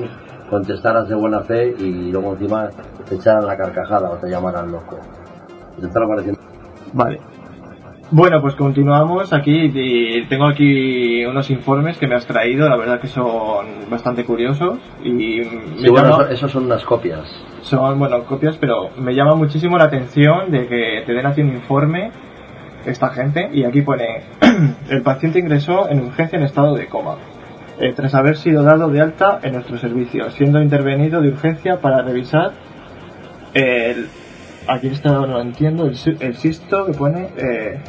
contestaras 0.49 1.07
de 1.07 1.15
buena 1.15 1.39
fe 1.39 1.73
y 1.79 2.11
luego 2.11 2.33
encima 2.33 2.69
te 3.07 3.15
echaran 3.15 3.45
la 3.47 3.55
carcajada 3.55 4.09
o 4.09 4.17
te 4.17 4.29
llamaran 4.29 4.69
loco. 4.69 4.99
¿Te 5.79 5.87
está 5.87 6.01
pareciendo? 6.05 6.39
Vale. 6.91 7.19
Bueno, 8.11 8.41
pues 8.41 8.53
continuamos 8.55 9.33
aquí 9.33 9.71
y 9.73 10.25
tengo 10.27 10.45
aquí 10.45 11.25
unos 11.25 11.49
informes 11.49 11.97
que 11.97 12.05
me 12.05 12.15
has 12.15 12.27
traído, 12.27 12.69
la 12.69 12.75
verdad 12.77 12.99
que 12.99 13.07
son 13.07 13.65
bastante 13.89 14.23
curiosos 14.23 14.77
y 15.03 15.39
me 15.39 15.77
Sí, 15.79 15.89
bueno, 15.89 16.09
llama- 16.09 16.23
eso, 16.25 16.33
eso 16.33 16.47
son 16.49 16.65
unas 16.65 16.83
copias. 16.85 17.21
son, 17.61 17.97
bueno, 17.97 18.23
copias, 18.25 18.57
pero 18.57 18.89
me 18.97 19.15
llama 19.15 19.33
muchísimo 19.35 19.77
la 19.77 19.85
atención 19.85 20.51
de 20.51 20.67
que 20.67 21.03
te 21.05 21.13
den 21.13 21.25
aquí 21.25 21.41
un 21.41 21.53
informe 21.53 22.11
esta 22.85 23.09
gente 23.09 23.49
y 23.51 23.63
aquí 23.63 23.81
pone 23.81 24.21
el 24.89 25.01
paciente 25.01 25.39
ingresó 25.39 25.89
en 25.89 26.01
urgencia 26.01 26.37
en 26.37 26.43
estado 26.43 26.75
de 26.75 26.85
coma 26.87 27.15
eh, 27.79 27.93
tras 27.95 28.13
haber 28.13 28.35
sido 28.35 28.61
dado 28.63 28.89
de 28.89 29.01
alta 29.01 29.39
en 29.41 29.53
nuestro 29.53 29.77
servicio, 29.77 30.29
siendo 30.31 30.61
intervenido 30.61 31.19
de 31.21 31.29
urgencia 31.29 31.77
para 31.81 32.03
revisar 32.03 32.51
el 33.55 34.07
aquí 34.67 34.87
está 34.87 35.11
no 35.11 35.25
lo 35.27 35.41
entiendo 35.41 35.85
el, 35.85 35.95
el 36.19 36.35
cisto 36.35 36.85
que 36.85 36.93
pone 36.93 37.29
eh, 37.37 37.79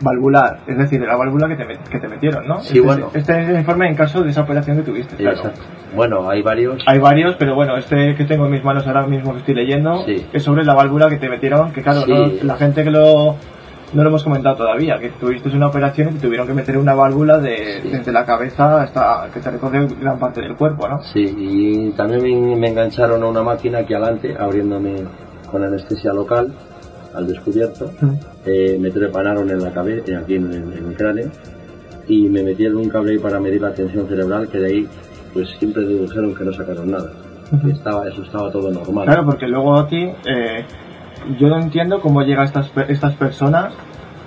valvular, 0.00 0.58
es 0.66 0.76
decir, 0.78 1.00
la 1.00 1.16
válvula 1.16 1.46
que 1.48 1.56
te, 1.56 1.64
met- 1.64 1.88
que 1.88 1.98
te 2.00 2.08
metieron, 2.08 2.46
¿no? 2.48 2.60
Sí, 2.60 2.68
este, 2.78 2.80
bueno. 2.80 3.10
este 3.14 3.40
es 3.42 3.48
el 3.48 3.56
informe 3.58 3.88
en 3.88 3.94
caso 3.94 4.22
de 4.22 4.30
esa 4.30 4.42
operación 4.42 4.76
que 4.78 4.82
tuviste, 4.82 5.14
claro. 5.16 5.36
Exacto. 5.36 5.60
Bueno, 5.94 6.28
hay 6.28 6.42
varios. 6.42 6.82
Hay 6.86 6.98
varios, 6.98 7.36
pero 7.36 7.54
bueno, 7.54 7.76
este 7.76 8.14
que 8.16 8.24
tengo 8.24 8.46
en 8.46 8.52
mis 8.52 8.64
manos 8.64 8.86
ahora 8.86 9.06
mismo 9.06 9.32
que 9.32 9.38
estoy 9.40 9.54
leyendo 9.54 10.04
Sí. 10.04 10.26
es 10.32 10.42
sobre 10.42 10.64
la 10.64 10.74
válvula 10.74 11.08
que 11.08 11.18
te 11.18 11.28
metieron, 11.28 11.72
que 11.72 11.82
claro, 11.82 12.00
Sí. 12.02 12.10
no- 12.12 12.30
la 12.42 12.56
gente 12.56 12.82
que 12.82 12.90
lo 12.90 13.36
no 13.92 14.02
lo 14.02 14.08
hemos 14.08 14.24
comentado 14.24 14.56
todavía, 14.56 14.98
que 14.98 15.10
tuviste 15.10 15.50
una 15.50 15.66
operación 15.66 16.08
y 16.08 16.12
te 16.14 16.20
tuvieron 16.20 16.46
que 16.46 16.54
meter 16.54 16.78
una 16.78 16.94
válvula 16.94 17.38
de, 17.38 17.82
desde 17.84 18.10
la 18.10 18.24
cabeza 18.24 18.80
hasta 18.80 19.28
que 19.34 19.38
te 19.40 19.50
recorre 19.50 19.86
gran 20.00 20.18
parte 20.18 20.40
del 20.40 20.56
cuerpo, 20.56 20.88
¿no? 20.88 21.02
Sí, 21.02 21.20
y 21.38 21.90
también 21.90 22.22
me, 22.22 22.56
me 22.56 22.68
engancharon 22.68 23.22
a 23.22 23.26
una 23.26 23.42
máquina 23.42 23.80
aquí 23.80 23.92
adelante, 23.92 24.34
abriéndome 24.36 24.94
con 25.52 25.62
anestesia 25.62 26.12
local, 26.12 26.52
al 27.14 27.26
descubierto. 27.26 27.90
Eh, 28.44 28.78
me 28.80 28.90
trepanaron 28.90 29.48
en 29.50 29.62
la 29.62 29.70
cabeza, 29.70 30.18
aquí 30.18 30.34
en 30.34 30.50
el, 30.52 30.72
en 30.72 30.86
el 30.88 30.96
cráneo, 30.96 31.30
y 32.08 32.28
me 32.28 32.42
metieron 32.42 32.78
un 32.78 32.88
cable 32.88 33.12
ahí 33.12 33.18
para 33.18 33.38
medir 33.38 33.60
la 33.60 33.72
tensión 33.72 34.08
cerebral, 34.08 34.48
que 34.48 34.58
de 34.58 34.66
ahí, 34.66 34.88
pues 35.32 35.50
siempre 35.58 35.84
dedujeron 35.84 36.34
que 36.34 36.44
no 36.44 36.52
sacaron 36.52 36.90
nada. 36.90 37.12
Que 37.62 37.70
estaba, 37.70 38.08
eso 38.08 38.22
estaba 38.22 38.50
todo 38.50 38.70
normal. 38.72 39.04
Claro, 39.04 39.26
porque 39.26 39.46
luego 39.46 39.76
aquí 39.76 40.10
eh, 40.24 40.64
yo 41.38 41.48
no 41.48 41.60
entiendo 41.60 42.00
cómo 42.00 42.22
llegan 42.22 42.46
estas, 42.46 42.70
estas 42.88 43.14
personas, 43.16 43.74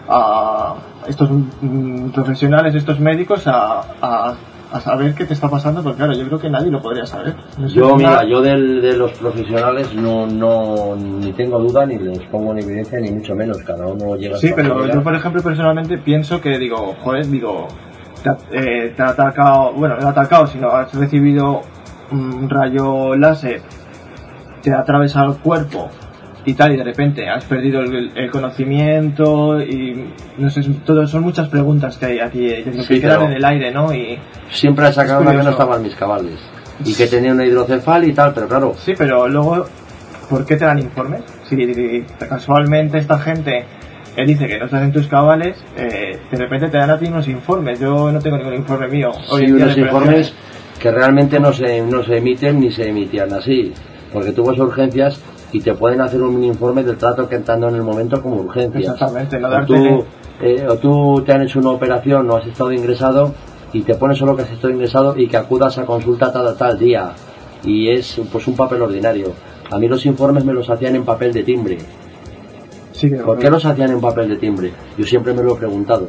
a 0.07 0.75
estos 1.07 1.29
mm, 1.61 2.09
profesionales, 2.09 2.75
estos 2.75 2.99
médicos, 2.99 3.47
a, 3.47 3.81
a, 4.01 4.35
a 4.75 4.81
saber 4.81 5.13
qué 5.15 5.25
te 5.25 5.33
está 5.33 5.49
pasando, 5.49 5.81
porque 5.81 5.97
claro, 5.97 6.13
yo 6.13 6.25
creo 6.27 6.39
que 6.39 6.49
nadie 6.49 6.69
lo 6.69 6.81
podría 6.81 7.05
saber. 7.05 7.35
No 7.57 7.67
Yo, 7.67 7.87
una- 7.93 7.95
mira, 7.97 8.23
yo 8.25 8.41
del- 8.41 8.81
de 8.81 8.97
los 8.97 9.11
profesionales 9.13 9.93
no, 9.95 10.27
no, 10.27 10.95
ni 10.97 11.31
tengo 11.33 11.59
duda, 11.59 11.85
ni 11.85 11.97
les 11.97 12.19
pongo 12.27 12.51
en 12.51 12.59
evidencia, 12.59 12.99
ni 12.99 13.11
mucho 13.11 13.35
menos. 13.35 13.57
Cada 13.59 13.87
uno 13.87 14.15
llega 14.15 14.35
a 14.35 14.39
Sí, 14.39 14.51
pero 14.55 14.85
yo, 14.87 15.01
por 15.01 15.15
ejemplo, 15.15 15.41
personalmente 15.41 15.97
pienso 15.97 16.41
que, 16.41 16.57
digo, 16.57 16.95
joder, 17.03 17.27
digo, 17.27 17.67
te 18.23 18.29
ha, 18.29 18.37
eh, 18.51 18.93
te 18.95 19.01
ha 19.01 19.09
atacado, 19.09 19.71
bueno, 19.73 19.95
no 19.99 20.07
ha 20.07 20.11
atacado, 20.11 20.47
sino 20.47 20.69
has 20.69 20.93
recibido 20.93 21.61
un 22.11 22.49
rayo 22.49 23.15
láser, 23.15 23.61
te 24.61 24.73
ha 24.73 24.79
atravesado 24.79 25.31
el 25.33 25.37
cuerpo 25.39 25.89
y 26.45 26.53
tal, 26.53 26.73
y 26.73 26.77
de 26.77 26.83
repente 26.83 27.27
has 27.27 27.43
perdido 27.45 27.81
el, 27.81 28.11
el 28.15 28.31
conocimiento 28.31 29.59
y, 29.59 30.11
no 30.37 30.49
sé, 30.49 30.61
todo, 30.85 31.05
son 31.07 31.23
muchas 31.23 31.49
preguntas 31.49 31.97
que 31.97 32.05
hay 32.05 32.19
aquí, 32.19 32.47
eh, 32.47 32.63
que 32.63 32.83
Sí, 32.83 33.01
quedan 33.01 33.23
en 33.23 33.33
el 33.33 33.45
aire, 33.45 33.71
¿no? 33.71 33.93
Y, 33.93 34.19
Siempre 34.51 34.87
he 34.87 34.93
sacado 34.93 35.21
una 35.21 35.31
que 35.31 35.43
no 35.43 35.49
estaban 35.49 35.81
mis 35.81 35.95
cabales. 35.95 36.39
Y 36.83 36.93
que 36.93 37.07
tenía 37.07 37.31
una 37.31 37.45
hidrocefal 37.45 38.03
y 38.03 38.13
tal, 38.13 38.33
pero 38.33 38.47
claro, 38.47 38.75
sí, 38.77 38.93
pero 38.97 39.27
luego, 39.27 39.65
¿por 40.29 40.45
qué 40.45 40.55
te 40.55 40.65
dan 40.65 40.77
informes? 40.77 41.23
Si 41.49 42.03
casualmente 42.29 42.99
esta 42.99 43.17
gente 43.17 43.65
eh, 44.15 44.25
dice 44.25 44.47
que 44.47 44.59
no 44.59 44.65
estás 44.65 44.83
en 44.83 44.91
tus 44.91 45.07
cabales, 45.07 45.57
eh, 45.77 46.19
de 46.29 46.37
repente 46.37 46.69
te 46.69 46.77
dan 46.77 46.91
a 46.91 46.99
ti 46.99 47.07
unos 47.07 47.27
informes. 47.27 47.79
Yo 47.79 48.11
no 48.11 48.19
tengo 48.19 48.37
ningún 48.37 48.55
informe 48.55 48.87
mío. 48.87 49.11
hoy 49.29 49.47
sí, 49.47 49.51
unos 49.51 49.77
informes 49.77 50.33
que 50.79 50.91
realmente 50.91 51.39
no 51.39 51.53
se, 51.53 51.81
no 51.81 52.03
se 52.03 52.17
emiten 52.17 52.59
ni 52.59 52.71
se 52.71 52.89
emitían 52.89 53.33
así. 53.33 53.73
Porque 54.13 54.31
tú 54.31 54.45
vas 54.45 54.59
a 54.59 54.63
urgencias 54.63 55.19
y 55.55 55.61
te 55.61 55.73
pueden 55.73 56.01
hacer 56.01 56.21
un 56.21 56.33
mini 56.35 56.47
informe 56.47 56.83
del 56.83 56.97
trato 56.97 57.29
que 57.29 57.35
están 57.37 57.61
dando 57.61 57.69
en 57.69 57.81
el 57.81 57.83
momento 57.83 58.21
como 58.21 58.37
urgencias. 58.37 58.93
Exactamente, 58.93 59.39
no 59.39 59.47
o, 59.47 59.51
darte- 59.51 59.65
tú, 59.67 60.05
eh, 60.41 60.67
o 60.67 60.75
tú 60.77 61.23
te 61.25 61.31
han 61.31 61.41
hecho 61.43 61.59
una 61.59 61.69
operación, 61.71 62.27
no 62.27 62.35
has 62.35 62.45
estado 62.45 62.71
ingresado 62.73 63.33
y 63.71 63.81
te 63.83 63.95
pones 63.95 64.17
solo 64.17 64.35
que 64.35 64.41
has 64.43 64.51
estado 64.51 64.73
ingresado 64.73 65.17
y 65.17 65.27
que 65.27 65.37
acudas 65.37 65.77
a 65.77 65.85
consulta 65.85 66.31
tal, 66.31 66.55
tal 66.57 66.77
día. 66.77 67.11
Y 67.63 67.89
es 67.89 68.19
pues 68.31 68.47
un 68.47 68.55
papel 68.55 68.81
ordinario. 68.81 69.31
A 69.71 69.79
mí 69.79 69.87
los 69.87 70.05
informes 70.05 70.43
me 70.45 70.53
los 70.53 70.69
hacían 70.69 70.95
en 70.95 71.03
papel 71.05 71.31
de 71.33 71.43
timbre. 71.43 71.77
Sí, 72.91 73.09
¿Por 73.09 73.37
qué 73.39 73.49
los 73.49 73.65
hacían 73.65 73.91
en 73.91 73.99
papel 74.01 74.29
de 74.29 74.37
timbre? 74.37 74.71
Yo 74.97 75.05
siempre 75.05 75.33
me 75.33 75.41
lo 75.43 75.53
he 75.53 75.57
preguntado. 75.57 76.07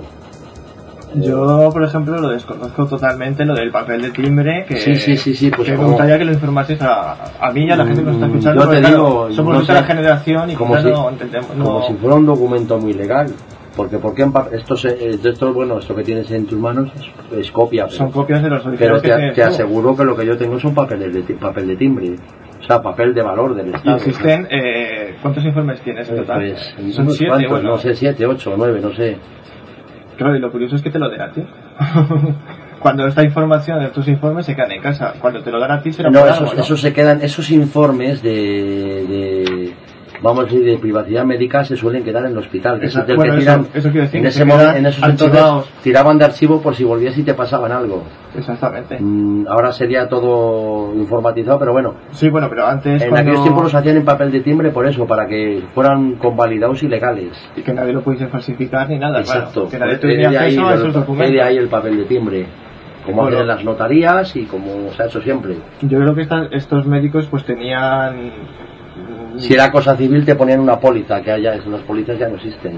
Yo, 1.20 1.70
por 1.72 1.82
ejemplo, 1.84 2.20
lo 2.20 2.28
desconozco 2.28 2.86
totalmente, 2.86 3.44
lo 3.44 3.54
del 3.54 3.70
papel 3.70 4.02
de 4.02 4.10
timbre, 4.10 4.64
que, 4.68 4.76
Sí, 4.76 4.94
sí, 4.96 5.16
sí, 5.16 5.34
sí, 5.34 5.50
pues 5.50 5.68
que 5.68 5.76
me 5.76 5.84
gustaría 5.84 6.18
que 6.18 6.24
lo 6.24 6.32
informases 6.32 6.80
a, 6.82 7.16
a 7.40 7.50
mí 7.52 7.64
y 7.64 7.70
a 7.70 7.76
la 7.76 7.84
gente 7.86 8.00
que 8.00 8.06
nos 8.06 8.14
está 8.16 8.26
Mm, 8.26 8.30
escuchando. 8.30 8.64
yo 8.64 8.70
te 8.70 8.80
claro, 8.80 8.96
digo, 8.96 9.30
somos 9.32 9.52
no 9.54 9.58
de 9.58 9.64
otra 9.64 9.80
sé, 9.80 9.84
generación 9.86 10.50
y 10.50 10.54
como 10.54 10.76
si- 10.78 10.88
no 10.90 11.10
entendemos. 11.10 11.46
como 11.48 11.62
no- 11.80 11.82
si 11.86 11.94
fuera 11.94 12.16
un 12.16 12.26
documento 12.26 12.78
muy 12.78 12.92
legal. 12.94 13.26
Porque, 13.76 13.98
porque 13.98 14.26
esto, 14.52 14.74
esto, 14.74 15.52
bueno, 15.52 15.78
esto 15.78 15.94
que 15.94 16.02
tienes 16.02 16.30
en 16.30 16.46
tus 16.46 16.58
manos 16.58 16.88
es, 16.96 17.38
es 17.40 17.50
copia, 17.52 17.84
pero, 17.84 17.96
son 17.98 18.10
copias 18.10 18.42
de 18.42 18.48
los 18.48 18.62
pero 18.62 18.72
originales 18.96 19.02
que 19.02 19.08
te, 19.10 19.14
tienes 19.16 19.34
te 19.34 19.42
aseguro 19.42 19.94
que 19.94 20.04
lo 20.04 20.16
que 20.16 20.24
yo 20.24 20.38
tengo 20.38 20.58
son 20.58 20.74
papeles 20.74 21.12
de, 21.12 21.34
papel 21.34 21.66
de 21.68 21.76
timbre, 21.76 22.14
o 22.58 22.62
sea, 22.66 22.80
papel 22.80 23.12
de 23.12 23.20
valor 23.22 23.54
del 23.54 23.68
Y 23.68 23.74
Estado. 23.74 23.96
existen, 23.98 24.48
eh, 24.50 25.16
¿cuántos 25.20 25.44
informes 25.44 25.78
tienes 25.82 26.08
en 26.08 26.14
Eh, 26.14 26.18
total? 26.20 26.38
Pues, 26.40 26.94
Son 26.94 27.10
siete, 27.10 27.28
cuantos, 27.28 27.50
bueno. 27.50 27.68
no 27.68 27.76
sé, 27.78 27.94
siete, 27.94 28.24
ocho, 28.24 28.54
nueve, 28.56 28.80
no 28.82 28.94
sé. 28.94 29.18
Claro, 30.16 30.36
y 30.36 30.40
lo 30.40 30.50
curioso 30.50 30.76
es 30.76 30.82
que 30.82 30.90
te 30.90 30.98
lo 30.98 31.08
den 31.08 31.20
a 31.20 31.30
ti. 31.30 31.42
Cuando 32.80 33.06
esta 33.06 33.22
información, 33.22 33.82
estos 33.82 34.06
informes 34.08 34.46
se 34.46 34.54
quedan 34.54 34.72
en 34.72 34.82
casa. 34.82 35.14
Cuando 35.20 35.42
te 35.42 35.50
lo 35.50 35.58
dan 35.58 35.72
a 35.72 35.82
ti 35.82 35.92
será 35.92 36.10
No, 36.10 36.26
esos, 36.26 36.52
esos 36.56 36.80
se 36.80 36.92
quedan, 36.92 37.20
esos 37.22 37.50
informes 37.50 38.22
de, 38.22 38.30
de, 38.30 39.74
vamos 40.22 40.44
a 40.44 40.46
decir, 40.46 40.64
de 40.64 40.78
privacidad 40.78 41.24
médica 41.24 41.64
se 41.64 41.76
suelen 41.76 42.02
quedar 42.04 42.24
en 42.24 42.32
el 42.32 42.38
hospital. 42.38 42.82
es 42.82 42.94
Bueno, 43.16 43.34
que 43.36 43.40
tiran- 43.42 43.66
eso 43.74 43.90
quiero 43.90 44.02
decir 44.06 44.20
en, 44.20 44.26
ese 44.26 44.44
quedan 44.44 44.76
en 44.76 44.86
esos 44.86 45.08
entonces 45.08 45.42
tiraban 45.82 46.18
de 46.18 46.24
archivo 46.24 46.60
por 46.62 46.74
si 46.74 46.84
volvías 46.84 47.16
y 47.18 47.22
te 47.22 47.34
pasaban 47.34 47.72
algo. 47.72 48.02
Exactamente. 48.36 48.98
Mm, 49.00 49.46
ahora 49.48 49.72
sería 49.72 50.08
todo 50.08 50.94
informatizado, 50.94 51.58
pero 51.58 51.72
bueno, 51.72 51.94
Sí, 52.12 52.28
bueno, 52.28 52.48
pero 52.50 52.66
antes 52.66 53.00
en 53.02 53.08
cuando... 53.10 53.30
aquellos 53.30 53.42
tiempos 53.44 53.64
los 53.64 53.74
hacían 53.74 53.96
en 53.96 54.04
papel 54.04 54.30
de 54.32 54.40
timbre 54.40 54.70
por 54.70 54.86
eso, 54.86 55.06
para 55.06 55.26
que 55.26 55.62
fueran 55.74 56.16
convalidados 56.16 56.82
y 56.82 56.88
legales. 56.88 57.32
Y 57.56 57.62
que 57.62 57.72
nadie 57.72 57.92
lo 57.92 58.02
pudiese 58.02 58.26
falsificar 58.28 58.88
ni 58.88 58.98
nada, 58.98 59.20
Exacto. 59.20 59.66
claro. 59.66 59.70
Que 59.70 59.78
nadie 59.78 59.94
He 59.94 59.98
tuviera 59.98 60.28
ahí 60.40 60.56
a 60.56 60.74
esos 60.74 60.84
he 60.84 60.86
de 60.88 60.92
documentos. 60.92 61.40
ahí 61.42 61.56
el 61.56 61.68
papel 61.68 61.96
de 61.96 62.04
timbre, 62.04 62.46
como 63.04 63.22
Bueno. 63.22 63.28
hacen 63.36 63.40
en 63.42 63.46
las 63.48 63.64
notarías 63.64 64.36
y 64.36 64.44
como 64.44 64.90
se 64.92 65.02
ha 65.02 65.06
hecho 65.06 65.20
siempre. 65.22 65.56
Yo 65.82 65.98
creo 65.98 66.14
que 66.14 66.22
esta- 66.22 66.46
estos 66.52 66.86
médicos 66.86 67.26
pues 67.30 67.44
tenían... 67.44 68.32
mm, 69.36 69.38
Si 69.40 69.54
era 69.54 69.70
cosa 69.70 69.96
civil 69.96 70.24
te 70.24 70.34
ponían 70.34 70.60
una 70.60 70.78
póliza, 70.78 71.22
que 71.22 71.30
haya, 71.32 71.54
las 71.56 71.80
pólizas 71.82 72.18
ya 72.18 72.28
no 72.28 72.36
existen. 72.36 72.74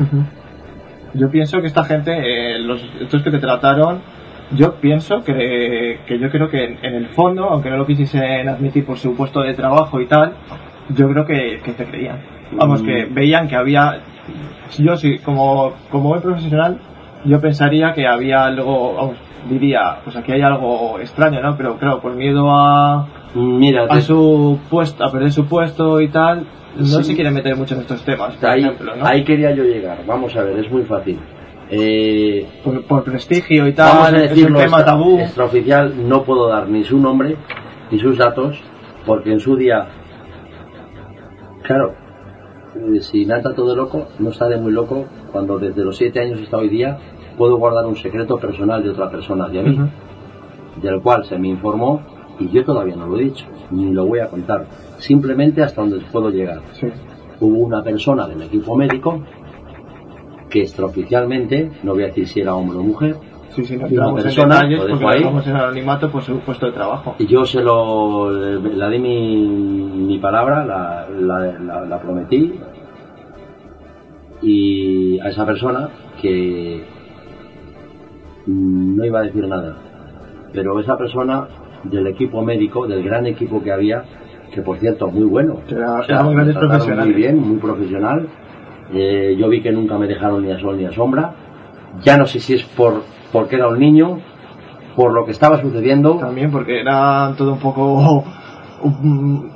Yo 1.14 1.30
pienso 1.30 1.60
que 1.60 1.66
esta 1.68 1.84
gente, 1.84 2.12
eh, 2.12 2.58
los, 2.58 2.84
estos 3.00 3.22
que 3.22 3.30
te 3.30 3.38
trataron, 3.38 4.00
yo 4.52 4.74
pienso 4.74 5.22
que, 5.24 6.00
que 6.06 6.18
yo 6.18 6.30
creo 6.30 6.48
que 6.50 6.64
en, 6.64 6.78
en 6.84 6.94
el 6.94 7.06
fondo, 7.08 7.44
aunque 7.44 7.70
no 7.70 7.76
lo 7.78 7.86
quisiesen 7.86 8.48
admitir 8.48 8.84
por 8.84 8.98
su 8.98 9.14
puesto 9.16 9.40
de 9.40 9.54
trabajo 9.54 10.00
y 10.00 10.06
tal, 10.06 10.32
yo 10.94 11.08
creo 11.10 11.24
que, 11.26 11.60
que 11.64 11.72
te 11.72 11.84
creían. 11.84 12.18
Vamos, 12.52 12.82
Mm. 12.82 12.86
que 12.86 13.04
veían 13.10 13.48
que 13.48 13.56
había, 13.56 14.00
yo 14.78 14.96
sí, 14.96 15.18
como, 15.18 15.72
como 15.90 16.08
buen 16.10 16.22
profesional, 16.22 16.78
yo 17.24 17.40
pensaría 17.40 17.92
que 17.92 18.06
había 18.06 18.44
algo, 18.46 18.94
vamos, 18.94 19.16
diría, 19.50 19.98
pues 20.04 20.16
aquí 20.16 20.32
hay 20.32 20.40
algo 20.42 20.98
extraño, 20.98 21.42
¿no? 21.42 21.56
Pero 21.56 21.76
claro, 21.76 22.00
por 22.00 22.14
miedo 22.14 22.50
a, 22.50 23.06
Mira, 23.34 23.84
a 23.88 24.00
su 24.00 24.58
puesto, 24.70 25.04
a 25.04 25.10
perder 25.12 25.30
su 25.32 25.46
puesto 25.46 26.00
y 26.00 26.08
tal, 26.08 26.46
no 26.76 26.84
Sí. 26.84 27.04
se 27.04 27.14
quiere 27.14 27.30
meter 27.30 27.56
mucho 27.56 27.74
en 27.74 27.80
estos 27.82 28.02
temas, 28.04 28.34
por 28.36 28.48
ahí, 28.48 28.60
ejemplo, 28.62 28.96
¿no? 28.96 29.04
ahí 29.06 29.24
quería 29.24 29.52
yo 29.54 29.64
llegar. 29.64 29.98
Vamos 30.06 30.34
a 30.36 30.42
ver, 30.42 30.58
es 30.58 30.70
muy 30.70 30.82
fácil. 30.84 31.18
Eh, 31.70 32.46
Por, 32.64 32.82
por 32.84 33.04
prestigio 33.04 33.66
y 33.68 33.72
vamos 33.72 33.96
tal, 34.06 34.14
a 34.14 34.18
es 34.18 34.30
un 34.30 34.36
decirlo 34.36 34.58
tema 34.60 34.84
tabú. 34.84 35.18
extraoficial, 35.20 36.08
no 36.08 36.22
puedo 36.24 36.48
dar 36.48 36.68
ni 36.68 36.82
su 36.84 36.98
nombre 36.98 37.36
ni 37.90 37.98
sus 37.98 38.16
datos, 38.16 38.58
porque 39.04 39.32
en 39.32 39.40
su 39.40 39.54
día, 39.56 39.86
claro, 41.62 41.94
eh, 42.74 43.00
si 43.00 43.26
tratado 43.26 43.68
de 43.68 43.76
loco, 43.76 44.08
no 44.18 44.30
está 44.30 44.48
de 44.48 44.56
muy 44.58 44.72
loco, 44.72 45.06
cuando 45.32 45.58
desde 45.58 45.84
los 45.84 45.96
siete 45.96 46.20
años 46.20 46.40
hasta 46.42 46.56
hoy 46.56 46.68
día 46.68 46.96
puedo 47.36 47.56
guardar 47.56 47.86
un 47.86 47.96
secreto 47.96 48.38
personal 48.38 48.82
de 48.82 48.90
otra 48.90 49.10
persona 49.10 49.44
hacia 49.46 49.62
mí, 49.62 49.78
del 50.82 51.00
cual 51.02 51.24
se 51.24 51.38
me 51.38 51.48
informó 51.48 52.00
y 52.40 52.48
yo 52.50 52.64
todavía 52.64 52.96
no 52.96 53.06
lo 53.06 53.18
he 53.18 53.24
dicho, 53.24 53.46
ni 53.70 53.92
lo 53.92 54.06
voy 54.06 54.20
a 54.20 54.28
contar, 54.28 54.66
simplemente 54.98 55.62
hasta 55.62 55.80
donde 55.80 56.00
puedo 56.12 56.30
llegar. 56.30 56.60
Sí. 56.72 56.86
Hubo 57.40 57.58
una 57.58 57.82
persona 57.82 58.26
del 58.26 58.42
equipo 58.42 58.76
médico 58.76 59.22
que 60.50 60.62
extraoficialmente, 60.62 61.70
no 61.82 61.92
voy 61.94 62.04
a 62.04 62.06
decir 62.06 62.26
si 62.26 62.40
era 62.40 62.54
hombre 62.54 62.78
o 62.78 62.82
mujer, 62.82 63.16
Sí, 63.50 63.64
sí, 63.64 63.76
una 63.76 63.86
entramos 63.88 64.18
en 64.20 64.22
persona, 64.24 64.54
detalles 64.56 65.00
lo 65.00 65.08
ahí. 65.08 65.22
en 65.22 65.56
anonimato 65.56 66.10
por 66.10 66.22
su 66.22 66.38
puesto 66.40 66.66
de 66.66 66.72
trabajo. 66.72 67.16
Y 67.18 67.26
yo 67.26 67.44
se 67.44 67.60
lo, 67.60 68.30
la 68.30 68.88
di 68.88 68.98
mi, 68.98 69.46
mi 69.46 70.18
palabra, 70.18 70.64
la, 70.64 71.08
la, 71.10 71.58
la- 71.58 71.84
la 71.84 71.98
prometí 72.00 72.54
y 74.42 75.18
a 75.20 75.28
esa 75.28 75.44
persona 75.44 75.88
que 76.20 76.84
no 78.46 79.04
iba 79.04 79.20
a 79.20 79.22
decir 79.22 79.46
nada, 79.48 79.76
pero 80.52 80.78
esa 80.80 80.96
persona 80.96 81.48
del 81.84 82.06
equipo 82.08 82.42
médico, 82.42 82.86
del 82.86 83.02
gran 83.02 83.26
equipo 83.26 83.62
que 83.62 83.70
había, 83.72 84.02
que 84.52 84.62
por 84.62 84.78
cierto 84.78 85.08
muy 85.08 85.24
bueno, 85.24 85.60
era- 85.70 86.00
O 86.00 86.04
sea, 86.04 86.22
grandes 86.22 86.54
trataron 86.54 86.68
profesionales. 86.70 87.06
muy 87.06 87.14
bien, 87.14 87.38
muy 87.48 87.56
profesional, 87.58 88.28
Eh, 88.90 89.36
yo 89.38 89.50
vi 89.50 89.60
que 89.60 89.70
nunca 89.70 89.98
me 89.98 90.06
dejaron 90.06 90.42
ni 90.42 90.50
a 90.50 90.58
sol 90.58 90.78
ni 90.78 90.86
a 90.86 90.92
sombra, 90.92 91.32
ya 92.02 92.16
no 92.16 92.24
sé 92.26 92.40
si 92.40 92.54
es 92.54 92.62
por 92.64 93.02
porque 93.32 93.56
era 93.56 93.68
un 93.68 93.78
niño, 93.78 94.18
por 94.96 95.12
lo 95.12 95.26
que 95.26 95.32
estaba 95.32 95.60
sucediendo, 95.60 96.14
También 96.16 96.50
porque 96.50 96.80
era 96.80 97.34
todo 97.36 97.52
un 97.52 97.58
poco... 97.58 98.24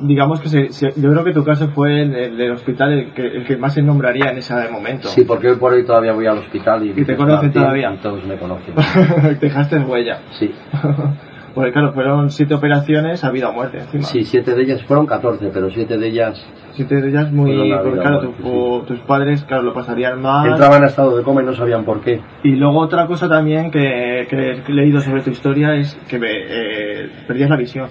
Digamos 0.00 0.40
que 0.40 0.48
se, 0.48 0.72
se- 0.72 0.92
yo 1.00 1.10
creo 1.12 1.24
que 1.24 1.32
tu 1.32 1.44
caso 1.44 1.68
fue 1.68 2.02
el, 2.02 2.14
el 2.14 2.36
del 2.36 2.50
hospital 2.52 2.92
el 2.92 3.12
que, 3.14 3.26
el 3.26 3.44
que 3.46 3.56
más 3.56 3.72
se 3.72 3.80
nombraría 3.82 4.30
en 4.30 4.38
ese 4.38 4.54
momento. 4.70 5.08
Sí, 5.08 5.24
porque 5.24 5.48
hoy 5.50 5.56
por 5.56 5.72
hoy 5.72 5.84
todavía 5.86 6.12
voy 6.12 6.26
al 6.26 6.38
hospital 6.38 6.84
y, 6.86 6.90
¿Y 7.00 7.04
te 7.04 7.16
conocen 7.16 7.52
todavía? 7.52 7.92
Y 7.94 7.96
todos 7.98 8.24
me 8.26 8.34
conocen. 8.36 8.74
Dejaste 9.40 9.78
huella. 9.78 10.18
Sí, 10.32 10.50
Porque 11.54 11.72
claro, 11.72 11.92
fueron 11.92 12.30
siete 12.30 12.54
operaciones 12.54 13.22
a 13.24 13.30
vida 13.30 13.48
o 13.50 13.52
muerte 13.52 13.78
encima. 13.78 14.04
sí, 14.04 14.24
siete 14.24 14.54
de 14.54 14.62
ellas 14.62 14.82
fueron 14.84 15.06
14, 15.06 15.50
pero 15.52 15.70
siete 15.70 15.98
de 15.98 16.08
ellas 16.08 16.44
Siete 16.72 17.02
de 17.02 17.08
ellas 17.10 17.30
muy... 17.30 17.70
A 17.70 17.82
porque 17.82 17.98
claro, 18.00 18.18
o 18.18 18.22
muerte, 18.22 18.42
tu- 18.42 18.82
tus 18.94 18.98
padres, 19.00 19.44
claro, 19.44 19.62
lo 19.64 19.74
pasarían 19.74 20.22
mal. 20.22 20.48
entraban 20.50 20.78
en 20.82 20.88
estado 20.88 21.16
de 21.16 21.22
coma 21.22 21.42
y 21.42 21.44
no 21.44 21.54
sabían 21.54 21.84
por 21.84 22.00
qué. 22.00 22.20
Y 22.44 22.52
luego 22.52 22.78
otra 22.80 23.06
cosa 23.06 23.28
también 23.28 23.70
que, 23.70 24.26
que 24.30 24.62
he 24.66 24.72
leído 24.72 25.00
sobre 25.02 25.20
tu 25.20 25.28
historia 25.30 25.74
es 25.76 25.94
que 26.08 26.18
me, 26.18 26.28
eh, 26.30 27.10
perdías 27.26 27.50
la 27.50 27.56
visión. 27.56 27.88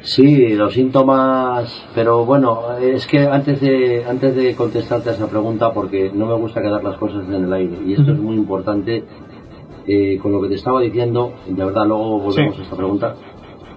Sí, 0.00 0.54
los 0.54 0.72
síntomas, 0.72 1.84
pero 1.94 2.24
bueno, 2.24 2.76
es 2.80 3.06
que 3.08 3.26
antes 3.26 3.60
de 3.60 4.04
antes 4.08 4.36
de 4.36 4.54
contestarte 4.54 5.10
a 5.10 5.12
esa 5.12 5.28
pregunta, 5.28 5.72
porque 5.72 6.10
no 6.14 6.26
me 6.26 6.34
gusta 6.34 6.62
quedar 6.62 6.82
las 6.84 6.96
cosas 6.96 7.24
en 7.28 7.44
el 7.44 7.52
aire 7.52 7.76
y 7.84 7.94
esto 7.94 8.12
es 8.12 8.18
muy 8.18 8.36
importante. 8.36 9.02
Eh, 9.86 10.18
con 10.20 10.32
lo 10.32 10.40
que 10.40 10.48
te 10.48 10.54
estaba 10.54 10.80
diciendo, 10.80 11.32
de 11.46 11.64
verdad, 11.64 11.86
luego 11.86 12.18
volvemos 12.20 12.54
Sí. 12.54 12.60
a 12.60 12.64
esta 12.64 12.76
pregunta. 12.76 13.14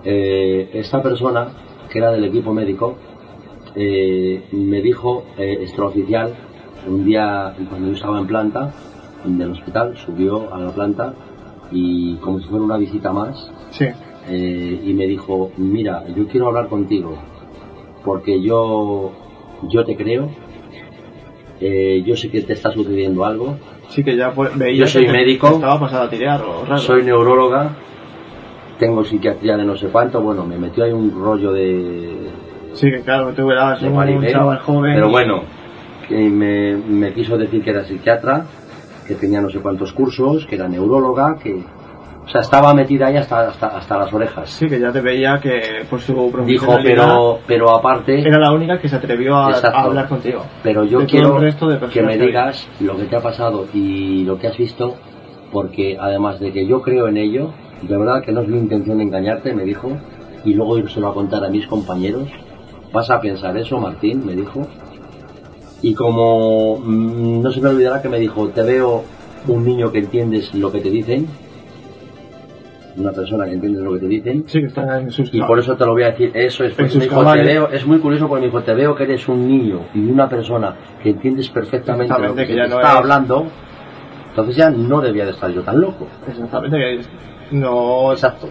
Eh, 0.04 0.70
esta 0.74 1.02
persona 1.02 1.48
que 1.92 2.00
era 2.00 2.12
del 2.12 2.24
equipo 2.26 2.54
médico 2.54 2.96
eh, 3.76 4.44
me 4.52 4.82
dijo 4.82 5.24
eh, 5.38 5.58
extraoficial 5.62 6.34
un 6.88 7.06
día 7.06 7.54
cuando 7.70 7.88
yo 7.90 7.94
estaba 7.94 8.20
en 8.20 8.28
planta 8.28 8.74
del 9.26 9.52
hospital 9.52 9.98
subió 9.98 10.54
a 10.54 10.60
la 10.60 10.72
planta 10.72 11.14
y 11.72 12.16
como 12.16 12.40
si 12.40 12.48
fuera 12.48 12.64
una 12.64 12.78
visita 12.78 13.12
más 13.12 13.52
Sí. 13.72 13.86
eh, 14.30 14.82
y 14.86 14.94
me 14.94 15.06
dijo, 15.08 15.52
mira, 15.58 16.06
yo 16.16 16.26
quiero 16.28 16.48
hablar 16.48 16.70
contigo, 16.70 17.16
porque 18.06 18.42
yo, 18.42 19.12
yo 19.70 19.84
te 19.86 19.96
creo, 19.98 20.30
eh, 21.60 22.02
yo 22.06 22.16
sé 22.16 22.30
que 22.32 22.42
te 22.42 22.54
está 22.54 22.72
sucediendo 22.72 23.26
algo, 23.26 23.56
Sí 23.90 24.04
que 24.04 24.16
ya 24.16 24.32
fue- 24.32 24.50
veía 24.56 24.82
Yo 24.82 24.88
soy 24.88 25.06
que 25.06 25.12
médico. 25.12 25.48
Estaba 25.50 25.80
pasada 25.80 26.06
a 26.06 26.10
tirar 26.10 26.42
raro. 26.42 26.78
soy 26.78 27.04
neuróloga, 27.04 27.70
tengo 28.78 29.04
psiquiatría 29.04 29.58
de 29.58 29.66
no 29.66 29.76
sé 29.76 29.88
cuánto, 29.88 30.22
bueno, 30.22 30.46
me 30.46 30.58
metió 30.58 30.84
ahí 30.84 30.92
un 30.92 31.12
rollo 31.12 31.52
de, 31.52 32.30
Sí, 32.74 32.90
que 32.92 33.02
claro, 33.02 33.34
tú 33.34 33.50
eras 33.52 33.82
un 33.82 34.26
chaval 34.28 34.60
joven. 34.60 34.94
pero 34.94 35.10
bueno, 35.10 35.42
que 36.08 36.16
me, 36.30 36.76
me 36.78 37.14
quiso 37.14 37.38
decir 37.38 37.64
que 37.64 37.72
era 37.72 37.84
psiquiatra, 37.84 38.46
que 39.08 39.16
tenía 39.16 39.42
no 39.42 39.50
sé 39.50 39.60
cuántos 39.60 39.92
cursos, 39.92 40.46
que 40.46 40.56
era 40.56 40.68
neuróloga, 40.68 41.38
que, 41.42 41.64
o 42.30 42.32
sea, 42.32 42.42
estaba 42.42 42.76
metida 42.76 43.08
ahí 43.08 43.18
hasta, 43.18 43.48
hasta, 43.48 43.68
hasta 43.70 43.98
las 43.98 44.14
orejas. 44.14 44.52
Sí, 44.52 44.70
que 44.70 44.80
ya 44.80 44.92
te 44.92 45.02
veía 45.02 45.40
que 45.42 45.84
por 45.90 46.00
su 46.00 46.14
Dijo, 46.46 46.78
pero, 46.84 47.40
pero 47.48 47.76
aparte, 47.76 48.20
era 48.20 48.38
la 48.38 48.52
única 48.52 48.80
que 48.80 48.88
se 48.88 48.98
atrevió 48.98 49.36
a, 49.36 49.50
hablar 49.50 50.08
contigo. 50.08 50.46
Pero 50.62 50.84
yo 50.84 51.00
de 51.00 51.06
quiero 51.08 51.40
de 51.40 51.80
que 51.92 52.04
me 52.04 52.18
digas 52.18 52.68
lo 52.82 52.98
que 52.98 53.06
te 53.06 53.16
ha 53.16 53.20
pasado 53.20 53.66
y 53.74 54.26
lo 54.26 54.38
que 54.38 54.46
has 54.46 54.56
visto, 54.56 54.94
porque 55.52 55.98
además 56.00 56.40
de 56.40 56.54
que 56.54 56.68
yo 56.68 56.84
creo 56.84 57.08
en 57.08 57.18
ello, 57.18 57.50
de 57.82 57.98
verdad 57.98 58.22
que 58.24 58.32
no 58.32 58.42
es 58.42 58.48
mi 58.48 58.60
intención 58.60 59.02
engañarte, 59.02 59.52
me 59.56 59.64
dijo, 59.64 59.90
y 60.46 60.54
luego 60.54 60.88
se 60.88 61.04
a 61.04 61.12
contar 61.12 61.44
a 61.44 61.50
mis 61.50 61.66
compañeros, 61.66 62.30
vas 62.94 63.10
a 63.10 63.20
pensar 63.20 63.58
eso, 63.58 63.80
Martín, 63.80 64.24
me 64.24 64.36
dijo, 64.36 64.68
y 65.82 65.96
como 65.96 66.78
mm, 66.78 67.42
no 67.42 67.52
se 67.52 67.60
me 67.60 67.70
olvidará 67.70 68.04
que 68.04 68.10
me 68.10 68.20
dijo, 68.20 68.50
te 68.50 68.62
veo 68.62 69.04
un 69.48 69.66
niño 69.66 69.92
que 69.92 69.98
entiendes 69.98 70.54
lo 70.54 70.72
que 70.72 70.80
te 70.80 70.92
dicen, 70.92 71.28
una 72.98 73.12
persona 73.12 73.46
que 73.46 73.54
entiende 73.54 73.82
lo 73.82 73.94
que 73.94 74.00
te 74.00 74.08
dicen, 74.08 74.44
Sí, 74.48 74.60
que 74.62 74.68
está 74.68 75.00
en 75.00 75.12
sus 75.12 75.34
y 75.34 75.42
por 75.42 75.60
eso 75.60 75.76
te 75.76 75.86
lo 75.86 75.92
voy 75.94 76.04
a 76.04 76.12
decir, 76.12 76.32
eso 76.34 76.64
es, 76.64 76.78
me 76.78 76.86
dijo, 76.88 77.24
te 77.34 77.44
veo, 77.44 77.70
es 77.70 77.86
muy 77.86 78.00
curioso 78.00 78.28
porque 78.28 78.42
me 78.42 78.48
dijo, 78.48 78.62
te 78.64 78.74
veo 78.74 78.96
que 78.96 79.04
eres 79.04 79.28
un 79.30 79.48
niño 79.48 79.80
y 79.94 80.00
una 80.10 80.28
persona 80.28 80.74
que 81.02 81.12
entiendes 81.12 81.50
perfectamente 81.50 82.14
lo 82.20 82.36
que, 82.36 82.42
que 82.48 82.54
se 82.54 82.56
ya 82.58 82.64
te 82.64 82.70
no 82.70 82.76
está 82.78 82.90
es- 82.92 82.96
hablando, 82.98 83.46
entonces 84.30 84.56
ya 84.56 84.70
no 84.70 85.02
debía 85.02 85.26
de 85.26 85.32
estar 85.32 85.50
yo 85.52 85.62
tan 85.62 85.80
loco. 85.80 86.08
Exactamente, 86.28 87.02
no, 87.52 88.12
Exacto. 88.12 88.50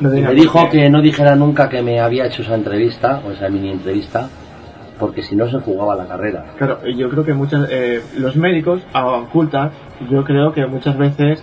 no 0.00 0.10
me 0.10 0.34
dijo 0.34 0.68
que 0.68 0.88
no 0.90 1.00
dijera 1.00 1.34
nunca 1.34 1.68
que 1.68 1.82
me 1.82 2.00
había 2.00 2.26
hecho 2.26 2.42
esa 2.42 2.54
entrevista, 2.54 3.20
o 3.26 3.30
esa 3.32 3.48
mini 3.48 3.70
entrevista, 3.70 4.28
porque 4.98 5.22
si 5.22 5.36
no 5.36 5.48
se 5.48 5.58
jugaba 5.60 5.94
la 5.94 6.06
carrera. 6.06 6.44
Claro, 6.58 6.80
yo 6.86 7.08
creo 7.08 7.24
que 7.24 7.32
muchas, 7.34 7.68
eh, 7.70 8.02
los 8.16 8.36
médicos 8.36 8.82
a 8.92 9.06
ocultas, 9.06 9.72
yo 10.10 10.24
creo 10.24 10.52
que 10.52 10.66
muchas 10.66 10.96
veces 10.98 11.42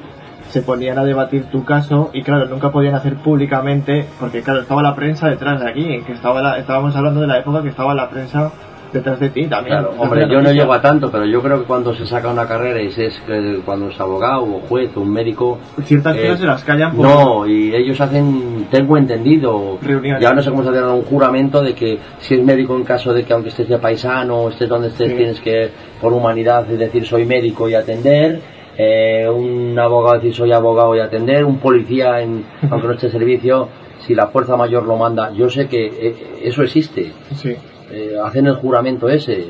se 0.50 0.62
ponían 0.62 0.98
a 0.98 1.04
debatir 1.04 1.46
tu 1.46 1.66
caso 1.66 2.10
y 2.14 2.22
claro, 2.24 2.46
nunca 2.48 2.72
podían 2.72 2.96
hacer 2.96 3.16
públicamente, 3.16 4.06
porque 4.20 4.42
claro, 4.42 4.62
estaba 4.62 4.82
la 4.82 4.96
prensa 4.96 5.28
detrás 5.28 5.60
de 5.62 5.70
aquí, 5.70 6.02
que 6.06 6.14
estaba 6.14 6.42
la- 6.42 6.58
estábamos 6.58 6.96
hablando 6.96 7.22
de 7.22 7.28
la 7.28 7.40
época 7.40 7.62
que 7.62 7.70
estaba 7.70 7.94
la 7.94 8.10
prensa 8.10 8.52
detrás 8.94 9.20
de 9.20 9.30
ti 9.30 9.46
también. 9.48 9.78
Claro, 9.80 9.94
hombre, 9.98 10.26
yo 10.30 10.42
no 10.42 10.54
llego 10.54 10.72
a 10.72 10.82
tanto, 10.82 11.12
pero 11.12 11.26
yo 11.26 11.42
creo 11.42 11.60
que 11.60 11.66
cuando 11.66 11.94
se 11.94 12.06
saca 12.06 12.30
una 12.30 12.48
carrera 12.48 12.82
y 12.82 12.92
se 12.92 13.08
es 13.08 13.22
eh, 13.28 13.60
cuando 13.66 13.90
es 13.90 14.00
abogado 14.00 14.44
o 14.44 14.62
juez 14.70 14.96
o 14.96 15.02
un 15.02 15.12
médico, 15.12 15.58
Ciertas 15.84 16.16
Eh, 16.16 16.22
cosas 16.22 16.40
se 16.40 16.46
las 16.46 16.64
callan 16.64 16.96
por... 16.96 17.06
No, 17.06 17.46
y 17.46 17.76
ellos 17.76 18.00
hacen, 18.00 18.68
tengo 18.72 18.96
entendido, 18.96 19.80
Reuniones. 19.82 20.22
ya 20.22 20.32
no 20.34 20.42
sé 20.42 20.50
cómo 20.50 20.64
se 20.64 20.70
hace 20.70 20.82
un 20.82 21.02
juramento 21.02 21.62
de 21.62 21.74
que 21.74 22.00
si 22.20 22.36
es 22.36 22.44
médico 22.44 22.78
en 22.78 22.86
caso 22.86 23.12
de 23.14 23.24
que 23.26 23.34
aunque 23.34 23.50
estés 23.50 23.68
de 23.68 23.78
paisano 23.80 24.38
o 24.38 24.50
estés 24.50 24.70
donde 24.70 24.88
estés 24.88 25.10
Sí. 25.10 25.16
tienes 25.18 25.42
que 25.42 25.72
por 26.00 26.14
humanidad 26.14 26.70
es 26.72 26.80
decir 26.80 27.06
soy 27.06 27.26
médico 27.26 27.68
y 27.68 27.74
atender, 27.74 28.40
eh, 28.78 29.28
un 29.30 29.78
abogado 29.80 30.16
decir 30.16 30.34
soy 30.34 30.52
abogado 30.52 30.96
y 30.96 31.00
atender, 31.00 31.46
un 31.46 31.58
policía 31.60 32.22
en, 32.22 32.44
aunque 32.70 32.88
no 32.88 32.94
esté 32.94 33.10
servicio, 33.10 33.70
si 34.00 34.14
la 34.14 34.28
fuerza 34.28 34.56
mayor 34.58 34.86
lo 34.86 34.98
manda, 34.98 35.32
yo 35.32 35.50
sé 35.50 35.68
que 35.68 35.86
eh, 35.88 36.16
eso 36.44 36.62
existe, 36.64 37.12
Sí. 37.36 37.56
eh, 37.92 38.16
hacen 38.24 38.48
el 38.48 38.56
juramento 38.56 39.08
ese, 39.10 39.48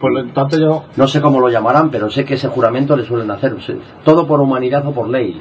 Por 0.00 0.12
lo 0.12 0.32
tanto 0.32 0.58
yo... 0.58 0.84
no 0.96 1.06
sé 1.06 1.20
cómo 1.20 1.40
lo 1.40 1.48
llamarán, 1.48 1.90
pero 1.90 2.10
sé 2.10 2.24
que 2.24 2.34
ese 2.34 2.48
juramento 2.48 2.96
le 2.96 3.04
suelen 3.04 3.30
hacer, 3.30 3.54
todo 4.04 4.26
por 4.26 4.40
humanidad 4.40 4.86
o 4.86 4.92
por 4.92 5.08
ley, 5.08 5.40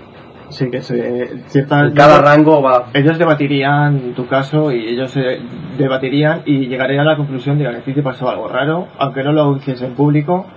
Sí, 0.49 0.71
que 0.71 0.81
se... 0.81 1.43
En 1.53 1.93
cada 1.93 2.21
rango 2.21 2.59
va, 2.61 2.87
Ellos 2.95 3.19
debatirían 3.19 4.13
tu 4.15 4.25
caso 4.25 4.71
y 4.71 4.87
ellos 4.87 5.15
eh, 5.15 5.39
debatirían 5.77 6.41
y 6.45 6.67
llegarían 6.67 7.01
a 7.01 7.11
la 7.11 7.17
conclusión 7.17 7.59
de 7.59 7.65
que 7.65 7.69
a 7.69 7.81
ti 7.81 7.93
te 7.93 8.01
pasó 8.01 8.27
algo 8.29 8.47
raro, 8.47 8.87
aunque 8.97 9.23
no 9.23 9.31
lo 9.31 9.55
hiciese 9.57 9.85
en 9.85 9.93
público, 9.93 10.47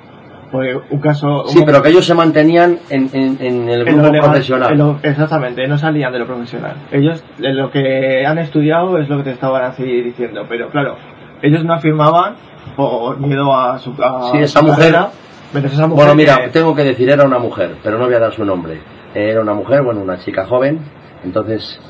porque 0.52 0.78
un 0.90 1.00
caso... 1.00 1.44
Sí, 1.48 1.62
pero 1.66 1.82
que 1.82 1.88
ellos 1.88 2.04
se 2.04 2.14
mantenían 2.14 2.78
en, 2.90 3.08
en- 3.12 3.38
en 3.40 3.68
el 3.70 3.84
grupo 3.86 4.12
profesional. 4.12 4.76
lo- 4.78 4.98
exactamente, 5.02 5.66
no 5.66 5.78
salían 5.78 6.12
de 6.12 6.18
lo 6.20 6.26
profesional. 6.26 6.74
Ellos, 6.92 7.24
en 7.40 7.56
lo 7.56 7.70
que 7.70 8.24
han 8.26 8.38
estudiado 8.38 8.98
es 8.98 9.08
lo 9.08 9.16
que 9.18 9.24
te 9.24 9.30
estaban 9.32 9.64
así 9.64 9.82
diciendo, 10.02 10.44
pero 10.48 10.68
claro, 10.68 10.96
ellos 11.40 11.64
no 11.64 11.72
afirmaban 11.72 12.34
por 12.76 13.18
miedo 13.18 13.52
a 13.56 13.78
su 13.78 13.92
a 14.02 14.30
Sí, 14.32 14.38
esa 14.38 14.60
su 14.60 14.66
mujer- 14.66 14.92
carrera, 14.92 15.08
esa 15.54 15.86
mujer 15.86 15.96
Bueno, 16.04 16.14
mira, 16.14 16.36
que- 16.44 16.48
tengo 16.50 16.74
que 16.76 16.84
decir, 16.84 17.08
era 17.08 17.24
una 17.24 17.38
mujer, 17.38 17.76
pero 17.82 17.98
no 17.98 18.04
voy 18.04 18.14
a 18.14 18.20
dar 18.20 18.32
su 18.32 18.44
nombre. 18.44 18.78
Era 19.14 19.40
una 19.40 19.54
mujer, 19.54 19.82
bueno, 19.82 20.00
una 20.00 20.18
chica 20.18 20.44
joven, 20.46 20.78
entonces 21.24 21.80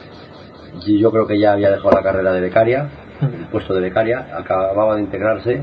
yo 0.87 1.11
creo 1.11 1.27
que 1.27 1.39
ya 1.39 1.53
había 1.53 1.71
dejado 1.71 1.91
la 1.91 2.03
carrera 2.03 2.33
de 2.33 2.41
becaria, 2.41 2.89
el 3.21 3.47
puesto 3.51 3.75
de 3.75 3.81
becaria, 3.81 4.27
acababa 4.37 4.95
de 4.97 5.03
integrarse 5.03 5.63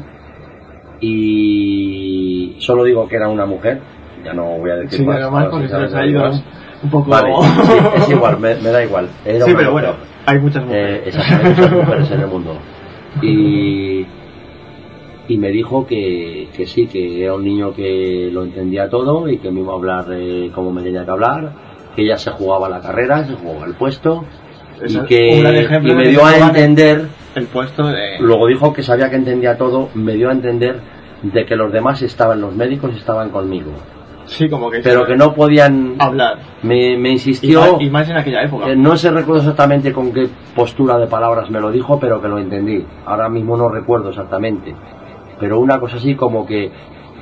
y 1.01 2.55
solo 2.59 2.83
digo 2.83 3.07
que 3.07 3.15
era 3.15 3.27
una 3.29 3.45
mujer, 3.45 3.79
ya 4.23 4.33
no 4.33 4.57
voy 4.57 4.71
a 4.71 4.75
decir 4.75 4.99
Sí, 4.99 5.05
más. 5.05 5.19
mal, 5.21 5.31
para 5.31 5.49
porque 5.51 5.67
se 5.67 5.97
ha 5.97 6.05
ido 6.05 6.21
más. 6.21 6.43
un, 6.83 6.89
poco... 6.89 7.09
Vale, 7.09 7.33
sí, 7.63 7.73
es 7.97 8.09
igual, 8.09 8.39
me, 8.39 8.55
me 8.55 8.69
da 8.69 8.83
igual. 8.83 9.09
Era 9.25 9.45
Sí, 9.45 9.53
pero 9.55 9.71
mujer. 9.71 9.85
bueno, 9.87 9.89
hay 10.25 10.39
muchas 10.39 10.63
Eh, 10.63 10.65
mujeres. 10.67 11.01
exactamente, 11.07 11.61
muchas 11.61 11.71
mujeres 11.85 12.11
en 12.11 12.19
el 12.21 12.27
mundo. 12.27 12.57
Y, 13.21 14.05
y 15.27 15.37
me 15.37 15.49
dijo 15.51 15.85
que, 15.87 16.49
que 16.55 16.65
sí, 16.67 16.87
que 16.87 17.23
era 17.23 17.35
un 17.35 17.43
niño 17.43 17.73
que 17.73 18.29
lo 18.31 18.43
entendía 18.43 18.89
todo 18.89 19.27
y 19.29 19.37
que 19.37 19.51
me 19.51 19.61
iba 19.61 19.73
a 19.73 19.75
hablar 19.75 20.05
eh, 20.11 20.51
como 20.53 20.71
me 20.71 20.81
tenía 20.83 21.05
que 21.05 21.11
hablar, 21.11 21.51
que 21.95 22.03
ella 22.03 22.17
se 22.17 22.31
jugaba 22.31 22.69
la 22.69 22.81
carrera, 22.81 23.25
se 23.25 23.33
jugaba 23.33 23.65
el 23.65 23.73
puesto 23.75 24.25
Es 24.81 24.93
y 24.95 24.99
que 25.01 25.37
y 25.39 25.93
me 25.93 26.07
dio 26.09 26.25
a 26.25 26.35
entender, 26.37 27.07
El 27.35 27.45
puesto 27.47 27.85
de... 27.87 28.17
luego 28.19 28.47
dijo 28.47 28.73
que 28.73 28.81
sabía 28.83 29.09
que 29.09 29.15
entendía 29.17 29.57
todo, 29.57 29.89
me 29.93 30.13
dio 30.13 30.29
a 30.29 30.31
entender 30.31 30.79
de 31.21 31.45
que 31.45 31.55
los 31.55 31.71
demás 31.71 32.01
estaban, 32.01 32.41
los 32.41 32.55
médicos 32.55 32.95
estaban 32.95 33.29
conmigo, 33.29 33.71
Sí, 34.25 34.47
como 34.47 34.69
que... 34.69 34.79
pero 34.79 35.05
que 35.07 35.15
no 35.15 35.33
podían, 35.33 35.95
Hablar. 35.97 36.37
me, 36.61 36.95
me 36.97 37.09
Y, 37.09 37.13
insistió... 37.13 37.59
más, 37.61 37.81
y 37.81 37.89
más 37.89 38.09
en 38.09 38.17
aquella 38.17 38.43
época. 38.43 38.69
Eh, 38.69 38.75
no 38.75 38.95
se 38.95 39.09
recuerdo 39.09 39.41
exactamente 39.41 39.91
con 39.91 40.13
qué 40.13 40.27
postura 40.55 40.97
de 40.99 41.07
palabras 41.07 41.49
me 41.49 41.59
lo 41.59 41.71
dijo, 41.71 41.99
pero 41.99 42.21
que 42.21 42.27
lo 42.27 42.37
entendí. 42.37 42.85
Ahora 43.07 43.27
mismo 43.27 43.57
no 43.57 43.69
recuerdo 43.69 44.09
exactamente. 44.09 44.75
Pero 45.39 45.59
una 45.59 45.79
cosa 45.79 45.97
así 45.97 46.13
como 46.15 46.45
que 46.45 46.71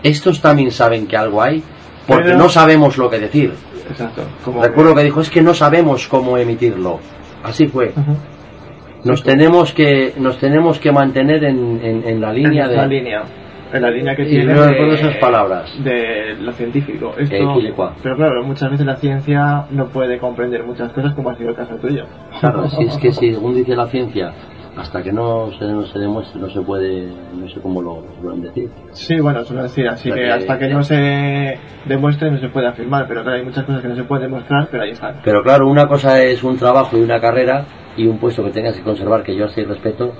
estos 0.04 0.42
también 0.42 0.70
saben 0.72 1.08
que 1.08 1.16
algo 1.16 1.42
hay, 1.42 1.64
porque 2.06 2.26
Pero- 2.26 2.38
no 2.40 2.50
sabemos 2.50 2.98
lo 2.98 3.10
que 3.10 3.20
decir. 3.20 3.54
Exacto. 3.90 4.24
Como 4.44 4.62
Recuerdo 4.62 4.94
que 4.94 5.04
dijo, 5.04 5.22
es 5.22 5.30
que 5.30 5.42
no 5.42 5.54
sabemos 5.54 6.08
cómo 6.10 6.38
emitirlo. 6.38 7.00
Así 7.42 7.68
fue. 7.68 7.94
Nos 9.08 9.24
tenemos 9.24 9.74
que, 9.74 10.14
nos 10.18 10.38
tenemos 10.38 10.80
que 10.80 10.92
mantener 10.92 11.44
en, 11.44 11.80
en- 11.84 12.04
en 12.08 12.22
la 12.22 12.34
línea 12.34 12.66
en 12.66 12.76
la 12.76 12.82
de... 12.84 12.88
línea. 12.88 13.24
En 13.74 13.82
la 13.82 13.90
línea 13.92 14.16
que 14.16 14.24
Y 14.24 14.30
tiene 14.30 14.54
de- 14.54 14.94
esas 14.94 15.18
palabras. 15.18 15.70
de 15.84 16.36
lo 16.40 16.52
científico. 16.54 17.14
Esto, 17.18 17.36
Eh, 17.36 17.74
pero 18.02 18.16
claro, 18.16 18.44
muchas 18.46 18.72
veces 18.72 18.86
la 18.86 18.96
ciencia 18.96 19.66
no 19.72 19.88
puede 19.88 20.20
comprender 20.20 20.64
muchas 20.64 20.92
cosas 20.94 21.14
como 21.14 21.32
ha 21.32 21.36
sido 21.36 21.50
el 21.50 21.56
caso 21.56 21.76
tuyo. 21.76 22.06
Claro, 22.40 22.70
si 22.70 22.84
es 22.86 22.98
que 22.98 23.12
si, 23.12 23.34
según 23.34 23.56
dice 23.56 23.76
la 23.76 23.88
ciencia, 23.88 24.32
hasta 24.78 25.02
que 25.02 25.12
no 25.12 25.52
se, 25.58 25.66
no 25.66 25.86
se 25.86 26.00
demuestre, 26.00 26.40
no 26.40 26.50
se 26.50 26.62
puede, 26.62 27.08
no 27.34 27.48
sé 27.50 27.60
cómo 27.62 27.82
lo 27.82 28.04
suelen 28.22 28.42
decir. 28.44 28.70
Sí, 28.92 29.20
bueno, 29.20 29.44
suelo 29.44 29.64
decir 29.64 29.88
así 29.88 30.10
que 30.10 30.16
que- 30.16 30.32
hasta 30.32 30.58
que 30.60 30.68
no 30.70 30.84
se 30.84 31.60
demuestre 31.86 32.32
no 32.32 32.38
se 32.40 32.50
puede 32.50 32.68
afirmar, 32.68 33.08
pero 33.08 33.24
claro, 33.24 33.38
hay 33.38 33.44
muchas 33.46 33.66
cosas 33.66 33.82
que 33.82 33.88
no 33.88 33.96
se 33.96 34.04
pueden 34.04 34.30
demostrar, 34.32 34.68
pero 34.72 34.84
ahí 34.84 34.92
están. 34.92 35.16
Pero 35.24 35.42
claro, 35.44 35.68
una 35.68 35.88
cosa 35.88 36.22
es 36.24 36.44
un 36.44 36.58
trabajo 36.58 36.98
y 36.98 37.02
una 37.02 37.20
carrera 37.20 37.66
y 37.96 38.06
un 38.08 38.18
puesto 38.20 38.44
que 38.44 38.52
tengas 38.52 38.76
que 38.76 38.84
conservar, 38.84 39.24
que 39.24 39.36
yo 39.36 39.46
así 39.46 39.64
respeto, 39.64 40.14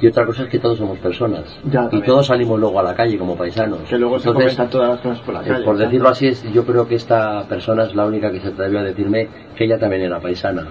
y 0.00 0.06
otra 0.08 0.26
cosa 0.26 0.42
es 0.42 0.48
que 0.48 0.58
todos 0.58 0.78
somos 0.78 0.98
personas. 0.98 1.44
Ya, 1.64 1.88
y 1.92 2.00
todos 2.00 2.26
salimos 2.26 2.58
luego 2.58 2.80
a 2.80 2.82
la 2.82 2.94
calle 2.94 3.16
como 3.18 3.36
paisanos. 3.36 3.80
Que 3.88 3.98
luego 3.98 4.18
se 4.18 4.28
Entonces, 4.30 4.54
comentan 4.56 4.70
todas 4.70 4.88
las 4.88 5.00
cosas 5.00 5.20
por 5.20 5.34
la 5.34 5.42
eh, 5.42 5.48
calle. 5.48 5.64
por 5.64 5.76
decirlo 5.76 6.08
así, 6.08 6.26
es, 6.26 6.52
yo 6.52 6.64
creo 6.64 6.88
que 6.88 6.96
esta 6.96 7.44
persona 7.48 7.84
es 7.84 7.94
la 7.94 8.04
única 8.06 8.32
que 8.32 8.40
se 8.40 8.48
atrevió 8.48 8.80
a 8.80 8.82
decirme 8.82 9.28
que 9.54 9.64
ella 9.64 9.78
también 9.78 10.02
era 10.02 10.18
paisana. 10.18 10.66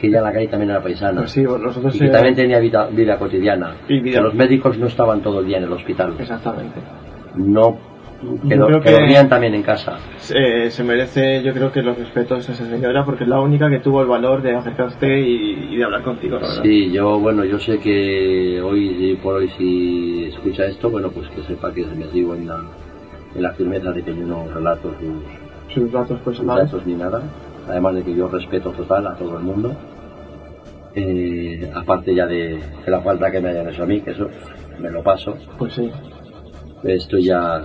Que 0.00 0.08
en 0.08 0.12
la 0.12 0.32
calle 0.32 0.48
también 0.48 0.70
era 0.70 0.82
paisana. 0.82 1.20
Pues 1.20 1.30
sí, 1.30 1.42
nosotros 1.42 1.94
y 1.94 1.98
que 1.98 2.06
eh, 2.06 2.10
también 2.10 2.34
tenía 2.34 2.58
vida, 2.58 2.86
vida 2.90 3.18
cotidiana. 3.18 3.76
Y 3.88 4.00
vida- 4.00 4.18
Que 4.18 4.22
los 4.24 4.34
médicos 4.34 4.76
no 4.78 4.86
estaban 4.86 5.22
todo 5.22 5.40
el 5.40 5.46
día 5.46 5.58
en 5.58 5.64
el 5.64 5.72
hospital. 5.72 6.14
Exactamente. 6.18 6.80
No, 7.36 7.78
que, 8.48 8.56
do- 8.56 8.66
creo 8.66 8.80
que 8.80 9.24
también 9.28 9.54
en 9.54 9.62
casa. 9.62 9.98
Eh, 10.34 10.70
se 10.70 10.82
merece, 10.84 11.42
yo 11.42 11.52
creo 11.52 11.70
que 11.72 11.82
los 11.82 11.98
respetos 11.98 12.48
a 12.48 12.52
esa 12.52 12.64
señora 12.64 13.04
porque 13.04 13.24
es 13.24 13.28
la 13.30 13.40
única 13.40 13.68
que 13.70 13.78
tuvo 13.80 14.00
el 14.02 14.08
valor 14.08 14.40
de 14.42 14.54
acercarse 14.54 15.18
y, 15.20 15.68
y 15.70 15.76
de 15.76 15.84
hablar 15.84 16.02
contigo. 16.02 16.38
Sí, 16.62 16.90
yo, 16.90 17.18
bueno, 17.18 17.44
yo 17.44 17.58
sé 17.58 17.78
que 17.78 18.60
hoy 18.62 19.18
por 19.22 19.34
hoy 19.36 19.48
si 19.58 20.24
escucha 20.26 20.64
esto, 20.66 20.90
bueno, 20.90 21.10
pues 21.10 21.28
que 21.30 21.42
sepa 21.42 21.72
que 21.72 21.84
me 21.86 22.06
sigo 22.10 22.34
en 22.34 22.48
la, 22.48 22.60
en 23.34 23.42
la 23.42 23.52
firmeza 23.52 23.92
de 23.92 24.02
que 24.02 24.14
yo 24.16 24.24
no 24.26 24.46
relato 24.52 24.90
sus, 24.98 25.74
Sus 25.74 25.92
datos 25.92 26.16
sus 26.16 26.20
personales. 26.20 26.70
datos 26.70 26.86
ni 26.86 26.94
nada, 26.94 27.22
además 27.68 27.94
de 27.94 28.02
que 28.02 28.14
yo 28.14 28.28
respeto 28.28 28.70
total 28.72 29.06
a 29.06 29.14
todo 29.14 29.36
el 29.38 29.42
mundo, 29.44 29.72
Eh, 30.98 31.70
aparte 31.74 32.14
ya 32.14 32.26
de, 32.26 32.58
de 32.84 32.90
la 32.90 33.02
falta 33.02 33.30
que 33.30 33.38
me 33.40 33.50
hayan 33.50 33.68
hecho 33.68 33.82
a 33.82 33.86
mí, 33.86 34.00
que 34.00 34.12
eso 34.12 34.28
me 34.80 34.90
lo 34.90 35.02
paso, 35.02 35.34
Pues 35.58 35.74
sí. 35.74 35.90
estoy 36.84 37.24
ya 37.24 37.60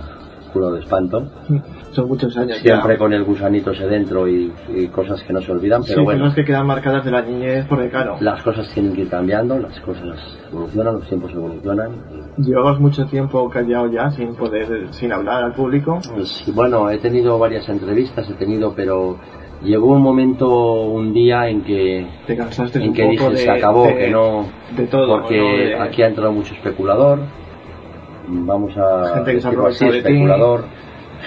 culo 0.52 0.70
de 0.72 0.80
espanto, 0.80 1.30
Son 1.92 2.08
muchos 2.08 2.36
años 2.36 2.58
siempre 2.58 2.94
ya. 2.94 2.98
con 2.98 3.12
el 3.14 3.24
gusanito 3.24 3.70
ese 3.70 3.86
dentro 3.86 4.28
y, 4.28 4.52
y 4.74 4.86
cosas 4.88 5.22
que 5.22 5.32
no 5.32 5.40
se 5.40 5.50
olvidan, 5.50 5.82
Sí, 5.82 5.92
pero 5.92 6.04
bueno. 6.04 6.20
cosas 6.24 6.34
que 6.36 6.44
quedan 6.44 6.66
marcadas 6.66 7.04
de 7.06 7.10
la 7.10 7.22
niñez 7.22 7.64
porque 7.70 7.88
claro, 7.88 8.16
Las 8.20 8.42
cosas 8.42 8.68
tienen 8.74 8.92
que 8.94 9.00
ir 9.02 9.08
cambiando, 9.08 9.58
las 9.58 9.80
cosas 9.80 10.18
evolucionan, 10.50 10.94
los 10.96 11.08
tiempos 11.08 11.32
evolucionan. 11.32 11.90
llevabas 12.36 12.78
mucho 12.80 13.06
tiempo 13.06 13.48
callado 13.48 13.90
ya 13.90 14.10
sin 14.10 14.34
poder, 14.34 14.88
sin 14.92 15.10
hablar 15.10 15.42
al 15.44 15.54
público. 15.54 16.00
Pues, 16.14 16.44
bueno, 16.54 16.90
he 16.90 16.98
tenido 16.98 17.38
varias 17.38 17.66
entrevistas, 17.70 18.28
he 18.28 18.34
tenido, 18.34 18.74
pero 18.74 19.16
llegó 19.64 19.86
un 19.92 20.02
momento, 20.02 20.48
un 20.82 21.12
día 21.12 21.48
en 21.48 21.62
que, 21.62 22.06
Te 22.26 22.36
cansaste 22.36 22.82
en 22.82 22.92
que 22.92 23.08
dije 23.08 23.28
de, 23.30 23.36
se 23.36 23.50
acabó, 23.50 23.86
de- 23.86 23.96
que 23.96 24.10
no, 24.10 24.46
de 24.76 24.86
todo, 24.86 25.20
porque 25.20 25.36
¿no? 25.38 25.46
De- 25.56 25.74
aquí 25.80 26.02
ha 26.02 26.08
entrado 26.08 26.32
mucho 26.32 26.54
especulador, 26.54 27.20
vamos 28.28 28.76
a 28.76 29.14
Gente 29.16 29.34
que 29.34 29.40
se 29.40 29.48
así, 29.48 29.88
ti. 29.90 29.96
especulador, 29.98 30.64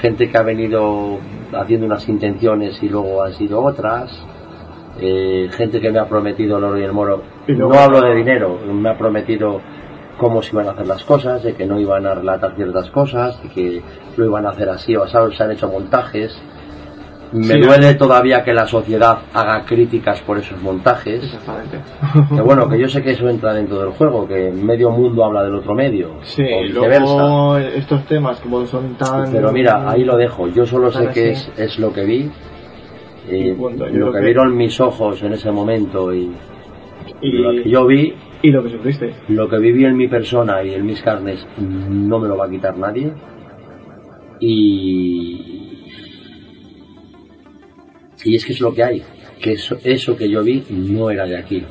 gente 0.01 0.29
que 0.29 0.37
ha 0.37 0.43
venido 0.43 1.17
haciendo 1.53 1.85
unas 1.85 2.07
intenciones 2.09 2.81
y 2.83 2.89
luego 2.89 3.23
han 3.23 3.33
sido 3.33 3.61
otras. 3.63 4.11
eh, 4.97 5.49
gente 5.51 5.81
que 5.81 5.91
me 5.91 5.99
ha 5.99 6.05
prometido 6.07 6.57
el 6.57 6.63
oro 6.63 6.79
y 6.79 6.83
el 6.83 6.93
moro. 6.93 7.21
Y 7.49 7.51
no 7.51 7.69
hablo 7.73 7.99
de 7.99 8.15
dinero, 8.15 8.57
me 8.65 8.87
ha 8.89 8.97
prometido 8.97 9.59
cómo 10.17 10.41
se 10.41 10.51
iban 10.53 10.69
a 10.69 10.71
hacer 10.71 10.87
las 10.87 11.03
cosas, 11.03 11.43
de 11.43 11.53
que 11.53 11.65
no 11.65 11.77
iban 11.81 12.05
a 12.07 12.15
relatar 12.15 12.55
ciertas 12.55 12.89
cosas, 12.91 13.43
de 13.43 13.49
que 13.49 13.81
lo 14.15 14.23
iban 14.25 14.45
a 14.45 14.51
hacer 14.51 14.69
así 14.69 14.95
o 14.95 15.03
así, 15.03 15.17
se 15.35 15.43
han 15.43 15.51
hecho 15.51 15.67
montajes. 15.67 16.41
Me 17.33 17.55
Sí. 17.55 17.59
duele 17.59 17.95
todavía 17.95 18.43
que 18.43 18.53
la 18.53 18.65
sociedad 18.67 19.17
haga 19.33 19.65
críticas 19.65 20.21
por 20.21 20.37
esos 20.37 20.61
montajes. 20.61 21.23
Exactamente. 21.23 21.79
Que 22.35 22.41
bueno, 22.41 22.69
que 22.69 22.79
yo 22.79 22.87
sé 22.87 23.01
que 23.03 23.11
eso 23.11 23.27
entra 23.29 23.53
dentro 23.53 23.79
del 23.79 23.89
juego, 23.89 24.27
que 24.27 24.51
medio 24.51 24.91
mundo 24.91 25.25
habla 25.25 25.43
del 25.43 25.55
otro 25.55 25.73
medio, 25.73 26.11
Sí, 26.23 26.43
o 26.43 26.61
viceversa. 26.63 26.99
luego 27.01 27.57
estos 27.57 28.05
temas 28.05 28.39
como 28.39 28.65
son 28.65 28.95
tan... 28.95 29.31
Pero 29.31 29.51
mira, 29.51 29.89
ahí 29.89 30.03
lo 30.03 30.15
dejo. 30.17 30.47
Yo 30.49 30.65
solo 30.65 30.91
sé 30.91 31.09
que 31.13 31.31
es, 31.31 31.51
es 31.57 31.79
lo 31.79 31.91
que 31.91 32.05
vi, 32.05 32.29
Y 33.29 33.51
punto. 33.53 33.87
Lo 33.87 34.11
que- 34.13 34.19
vieron 34.21 34.55
mis 34.55 34.79
ojos 34.79 35.21
en 35.23 35.33
ese 35.33 35.51
momento 35.51 36.13
y, 36.13 36.31
y, 37.21 37.31
lo 37.31 37.51
que 37.63 37.69
yo 37.69 37.85
vi, 37.87 38.13
y 38.43 38.51
lo 38.51 38.61
que 38.63 38.69
sufriste. 38.69 39.15
lo 39.29 39.49
que 39.49 39.57
viví 39.57 39.83
en 39.83 39.97
mi 39.97 40.07
persona 40.07 40.61
y 40.63 40.73
en 40.75 40.85
mis 40.85 41.01
carnes, 41.01 41.45
no 41.57 42.19
me 42.19 42.27
lo 42.27 42.37
va 42.37 42.45
a 42.45 42.49
quitar 42.49 42.77
nadie. 42.77 43.11
Y, 44.39 45.44
y 48.25 48.35
es 48.35 48.45
que 48.45 48.53
es 48.53 48.59
lo 48.59 48.73
que 48.73 48.83
hay, 48.83 49.03
que 49.39 49.53
eso, 49.53 49.77
eso 49.83 50.17
que 50.17 50.29
yo 50.29 50.43
vi 50.43 50.63
no 50.69 51.09
era 51.09 51.25
de 51.25 51.37
aquí. 51.37 51.63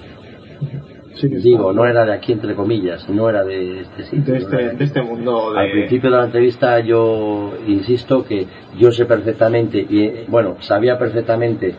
Sí, 1.15 1.29
Digo, 1.29 1.73
no 1.73 1.87
era 1.87 2.05
de 2.05 2.13
aquí 2.13 2.33
entre 2.33 2.55
comillas, 2.55 3.09
no 3.09 3.29
era 3.29 3.45
de 3.45 3.83
este 3.83 4.05
sitio. 4.05 4.33
de 4.33 4.39
este, 4.39 4.57
de 4.57 4.85
este 4.85 5.03
mundo 5.03 5.53
de... 5.53 5.61
Al 5.61 5.71
principio 5.71 6.11
de 6.11 6.17
la 6.17 6.25
entrevista 6.25 6.81
yo 6.81 7.53
insisto 7.67 8.25
que 8.25 8.47
yo 8.79 8.91
sé 8.91 9.05
perfectamente, 9.05 9.87
y 9.89 10.03
eh, 10.03 10.25
bueno, 10.29 10.57
sabía 10.61 10.99
perfectamente 10.99 11.75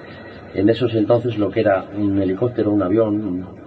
en 0.54 0.70
esos 0.70 0.94
entonces 0.96 1.38
lo 1.38 1.50
que 1.52 1.60
era 1.60 1.86
un 1.98 2.22
helicóptero, 2.22 2.72
un 2.72 2.84
avión. 2.84 3.65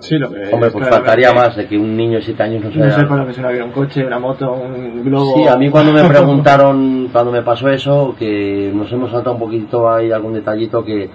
Sí, 0.00 0.18
lo 0.18 0.30
que 0.30 0.50
Hombre, 0.52 0.68
es 0.68 0.72
pues 0.74 0.88
faltaría 0.88 1.32
más 1.32 1.56
de 1.56 1.66
que 1.66 1.78
un 1.78 1.96
niño 1.96 2.16
de 2.18 2.22
7 2.22 2.42
años 2.42 2.62
no 2.64 2.70
No 2.86 3.08
para 3.08 3.20
lo 3.20 3.24
que 3.26 3.32
es 3.32 3.38
un 3.38 3.44
avión, 3.46 3.66
un 3.68 3.72
coche, 3.72 4.04
una 4.06 4.18
moto, 4.18 4.52
un 4.52 5.02
globo... 5.04 5.36
Sí, 5.36 5.48
a 5.48 5.56
mí 5.56 5.70
cuando 5.70 5.92
me 5.92 6.04
preguntaron, 6.08 7.08
cuando 7.12 7.32
me 7.32 7.42
pasó 7.42 7.68
eso, 7.70 8.14
que 8.18 8.70
nos 8.74 8.92
hemos 8.92 9.10
saltado 9.10 9.34
un 9.34 9.40
poquito 9.40 9.90
ahí 9.90 10.12
algún 10.12 10.34
detallito 10.34 10.84
que, 10.84 11.08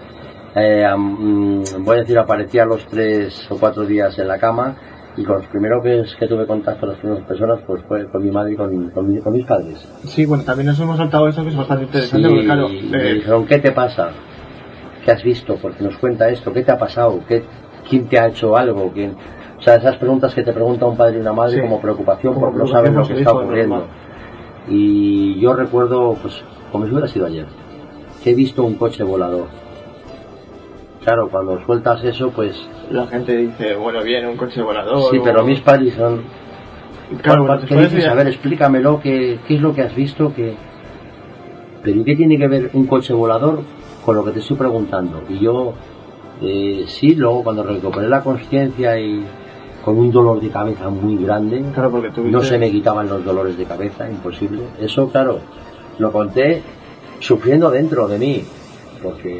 eh, 0.56 0.88
mm, 0.98 1.64
voy 1.80 1.98
a 1.98 2.00
decir, 2.02 2.18
aparecía 2.18 2.66
los 2.66 2.86
tres 2.88 3.46
o 3.52 3.58
cuatro 3.58 3.86
días 3.86 4.18
en 4.18 4.28
la 4.28 4.38
cama 4.40 4.76
y 5.16 5.24
con 5.24 5.38
los 5.38 5.46
primeros 5.48 5.84
que, 5.84 6.04
que 6.20 6.28
tuve 6.28 6.46
contacto, 6.48 6.86
las 6.88 6.98
primeras 6.98 7.24
personas, 7.26 7.60
pues 7.68 7.84
fue 7.88 8.08
con 8.10 8.24
mi 8.24 8.32
madre 8.32 8.54
y 8.54 8.56
con, 8.56 8.90
con 8.90 9.14
mi- 9.14 9.20
con 9.20 9.34
mis 9.34 9.46
padres. 9.46 9.78
Sí, 10.06 10.26
bueno, 10.26 10.44
también 10.44 10.68
nos 10.68 10.80
hemos 10.80 10.98
saltado 10.98 11.28
eso 11.28 11.44
que 11.44 11.50
es 11.50 11.56
bastante 11.58 11.84
interesante 11.86 12.28
Sí, 12.28 12.34
porque 12.34 12.46
claro, 12.46 12.68
me 12.70 12.98
eh, 13.10 13.14
dijeron, 13.16 13.46
¿qué 13.46 13.60
te 13.60 13.72
pasa? 13.72 14.10
¿Qué 15.06 15.12
has 15.12 15.24
visto? 15.24 15.56
Porque 15.62 15.84
nos 15.84 15.98
cuenta 15.98 16.30
esto, 16.30 16.52
¿qué 16.54 16.62
te 16.64 16.72
ha 16.72 16.78
pasado? 16.78 17.20
¿Qué, 17.28 17.44
¿Quién 17.92 18.08
te 18.08 18.18
ha 18.18 18.28
hecho 18.28 18.56
algo? 18.58 18.90
¿Quién? 18.94 19.16
O 19.60 19.62
sea, 19.62 19.76
esas 19.76 19.98
preguntas 19.98 20.34
que 20.34 20.42
te 20.42 20.52
pregunta 20.54 20.86
un 20.88 20.98
padre 20.98 21.18
y 21.18 21.22
una 21.22 21.34
madre 21.34 21.58
Sí. 21.58 21.62
como 21.62 21.80
preocupación 21.80 22.34
Como 22.34 22.48
porque 22.48 22.60
no 22.64 22.68
saben 22.68 22.96
lo 22.96 23.06
que 23.08 23.14
está 23.20 23.32
ocurriendo. 23.34 23.86
Y 24.70 25.40
yo 25.40 25.54
recuerdo, 25.54 26.16
pues, 26.22 26.42
como 26.72 26.86
si 26.86 26.92
hubiera 26.92 27.08
sido 27.08 27.26
ayer, 27.28 27.46
que 28.24 28.32
he 28.32 28.34
visto 28.34 28.64
un 28.64 28.76
coche 28.76 29.04
volador. 29.04 29.46
Claro, 31.04 31.30
cuando 31.30 31.60
sueltas 31.66 32.04
eso, 32.04 32.30
pues, 32.30 32.56
la 32.92 33.08
gente 33.08 33.36
dice, 33.36 33.76
bueno, 33.76 34.02
viene 34.04 34.28
un 34.30 34.38
coche 34.38 34.62
volador... 34.62 35.02
sí, 35.12 35.18
o- 35.18 35.24
pero 35.24 35.44
mis 35.44 35.60
padres 35.60 35.94
son... 35.96 36.22
Claro, 37.22 37.44
bueno, 37.46 37.62
¿Qué 37.68 37.76
dices? 37.76 38.08
A 38.08 38.14
ver, 38.14 38.28
explícamelo, 38.28 39.02
¿qué, 39.02 39.40
qué 39.46 39.56
es 39.56 39.62
lo 39.62 39.74
que 39.76 39.82
has 39.82 39.94
visto? 39.94 40.34
que 40.34 40.54
Pero 41.84 42.00
¿y 42.00 42.04
qué 42.06 42.16
tiene 42.16 42.38
que 42.38 42.48
ver 42.48 42.70
un 42.74 42.88
coche 42.88 43.14
volador 43.14 43.60
con 44.06 44.16
lo 44.16 44.24
que 44.24 44.32
te 44.32 44.40
estoy 44.40 44.56
preguntando? 44.56 45.22
Y 45.28 45.40
yo, 45.40 45.74
eh, 46.42 46.86
sí, 46.88 47.16
luego 47.16 47.44
cuando 47.44 47.64
recuperé 47.64 48.08
la 48.10 48.22
conciencia 48.22 49.00
y 49.00 49.24
con 49.84 49.98
un 49.98 50.12
dolor 50.12 50.40
de 50.42 50.50
cabeza 50.50 50.90
muy 50.90 51.18
grande, 51.24 51.64
Claro, 51.74 51.92
porque 51.92 52.10
tuviste- 52.10 52.32
no 52.32 52.42
se 52.44 52.58
me 52.58 52.70
quitaban 52.72 53.08
los 53.10 53.24
dolores 53.26 53.58
de 53.58 53.66
cabeza, 53.66 54.10
imposible. 54.10 54.62
Eso, 54.80 55.10
claro, 55.10 55.40
lo 55.98 56.12
conté 56.12 56.62
sufriendo 57.20 57.70
dentro 57.72 58.08
de 58.08 58.18
mí, 58.20 58.44
porque 59.02 59.40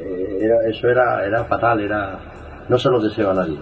eh, 0.00 0.38
era- 0.40 0.58
eso 0.70 0.88
era, 0.88 1.24
era 1.26 1.44
fatal, 1.44 1.80
era 1.80 2.18
no 2.68 2.78
se 2.78 2.88
lo 2.88 3.00
deseo 3.00 3.30
a 3.30 3.34
nadie. 3.34 3.56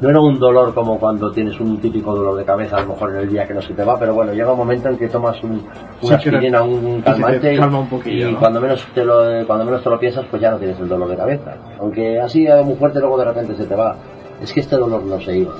No 0.00 0.10
era 0.10 0.20
un 0.20 0.38
dolor 0.38 0.72
como 0.74 0.98
cuando 1.00 1.32
tienes 1.32 1.58
un 1.58 1.80
típico 1.80 2.14
dolor 2.14 2.36
de 2.36 2.44
cabeza, 2.44 2.76
a 2.76 2.82
lo 2.82 2.88
mejor 2.90 3.10
en 3.10 3.16
el 3.16 3.28
día 3.28 3.48
que 3.48 3.54
no 3.54 3.60
se 3.60 3.74
te 3.74 3.82
va, 3.82 3.98
pero 3.98 4.14
bueno, 4.14 4.32
llega 4.32 4.52
un 4.52 4.58
momento 4.58 4.88
en 4.88 4.96
que 4.96 5.08
tomas 5.08 5.42
un, 5.42 5.66
una 6.02 6.16
aspirina, 6.16 6.62
un, 6.62 7.02
calmante 7.02 7.54
y- 7.54 7.58
un 7.58 7.88
poquillo, 7.88 8.28
y 8.28 8.32
¿no? 8.32 8.38
cuando 8.38 8.60
menos 8.60 8.86
te 8.94 9.04
lo 9.04 9.44
cuando 9.46 9.64
menos 9.64 9.82
te 9.82 9.90
lo 9.90 9.98
piensas, 9.98 10.24
pues 10.30 10.40
ya 10.40 10.52
no 10.52 10.58
tienes 10.58 10.78
el 10.78 10.88
dolor 10.88 11.08
de 11.08 11.16
cabeza. 11.16 11.54
Aunque 11.80 12.20
así 12.20 12.46
muy 12.64 12.76
fuerte 12.76 13.00
luego 13.00 13.18
de 13.18 13.24
repente 13.24 13.56
se 13.56 13.64
te 13.66 13.74
va. 13.74 13.96
Es 14.40 14.52
que 14.52 14.60
este 14.60 14.76
dolor 14.76 15.02
no 15.02 15.20
se 15.20 15.36
iba. 15.38 15.54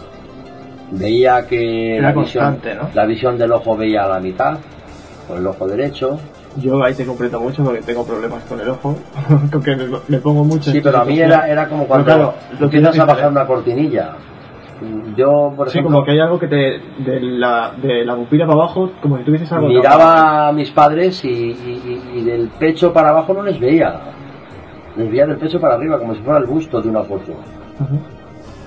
Veía 0.93 1.45
que 1.47 1.97
Era 1.99 2.13
la 2.13 2.15
visión, 2.21 2.45
la 2.95 3.07
visión 3.07 3.39
del 3.39 3.53
ojo 3.53 3.77
veía 3.77 4.05
a 4.05 4.09
la 4.09 4.21
mitad, 4.21 4.59
con 5.27 5.39
el 5.39 5.47
ojo 5.47 5.67
derecho. 5.67 6.19
Yo 6.61 6.83
ahí 6.83 6.95
te 6.95 7.05
comprendo 7.07 7.41
mucho 7.41 7.63
porque 7.65 7.83
tengo 7.83 8.05
problemas 8.05 8.43
con 8.45 8.61
el 8.61 8.69
ojo, 8.71 8.97
con 9.53 9.63
que 9.63 9.77
me, 9.77 9.87
me 10.09 10.19
pongo 10.19 10.45
mucho. 10.45 10.71
Sí, 10.71 10.81
pero 10.81 10.99
a 10.99 11.05
mí 11.05 11.19
era, 11.19 11.49
era 11.49 11.69
como 11.69 11.87
cuando 11.87 12.05
claro, 12.07 12.35
lo 12.59 12.65
empiezas 12.67 12.71
tienes 12.93 12.99
a 13.01 13.05
bajar 13.05 13.25
que- 13.25 13.31
una 13.31 13.47
cortinilla. 13.47 14.11
Yo, 15.17 15.53
por 15.57 15.69
Sí, 15.69 15.79
ejemplo, 15.79 15.97
como 15.97 16.05
que 16.05 16.13
hay 16.13 16.21
algo 16.21 16.39
que 16.39 16.47
te. 16.47 16.57
de 16.99 17.21
la, 17.21 17.73
de 17.83 18.05
la 18.05 18.15
pupila 18.15 18.47
para 18.47 18.61
abajo, 18.61 18.93
como 19.03 19.19
si 19.19 19.25
tuvieses 19.25 19.51
algo. 19.51 19.67
miraba 19.69 20.49
a 20.49 20.53
mis 20.53 20.71
padres 20.71 21.25
y, 21.25 21.29
y- 21.29 22.01
y- 22.15 22.19
y 22.19 22.25
del 22.25 22.49
pecho 22.49 22.93
para 22.93 23.09
abajo 23.11 23.35
no 23.35 23.43
les 23.43 23.59
veía. 23.59 23.93
Les 24.97 25.11
veía 25.11 25.27
del 25.27 25.37
pecho 25.37 25.61
para 25.61 25.75
arriba, 25.75 25.99
como 25.99 26.15
si 26.15 26.21
fuera 26.23 26.39
el 26.39 26.47
busto 26.47 26.81
de 26.81 26.89
una 26.91 27.03
foto. 27.03 27.33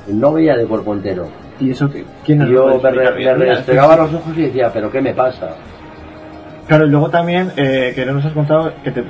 No 0.08 0.34
veía 0.34 0.56
de 0.58 0.66
cuerpo 0.66 0.94
entero. 0.94 1.28
¿Y 1.60 1.72
eso 1.72 1.90
qué? 1.90 2.04
¿Quién 2.26 2.46
Yo 2.48 2.80
me, 2.82 2.92
re- 2.92 3.36
me 3.38 3.46
restregaba 3.46 3.96
los 3.96 4.14
ojos 4.14 4.34
y 4.38 4.42
decía, 4.44 4.70
¿pero 4.74 4.92
qué 4.92 5.02
me 5.02 5.14
pasa? 5.14 5.56
Claro, 6.72 6.86
y 6.86 6.90
luego 6.90 7.10
también, 7.10 7.52
eh, 7.58 7.92
que 7.94 8.06
no 8.06 8.14
nos 8.14 8.24
has 8.24 8.32
contado, 8.32 8.72
que 8.82 8.92
te, 8.92 9.04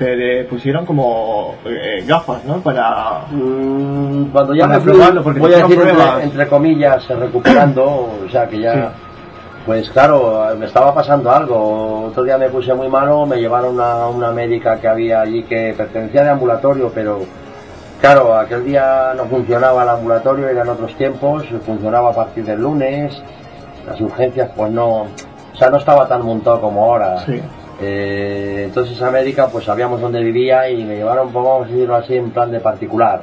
te 0.00 0.42
pusieron 0.46 0.84
como 0.84 1.54
eh, 1.64 2.02
gafas, 2.04 2.44
¿no? 2.44 2.56
Para. 2.56 3.20
Mm, 3.30 4.32
Cuando 4.32 4.52
ya 4.52 4.66
Para 4.66 4.80
me 4.80 4.84
probarlo, 4.84 5.22
porque 5.22 5.38
voy 5.38 5.54
a 5.54 5.58
decir 5.58 5.78
entre, 6.22 6.48
comillas, 6.48 7.08
recuperando, 7.08 7.84
o 7.84 8.28
sea 8.32 8.48
que 8.48 8.58
ya, 8.58 8.72
Sí. 8.74 8.80
pues 9.64 9.90
claro, 9.90 10.56
me 10.58 10.66
estaba 10.66 10.92
pasando 10.92 11.30
algo. 11.30 12.06
Otro 12.06 12.24
día 12.24 12.36
me 12.36 12.48
puse 12.48 12.74
muy 12.74 12.88
malo, 12.88 13.24
me 13.26 13.36
llevaron 13.36 13.80
a 13.80 14.08
una 14.08 14.32
médica 14.32 14.80
que 14.80 14.88
había 14.88 15.20
allí 15.20 15.44
que 15.44 15.72
pertenecía 15.76 16.24
de 16.24 16.30
ambulatorio, 16.30 16.90
pero 16.92 17.20
claro, 18.00 18.34
aquel 18.34 18.64
día 18.64 19.12
no 19.16 19.26
funcionaba 19.26 19.84
el 19.84 19.88
ambulatorio, 19.88 20.48
eran 20.48 20.68
otros 20.68 20.92
tiempos, 20.96 21.44
funcionaba 21.64 22.10
a 22.10 22.12
partir 22.12 22.44
del 22.44 22.60
lunes, 22.60 23.22
las 23.86 24.00
urgencias 24.00 24.50
pues 24.56 24.72
no, 24.72 25.06
o 25.54 25.56
sea, 25.56 25.70
no 25.70 25.76
estaba 25.76 26.08
tan 26.08 26.24
montado 26.24 26.60
como 26.60 26.84
ahora. 26.84 27.18
Sí. 27.20 27.40
Eh, 27.80 28.64
entonces 28.66 28.96
esa 28.96 29.10
médica 29.10 29.48
pues 29.48 29.64
sabíamos 29.64 30.00
dónde 30.00 30.22
vivía 30.22 30.68
y 30.68 30.84
me 30.84 30.96
llevaron, 30.96 31.30
pues, 31.32 31.44
vamos 31.44 31.66
a 31.66 31.70
decirlo 31.70 31.96
así, 31.96 32.16
en 32.16 32.30
plan 32.30 32.50
de 32.50 32.60
particular. 32.60 33.22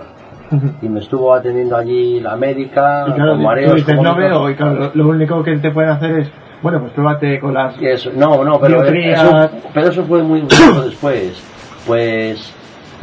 Y 0.82 0.90
me 0.90 1.00
estuvo 1.00 1.34
atendiendo 1.34 1.78
allí 1.78 2.20
la 2.20 2.36
médica, 2.36 3.06
Y 3.08 3.14
claro, 3.14 3.34
con 3.34 3.44
mareos. 3.44 3.76
dices, 3.76 4.02
no 4.02 4.16
veo, 4.16 4.50
y 4.50 4.56
claro, 4.56 4.92
lo, 4.94 5.08
único 5.08 5.42
que 5.44 5.56
te 5.58 5.72
pueden 5.72 5.92
hacer 5.92 6.20
es, 6.20 6.32
bueno, 6.62 6.82
pues 6.82 6.92
pruébate 6.92 7.40
con 7.40 7.54
las. 7.54 7.82
Eso- 7.82 8.12
no, 8.14 8.44
no, 8.44 8.60
pero 8.60 8.82
Dioptrías. 8.82 9.24
eso, 9.24 9.50
pero 9.74 9.88
eso 9.88 10.04
fue 10.04 10.22
muy 10.24 10.42
después. 10.42 11.42
Pues, 11.88 12.54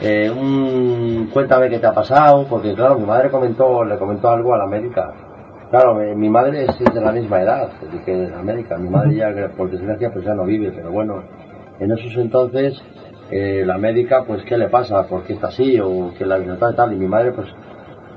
eh, 0.00 0.30
un, 0.30 1.30
cuéntame 1.32 1.70
qué 1.70 1.78
te 1.78 1.86
ha 1.86 1.94
pasado, 1.94 2.44
porque 2.48 2.74
claro, 2.74 2.98
mi 2.98 3.06
madre 3.06 3.30
comentó, 3.30 3.82
le 3.82 3.96
comentó 3.96 4.28
algo 4.28 4.54
a 4.54 4.58
la 4.58 4.66
médica. 4.66 5.10
Claro, 5.70 5.94
mi, 5.94 6.14
mi 6.14 6.28
madre 6.30 6.64
es 6.64 6.78
de 6.78 7.00
la 7.00 7.12
misma 7.12 7.42
edad 7.42 7.70
que 8.04 8.12
de 8.16 8.30
la 8.30 8.42
médica. 8.42 8.78
Mi 8.78 8.88
madre 8.88 9.14
ya, 9.14 9.30
por 9.56 9.70
desgracia, 9.70 10.10
pues 10.12 10.24
ya 10.24 10.34
no 10.34 10.44
vive, 10.44 10.72
pero 10.72 10.90
bueno, 10.90 11.22
en 11.78 11.92
esos 11.92 12.16
entonces, 12.16 12.82
eh, 13.30 13.64
la 13.66 13.78
médica, 13.78 14.24
pues, 14.26 14.42
¿qué 14.44 14.56
le 14.56 14.68
pasa? 14.68 15.06
¿Por 15.06 15.24
qué 15.24 15.34
está 15.34 15.48
así? 15.48 15.78
O 15.80 16.12
que 16.16 16.24
la 16.24 16.38
tal 16.58 16.72
y 16.72 16.76
tal. 16.76 16.92
Y 16.94 16.96
mi 16.96 17.06
madre, 17.06 17.32
pues, 17.32 17.48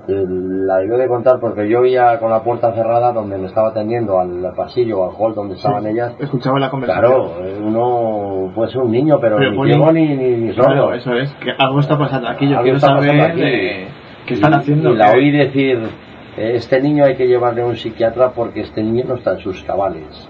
eh, 0.07 0.25
la 0.27 0.77
debió 0.77 0.97
de 0.97 1.07
contar 1.07 1.39
porque 1.39 1.69
yo 1.69 1.85
iba 1.85 2.17
con 2.17 2.31
la 2.31 2.41
puerta 2.41 2.73
cerrada 2.73 3.11
donde 3.11 3.37
me 3.37 3.45
estaba 3.45 3.69
atendiendo 3.69 4.19
al 4.19 4.51
pasillo 4.55 4.99
o 4.99 5.09
al 5.09 5.15
hall 5.15 5.35
donde 5.35 5.53
estaban 5.55 5.85
ellas 5.85 6.15
Escuchaba 6.19 6.59
la 6.59 6.71
conversación. 6.71 7.11
Claro, 7.11 7.45
eh, 7.45 7.59
uno 7.61 8.51
puede 8.55 8.71
ser 8.71 8.81
un 8.81 8.91
niño, 8.91 9.19
pero, 9.21 9.37
Pero 9.37 9.51
ni 9.51 9.69
ciego 9.69 9.91
ni, 9.91 10.07
ni, 10.15 10.37
ni. 10.37 10.53
Claro, 10.53 10.93
eso 10.93 11.13
es, 11.13 11.31
que 11.35 11.51
algo 11.55 11.79
está 11.79 11.97
pasando 11.99 12.29
aquí. 12.29 12.49
Yo 12.49 12.61
quiero 12.63 12.79
saber 12.79 13.33
eh, 13.37 13.87
qué 14.25 14.33
están 14.33 14.55
haciendo. 14.55 14.89
Y 14.91 14.97
la 14.97 15.11
oí 15.11 15.31
decir, 15.31 15.77
eh, 15.77 15.89
este 16.37 16.81
niño 16.81 17.03
hay 17.05 17.15
que 17.15 17.27
llevarle 17.27 17.61
a 17.61 17.65
un 17.65 17.75
psiquiatra 17.75 18.31
porque 18.31 18.61
este 18.61 18.81
niño 18.83 19.05
no 19.07 19.15
está 19.15 19.33
en 19.33 19.39
sus 19.39 19.63
cabales. 19.63 20.27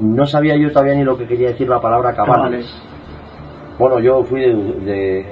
No 0.00 0.26
sabía 0.26 0.56
yo 0.56 0.70
todavía 0.72 0.94
ni 0.94 1.04
lo 1.04 1.16
que 1.16 1.26
quería 1.26 1.48
decir 1.48 1.68
la 1.68 1.80
palabra 1.80 2.14
cabales. 2.14 2.66
Cabales. 2.66 2.82
Bueno, 3.78 4.00
yo 4.00 4.22
fui 4.24 4.40
de, 4.40 4.54
de 4.54 5.26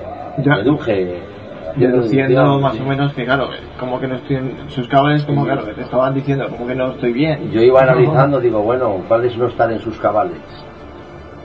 Ya. 0.45 0.57
deduje. 0.59 1.21
deduciendo 1.77 2.61
más 2.61 2.79
o 2.79 2.85
menos 2.85 3.13
que 3.15 3.25
claro, 3.25 3.49
como 3.81 3.99
que 3.99 4.07
no 4.07 4.17
estoy 4.17 4.37
en 4.37 4.69
sus 4.71 4.87
cabales, 4.89 5.25
como 5.25 5.45
claro, 5.45 5.65
que 5.65 5.73
te 5.73 5.81
estaban 5.83 6.13
diciendo 6.15 6.47
como 6.51 6.67
que 6.67 6.75
no 6.75 6.91
estoy 6.93 7.13
bien. 7.13 7.51
Yo 7.51 7.63
iba 7.63 7.81
analizando, 7.83 8.41
digo, 8.41 8.61
bueno, 8.63 8.97
¿cuál 9.09 9.25
es 9.25 9.37
no 9.39 9.47
estar 9.47 9.73
en 9.73 9.79
sus 9.81 9.99
cabales? 9.99 10.39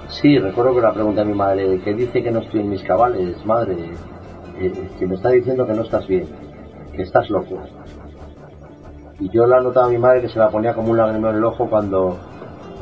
Sí, 0.10 0.38
recuerdo 0.40 0.76
que 0.76 0.82
la 0.82 0.94
pregunta 0.94 1.22
a 1.22 1.26
mi 1.26 1.34
madre, 1.34 1.80
¿qué 1.84 1.94
dice 1.94 2.22
que 2.24 2.32
no 2.32 2.40
estoy 2.40 2.62
en 2.62 2.70
mis 2.70 2.84
cabales, 2.84 3.46
madre? 3.46 3.76
Eh, 4.60 4.72
que 5.00 5.06
me 5.08 5.16
está 5.16 5.30
diciendo 5.30 5.66
que 5.66 5.74
no 5.74 5.82
estás 5.84 6.08
bien, 6.08 6.26
que 6.94 7.02
estás 7.04 7.30
loco. 7.30 7.60
Y 9.20 9.30
yo 9.30 9.48
la 9.48 9.60
notaba 9.60 9.88
a 9.88 9.90
mi 9.90 9.98
madre 9.98 10.22
que 10.22 10.30
se 10.30 10.38
la 10.40 10.50
ponía 10.50 10.74
como 10.74 10.92
un 10.92 10.98
lágrima 10.98 11.30
en 11.32 11.38
el 11.38 11.44
ojo 11.44 11.68
cuando, 11.68 12.18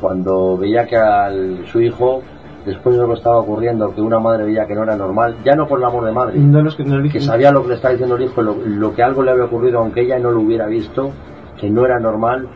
cuando 0.00 0.56
veía 0.58 0.86
que 0.86 0.96
al, 0.96 1.66
su 1.66 1.80
hijo, 1.80 2.22
después 2.66 2.94
de 2.94 3.02
lo 3.02 3.08
que 3.08 3.14
estaba 3.14 3.38
ocurriendo, 3.38 3.94
que 3.94 4.00
una 4.02 4.18
madre 4.18 4.44
veía 4.44 4.66
que 4.66 4.74
no 4.74 4.82
era 4.82 4.96
normal, 4.96 5.36
ya 5.44 5.54
no 5.54 5.66
por 5.66 5.78
el 5.78 5.84
amor 5.86 6.04
de 6.04 6.12
madre, 6.12 6.38
No 6.38 6.62
que 6.76 6.84
no 6.84 7.02
que 7.10 7.20
sabía 7.20 7.50
lo 7.50 7.62
que 7.62 7.68
le 7.70 7.74
estaba 7.76 7.92
diciendo 7.92 8.16
el 8.16 8.22
hijo, 8.24 8.42
lo, 8.42 8.54
lo 8.66 8.94
que 8.94 9.02
algo 9.02 9.22
le 9.22 9.30
había 9.30 9.44
ocurrido, 9.44 9.78
aunque 9.78 10.02
ella 10.02 10.18
no 10.18 10.30
lo 10.30 10.40
hubiera 10.40 10.66
visto, 10.66 11.10
que 11.58 11.70
no 11.70 11.86
era 11.86 11.98
normal 11.98 12.46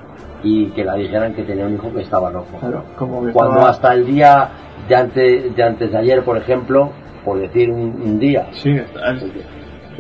y 0.42 0.66
que 0.70 0.84
la 0.84 0.94
dijeran 0.94 1.32
que 1.34 1.42
tenía 1.44 1.66
un 1.66 1.74
hijo 1.74 1.90
que 1.94 2.02
estaba 2.02 2.30
loco. 2.30 2.58
Claro, 2.60 2.82
como 2.98 3.24
que 3.24 3.32
Cuando 3.32 3.52
estaba- 3.54 3.70
hasta 3.70 3.94
el 3.94 4.06
día 4.06 4.48
de 4.88 4.94
antes 4.96 5.56
de, 5.56 5.62
antes 5.62 5.90
de 5.90 5.96
ayer, 5.98 6.22
por 6.22 6.36
ejemplo, 6.36 6.90
por 7.24 7.38
decir 7.38 7.70
un, 7.70 7.80
un 8.02 8.18
día, 8.18 8.46
Sí, 8.52 8.78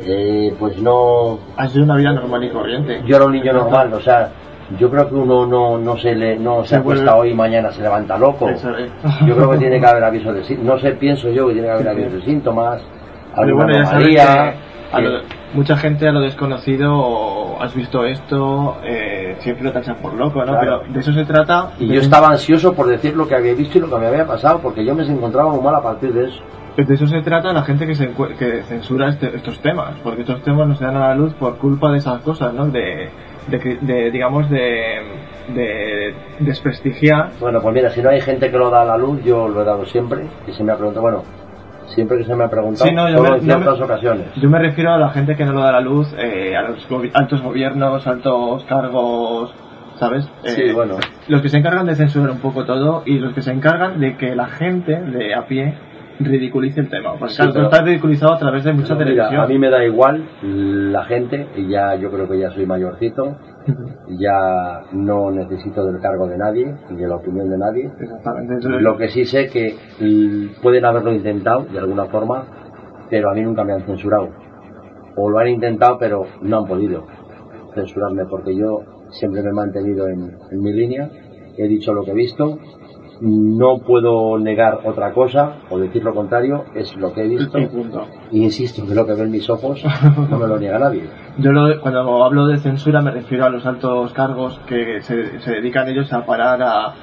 eh, 0.04 0.54
pues 0.58 0.80
no, 0.80 1.38
has 1.56 1.72
sido 1.72 1.84
una 1.84 1.96
vida 1.96 2.12
normal 2.12 2.44
y 2.44 2.50
corriente. 2.50 3.02
yo 3.06 3.16
era 3.16 3.26
un 3.26 3.32
niño 3.32 3.52
normal, 3.52 3.92
o 3.94 4.00
sea, 4.00 4.30
yo 4.78 4.88
creo 4.90 5.08
que 5.08 5.14
uno 5.16 5.46
no, 5.46 5.78
no 5.78 5.96
se 5.98 6.14
le, 6.14 6.36
no 6.38 6.62
se 6.62 6.70
Se 6.70 6.76
acuesta 6.76 7.12
vuelve- 7.14 7.20
hoy 7.20 7.30
y 7.30 7.34
mañana 7.34 7.72
se 7.72 7.82
levanta 7.82 8.16
loco. 8.16 8.48
Es. 8.48 8.62
Yo 9.26 9.34
creo 9.36 9.50
que 9.50 9.58
tiene 9.58 9.80
que 9.80 9.86
haber 9.86 10.04
aviso 10.04 10.32
de 10.32 10.44
síntomas, 10.44 10.74
no 10.76 10.80
sé, 10.80 10.92
pienso 10.96 11.28
yo 11.30 11.48
que 11.48 11.54
tiene 11.54 11.66
que 11.68 11.72
haber 11.74 11.88
aviso 11.88 12.10
de 12.16 12.22
síntomas, 12.22 12.80
alguna 13.34 13.64
bueno, 13.64 13.78
anomalía, 13.88 14.54
que 14.94 15.02
lo- 15.02 15.20
mucha 15.54 15.76
gente 15.76 16.06
a 16.08 16.12
lo 16.12 16.20
desconocido 16.20 17.60
has 17.60 17.74
visto 17.74 18.04
esto, 18.06 18.78
eh, 18.84 19.36
siempre 19.40 19.64
lo 19.64 19.72
tachan 19.72 19.96
por 19.96 20.14
loco, 20.14 20.38
¿no? 20.44 20.52
Claro. 20.58 20.80
Pero 20.82 20.92
de 20.94 21.00
eso 21.00 21.12
se 21.12 21.24
trata. 21.24 21.72
Y 21.78 21.88
yo 21.88 22.00
estaba 22.00 22.28
ansioso 22.30 22.72
por 22.72 22.86
decir 22.86 23.16
lo 23.16 23.26
que 23.28 23.34
había 23.34 23.54
visto 23.54 23.78
y 23.78 23.80
lo 23.80 23.90
que 23.90 23.96
me 23.98 24.06
había 24.06 24.26
pasado, 24.26 24.60
porque 24.60 24.84
yo 24.84 24.94
me 24.94 25.04
encontraba 25.04 25.50
muy 25.50 25.60
mal 25.62 25.74
a 25.74 25.82
partir 25.82 26.12
de 26.12 26.26
eso. 26.28 26.40
De 26.76 26.94
eso 26.94 27.06
se 27.06 27.20
trata 27.20 27.52
la 27.52 27.62
gente 27.62 27.86
que, 27.86 27.94
se, 27.94 28.08
que 28.38 28.62
censura 28.62 29.08
este- 29.10 29.36
estos 29.36 29.58
temas, 29.60 29.96
porque 30.02 30.22
estos 30.22 30.42
temas 30.42 30.66
no 30.66 30.74
se 30.76 30.84
dan 30.84 30.96
a 30.96 31.08
la 31.08 31.14
luz 31.14 31.34
por 31.34 31.58
culpa 31.58 31.90
de 31.90 31.98
esas 31.98 32.20
cosas, 32.22 32.54
¿no? 32.54 32.66
De, 32.68 33.10
de, 33.48 33.78
de, 33.82 34.10
digamos, 34.10 34.48
de, 34.48 35.02
de 35.54 36.14
desprestigiar. 36.38 37.30
Bueno, 37.40 37.60
pues 37.60 37.74
mira, 37.74 37.90
si 37.90 38.00
no 38.02 38.08
hay 38.10 38.20
gente 38.20 38.50
que 38.50 38.56
lo 38.56 38.70
da 38.70 38.82
a 38.82 38.84
la 38.84 38.96
luz, 38.96 39.22
yo 39.24 39.48
lo 39.48 39.60
he 39.60 39.64
dado 39.64 39.84
siempre, 39.84 40.24
y 40.46 40.52
se 40.52 40.64
me 40.64 40.72
ha 40.72 40.76
preguntado, 40.76 41.02
bueno, 41.02 41.22
siempre 41.88 42.18
que 42.18 42.24
se 42.24 42.34
me 42.34 42.44
ha 42.44 42.48
preguntado, 42.48 42.88
Sí, 42.88 42.94
no, 42.94 43.10
yo 43.10 43.20
me- 43.22 43.28
en 43.28 43.34
yo 43.34 43.40
me- 43.58 43.64
ciertas 43.64 43.80
ocasiones. 43.80 44.26
Yo 44.36 44.48
me 44.48 44.58
refiero 44.58 44.92
a 44.94 44.98
la 44.98 45.10
gente 45.10 45.36
que 45.36 45.44
no 45.44 45.52
lo 45.52 45.60
da 45.60 45.70
a 45.70 45.72
la 45.72 45.80
luz, 45.80 46.14
eh, 46.16 46.56
a 46.56 46.62
los 46.62 46.86
altos 47.14 47.42
gobiernos, 47.42 48.06
altos 48.06 48.64
cargos, 48.64 49.52
¿sabes? 49.98 50.26
Sí, 50.44 50.62
Eh, 50.62 50.72
bueno. 50.72 50.94
Los 51.28 51.42
que 51.42 51.48
se 51.50 51.58
encargan 51.58 51.84
de 51.86 51.94
censurar 51.96 52.30
un 52.30 52.38
poco 52.38 52.64
todo 52.64 53.02
y 53.04 53.18
los 53.18 53.34
que 53.34 53.42
se 53.42 53.50
encargan 53.52 54.00
de 54.00 54.16
que 54.16 54.34
la 54.34 54.46
gente 54.46 54.98
de 54.98 55.34
a 55.34 55.42
pie 55.46 55.74
ridiculice 56.24 56.80
el 56.80 56.88
tema. 56.88 57.12
Porque 57.18 57.30
Sí, 57.34 57.36
claro, 57.38 57.52
pero- 57.52 57.64
está 57.66 57.82
ridiculizado 57.82 58.32
a 58.34 58.38
través 58.38 58.64
de 58.64 58.72
mucha 58.72 58.94
Mira, 58.94 59.06
televisión. 59.06 59.40
a 59.42 59.46
mí 59.46 59.58
me 59.58 59.70
da 59.70 59.84
igual 59.84 60.24
la 60.42 61.04
gente, 61.04 61.46
y 61.56 61.68
ya 61.68 61.94
yo 61.96 62.10
creo 62.10 62.28
que 62.28 62.38
ya 62.38 62.50
soy 62.50 62.66
mayorcito, 62.66 63.36
ya 64.18 64.82
no 64.92 65.30
necesito 65.30 65.84
del 65.86 66.00
cargo 66.00 66.26
de 66.26 66.38
nadie, 66.38 66.74
ni 66.90 66.96
de 66.96 67.08
la 67.08 67.16
opinión 67.16 67.48
de 67.50 67.58
nadie. 67.58 67.90
Exactamente. 68.00 68.54
Entonces, 68.54 68.82
Lo 68.82 68.96
que 68.96 69.08
sí 69.08 69.24
sé 69.24 69.48
que 69.48 69.74
mm, 70.00 70.62
pueden 70.62 70.84
haberlo 70.84 71.12
intentado 71.12 71.64
de 71.64 71.78
alguna 71.78 72.06
forma, 72.06 72.44
pero 73.08 73.30
a 73.30 73.34
mí 73.34 73.42
nunca 73.42 73.64
me 73.64 73.72
han 73.72 73.82
censurado. 73.82 74.28
O 75.16 75.28
lo 75.28 75.38
han 75.38 75.48
intentado, 75.48 75.98
pero 75.98 76.24
no 76.42 76.58
han 76.58 76.66
podido 76.66 77.04
censurarme 77.74 78.24
porque 78.26 78.54
yo 78.56 78.80
siempre 79.10 79.42
me 79.42 79.50
he 79.50 79.52
mantenido 79.52 80.08
en, 80.08 80.36
en 80.50 80.60
mi 80.62 80.72
línea, 80.72 81.10
he 81.56 81.66
dicho 81.68 81.92
lo 81.92 82.04
que 82.04 82.12
he 82.12 82.14
visto 82.14 82.58
no 83.20 83.78
puedo 83.86 84.38
negar 84.38 84.80
otra 84.84 85.12
cosa 85.12 85.54
o 85.68 85.78
decir 85.78 86.02
lo 86.02 86.14
contrario, 86.14 86.64
es 86.74 86.96
lo 86.96 87.12
que 87.12 87.22
he 87.24 87.28
visto. 87.28 87.58
Y 88.32 88.42
insisto 88.44 88.86
que 88.86 88.94
lo 88.94 89.04
que 89.06 89.12
ven 89.14 89.30
mis 89.30 89.48
ojos 89.50 89.82
no 90.30 90.38
me 90.38 90.46
lo 90.46 90.58
niega 90.58 90.78
nadie. 90.78 91.04
Yo 91.38 91.52
lo- 91.52 91.80
cuando 91.80 92.24
hablo 92.24 92.46
de 92.46 92.56
censura 92.58 93.00
me 93.02 93.10
refiero 93.10 93.44
a 93.44 93.50
los 93.50 93.64
altos 93.66 94.12
cargos 94.12 94.58
que 94.66 95.02
se, 95.02 95.40
se 95.40 95.50
dedican 95.52 95.88
ellos 95.88 96.12
a 96.12 96.24
parar 96.24 96.62
a, 96.62 96.94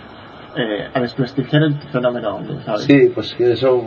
eh, 0.55 0.87
a 0.93 0.99
desprestigiar 0.99 1.63
el 1.63 1.75
fenómeno, 1.91 2.39
¿sabes? 2.65 2.81
Sí, 2.83 3.11
pues 3.13 3.39
eso 3.39 3.79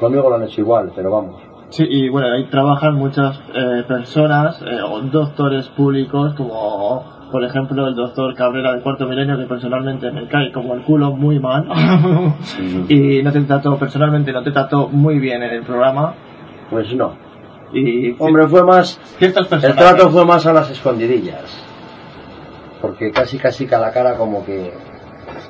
conmigo 0.00 0.28
lo 0.30 0.36
han 0.36 0.44
hecho 0.44 0.62
igual, 0.62 0.90
pero 0.96 1.10
vamos. 1.10 1.42
Sí, 1.70 1.84
y 1.86 2.08
bueno, 2.08 2.28
ahí 2.32 2.46
trabajan 2.48 2.94
muchas 2.94 3.38
eh, 3.54 3.82
personas, 3.86 4.62
eh, 4.62 4.80
o 4.82 5.02
doctores 5.02 5.68
públicos, 5.68 6.32
como 6.34 7.17
por 7.30 7.44
ejemplo 7.44 7.86
el 7.88 7.94
doctor 7.94 8.34
Cabrera 8.34 8.72
del 8.72 8.82
Cuarto 8.82 9.06
Milenio, 9.06 9.36
que 9.38 9.44
personalmente 9.46 10.10
me 10.10 10.26
cae 10.28 10.50
como 10.52 10.74
el 10.74 10.82
culo 10.82 11.12
muy 11.12 11.38
mal, 11.38 11.66
y 12.88 13.22
no 13.22 13.32
te 13.32 13.40
trató, 13.42 13.76
personalmente 13.78 14.32
no 14.32 14.42
te 14.42 14.50
trató 14.52 14.88
muy 14.88 15.18
bien 15.18 15.42
en 15.42 15.50
el 15.52 15.62
programa, 15.62 16.14
Pues 16.70 16.92
no. 16.94 17.14
y 17.72 18.14
Hombre, 18.18 18.46
fue 18.48 18.64
más. 18.64 18.98
ciertas 19.18 19.50
El 19.64 19.74
trato 19.74 20.10
fue 20.10 20.24
más 20.24 20.46
a 20.46 20.52
las 20.52 20.70
escondidillas. 20.70 21.64
Porque 22.80 23.10
casi 23.10 23.38
casi 23.38 23.66
que 23.66 23.74
a 23.74 23.80
la 23.80 23.90
cara 23.92 24.14
como 24.16 24.44
que... 24.44 24.72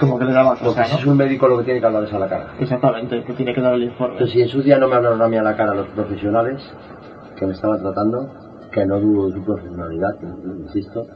como 0.00 0.18
que 0.18 0.24
le 0.24 0.32
daba 0.32 0.54
Porque 0.56 0.84
si 0.84 0.96
es 0.96 1.06
un 1.06 1.16
médico 1.16 1.46
lo 1.46 1.58
que 1.58 1.64
tiene 1.64 1.80
que 1.80 1.86
hablar 1.86 2.04
es 2.04 2.12
a 2.14 2.18
la 2.18 2.28
cara. 2.28 2.54
Exactamente, 2.58 3.22
que 3.22 3.34
tiene 3.34 3.52
que 3.54 3.60
dar 3.60 3.74
el 3.74 3.82
informe. 3.84 4.14
Entonces, 4.14 4.32
si 4.34 4.40
en 4.42 4.48
su 4.48 4.62
día 4.62 4.78
no 4.78 4.88
me 4.88 4.96
hablaron 4.96 5.20
a 5.20 5.28
mí 5.28 5.36
a 5.36 5.42
la 5.42 5.54
cara 5.54 5.74
los 5.74 5.88
profesionales 5.88 6.62
que 7.38 7.46
me 7.46 7.52
estaban 7.52 7.80
tratando, 7.82 8.32
que 8.72 8.86
no 8.86 8.98
dudo 8.98 9.26
de 9.28 9.34
su 9.34 9.44
profesionalidad, 9.44 10.14
insisto, 10.64 11.06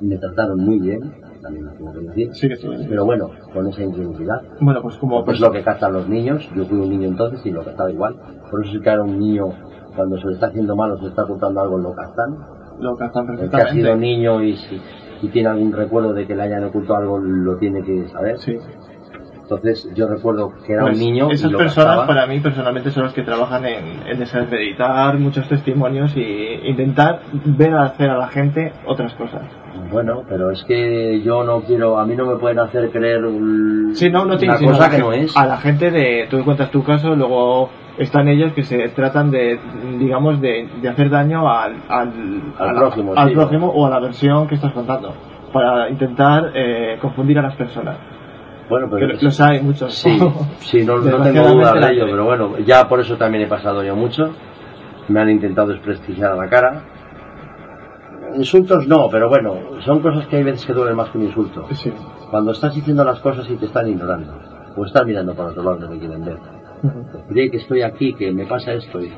me 0.00 0.16
trataron 0.16 0.58
muy 0.60 0.78
bien, 0.80 1.12
también 1.42 1.66
lo 1.66 1.72
tengo 1.72 1.92
que 1.92 2.00
decir, 2.00 2.30
Sí, 2.34 2.48
que 2.48 2.56
sí. 2.56 2.68
pero 2.88 3.04
bueno, 3.04 3.30
con 3.52 3.66
esa 3.68 3.82
ingenuidad. 3.82 4.42
Bueno, 4.60 4.82
pues 4.82 4.96
como 4.96 5.24
Pues 5.24 5.40
lo 5.40 5.50
que 5.50 5.62
captan 5.62 5.92
los 5.92 6.08
niños, 6.08 6.48
yo 6.54 6.64
fui 6.66 6.78
un 6.78 6.88
niño 6.90 7.08
entonces 7.08 7.44
y 7.46 7.50
lo 7.50 7.64
captaba 7.64 7.90
igual. 7.90 8.16
Por 8.50 8.62
eso 8.64 8.72
si 8.72 8.80
que 8.80 8.90
ahora 8.90 9.02
un 9.04 9.18
niño, 9.18 9.48
cuando 9.96 10.18
se 10.18 10.26
le 10.28 10.34
está 10.34 10.46
haciendo 10.46 10.74
mal 10.76 10.92
o 10.92 10.96
se 10.96 11.02
le 11.04 11.08
está 11.10 11.24
ocultando 11.24 11.60
algo, 11.60 11.78
lo 11.78 11.92
captan. 11.94 12.36
lo 12.80 12.96
captan 12.96 13.28
El 13.28 13.36
que 13.36 13.44
ha 13.44 13.48
perfectamente. 13.50 13.82
sido 13.82 13.96
niño 13.96 14.42
y 14.42 14.56
si 14.56 14.80
y 15.22 15.28
tiene 15.28 15.50
algún 15.50 15.70
recuerdo 15.72 16.14
de 16.14 16.26
que 16.26 16.34
le 16.34 16.42
hayan 16.44 16.64
ocultado 16.64 16.98
algo, 17.00 17.18
lo 17.18 17.56
tiene 17.58 17.82
que 17.82 18.08
saber. 18.08 18.38
Sí. 18.38 18.56
Entonces 19.50 19.88
yo 19.96 20.06
recuerdo 20.06 20.52
que 20.64 20.74
era 20.74 20.82
Pues 20.82 20.94
un 20.94 21.00
niño 21.00 21.28
y 21.30 21.34
esas 21.34 21.50
lo 21.50 21.58
personas 21.58 22.06
para 22.06 22.24
mí 22.28 22.38
personalmente 22.38 22.90
son 22.92 23.02
los 23.02 23.12
que 23.12 23.22
trabajan 23.22 23.64
en, 23.66 23.84
en 24.06 24.18
desacreditar 24.20 25.18
muchos 25.18 25.48
testimonios 25.48 26.16
y 26.16 26.60
intentar 26.68 27.22
ver 27.32 27.74
hacer 27.74 28.10
a 28.10 28.16
la 28.16 28.28
gente 28.28 28.72
otras 28.86 29.12
cosas. 29.14 29.42
Bueno, 29.90 30.22
pero 30.28 30.52
es 30.52 30.62
que 30.62 31.20
yo 31.22 31.42
no 31.42 31.62
quiero, 31.62 31.98
a 31.98 32.06
mí 32.06 32.14
no 32.14 32.26
me 32.26 32.36
pueden 32.36 32.60
hacer 32.60 32.90
creer 32.90 33.24
un- 33.24 33.90
Sí, 33.96 34.08
no, 34.08 34.20
no 34.24 34.34
una 34.34 34.56
sino 34.56 34.70
cosa 34.72 34.88
que 34.88 34.98
no 34.98 35.12
es. 35.12 35.36
A 35.36 35.46
la 35.46 35.56
gente 35.56 35.90
de, 35.90 36.28
tú 36.30 36.44
cuentas 36.44 36.70
tu 36.70 36.84
caso, 36.84 37.16
luego 37.16 37.70
están 37.98 38.28
ellos 38.28 38.52
que 38.52 38.62
se 38.62 38.88
tratan 38.90 39.32
de, 39.32 39.58
digamos, 39.98 40.40
de, 40.40 40.68
de 40.80 40.88
hacer 40.88 41.10
daño 41.10 41.50
al, 41.50 41.74
al, 41.88 42.12
Al 42.56 42.74
la- 43.26 43.32
prójimo 43.34 43.66
o 43.66 43.84
a 43.86 43.90
la 43.90 43.98
versión 43.98 44.46
que 44.46 44.54
estás 44.54 44.72
contando, 44.72 45.12
para 45.52 45.88
intentar 45.90 46.52
eh, 46.54 46.98
confundir 47.00 47.36
a 47.40 47.42
las 47.42 47.56
personas. 47.56 47.96
Bueno, 48.70 48.88
pero 48.90 49.06
lo- 49.08 49.14
los 49.20 49.40
hay 49.40 49.60
muchos. 49.62 49.92
Sí, 49.94 50.18
sí, 50.60 50.84
no, 50.84 50.96
no 50.96 51.02
tengo 51.02 51.18
Desgraciadamente 51.18 51.54
duda 51.54 51.74
la 51.74 51.86
de 51.88 51.92
ello, 51.92 52.04
pero 52.10 52.24
bueno, 52.24 52.58
ya 52.60 52.88
por 52.88 53.00
eso 53.00 53.16
también 53.18 53.44
he 53.44 53.48
pasado 53.48 53.82
yo 53.84 53.94
mucho. 53.94 54.30
Me 55.08 55.20
han 55.20 55.28
intentado 55.28 55.68
desprestigiar 55.68 56.32
a 56.32 56.36
la 56.36 56.48
cara. 56.48 56.82
Insultos 58.36 58.86
no, 58.86 59.08
pero 59.10 59.28
bueno, 59.28 59.54
son 59.84 60.00
cosas 60.00 60.26
que 60.28 60.36
hay 60.36 60.44
veces 60.44 60.64
que 60.64 60.72
duelen 60.72 60.94
más 60.96 61.08
que 61.10 61.18
un 61.18 61.24
insulto. 61.24 61.66
Sí. 61.72 61.92
Cuando 62.30 62.52
estás 62.52 62.74
diciendo 62.74 63.04
las 63.04 63.18
cosas 63.18 63.48
y 63.50 63.56
te 63.56 63.66
están 63.66 63.88
ignorando, 63.88 64.32
o 64.76 64.84
están 64.86 65.04
mirando 65.06 65.34
para 65.34 65.48
otro 65.48 65.64
lado 65.64 65.80
no 65.80 65.88
te 65.88 65.98
quieren 65.98 66.24
ver. 66.24 66.36
Oye, 67.28 67.50
que 67.50 67.56
estoy 67.56 67.82
aquí, 67.82 68.14
que 68.14 68.30
me 68.32 68.46
pasa 68.46 68.72
esto, 68.72 69.00
y, 69.00 69.12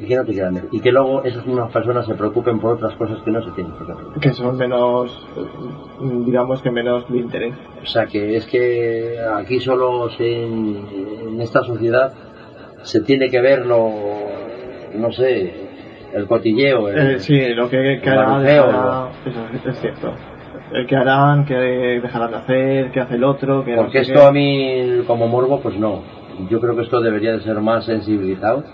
y 0.00 0.06
que. 0.06 0.64
Y 0.72 0.80
luego 0.92 1.22
esas 1.24 1.46
mismas 1.46 1.72
personas 1.72 2.06
se 2.06 2.14
preocupen 2.14 2.58
por 2.60 2.74
otras 2.74 2.94
cosas 2.96 3.18
que 3.22 3.30
no 3.30 3.42
se 3.42 3.50
tienen 3.52 3.72
que 3.72 3.84
preocupar. 3.84 4.20
que 4.20 4.32
son 4.32 4.56
menos, 4.56 5.26
eh, 5.36 6.20
digamos 6.26 6.60
que 6.62 6.70
menos 6.70 7.10
de 7.10 7.18
interés. 7.18 7.54
O 7.82 7.86
sea 7.86 8.06
que 8.06 8.36
es 8.36 8.46
que 8.46 9.16
aquí 9.36 9.60
solo 9.60 10.08
en, 10.18 11.40
esta 11.40 11.62
sociedad 11.62 12.12
se 12.82 13.00
tiene 13.02 13.28
que 13.30 13.40
ver 13.40 13.64
lo, 13.66 13.90
no 14.96 15.10
sé, 15.12 15.52
el 16.14 16.26
cotilleo, 16.26 16.88
el- 16.88 17.16
Eh, 17.16 17.20
sí, 17.20 17.48
lo 17.54 17.68
que, 17.68 18.00
que 18.02 18.08
el 18.10 18.18
hará, 18.18 18.26
barbujeo, 18.30 18.66
dejará- 18.66 19.08
eso 19.24 19.70
es, 19.70 19.80
cierto. 19.80 20.12
El 20.72 20.86
que 20.86 20.96
harán, 20.96 21.44
que 21.44 21.54
dejarán 21.54 22.32
de 22.32 22.36
hacer, 22.38 22.90
que 22.90 23.00
hace 23.00 23.14
el 23.14 23.24
otro, 23.24 23.64
que 23.64 23.70
no 23.76 23.82
porque 23.82 24.04
sé 24.04 24.12
esto 24.12 24.20
qué. 24.22 24.26
a 24.28 24.32
mí 24.32 25.02
como 25.06 25.26
morbo 25.28 25.60
pues 25.60 25.78
no. 25.78 26.02
Yo 26.50 26.60
creo 26.60 26.74
que 26.76 26.82
esto 26.82 27.00
debería 27.00 27.32
de 27.32 27.40
ser 27.40 27.60
más 27.60 27.84
sensibilizado. 27.86 28.64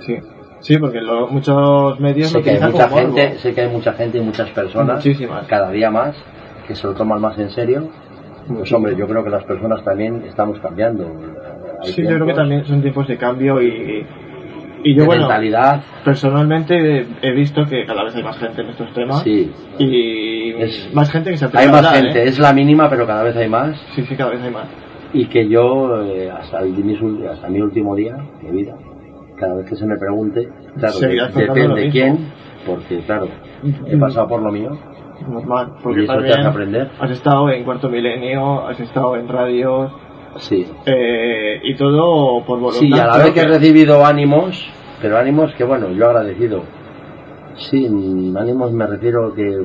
Sí, 0.00 0.16
sí 0.62 0.78
porque 0.78 1.00
lo- 1.00 1.28
muchos 1.28 2.00
medios 2.00 2.30
Sé 2.30 2.38
lo 2.38 2.44
que 2.44 2.50
hay 2.50 2.60
mucha 2.60 2.88
como 2.88 3.00
gente, 3.00 3.38
sé 3.38 3.54
que 3.54 3.60
hay 3.60 3.68
mucha 3.68 3.92
gente 3.92 4.18
y 4.18 4.20
muchas 4.22 4.48
personas, 4.50 4.96
Muchísimas. 4.96 5.46
cada 5.46 5.70
día 5.70 5.90
más, 5.90 6.16
que 6.66 6.74
se 6.74 6.86
lo 6.86 6.94
toman 6.94 7.20
más 7.20 7.38
en 7.38 7.50
serio. 7.50 7.88
Pues 8.48 8.72
hombre, 8.72 8.96
yo 8.96 9.06
creo 9.06 9.22
que 9.22 9.30
las 9.30 9.44
personas 9.44 9.84
también 9.84 10.24
estamos 10.26 10.58
cambiando. 10.60 11.04
Hay 11.82 11.92
Sí, 11.92 12.02
yo 12.02 12.08
creo 12.14 12.26
que 12.26 12.34
también 12.34 12.64
son 12.64 12.80
tiempos 12.82 13.06
de 13.06 13.16
cambio 13.16 13.60
y, 13.62 14.04
y 14.84 14.94
yo, 14.94 15.02
de 15.02 15.06
bueno, 15.06 15.22
mentalidad, 15.28 15.80
personalmente 16.04 17.06
he 17.22 17.30
visto 17.32 17.64
que 17.66 17.84
cada 17.86 18.02
vez 18.04 18.14
hay 18.16 18.22
más 18.24 18.36
gente 18.38 18.62
en 18.62 18.68
estos 18.70 18.92
temas 18.94 19.22
sí. 19.22 19.52
y 19.78 20.50
Es- 20.60 20.90
más 20.94 21.10
gente 21.10 21.30
que 21.30 21.36
se 21.36 21.44
atreve 21.44 21.66
Hay 21.66 21.70
más 21.72 21.88
gente, 21.92 22.20
¿eh? 22.22 22.28
es 22.28 22.38
la 22.38 22.52
mínima, 22.52 22.88
pero 22.90 23.06
cada 23.06 23.22
vez 23.22 23.36
hay 23.36 23.48
más. 23.48 23.76
Sí, 23.94 24.02
sí, 24.04 24.16
cada 24.16 24.30
vez 24.30 24.42
hay 24.42 24.50
más. 24.50 24.66
Y 25.12 25.26
que 25.26 25.48
yo, 25.48 26.02
eh, 26.04 26.30
hasta, 26.30 26.60
el- 26.60 27.28
hasta 27.30 27.48
mi 27.48 27.60
último 27.60 27.94
día 27.94 28.16
de 28.42 28.50
vida, 28.50 28.74
cada 29.42 29.54
vez 29.56 29.66
que 29.68 29.76
se 29.76 29.84
me 29.86 29.96
pregunte, 29.98 30.48
claro, 30.78 30.98
de- 31.00 31.14
lo 31.16 31.26
depende 31.28 31.90
quién, 31.90 32.18
porque 32.64 32.98
claro, 33.00 33.26
he 33.86 33.96
pasado 33.96 34.28
por 34.28 34.40
lo 34.40 34.52
mío. 34.52 34.78
Normal, 35.28 35.74
porque 35.82 36.00
Y 36.00 36.04
eso 36.04 36.18
te 36.18 36.32
hace 36.32 36.46
aprender. 36.48 36.90
has 36.98 37.10
estado 37.10 37.48
en 37.50 37.64
Cuarto 37.64 37.88
Milenio, 37.88 38.66
has 38.66 38.78
estado 38.80 39.16
en 39.16 39.28
radios, 39.28 39.92
Sí. 40.36 40.66
eh, 40.86 41.60
y 41.62 41.74
todo 41.76 42.44
por 42.44 42.58
voluntad. 42.60 42.80
Sí, 42.80 42.92
a 42.98 43.06
la 43.06 43.18
vez 43.18 43.30
que 43.32 43.40
he 43.40 43.46
recibido 43.48 44.04
ánimos, 44.04 44.64
pero 45.00 45.18
ánimos 45.18 45.52
que 45.54 45.64
bueno, 45.64 45.90
yo 45.90 46.06
agradecido. 46.06 46.62
Sí, 47.54 47.88
mm, 47.88 48.36
ánimos 48.36 48.72
me 48.72 48.86
refiero 48.86 49.32
que 49.34 49.64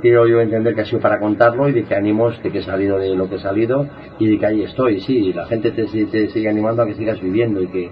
quiero 0.00 0.26
yo 0.26 0.40
entender 0.40 0.74
que 0.74 0.82
ha 0.82 0.84
sido 0.86 1.00
para 1.00 1.18
contarlo 1.18 1.68
y 1.68 1.72
de 1.72 1.82
que 1.84 1.94
ánimos 1.94 2.40
de 2.42 2.50
que 2.50 2.58
he 2.58 2.62
salido 2.62 2.98
de 2.98 3.14
lo 3.16 3.28
que 3.28 3.34
he 3.34 3.40
salido 3.40 3.86
y 4.18 4.28
de 4.28 4.38
que 4.38 4.46
ahí 4.46 4.62
estoy, 4.62 5.00
sí, 5.00 5.32
la 5.34 5.44
gente 5.46 5.72
te, 5.72 5.84
te 5.84 6.28
sigue 6.28 6.48
animando 6.48 6.82
a 6.82 6.86
que 6.86 6.94
sigas 6.94 7.20
viviendo 7.20 7.60
y 7.60 7.66
que, 7.66 7.90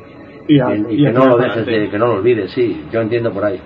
Y 0.48 0.58
a- 0.60 0.66
que- 0.66 0.94
y 0.94 0.94
y 0.94 1.02
que 1.02 1.08
a 1.08 1.12
no 1.12 1.26
lo 1.26 1.36
dejes, 1.38 1.66
de, 1.66 1.90
que 1.90 1.98
no 1.98 2.06
lo 2.06 2.14
olvides, 2.14 2.50
sí, 2.52 2.84
yo 2.92 3.00
entiendo 3.00 3.30
por 3.32 3.44
ahí. 3.44 3.60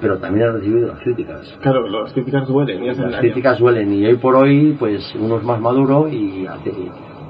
Pero 0.00 0.18
también 0.18 0.46
he 0.48 0.50
recibido 0.52 0.88
las 0.88 0.98
críticas. 0.98 1.56
Claro, 1.60 1.86
las 1.88 2.12
críticas 2.12 2.48
duelen 2.48 2.84
Las 2.86 2.96
daño. 2.98 3.18
críticas 3.18 3.58
duelen 3.60 3.92
y 3.92 4.04
hoy 4.06 4.16
por 4.16 4.34
hoy, 4.34 4.74
pues 4.78 5.14
uno 5.14 5.36
es 5.36 5.44
más 5.44 5.60
maduro 5.60 6.08
y 6.08 6.48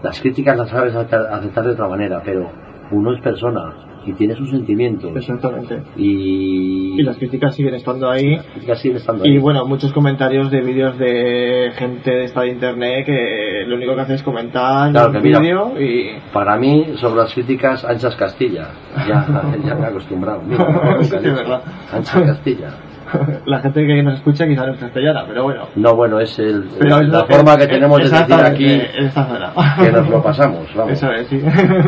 las 0.03 0.21
críticas 0.21 0.57
las 0.57 0.71
sabes 0.71 0.95
aceptar 0.95 1.65
de 1.65 1.71
otra 1.73 1.89
manera, 1.89 2.23
pero 2.25 2.49
uno 2.93 3.15
es 3.15 3.21
persona 3.23 3.73
y 4.05 4.13
tiene 4.15 4.35
sus 4.35 4.51
sentimientos 4.51 5.13
Exactamente. 5.15 5.81
y, 5.97 7.01
Y 7.01 7.03
las 7.05 7.17
críticas 7.17 7.55
siguen 7.55 7.75
estando 7.75 8.11
ahí. 8.11 8.35
las 8.37 8.47
críticas 8.47 8.81
siguen 8.81 8.97
estando 8.97 9.23
ahí. 9.25 9.35
Y 9.35 9.39
bueno, 9.39 9.65
muchos 9.65 9.93
comentarios 9.93 10.51
de 10.51 10.61
vídeos 10.61 10.99
de 10.99 11.71
gente 11.77 12.11
de 12.11 12.25
esta 12.25 12.41
de 12.43 12.49
internet 12.49 13.07
que 13.07 13.65
lo 13.67 13.77
único 13.77 13.95
que 13.95 14.01
hace 14.01 14.15
es 14.15 14.23
comentar 14.25 14.91
Claro, 14.91 15.21
mira. 15.21 15.39
vídeo 15.39 15.81
y 15.81 16.17
Para 16.33 16.57
mí, 16.59 16.95
sobre 16.97 17.17
las 17.23 17.33
críticas, 17.33 17.85
Anchas 17.85 18.17
Castilla. 18.17 18.71
Ya, 19.09 19.25
ya 19.65 19.75
me 19.77 19.83
he 19.85 19.87
acostumbrado. 19.87 20.43
Mira, 20.43 20.99
Sí, 21.03 21.15
es 21.17 21.23
verdad. 21.23 21.63
Anchas 21.93 22.23
Castilla. 22.23 22.71
la 23.47 23.61
gente 23.61 23.87
que 23.87 24.03
nos 24.03 24.15
escucha 24.15 24.47
quizá 24.47 24.67
no 24.67 24.73
es 24.73 24.81
castellana, 24.81 25.25
pero 25.27 25.45
bueno. 25.45 25.65
No, 25.77 25.95
bueno, 25.95 26.21
es 26.21 26.39
el, 26.39 26.65
Pero 26.79 26.99
es 26.99 27.09
la 27.09 27.25
forma 27.25 27.57
que 27.57 27.67
tenemos 27.67 27.99
de 27.99 28.09
decir 28.09 28.35
aquí 28.35 28.73
en 28.73 29.07
esta 29.07 29.25
zona. 29.25 29.53
que 29.79 29.93
nos 29.93 30.09
lo 30.09 30.23
pasamos, 30.23 30.75
vamos. 30.75 30.93
Eso 30.93 31.11
es, 31.13 31.27
sí. 31.29 31.41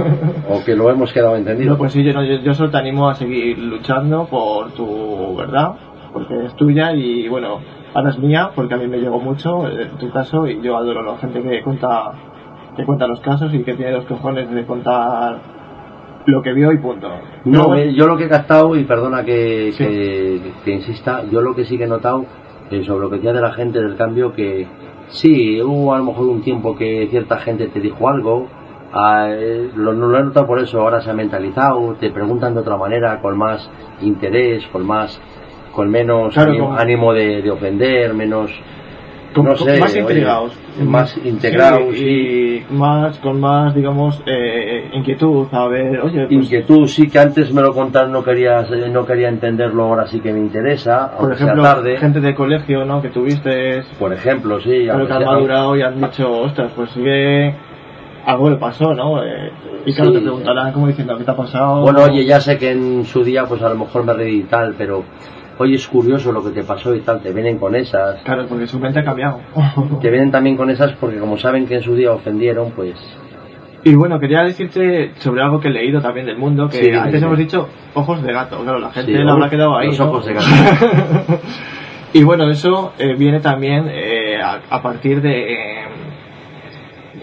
O 0.48 0.62
que 0.64 0.74
lo 0.74 0.90
hemos 0.90 1.12
quedado 1.12 1.36
entendido. 1.36 1.72
No, 1.72 1.78
pues 1.78 1.92
sí, 1.92 2.02
yo, 2.02 2.12
yo, 2.22 2.40
yo 2.40 2.54
solo 2.54 2.70
te 2.70 2.78
animo 2.78 3.08
a 3.08 3.14
seguir 3.14 3.58
luchando 3.58 4.26
por 4.26 4.72
tu 4.72 5.36
verdad, 5.36 5.72
porque 6.12 6.46
es 6.46 6.54
tuya 6.54 6.92
y 6.92 7.28
bueno, 7.28 7.60
ahora 7.94 8.10
es 8.10 8.18
mía, 8.18 8.50
porque 8.54 8.74
a 8.74 8.76
mí 8.76 8.86
me 8.86 8.98
llegó 8.98 9.18
mucho 9.20 9.68
eh, 9.68 9.90
tu 9.98 10.10
caso 10.10 10.46
y 10.46 10.60
yo 10.60 10.76
adoro 10.76 11.00
a 11.00 11.12
la 11.12 11.18
gente 11.18 11.42
que 11.42 11.62
cuenta, 11.62 12.12
que 12.76 12.84
cuenta 12.84 13.06
los 13.06 13.20
casos 13.20 13.52
y 13.54 13.62
que 13.62 13.74
tiene 13.74 13.92
los 13.92 14.04
cojones 14.04 14.50
de 14.50 14.64
contar 14.64 15.53
lo 16.26 16.42
que 16.42 16.52
vio 16.52 16.72
y 16.72 16.78
punto. 16.78 17.08
No, 17.44 17.70
Pero, 17.70 17.74
eh, 17.76 17.94
yo 17.94 18.06
lo 18.06 18.16
que 18.16 18.24
he 18.24 18.28
captado, 18.28 18.74
y 18.76 18.84
perdona 18.84 19.24
que, 19.24 19.72
Sí. 19.72 19.84
que, 19.84 20.40
que 20.64 20.70
insista, 20.72 21.24
yo 21.30 21.40
lo 21.40 21.54
que 21.54 21.64
sí 21.64 21.76
que 21.76 21.84
he 21.84 21.88
notado 21.88 22.24
eh, 22.70 22.82
sobre 22.84 23.00
lo 23.02 23.10
que 23.10 23.16
decía 23.16 23.32
de 23.32 23.40
la 23.42 23.52
gente 23.52 23.80
del 23.80 23.96
cambio, 23.96 24.32
que 24.32 24.66
sí, 25.08 25.60
hubo 25.60 25.94
a 25.94 25.98
lo 25.98 26.04
mejor 26.04 26.26
un 26.26 26.42
tiempo 26.42 26.74
que 26.76 27.06
cierta 27.10 27.38
gente 27.38 27.66
te 27.68 27.78
dijo 27.80 28.08
algo, 28.08 28.48
ah, 28.92 29.26
eh, 29.30 29.68
lo, 29.76 29.92
no 29.92 30.06
lo 30.08 30.18
he 30.18 30.22
notado 30.22 30.46
por 30.46 30.58
eso, 30.58 30.80
ahora 30.80 31.00
se 31.02 31.10
ha 31.10 31.14
mentalizado, 31.14 31.94
te 32.00 32.10
preguntan 32.10 32.54
de 32.54 32.60
otra 32.60 32.76
manera, 32.78 33.20
con 33.20 33.36
más 33.36 33.70
interés, 34.00 34.66
con 34.68 34.86
más 34.86 35.20
con 35.72 35.90
menos 35.90 36.32
Claro, 36.32 36.50
ánimo, 36.52 36.66
como- 36.68 36.78
ánimo 36.78 37.12
de, 37.12 37.42
de 37.42 37.50
ofender, 37.50 38.14
menos 38.14 38.50
Con- 39.34 39.44
no 39.46 39.54
con- 39.56 39.68
sé, 39.68 39.78
más 39.80 39.96
integrados. 39.96 40.52
más 40.80 41.16
integrados 41.24 41.94
Sí, 41.96 42.62
y 42.68 42.72
más, 42.72 43.18
con 43.18 43.40
más, 43.40 43.74
digamos, 43.74 44.22
eh, 44.26 44.90
inquietud. 44.92 45.46
A 45.52 45.66
ver, 45.68 46.00
oye, 46.00 46.20
pues, 46.26 46.32
Inquietud, 46.32 46.86
sí 46.86 47.08
que 47.08 47.18
antes 47.18 47.52
me 47.52 47.60
lo 47.62 47.72
contaron, 47.74 48.12
no 48.12 48.22
quería, 48.22 48.62
no 48.90 49.04
quería 49.04 49.28
entenderlo, 49.28 49.84
ahora 49.84 50.06
sí 50.06 50.20
que 50.20 50.32
me 50.32 50.38
interesa, 50.40 51.12
por 51.18 51.32
ejemplo, 51.32 51.62
sea 51.62 51.74
tarde. 51.74 51.96
gente 51.98 52.20
de 52.20 52.34
colegio, 52.34 52.84
¿no? 52.84 53.02
Que 53.02 53.08
tuviste, 53.10 53.82
Por 53.98 54.12
ejemplo, 54.12 54.60
sí, 54.60 54.86
pero 54.86 55.06
que 55.06 55.12
han 55.12 55.24
madurado 55.24 55.76
y 55.76 55.82
han 55.82 56.00
dicho, 56.00 56.30
ostras, 56.40 56.72
pues 56.76 56.90
sí 56.90 57.02
que 57.02 57.54
algo 58.26 58.50
le 58.50 58.56
pasó, 58.56 58.94
¿no? 58.94 59.22
Eh, 59.22 59.50
y 59.86 59.92
claro, 59.92 60.10
Sí. 60.10 60.16
te 60.16 60.22
preguntarán 60.22 60.72
como 60.72 60.86
diciendo, 60.86 61.18
¿qué 61.18 61.24
te 61.24 61.30
ha 61.30 61.36
pasado? 61.36 61.82
Bueno, 61.82 62.02
oye, 62.04 62.24
ya 62.24 62.40
sé 62.40 62.56
que 62.56 62.70
en 62.70 63.04
su 63.04 63.22
día, 63.22 63.44
pues 63.46 63.60
a 63.62 63.68
lo 63.68 63.74
mejor 63.76 64.04
me 64.04 64.14
reí 64.14 64.38
y 64.38 64.42
tal, 64.44 64.74
pero 64.78 65.04
oye, 65.58 65.74
es 65.76 65.86
curioso 65.88 66.32
lo 66.32 66.42
que 66.44 66.50
te 66.50 66.62
pasó 66.64 66.94
y 66.94 67.00
tal, 67.00 67.20
te 67.20 67.32
vienen 67.32 67.58
con 67.58 67.74
esas. 67.74 68.22
Claro, 68.22 68.46
porque 68.48 68.66
su 68.66 68.78
mente 68.78 69.00
ha 69.00 69.04
cambiado. 69.04 69.40
Te 70.00 70.10
vienen 70.10 70.30
también 70.30 70.56
con 70.56 70.70
esas 70.70 70.92
porque 70.92 71.18
como 71.18 71.36
saben 71.38 71.66
que 71.66 71.76
en 71.76 71.82
su 71.82 71.94
día 71.94 72.12
ofendieron, 72.12 72.70
pues 72.72 72.94
Y 73.84 73.94
bueno, 73.94 74.18
quería 74.18 74.42
decirte 74.42 75.12
sobre 75.18 75.42
algo 75.42 75.60
que 75.60 75.68
he 75.68 75.70
leído 75.70 76.00
también 76.00 76.26
del 76.26 76.38
mundo, 76.38 76.68
que 76.68 76.78
Sí, 76.78 76.90
antes 76.90 77.22
hemos 77.22 77.38
dicho 77.38 77.68
ojos 77.94 78.22
de 78.22 78.32
gato, 78.32 78.58
claro, 78.62 78.78
la 78.78 78.90
gente 78.90 79.12
Sí, 79.12 79.18
le 79.18 79.30
habrá 79.30 79.48
quedado 79.50 79.76
ahí. 79.76 79.88
los 79.88 79.98
¿no? 80.00 80.06
ojos 80.10 80.26
de 80.26 80.34
gato. 80.34 80.46
y 82.12 82.22
bueno, 82.24 82.48
eso 82.50 82.92
eh, 82.98 83.14
viene 83.16 83.40
también 83.40 83.86
eh, 83.90 84.40
a, 84.42 84.60
a 84.70 84.82
partir 84.82 85.20
de... 85.20 85.52
eh, 85.52 85.84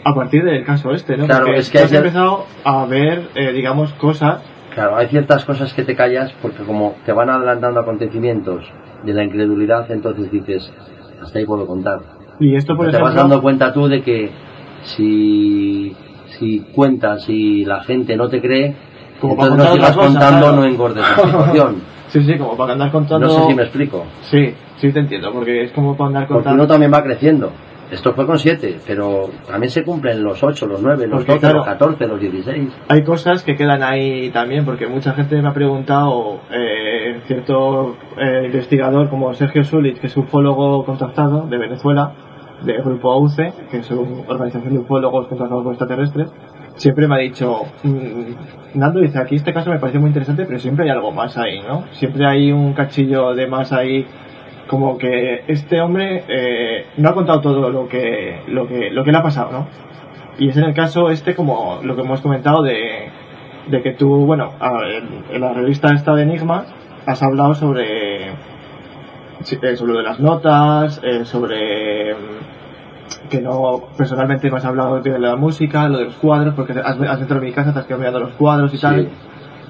a 0.03 0.16
partir 0.16 0.44
del 0.44 0.64
caso 0.64 0.91
este, 0.91 1.16
¿no? 1.16 1.26
Claro, 1.28 1.45
Porque 1.45 1.60
es 1.60 1.70
que 1.70 1.78
has 1.80 1.91
empezado 1.94 2.45
a 2.64 2.86
ver, 2.86 3.30
eh, 3.36 3.52
digamos, 3.53 3.94
cosas 3.94 4.41
Claro, 4.73 4.95
hay 4.95 5.07
ciertas 5.07 5.43
cosas 5.45 5.73
que 5.73 5.84
te 5.84 5.95
callas 5.95 6.31
porque 6.41 6.64
como 6.64 6.95
te 7.06 7.11
van 7.11 7.30
adelantando 7.30 7.80
acontecimientos 7.81 8.64
de 9.03 9.14
la 9.14 9.23
incredulidad, 9.23 9.89
entonces 9.91 10.31
dices, 10.31 10.72
hasta 11.22 11.39
ahí 11.39 11.45
puedo 11.45 11.65
contar. 11.68 11.99
y 12.39 12.56
esto, 12.56 12.76
por 12.76 12.89
te 12.89 12.98
vas 13.02 13.14
dando 13.15 13.41
cuenta 13.41 13.73
tú 13.73 13.88
de 13.88 14.02
que 14.02 14.31
si, 14.84 15.95
si 16.39 16.60
cuentas 16.73 17.27
y 17.30 17.65
la 17.65 17.84
gente 17.84 18.15
no 18.15 18.30
te 18.30 18.41
cree, 18.41 18.76
Como 19.19 19.35
para 19.35 19.49
entonces 19.52 19.68
no 19.69 19.76
sigas 19.76 19.98
contando, 19.98 20.39
claro. 20.48 20.56
no 20.56 20.65
engordes 20.65 21.03
la 21.03 21.15
situación. 21.23 21.76
Sí, 22.07 22.23
sí, 22.23 22.38
como 22.38 22.57
para 22.57 22.73
andar 22.73 22.91
contando... 22.91 23.27
No 23.27 23.34
sé 23.34 23.48
si 23.48 23.53
me 23.53 23.64
explico. 23.64 24.03
Sí, 24.23 24.53
sí 24.77 24.91
te 24.91 24.99
entiendo, 24.99 25.31
porque 25.31 25.64
es 25.64 25.72
como 25.72 25.95
para 25.95 26.07
andar 26.10 26.27
Porque 26.27 26.34
contando... 26.43 26.64
uno 26.64 26.68
también 26.72 26.91
va 26.93 27.03
creciendo. 27.03 27.52
Esto 27.91 28.13
fue 28.13 28.26
con 28.26 28.39
7, 28.39 28.80
pero 28.88 29.30
también 29.45 29.69
se 29.69 29.84
cumplen 29.84 30.23
los 30.23 30.41
8, 30.41 30.65
los 30.65 30.81
9, 30.81 31.07
los 31.07 31.18
Porque, 31.18 31.34
12, 31.34 31.39
claro, 31.39 31.57
los 31.57 31.68
14, 31.68 32.07
los 32.07 32.19
16. 32.22 32.73
Hay 32.88 33.03
cosas 33.03 33.43
que 33.43 33.55
quedan 33.55 33.84
ahí 33.84 34.30
también, 34.31 34.63
porque 34.63 34.88
mucha 34.88 35.13
gente 35.13 35.41
me 35.41 35.49
ha 35.49 35.53
preguntado, 35.53 36.39
eh, 36.51 37.19
cierto 37.27 37.97
eh, 38.18 38.45
investigador 38.45 39.09
como 39.09 39.34
Sergio 39.34 39.63
Sulich, 39.65 39.99
que 39.99 40.07
es 40.07 40.15
ufólogo 40.15 40.85
contactado 40.85 41.47
de 41.47 41.57
Venezuela, 41.57 42.13
del 42.63 42.81
grupo 42.81 43.11
AUCE, 43.11 43.53
que 43.69 43.77
es 43.80 43.91
una 43.91 44.22
organización 44.27 44.73
de 44.73 44.80
ufólogos 44.80 45.27
contactados 45.27 45.63
por 45.63 45.73
extraterrestres, 45.73 46.31
siempre 46.76 47.07
me 47.07 47.15
ha 47.15 47.19
dicho, 47.19 47.63
mm, 47.84 48.80
Nando 48.80 49.01
dice, 49.01 49.19
aquí 49.19 49.35
este 49.35 49.53
caso 49.53 49.69
me 49.69 49.80
parece 49.80 49.99
muy 49.99 50.07
interesante, 50.07 50.45
pero 50.45 50.59
siempre 50.59 50.85
hay 50.85 50.91
algo 50.91 51.11
más 51.11 51.38
ahí, 51.38 51.59
¿no? 51.61 51.85
Siempre 51.91 52.26
hay 52.26 52.51
un 52.51 52.73
cachillo 52.73 53.34
de 53.34 53.47
más 53.47 53.73
ahí, 53.73 54.05
como 54.72 54.98
que 54.98 55.43
este 55.48 55.81
hombre 55.81 56.23
eh, 56.30 56.85
no 56.95 57.10
ha 57.10 57.14
contado 57.14 57.41
todo 57.41 57.69
lo 57.69 57.89
que, 57.89 58.39
lo 58.48 58.65
que, 58.69 58.89
lo 58.89 59.03
que 59.03 59.11
le 59.11 59.18
ha 59.18 59.22
pasado, 59.22 59.52
¿no? 59.52 59.68
Y 60.39 60.48
es 60.48 60.56
en 60.56 60.64
el 60.64 60.73
caso 60.73 61.10
este 61.11 61.35
como 61.35 61.81
lo 61.84 61.93
que 61.93 62.02
hemos 62.03 62.22
comentado 62.22 62.64
de, 62.64 63.10
de 63.68 63.81
que 63.81 63.91
tú, 63.91 64.26
bueno, 64.26 64.53
en, 64.61 65.35
en 65.35 65.41
la 65.41 65.52
revista 65.52 65.93
esta 65.93 66.15
de 66.15 66.23
Enigma 66.23 66.64
has 67.06 67.22
hablado 67.22 67.53
sobre, 67.53 68.30
eh, 68.30 69.76
sobre 69.76 69.91
lo 69.91 69.98
de 69.98 70.03
las 70.06 70.22
notas, 70.22 71.02
eh, 71.03 71.26
sobre 71.26 72.14
mm, 72.15 73.30
que 73.30 73.41
no, 73.41 73.89
personalmente 73.98 74.49
me 74.49 74.56
has 74.57 74.65
hablado 74.65 75.02
de 75.02 75.19
la 75.19 75.35
música, 75.35 75.89
lo 75.89 75.98
de 75.98 76.06
los 76.06 76.15
cuadros, 76.15 76.53
porque 76.56 76.72
has, 76.72 76.98
has 76.98 77.19
entrado 77.19 77.41
en 77.41 77.49
mi 77.49 77.52
casa, 77.52 77.73
te 77.73 77.80
has 77.80 77.85
quedado 77.85 77.99
mirando 77.99 78.19
los 78.22 78.31
cuadros 78.35 78.73
y 78.73 78.77
Sí. 78.77 78.81
tal. 78.84 79.10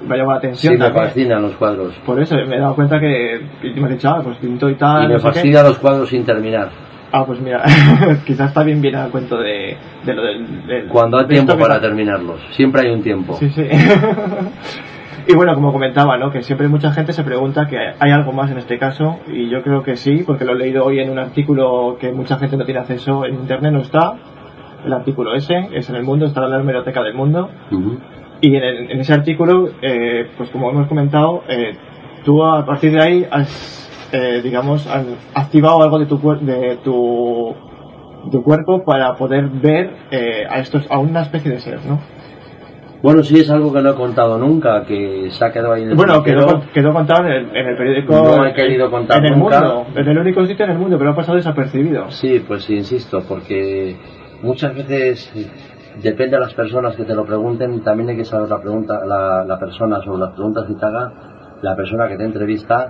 Me 0.06 0.14
ha 0.14 0.18
llamado 0.18 0.34
la 0.34 0.40
Sí, 0.40 0.46
atención 0.46 0.74
me 0.74 0.78
también. 0.84 1.04
fascinan 1.06 1.42
los 1.42 1.52
cuadros. 1.52 1.94
Por 2.04 2.20
eso 2.20 2.34
me 2.34 2.56
he 2.56 2.58
dado 2.58 2.74
cuenta 2.74 2.98
que 3.00 3.40
y 3.62 3.70
me 3.80 3.84
has 3.84 3.90
dicho, 3.90 4.08
ah, 4.10 4.20
pues 4.22 4.36
pinto 4.38 4.68
y 4.68 4.74
tal. 4.74 5.04
Y 5.04 5.08
me 5.08 5.14
no 5.14 5.20
fascinan 5.20 5.64
los 5.64 5.78
cuadros 5.78 6.08
sin 6.08 6.24
terminar. 6.24 6.70
Ah, 7.12 7.24
pues 7.26 7.40
mira, 7.40 7.62
quizás 8.26 8.54
también 8.54 8.80
viene 8.80 8.96
al 8.98 9.10
cuento 9.10 9.36
de, 9.38 9.76
de 10.04 10.14
lo 10.14 10.22
del, 10.22 10.66
del- 10.66 10.88
Cuando 10.88 11.18
hay 11.18 11.24
de 11.26 11.34
tiempo 11.34 11.58
para 11.58 11.74
está- 11.74 11.86
terminarlos. 11.88 12.40
Siempre 12.52 12.82
hay 12.82 12.90
un 12.90 13.02
tiempo. 13.02 13.34
Sí, 13.34 13.50
sí. 13.50 13.62
y 15.28 15.34
bueno, 15.36 15.54
como 15.54 15.72
comentaba, 15.72 16.16
¿no? 16.18 16.30
Que 16.30 16.42
siempre 16.42 16.68
mucha 16.68 16.90
gente 16.92 17.12
se 17.12 17.22
pregunta 17.22 17.66
que 17.68 17.76
hay 17.98 18.10
algo 18.10 18.32
más 18.32 18.50
en 18.50 18.58
este 18.58 18.78
caso, 18.78 19.18
y 19.28 19.48
yo 19.50 19.62
creo 19.62 19.82
que 19.82 19.96
sí, 19.96 20.22
porque 20.26 20.44
lo 20.44 20.52
he 20.52 20.58
leído 20.58 20.84
hoy 20.84 21.00
en 21.00 21.10
un 21.10 21.18
artículo 21.18 21.96
que 22.00 22.12
mucha 22.12 22.38
gente 22.38 22.56
no 22.56 22.64
tiene 22.64 22.80
acceso 22.80 23.24
en 23.24 23.34
internet, 23.34 23.72
no 23.72 23.80
está. 23.80 24.14
El 24.84 24.92
artículo 24.92 25.34
ese, 25.34 25.68
es 25.74 25.88
en 25.90 25.96
el 25.96 26.02
mundo, 26.02 26.26
está 26.26 26.42
en 26.44 26.50
la 26.50 26.58
hemeroteca 26.60 27.02
del 27.02 27.14
mundo. 27.14 27.50
Ujú. 27.70 27.98
Y 28.42 28.54
en, 28.56 28.62
el- 28.62 28.90
en 28.90 29.00
ese 29.00 29.14
artículo, 29.14 29.70
eh, 29.80 30.26
pues 30.36 30.50
como 30.50 30.68
hemos 30.70 30.86
comentado, 30.88 31.44
eh, 31.48 31.74
tú 32.24 32.44
a 32.44 32.66
partir 32.66 32.92
de 32.92 33.00
ahí 33.00 33.26
has, 33.30 33.88
eh, 34.12 34.40
digamos, 34.42 34.86
has 34.88 35.06
activado 35.34 35.82
algo 35.82 35.98
de 35.98 36.06
tu, 36.06 36.18
de 36.40 36.76
tu, 36.84 37.54
tu 38.30 38.42
cuerpo 38.42 38.84
para 38.84 39.14
poder 39.14 39.48
ver 39.48 39.90
eh, 40.10 40.44
a 40.50 40.58
estos 40.58 40.84
a 40.90 40.98
una 40.98 41.22
especie 41.22 41.50
de 41.52 41.60
ser, 41.60 41.78
¿no? 41.86 42.00
Bueno, 43.02 43.24
sí, 43.24 43.40
es 43.40 43.50
algo 43.50 43.72
que 43.72 43.80
no 43.82 43.90
he 43.90 43.94
contado 43.94 44.38
nunca, 44.38 44.84
que 44.84 45.28
se 45.32 45.44
ha 45.44 45.50
quedado 45.52 45.72
ahí 45.72 45.82
en 45.82 45.90
el 45.90 45.96
Bueno, 45.96 46.22
quedó, 46.22 46.62
quedó 46.72 46.92
contado 46.92 47.26
en 47.26 47.32
el, 47.32 47.56
en 47.56 47.66
el 47.66 47.76
periódico. 47.76 48.12
No 48.12 48.46
he 48.46 48.52
querido 48.54 48.90
contar 48.92 49.18
En 49.18 49.32
el 49.32 49.38
nunca. 49.40 49.60
mundo, 49.60 49.86
en 49.96 50.08
el 50.08 50.18
único 50.18 50.44
sitio 50.46 50.64
en 50.66 50.70
el 50.72 50.78
mundo, 50.78 50.98
pero 50.98 51.10
ha 51.10 51.16
pasado 51.16 51.36
desapercibido. 51.36 52.10
Sí, 52.12 52.42
pues 52.46 52.62
sí, 52.64 52.74
insisto, 52.76 53.24
porque 53.28 53.96
muchas 54.42 54.72
veces 54.76 55.32
depende 56.02 56.36
de 56.36 56.40
las 56.40 56.54
personas 56.54 56.94
que 56.96 57.04
te 57.04 57.14
lo 57.14 57.24
pregunten, 57.24 57.80
también 57.82 58.10
hay 58.10 58.16
que 58.16 58.24
saber 58.24 58.48
la 58.48 58.60
pregunta, 58.60 59.04
la, 59.04 59.44
la 59.44 59.58
persona 59.58 60.00
sobre 60.02 60.20
las 60.20 60.30
preguntas 60.32 60.66
que 60.66 60.74
te 60.74 60.86
haga, 60.86 61.12
la 61.62 61.74
persona 61.76 62.08
que 62.08 62.16
te 62.16 62.24
entrevista, 62.24 62.88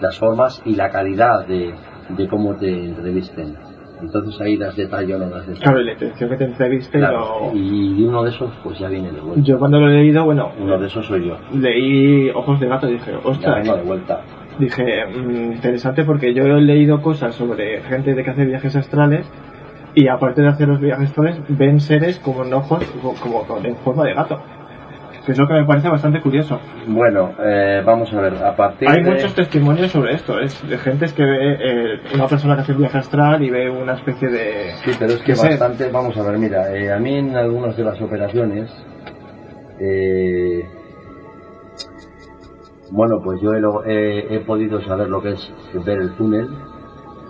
las 0.00 0.18
formas 0.18 0.60
y 0.64 0.74
la 0.74 0.90
calidad 0.90 1.46
de, 1.46 1.72
de 2.10 2.28
cómo 2.28 2.54
te 2.56 2.68
entrevisten. 2.86 3.54
Entonces 4.00 4.40
ahí 4.40 4.56
las 4.56 4.74
detallo, 4.74 5.16
no 5.16 5.26
las 5.26 5.46
detallo. 5.46 5.62
Claro, 5.62 5.78
la 5.80 5.92
intención 5.92 6.30
que 6.30 6.36
te 6.36 6.44
entreviste, 6.44 6.98
Claro, 6.98 7.50
lo- 7.52 7.56
y 7.56 8.02
uno 8.02 8.24
de 8.24 8.30
esos 8.30 8.50
pues 8.64 8.76
ya 8.78 8.88
viene 8.88 9.12
de 9.12 9.20
vuelta. 9.20 9.40
yo 9.44 9.58
cuando 9.60 9.78
lo 9.78 9.88
he 9.88 9.92
leído, 9.94 10.24
bueno, 10.24 10.50
Uno 10.60 10.76
de 10.78 10.86
esos 10.88 11.06
soy 11.06 11.28
yo. 11.28 11.36
leí 11.54 12.28
Ojos 12.30 12.58
de 12.58 12.66
Gato 12.66 12.88
y 12.88 12.94
dije, 12.94 13.12
Ya 13.12 13.18
ostras, 13.28 13.62
vengo 13.62 13.76
de 13.76 13.82
vuelta. 13.84 14.20
Dije, 14.58 15.06
mm, 15.06 15.52
interesante 15.52 16.02
porque 16.04 16.34
yo 16.34 16.42
he 16.44 16.60
leído 16.60 17.00
cosas 17.00 17.34
sobre 17.36 17.80
gente 17.82 18.14
de 18.14 18.24
que 18.24 18.30
hace 18.30 18.44
viajes 18.44 18.74
astrales 18.74 19.30
y 19.94 20.08
aparte 20.08 20.42
de 20.42 20.48
hacer 20.48 20.68
los 20.68 20.80
viajes 20.80 21.12
ven 21.48 21.80
seres 21.80 22.18
como 22.18 22.44
en 22.44 22.54
ojos, 22.54 22.84
como, 23.22 23.44
en 23.64 23.76
forma 23.76 24.04
de 24.04 24.14
gato. 24.14 24.40
Que 25.24 25.30
es 25.32 25.38
lo 25.38 25.46
que 25.46 25.54
me 25.54 25.64
parece 25.64 25.88
bastante 25.88 26.20
curioso. 26.20 26.58
Bueno, 26.88 27.30
eh, 27.44 27.80
vamos 27.86 28.12
a 28.12 28.20
ver, 28.20 28.34
a 28.44 28.56
partir 28.56 28.88
Hay 28.88 29.04
de... 29.04 29.10
muchos 29.12 29.32
testimonios 29.36 29.92
sobre 29.92 30.14
esto, 30.14 30.40
es 30.40 30.68
de 30.68 30.76
gente 30.78 31.06
que 31.14 31.22
ve 31.22 31.52
eh, 31.60 32.00
una 32.14 32.26
persona 32.26 32.56
que 32.56 32.62
hace 32.62 32.72
un 32.72 32.78
viaje 32.78 32.98
astral 32.98 33.40
y 33.40 33.48
ve 33.48 33.70
una 33.70 33.92
especie 33.94 34.28
de... 34.28 34.72
Sí, 34.84 34.90
pero 34.98 35.12
es 35.12 35.22
que 35.22 35.36
ser. 35.36 35.50
bastante, 35.50 35.90
vamos 35.92 36.16
a 36.16 36.22
ver, 36.24 36.38
mira, 36.38 36.74
eh, 36.76 36.92
a 36.92 36.98
mí 36.98 37.14
en 37.18 37.36
algunas 37.36 37.76
de 37.76 37.84
las 37.84 38.00
operaciones, 38.02 38.68
eh, 39.78 40.64
bueno, 42.90 43.20
pues 43.22 43.40
yo 43.40 43.52
he- 43.54 44.34
he 44.34 44.40
podido 44.40 44.80
saber 44.82 45.08
lo 45.08 45.22
que 45.22 45.30
es 45.34 45.52
ver 45.84 45.98
el 46.00 46.12
túnel, 46.16 46.48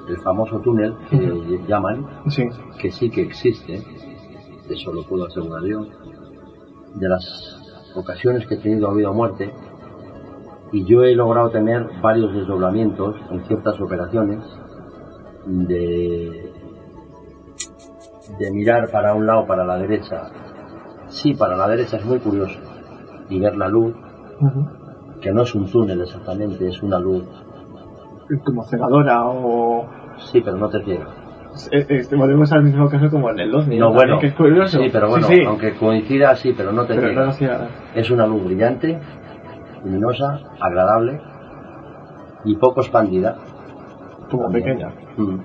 el 0.08 0.18
famoso 0.18 0.60
túnel 0.60 0.94
que 1.10 1.60
llaman, 1.66 2.06
Sí, 2.28 2.48
que 2.78 2.90
sí 2.90 3.10
que 3.10 3.22
existe, 3.22 3.82
eso 4.68 4.92
lo 4.92 5.04
puedo 5.04 5.26
asegurar 5.26 5.62
yo, 5.64 5.86
de 6.94 7.08
las 7.08 7.60
ocasiones 7.94 8.46
que 8.46 8.54
he 8.54 8.58
tenido 8.58 8.88
ha 8.88 8.92
habido 8.92 9.12
muerte, 9.12 9.52
y 10.72 10.84
yo 10.84 11.02
he 11.02 11.14
logrado 11.14 11.50
tener 11.50 11.86
varios 12.00 12.34
desdoblamientos 12.34 13.16
en 13.30 13.44
ciertas 13.44 13.78
operaciones 13.80 14.42
de, 15.46 16.52
de 18.38 18.50
mirar 18.50 18.90
para 18.90 19.14
un 19.14 19.26
lado, 19.26 19.46
para 19.46 19.64
la 19.64 19.76
derecha. 19.76 20.30
Sí, 21.08 21.34
para 21.34 21.56
la 21.56 21.68
derecha 21.68 21.98
es 21.98 22.04
muy 22.06 22.18
curioso, 22.18 22.58
y 23.28 23.38
ver 23.38 23.56
la 23.56 23.68
luz, 23.68 23.94
que 25.20 25.30
no 25.30 25.42
es 25.42 25.54
un 25.54 25.70
túnel 25.70 26.00
exactamente, 26.00 26.68
es 26.68 26.82
una 26.82 26.98
luz. 26.98 27.24
Como 28.40 28.64
cegadora 28.64 29.24
o... 29.26 29.86
Sí, 30.30 30.40
pero 30.44 30.56
no 30.56 30.68
te 30.68 30.82
ciega. 30.84 31.06
eh, 31.70 32.06
volvemos 32.16 32.50
al 32.52 32.62
mismo 32.64 32.88
caso 32.88 33.10
como 33.10 33.30
en 33.30 33.40
el 33.40 33.54
OVNI. 33.54 33.78
No, 33.78 33.86
también, 33.88 33.94
bueno, 34.08 34.18
que 34.20 34.26
es 34.28 34.34
curioso. 34.34 34.78
sí, 34.82 34.88
pero 34.92 35.08
bueno, 35.08 35.26
Sí, 35.26 35.34
sí, 35.36 35.44
aunque 35.44 35.74
coincida, 35.74 36.34
sí, 36.36 36.54
pero 36.56 36.72
no 36.72 36.82
te 36.84 36.94
pero 36.94 37.08
ciega. 37.08 37.24
no 37.24 37.30
hacía... 37.30 37.68
Es 37.94 38.10
una 38.10 38.26
luz 38.26 38.44
brillante, 38.44 38.98
luminosa, 39.84 40.40
agradable 40.60 41.20
y 42.44 42.56
poco 42.56 42.80
expandida. 42.80 43.36
como 44.30 44.44
También. 44.44 44.64
pequeña. 44.64 44.88
Mm. 45.16 45.36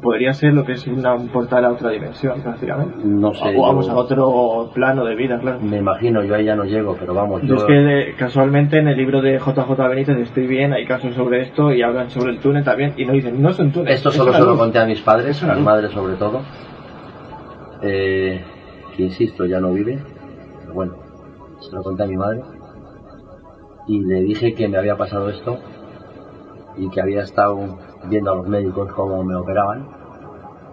Podría 0.00 0.32
ser 0.32 0.54
lo 0.54 0.64
que 0.64 0.72
es 0.72 0.86
una, 0.86 1.14
un 1.14 1.28
portal 1.28 1.64
a 1.64 1.72
otra 1.72 1.90
dimensión, 1.90 2.40
prácticamente. 2.40 2.96
No 3.04 3.34
sé. 3.34 3.54
O 3.56 3.62
vamos 3.62 3.86
yo- 3.86 3.92
a 3.92 3.96
otro 3.96 4.70
plano 4.74 5.04
de 5.04 5.14
vida, 5.16 5.38
claro. 5.40 5.58
Me 5.60 5.78
imagino, 5.78 6.22
yo 6.22 6.34
ahí 6.34 6.44
ya 6.44 6.54
no 6.56 6.64
llego, 6.64 6.96
pero 6.98 7.14
vamos, 7.14 7.42
Yo 7.42 7.56
es 7.56 7.64
que 7.64 7.72
de- 7.72 8.14
casualmente 8.16 8.78
en 8.78 8.88
el 8.88 8.96
libro 8.96 9.20
de 9.20 9.38
JJ 9.38 9.88
Benítez 9.88 10.16
estoy 10.18 10.46
bien, 10.46 10.72
hay 10.72 10.84
casos 10.86 11.14
sobre 11.14 11.42
esto 11.42 11.72
y 11.72 11.82
hablan 11.82 12.10
sobre 12.10 12.30
el 12.32 12.38
túnel 12.38 12.62
también 12.64 12.94
y 12.96 13.04
no 13.04 13.12
dicen, 13.12 13.42
no 13.42 13.50
es 13.50 13.58
un 13.58 13.72
túnel. 13.72 13.92
Esto 13.92 14.10
es 14.10 14.14
solo 14.14 14.32
se 14.32 14.40
lo 14.40 14.50
luz". 14.50 14.58
conté 14.58 14.78
a 14.78 14.86
mis 14.86 15.00
padres, 15.00 15.36
Es 15.36 15.42
a 15.42 15.46
una 15.46 15.54
mi 15.54 15.60
luz. 15.60 15.66
madre 15.66 15.88
sobre 15.88 16.14
todo. 16.14 16.40
Eh, 17.82 18.40
que 18.96 19.02
insisto, 19.02 19.44
ya 19.46 19.60
no 19.60 19.72
vive. 19.72 19.98
Pero 20.60 20.74
bueno, 20.74 20.94
se 21.60 21.74
lo 21.74 21.82
conté 21.82 22.04
a 22.04 22.06
mi 22.06 22.16
madre. 22.16 22.42
Y 23.88 24.00
le 24.00 24.20
dije 24.22 24.54
que 24.54 24.68
me 24.68 24.78
había 24.78 24.96
pasado 24.96 25.28
esto 25.28 25.58
y 26.76 26.88
que 26.90 27.00
había 27.00 27.22
estado 27.22 27.78
viendo 28.08 28.32
a 28.32 28.36
los 28.36 28.48
médicos 28.48 28.90
cómo 28.92 29.22
me 29.24 29.34
operaban. 29.34 29.86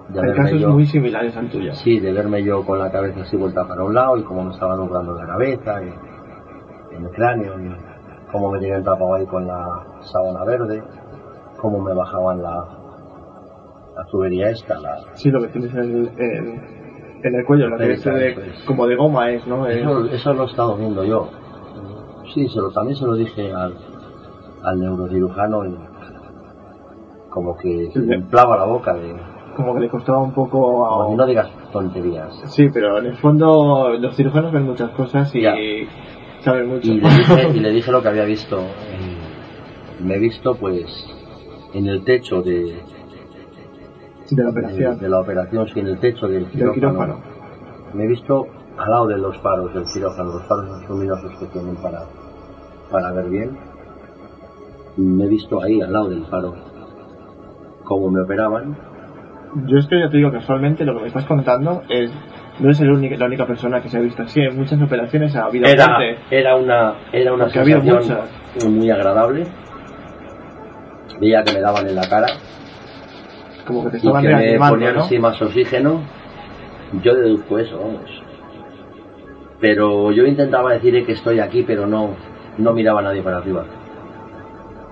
De 0.10 0.22
verme 0.22 0.35
casos 0.35 0.60
yo- 0.60 0.69
muy 0.72 0.85
similares 0.88 1.38
al 1.38 1.49
tuyo. 1.49 1.73
Sí, 1.76 1.99
de 1.99 2.11
verme 2.11 2.43
yo 2.43 2.65
con 2.65 2.80
la 2.80 2.91
cabeza 2.91 3.22
así 3.22 3.38
vuelta 3.38 3.68
para 3.68 3.84
un 3.84 3.93
lado 3.93 4.18
y 4.18 4.23
cómo 4.23 4.43
me 4.43 4.51
estaban 4.51 4.80
obrando 4.80 5.14
la 5.14 5.26
cabeza, 5.27 5.81
y, 5.84 6.95
en 6.95 7.06
el 7.06 7.11
cráneo, 7.11 7.60
y 7.60 7.76
cómo 8.31 8.49
me 8.51 8.60
tenían 8.60 8.84
tapado 8.84 9.14
ahí 9.14 9.26
con 9.27 9.45
la 9.45 9.84
sábana 10.01 10.43
verde, 10.45 10.81
cómo 11.61 11.80
me 11.80 11.93
bajaban 11.93 12.41
la, 12.41 12.56
la 13.95 14.06
tubería 14.10 14.49
esta, 14.49 14.80
la, 14.80 14.97
Sí, 15.14 15.30
lo 15.30 15.41
que 15.41 15.47
tienes 15.49 15.72
en 15.73 15.80
el, 15.80 16.11
en, 16.18 16.61
en 17.23 17.35
el 17.35 17.45
cuello, 17.45 17.68
lo 17.69 17.77
que 17.77 17.93
es 17.93 17.99
Eso 17.99 18.11
de- 18.11 18.30
es. 18.31 18.64
como 18.65 18.88
de 18.88 18.95
goma 18.95 19.30
es, 19.30 19.45
¿no? 19.45 19.68
Eso, 19.68 20.06
eso 20.06 20.34
lo 20.34 20.43
he 20.43 20.47
estado 20.47 20.76
viendo 20.76 21.03
yo. 21.03 21.30
Sí, 22.34 22.47
se 22.47 22.60
lo, 22.60 22.72
también 22.72 22.95
se 22.95 23.06
lo 23.06 23.14
dije 23.15 23.51
al, 23.53 23.76
al 24.64 24.80
neurocirujano 24.80 25.65
y 25.65 25.77
como 27.30 27.57
que 27.57 27.89
se 27.93 27.99
me 27.99 28.15
inflaba 28.15 28.57
la 28.57 28.65
boca 28.65 28.93
de... 28.93 29.15
como 29.56 29.73
que 29.76 29.81
le 29.81 29.89
costaba 29.89 30.19
un 30.19 30.31
poco 30.34 30.85
a... 30.85 30.89
como 30.89 31.10
que 31.11 31.15
no 31.18 31.26
digas 31.27 31.49
tonterías. 31.72 32.34
Sí, 32.47 32.69
pero 32.73 32.97
en 32.99 33.06
el 33.07 33.15
fondo 33.18 33.89
los 33.99 34.15
cirujanos 34.15 34.51
ven 34.51 34.64
muchas 34.64 34.89
cosas 34.91 35.34
y 35.35 35.41
Ya. 35.41 35.53
saben 36.41 36.68
mucho. 36.69 36.88
Y 36.88 36.99
le 37.01 37.10
dije, 37.10 37.49
y 37.56 37.60
le 37.60 37.72
dije 37.72 37.91
lo 37.91 38.01
que 38.01 38.07
había 38.07 38.26
visto. 38.26 38.60
Me 40.01 40.15
he 40.15 40.19
visto 40.19 40.56
pues 40.56 40.85
en 41.73 41.88
el 41.88 42.03
techo 42.03 42.41
de, 42.41 42.81
de 44.31 44.43
la 44.43 44.49
operación. 44.49 44.97
de 44.99 45.10
la 45.10 45.19
operación, 45.19 45.68
sí, 45.68 45.80
en 45.81 45.88
el 45.88 45.99
techo 45.99 46.27
del 46.27 46.45
quirófano. 46.47 47.18
Me 47.93 48.06
he 48.06 48.07
visto 48.07 48.47
al 48.77 48.89
lado 48.89 49.07
de 49.07 49.18
los 49.18 49.38
faros 49.39 49.73
del 49.73 49.84
quirófano, 49.85 50.31
los 50.34 50.43
faros 50.45 50.88
luminosos 50.89 51.31
que 51.39 51.45
tienen 51.47 51.76
para, 51.76 52.03
para 52.89 53.11
ver 53.11 53.30
bien. 53.30 53.57
Me 54.97 55.26
he 55.26 55.27
visto 55.27 55.61
ahí 55.61 55.81
al 55.81 55.91
lado 55.91 56.10
del 56.10 56.26
faro 56.27 56.53
cómo 57.90 58.10
me 58.10 58.22
operaban. 58.22 58.78
Yo 59.66 59.78
es 59.80 59.88
que 59.88 59.99
ya 59.99 60.10
te 60.10 60.18
digo, 60.18 60.32
casualmente 60.32 60.86
lo 60.86 60.94
que 60.95 61.02
me 61.02 61.07
estás 61.07 61.26
contando 61.26 61.82
es... 61.90 62.11
No 62.60 62.66
eres 62.66 62.80
el 62.82 62.91
único- 62.91 63.16
la 63.18 63.26
única 63.26 63.45
persona 63.48 63.82
que 63.82 63.90
se 63.90 63.98
ha 63.98 64.02
visto 64.02 64.22
así. 64.24 64.41
En 64.41 64.56
muchas 64.57 64.80
operaciones 64.82 65.36
ha 65.36 65.45
habido 65.45 65.66
Era, 65.68 65.98
gente. 65.98 66.20
era 66.30 66.56
una, 66.56 66.94
era 67.11 67.34
una 67.34 67.45
Porque 67.45 67.64
sensación 67.66 68.76
muy 68.78 68.91
agradable. 68.91 69.48
Veía 71.20 71.44
que 71.44 71.53
me 71.53 71.61
daban 71.61 71.88
en 71.88 71.95
la 71.95 72.07
cara 72.07 72.28
Como 73.66 73.84
que 73.86 73.90
te 73.91 73.98
y 73.98 73.99
estaban 73.99 74.22
que 74.24 74.30
me 74.60 74.70
ponían 74.70 74.95
¿no? 74.95 75.02
así 75.02 75.18
más 75.20 75.41
oxígeno. 75.41 76.02
Yo 77.02 77.16
deduzco 77.16 77.57
eso, 77.60 77.78
vamos. 77.80 78.24
Pero 79.60 80.11
yo 80.11 80.26
intentaba 80.26 80.74
decirle 80.74 81.06
que 81.06 81.14
estoy 81.14 81.40
aquí, 81.40 81.64
pero 81.64 81.86
no, 81.88 82.11
no 82.57 82.74
miraba 82.74 82.99
a 82.99 83.03
nadie 83.03 83.22
para 83.22 83.38
arriba. 83.38 83.66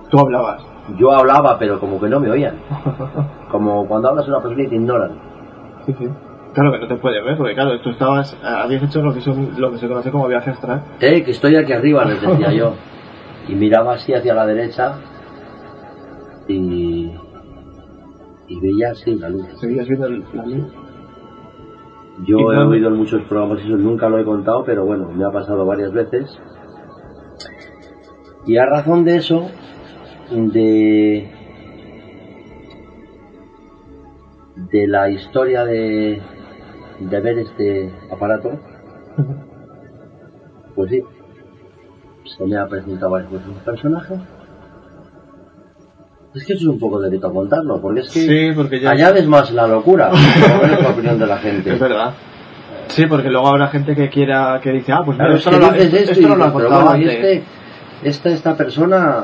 Tú 0.10 0.20
hablabas. 0.20 0.64
Yo 0.96 1.12
hablaba, 1.12 1.58
pero 1.60 1.80
como 1.80 2.00
que 2.00 2.08
no 2.08 2.20
me 2.20 2.30
oían. 2.30 2.56
Como 3.52 3.88
cuando 3.88 4.10
hablas 4.10 4.26
a 4.26 4.30
una 4.30 4.42
persona 4.42 4.64
y 4.64 4.68
te 4.68 4.76
ignoran. 4.76 5.12
Sí, 5.86 5.96
sí. 5.98 6.08
Claro 6.54 6.72
que 6.72 6.80
no 6.80 6.88
te 6.88 6.96
puede 6.96 7.22
ver, 7.22 7.38
porque 7.38 7.54
claro, 7.54 7.80
tú 7.82 7.90
estabas, 7.92 8.34
eh, 8.34 8.38
habías 8.46 8.84
hecho 8.84 9.02
lo 9.02 9.14
que, 9.14 9.22
son, 9.22 9.52
lo 9.58 9.72
que 9.72 9.78
se 9.78 9.88
conoce 9.88 10.12
como 10.12 10.28
viaje 10.28 10.50
astral. 10.50 10.84
Eh, 11.00 11.24
que 11.24 11.32
estoy 11.32 11.56
aquí 11.56 11.72
arriba, 11.72 12.06
les 12.06 12.22
decía 12.22 12.52
yo. 12.52 12.74
Y 13.50 13.56
miraba 13.56 13.94
así 13.94 14.14
hacia 14.14 14.34
la 14.34 14.46
derecha 14.46 14.96
y, 16.50 17.12
y 18.50 18.60
veía 18.60 18.92
así 18.92 19.16
la 19.16 19.30
luz. 19.30 19.48
Seguías 19.62 19.88
viendo 19.88 20.10
la 20.10 20.46
luz. 20.46 20.66
Yo 22.26 22.40
¿Y 22.40 22.56
he 22.56 22.60
oído 22.60 22.90
en 22.90 22.96
muchos 22.96 23.22
programas 23.24 23.60
eso, 23.60 23.78
nunca 23.78 24.10
lo 24.10 24.20
he 24.20 24.26
contado, 24.26 24.64
pero 24.66 24.86
bueno, 24.86 25.10
me 25.12 25.24
ha 25.24 25.32
pasado 25.32 25.66
varias 25.66 25.94
veces. 25.94 26.38
Y 28.46 28.58
a 28.58 28.66
razón 28.66 29.04
de 29.04 29.18
eso, 29.18 29.50
de, 30.30 31.30
de 34.72 34.88
la 34.88 35.10
historia 35.10 35.66
de, 35.66 36.22
de 37.00 37.20
ver 37.22 37.40
este 37.40 37.92
aparato, 38.12 38.52
pues 40.76 40.92
sí, 40.92 41.04
se 42.38 42.46
me 42.46 42.58
ha 42.58 42.68
presentado 42.68 43.12
varias 43.12 43.32
veces 43.32 43.48
un 43.48 43.56
personaje. 43.56 44.16
Es 46.36 46.46
que 46.46 46.54
eso 46.54 46.64
es 46.64 46.68
un 46.68 46.80
poco 46.80 47.00
delito 47.00 47.32
contarlo, 47.34 47.82
porque 47.82 48.02
es 48.02 48.12
que 48.12 48.20
Sí, 48.20 48.52
porque 48.56 48.80
ya... 48.80 48.92
añades 48.92 49.26
más 49.28 49.52
la 49.52 49.66
locura, 49.66 50.12
es 50.14 50.84
la 50.84 50.90
opinión 50.90 51.18
de 51.18 51.26
la 51.26 51.38
gente. 51.38 51.74
Es 51.74 51.80
verdad. 51.80 52.14
Sí, 52.90 53.06
porque 53.08 53.30
luego 53.30 53.48
habrá 53.48 53.68
gente 53.68 53.96
que 53.96 54.10
quiera, 54.10 54.60
que 54.62 54.72
dice, 54.72 54.92
ah, 54.92 55.02
pues 55.04 55.18
Claro, 55.18 55.34
esto, 55.36 55.52
no 55.52 55.60
lo, 55.60 55.66
esto, 55.74 55.98
esto 55.98 55.98
y 55.98 56.14
esto 56.14 56.28
no 56.28 56.36
lo 56.36 56.44
ha 56.46 56.54
contado 56.54 56.94
este, 56.96 57.44
esta, 58.04 58.30
esta 58.30 58.56
persona... 58.56 59.24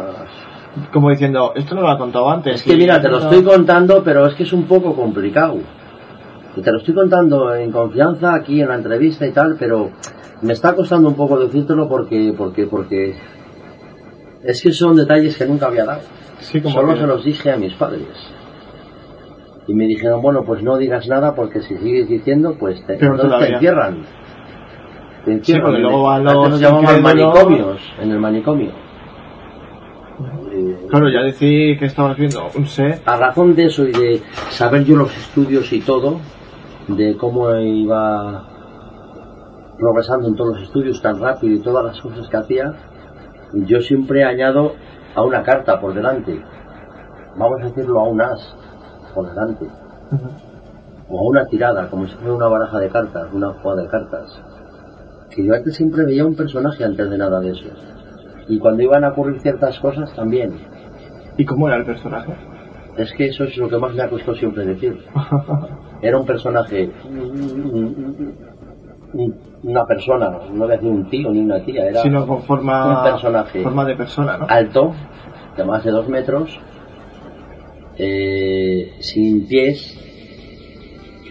Como 0.91 1.10
diciendo, 1.10 1.52
esto 1.56 1.76
no 1.76 1.82
lo 1.82 1.90
ha 1.90 1.98
contado 1.98 2.30
antes. 2.30 2.56
Es 2.56 2.64
que 2.64 2.76
mira, 2.76 3.02
te 3.02 3.08
lo 3.10 3.18
esto- 3.20 3.30
estoy 3.30 3.44
contando, 3.44 4.04
pero 4.04 4.26
es 4.28 4.34
que 4.36 4.44
es 4.44 4.54
un 4.54 4.64
poco 4.64 4.95
complicado. 4.95 5.58
Y 6.56 6.62
te 6.62 6.72
lo 6.72 6.78
estoy 6.80 6.94
contando 6.94 7.54
en 7.56 7.72
confianza 7.72 8.34
aquí 8.36 8.62
en 8.62 8.70
la 8.70 8.76
entrevista 8.76 9.26
y 9.26 9.32
tal, 9.32 9.56
pero 9.60 9.90
me 10.41 10.54
está 10.54 10.76
costando 10.76 11.08
un 11.10 11.16
poco 11.16 11.40
decírtelo 11.40 11.88
porque, 11.88 12.34
porque, 12.38 12.66
porque 12.68 13.16
es 14.44 14.62
que 14.62 14.72
son 14.72 14.95
detalles 14.95 15.38
que 15.38 15.45
nunca 15.45 15.68
había 15.68 15.86
dado. 15.86 16.02
Sí, 16.40 16.60
como 16.62 16.76
Solo 16.76 16.94
que- 16.94 17.00
se 17.02 17.08
los 17.08 17.24
dije 17.24 17.52
a 17.52 17.58
mis 17.58 17.74
padres. 17.74 18.08
Y 19.68 19.74
me 19.74 19.86
dijeron, 19.86 20.22
bueno, 20.22 20.44
pues 20.44 20.62
no 20.62 20.78
digas 20.78 21.08
nada 21.08 21.34
porque 21.36 21.62
si 21.62 21.78
sigues 21.78 22.10
diciendo, 22.10 22.56
pues 22.60 22.86
te, 22.86 22.98
te 22.98 23.06
encierran. 23.06 24.04
Te 25.24 25.32
encierran. 25.32 25.76
En 25.76 25.82
luego 25.84 26.10
antes 26.10 26.34
los 26.34 26.50
nos 26.50 26.60
llamaban 26.60 26.98
incrédulos. 27.00 27.34
manicomios, 27.36 27.82
en 28.02 28.12
el 28.12 28.20
manicomio. 28.20 28.72
Eh, 30.54 30.88
Claro, 30.90 31.10
ya 31.10 31.22
decir 31.22 31.80
que 31.80 31.86
estabas 31.86 32.16
viendo 32.18 32.48
un 32.56 32.68
set. 32.68 33.02
a 33.06 33.18
razón 33.18 33.56
de 33.56 33.66
eso 33.66 33.88
y 33.88 33.92
de 33.92 34.22
saber 34.52 34.84
yo 34.86 34.96
los 34.96 35.16
estudios 35.18 35.72
y 35.74 35.82
todo, 35.82 36.20
de 36.88 37.18
cómo 37.18 37.54
iba 37.56 38.44
progresando 39.80 40.28
en 40.28 40.36
todos 40.36 40.56
los 40.56 40.64
estudios 40.64 41.02
tan 41.02 41.20
rápido 41.20 41.56
y 41.56 41.60
todas 41.60 41.84
las 41.84 42.00
cosas 42.00 42.28
que 42.30 42.38
hacía, 42.38 42.74
yo 43.54 43.80
siempre 43.82 44.24
añado 44.24 44.74
a 45.16 45.24
una 45.24 45.42
carta 45.44 45.80
por 45.80 45.94
delante. 45.94 46.40
Vamos 47.36 47.62
a 47.62 47.66
decirlo 47.66 48.00
a 48.00 48.08
un 48.08 48.22
as 48.22 48.56
por 49.16 49.28
delante. 49.28 49.66
O 51.10 51.20
a 51.20 51.30
una 51.30 51.46
tirada, 51.48 51.90
como 51.90 52.06
si 52.08 52.16
fuera 52.16 52.34
una 52.34 52.48
baraja 52.48 52.80
de 52.80 52.90
cartas, 52.90 53.28
una 53.34 53.50
jugada 53.54 53.82
de 53.84 53.88
cartas. 53.90 54.42
Que 55.32 55.44
yo 55.44 55.54
antes 55.56 55.76
siempre 55.76 56.06
veía 56.06 56.26
un 56.26 56.36
personaje 56.36 56.84
antes 56.84 57.10
de 57.10 57.18
nada 57.18 57.40
de 57.40 57.52
eso. 57.52 57.66
Y 58.48 58.60
cuando 58.60 58.84
iban 58.84 59.03
a 59.03 59.10
ocurrir 59.10 59.40
ciertas 59.41 59.80
cosas 59.80 60.14
también. 60.14 60.53
¿Y 61.38 61.45
cómo 61.45 61.68
era 61.68 61.78
el 61.78 61.86
personaje? 61.86 62.34
Es 62.98 63.11
que 63.14 63.26
eso 63.28 63.45
es 63.45 63.57
lo 63.57 63.68
que 63.70 63.78
más 63.78 63.94
me 63.95 64.03
ha 64.03 64.10
costado 64.10 64.36
siempre 64.36 64.65
decir. 64.65 64.98
Era 66.02 66.18
un 66.20 66.26
personaje, 66.26 66.91
un- 69.14 69.36
una 69.64 69.86
persona, 69.86 70.30
no 70.52 70.65
voy 70.65 70.72
a 70.74 70.76
decir 70.76 70.90
un 70.90 71.10
tío 71.10 71.32
ni 71.32 71.40
una 71.40 71.61
tía, 71.61 71.88
era 71.88 72.02
Sino 72.02 72.28
con 72.28 72.41
forma, 72.44 72.98
un 72.98 73.03
personaje 73.11 73.64
forma 73.64 73.86
de 73.86 73.95
persona, 73.95 74.38
¿no? 74.38 74.45
alto, 74.49 74.94
de 75.56 75.64
más 75.64 75.84
de 75.86 75.91
dos 75.91 76.10
metros, 76.10 76.60
eh, 77.98 78.91
sin 78.99 79.48
pies, 79.48 79.98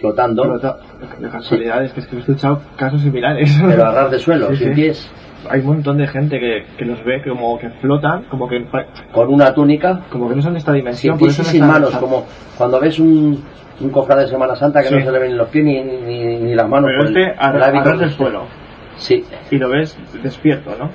flotando, 0.01 0.41
Pero 0.43 0.59
ta- 0.59 0.77
de 1.19 1.29
casualidad 1.29 1.83
es 1.83 1.93
que, 1.93 1.99
es 1.99 2.07
que 2.07 2.15
he 2.15 2.19
escuchado 2.19 2.61
casos 2.77 3.01
similares. 3.01 3.55
pero 3.67 3.85
a 3.85 3.91
ras 3.91 4.09
de 4.11 4.19
suelo, 4.19 4.47
Sí, 4.51 4.55
sin 4.55 4.69
sí. 4.69 4.73
pies, 4.75 5.11
Hay 5.49 5.59
un 5.61 5.65
montón 5.67 5.97
de 5.97 6.07
gente 6.07 6.39
que, 6.39 6.63
que 6.77 6.85
los 6.85 7.03
ve 7.03 7.21
como 7.27 7.57
que 7.59 7.69
flotan, 7.69 8.23
como 8.29 8.47
que, 8.47 8.65
con 9.11 9.27
una 9.33 9.53
túnica, 9.53 10.01
como 10.11 10.29
que 10.29 10.35
no 10.35 10.41
son 10.41 10.53
de 10.53 10.59
esta 10.59 10.73
dimensión. 10.73 11.17
por 11.17 11.29
eso 11.29 11.43
no 11.43 11.49
sin 11.49 11.67
manos, 11.67 11.95
como 11.97 12.25
cuando 12.57 12.79
ves 12.79 12.99
un, 12.99 13.43
un 13.81 13.89
cofrade 13.89 14.21
de 14.23 14.27
Semana 14.29 14.55
Santa 14.55 14.81
que 14.81 14.87
Sí. 14.89 14.95
no 14.95 15.01
se 15.05 15.11
le 15.11 15.19
ven 15.19 15.31
ni 15.31 15.37
los 15.37 15.49
pies 15.49 15.65
ni, 15.65 15.81
ni, 15.81 16.37
ni 16.39 16.55
las 16.55 16.67
manos. 16.69 16.89
Pero 16.89 16.99
por 16.99 17.07
el- 17.07 17.17
este 17.17 17.31
el 17.33 17.63
a 17.63 17.97
que- 17.99 18.09
suelo. 18.09 18.41
Sí, 18.95 19.25
Y 19.51 19.57
lo 19.57 19.69
ves 19.69 19.97
despierto, 20.21 20.71
¿no? 20.79 20.89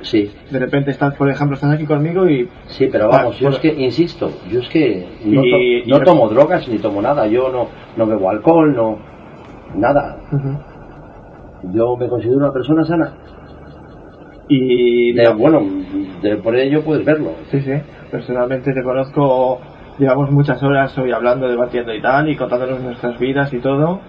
sí. 0.00 0.30
De 0.50 0.58
repente 0.58 0.90
estás, 0.90 1.14
por 1.14 1.30
ejemplo, 1.30 1.54
estás 1.54 1.72
aquí 1.72 1.84
conmigo 1.86 2.28
y 2.28 2.48
Sí, 2.66 2.88
pero 2.90 3.08
vamos, 3.08 3.36
Ah, 3.36 3.38
yo 3.38 3.48
bueno. 3.48 3.56
es 3.56 3.60
que, 3.62 3.68
insisto, 3.82 4.30
yo 4.50 4.60
es 4.60 4.68
que 4.68 5.06
no, 5.24 5.44
Y- 5.44 5.50
to- 5.50 5.56
y 5.58 5.90
no 5.90 6.00
tomo 6.00 6.28
drogas 6.28 6.66
ni 6.68 6.78
tomo 6.78 7.00
nada, 7.00 7.26
yo 7.26 7.50
no, 7.50 7.68
no 7.96 8.06
bebo 8.06 8.28
alcohol, 8.30 8.74
no, 8.74 8.98
nada. 9.76 10.16
Yo 11.72 11.96
me 11.96 12.08
considero 12.08 12.38
una 12.38 12.52
persona 12.52 12.84
sana. 12.84 13.12
Y 14.48 15.12
De, 15.12 15.28
bueno, 15.32 15.62
de, 16.22 16.36
por 16.36 16.54
ello 16.56 16.82
puedes 16.82 17.04
verlo. 17.04 17.32
sí, 17.50 17.60
sí, 17.60 17.72
personalmente 18.10 18.72
te 18.72 18.82
conozco 18.82 19.60
llevamos 19.98 20.30
muchas 20.32 20.62
horas 20.62 20.96
hoy 20.98 21.12
hablando, 21.12 21.48
debatiendo 21.48 21.94
y 21.94 22.00
tal, 22.02 22.28
y 22.28 22.36
contándonos 22.36 22.80
nuestras 22.80 23.18
vidas 23.18 23.52
y 23.52 23.58
todo. 23.58 24.00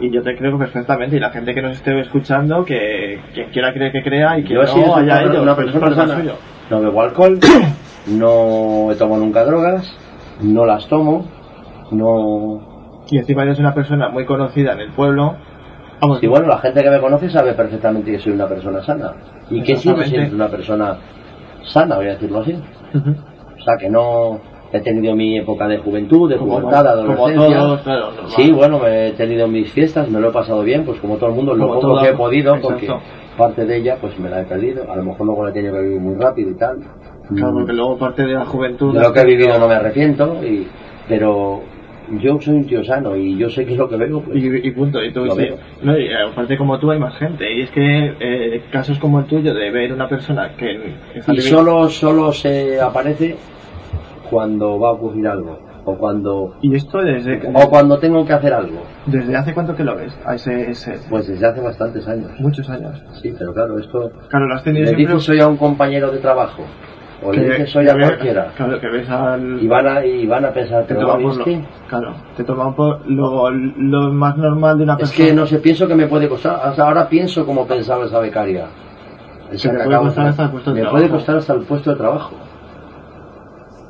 Y 0.00 0.10
yo 0.10 0.20
te 0.22 0.36
creo 0.36 0.58
perfectamente, 0.58 1.16
y 1.16 1.20
la 1.20 1.30
gente 1.30 1.54
que 1.54 1.62
nos 1.62 1.76
esté 1.76 1.98
escuchando, 2.00 2.64
que 2.64 3.20
quien 3.32 3.50
quiera 3.50 3.72
creer 3.72 3.92
que 3.92 4.02
crea 4.02 4.38
y 4.38 4.42
que 4.42 4.54
Yo 4.54 4.62
no 4.62 4.66
sí 4.66 4.80
haya 4.80 5.00
una- 5.00 5.20
ellos, 5.22 5.42
una 5.42 5.52
es 5.52 5.56
persona 5.78 6.16
suyo. 6.16 6.32
No 6.70 6.80
bebo 6.80 7.02
alcohol, 7.02 7.38
no 8.08 8.90
he 8.90 8.96
tomado 8.96 9.20
nunca 9.22 9.44
drogas, 9.44 9.96
no 10.42 10.64
las 10.66 10.88
tomo, 10.88 11.26
no... 11.92 13.04
Y 13.10 13.18
encima 13.18 13.42
eres 13.42 13.58
una 13.58 13.74
persona 13.74 14.08
muy 14.08 14.24
conocida 14.24 14.72
en 14.72 14.80
el 14.80 14.90
pueblo. 14.90 15.36
Vamos, 16.02 16.20
Y 16.20 16.26
bueno, 16.26 16.48
la 16.48 16.58
gente 16.58 16.82
que 16.82 16.90
me 16.90 17.00
conoce 17.00 17.30
sabe 17.30 17.52
perfectamente 17.54 18.10
que 18.10 18.18
soy 18.18 18.32
una 18.32 18.48
persona 18.48 18.82
sana. 18.82 19.12
Y 19.50 19.62
que 19.62 19.76
sigo 19.76 20.02
siendo 20.02 20.34
una 20.34 20.48
persona 20.48 20.96
sana, 21.62 21.96
voy 21.96 22.06
a 22.08 22.10
decirlo 22.14 22.40
así. 22.40 22.54
O 22.94 23.62
sea, 23.64 23.76
que 23.78 23.88
no 23.88 24.40
he 24.72 24.80
tenido 24.80 25.14
mi 25.14 25.38
época 25.38 25.68
de 25.68 25.78
juventud, 25.78 26.28
de 26.28 26.38
pubertad, 26.38 26.82
de 26.82 26.88
adolescencia. 26.88 27.58
todos, 27.58 27.80
claro. 27.82 28.08
Sí, 28.28 28.50
bueno, 28.50 28.80
me 28.80 29.08
he 29.08 29.12
tenido 29.12 29.46
mis 29.46 29.70
fiestas, 29.70 30.08
me 30.08 30.18
lo 30.18 30.30
he 30.30 30.32
pasado 30.32 30.62
bien, 30.62 30.84
pues 30.84 30.98
como 30.98 31.18
todo 31.18 31.30
el 31.30 31.36
mundo, 31.36 31.54
lo 31.54 31.68
poco 31.74 32.00
que 32.00 32.08
he 32.08 32.14
podido, 32.14 32.56
exacto. 32.56 32.68
porque 32.68 32.88
parte 33.38 33.64
de 33.64 33.76
ella 33.76 33.96
pues 34.00 34.18
me 34.18 34.28
la 34.28 34.40
he 34.40 34.44
perdido. 34.44 34.90
A 34.90 34.96
lo 34.96 35.04
mejor 35.04 35.24
luego 35.26 35.44
la 35.44 35.50
he 35.50 35.52
tenido 35.52 35.74
que 35.74 35.82
vivir 35.82 36.00
muy 36.00 36.16
rápido 36.16 36.50
y 36.50 36.54
tal. 36.54 36.78
Claro, 37.32 37.52
Mm. 37.52 37.54
porque 37.58 37.72
luego 37.74 37.96
parte 37.96 38.22
de 38.24 38.32
la 38.34 38.44
juventud. 38.44 38.92
De 38.94 39.00
lo 39.00 39.12
que 39.12 39.20
he 39.20 39.24
vivido 39.26 39.56
no 39.58 39.68
me 39.68 39.74
arrepiento, 39.74 40.44
y, 40.44 40.66
pero 41.08 41.60
yo 42.20 42.40
soy 42.40 42.54
un 42.54 42.66
tío 42.66 42.82
sano 42.84 43.16
y 43.16 43.36
yo 43.36 43.48
sé 43.50 43.64
que 43.64 43.72
es 43.72 43.78
lo 43.78 43.88
que 43.88 43.96
veo. 43.96 44.20
pues, 44.20 44.36
Y, 44.36 44.68
y 44.68 44.70
punto, 44.72 45.02
y 45.02 45.12
tú 45.12 45.24
sí. 45.30 45.48
No, 45.82 45.98
y 45.98 46.08
aparte 46.12 46.56
como 46.56 46.78
tú 46.78 46.90
hay 46.90 46.98
más 46.98 47.16
gente, 47.18 47.50
y 47.52 47.62
es 47.62 47.70
que 47.70 48.14
eh, 48.20 48.64
casos 48.70 48.98
como 48.98 49.20
el 49.20 49.26
tuyo 49.26 49.54
de 49.54 49.70
ver 49.70 49.92
una 49.92 50.08
persona 50.08 50.50
que 50.56 50.94
y 51.28 51.40
solo, 51.40 51.88
solo 51.88 52.32
se 52.32 52.80
aparece 52.80 53.36
cuando 54.30 54.78
va 54.78 54.88
a 54.88 54.92
ocurrir 54.92 55.26
algo, 55.28 55.58
o 55.84 55.94
cuando, 55.96 56.54
Y 56.62 56.74
esto 56.74 56.98
desde, 57.02 57.40
o 57.52 57.68
cuando 57.68 57.98
tengo 57.98 58.24
que 58.24 58.32
hacer 58.32 58.52
algo. 58.52 58.82
desde 59.06 59.36
hace 59.36 59.52
cuánto 59.52 59.74
que 59.74 59.84
lo 59.84 59.96
ves, 59.96 60.16
a 60.24 60.34
ese, 60.36 60.70
ese- 60.70 60.98
Pues 61.10 61.26
desde 61.26 61.46
hace 61.46 61.60
bastantes 61.60 62.06
años. 62.08 62.30
muchos 62.38 62.68
años. 62.70 63.02
Sí, 63.20 63.32
pero 63.38 63.52
claro, 63.52 63.78
esto 63.78 64.10
Claro, 64.28 64.46
lo 64.46 64.54
has 64.54 64.62
tenido 64.64 64.84
le 64.84 64.90
siempre 64.94 65.06
dices 65.14 65.24
soy 65.24 65.40
a 65.40 65.48
un 65.48 65.56
compañero 65.56 66.10
de 66.10 66.18
trabajo, 66.18 66.64
o 67.24 67.32
le 67.32 67.42
que- 67.42 67.50
dices 67.50 67.70
soy 67.70 67.84
que 67.84 67.90
a 67.90 67.94
cualquiera, 67.98 68.52
Claro, 68.56 68.80
que 68.80 68.88
ves 68.88 69.08
al... 69.08 69.62
y 69.62 69.68
van 69.68 69.86
a, 69.86 70.04
y 70.04 70.26
van 70.26 70.44
a 70.44 70.50
pensar, 70.52 70.84
te 70.86 70.94
pero 70.94 71.06
toma 71.06 71.18
¿lo 71.20 71.28
por 71.28 71.36
lo, 71.38 71.44
claro, 71.88 72.14
te 72.36 72.44
toma 72.44 72.66
un 72.68 72.74
po- 72.74 72.98
lo, 73.06 73.50
lo 73.50 74.12
más 74.12 74.36
normal 74.36 74.78
de 74.78 74.84
una 74.84 74.94
Es 74.94 74.98
persona. 75.10 75.28
que 75.28 75.34
no 75.34 75.46
sé, 75.46 75.58
pienso 75.58 75.86
que 75.88 75.94
me 75.94 76.06
puede 76.06 76.28
costar, 76.28 76.60
hasta 76.62 76.86
ahora 76.86 77.08
pienso 77.08 77.44
como 77.46 77.66
pensaba 77.66 78.04
esa 78.06 78.18
becaria. 78.20 78.66
Esa 79.52 79.70
Que 79.70 79.76
te 79.76 79.82
que 79.82 79.86
puede 79.88 79.98
costar 80.00 80.26
hasta 80.28 80.44
el 80.44 80.50
puesto 80.50 80.70
de 80.70 80.74
me 80.74 80.80
trabajo. 80.82 80.96
puede 80.98 81.10
costar 81.10 81.36
hasta 81.36 81.52
el 81.54 81.60
puesto 81.62 81.90
de 81.90 81.96
trabajo. 81.96 82.34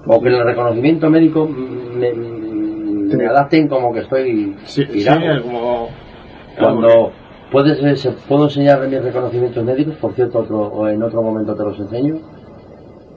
O 0.06 0.20
que 0.20 0.28
en 0.28 0.34
el 0.34 0.44
reconocimiento 0.44 1.08
médico 1.10 1.48
me, 1.48 2.12
me 2.12 3.16
Te- 3.16 3.26
adapten 3.28 3.68
como 3.68 3.92
que 3.92 4.00
estoy 4.00 4.56
Sí, 4.64 4.84
sí, 4.84 4.92
pirado. 4.92 5.42
como... 5.42 5.88
Cuando 6.58 7.12
puedes, 7.50 8.06
puedo 8.28 8.44
enseñar 8.44 8.86
mis 8.88 9.02
reconocimientos 9.02 9.64
médicos, 9.64 9.94
por 9.96 10.12
cierto, 10.14 10.40
otro, 10.40 10.58
o 10.60 10.88
en 10.88 11.02
otro 11.02 11.22
momento 11.22 11.54
te 11.54 11.62
los 11.62 11.78
enseño, 11.78 12.16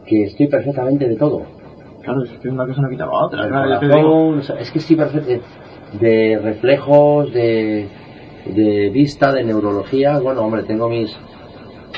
que 0.05 0.23
estoy 0.23 0.47
perfectamente 0.47 1.07
de 1.07 1.15
todo. 1.15 1.43
Claro, 2.01 2.23
es 2.23 2.31
que 2.31 2.49
una 2.49 2.67
cosa 2.67 2.81
no 2.81 2.89
quitaba 2.89 3.19
a 3.19 3.25
otra. 3.25 3.47
Claro, 3.47 3.79
digo. 3.79 3.91
corazón, 3.91 4.39
o 4.39 4.43
sea, 4.43 4.59
es 4.59 4.71
que 4.71 4.79
estoy 4.79 4.95
perfecto 4.95 5.43
de, 5.99 6.39
reflejos, 6.41 7.33
de, 7.33 7.87
de 8.45 8.89
vista, 8.89 9.31
de 9.31 9.43
neurología. 9.43 10.19
Bueno, 10.19 10.41
hombre, 10.41 10.63
tengo 10.63 10.89
mis 10.89 11.15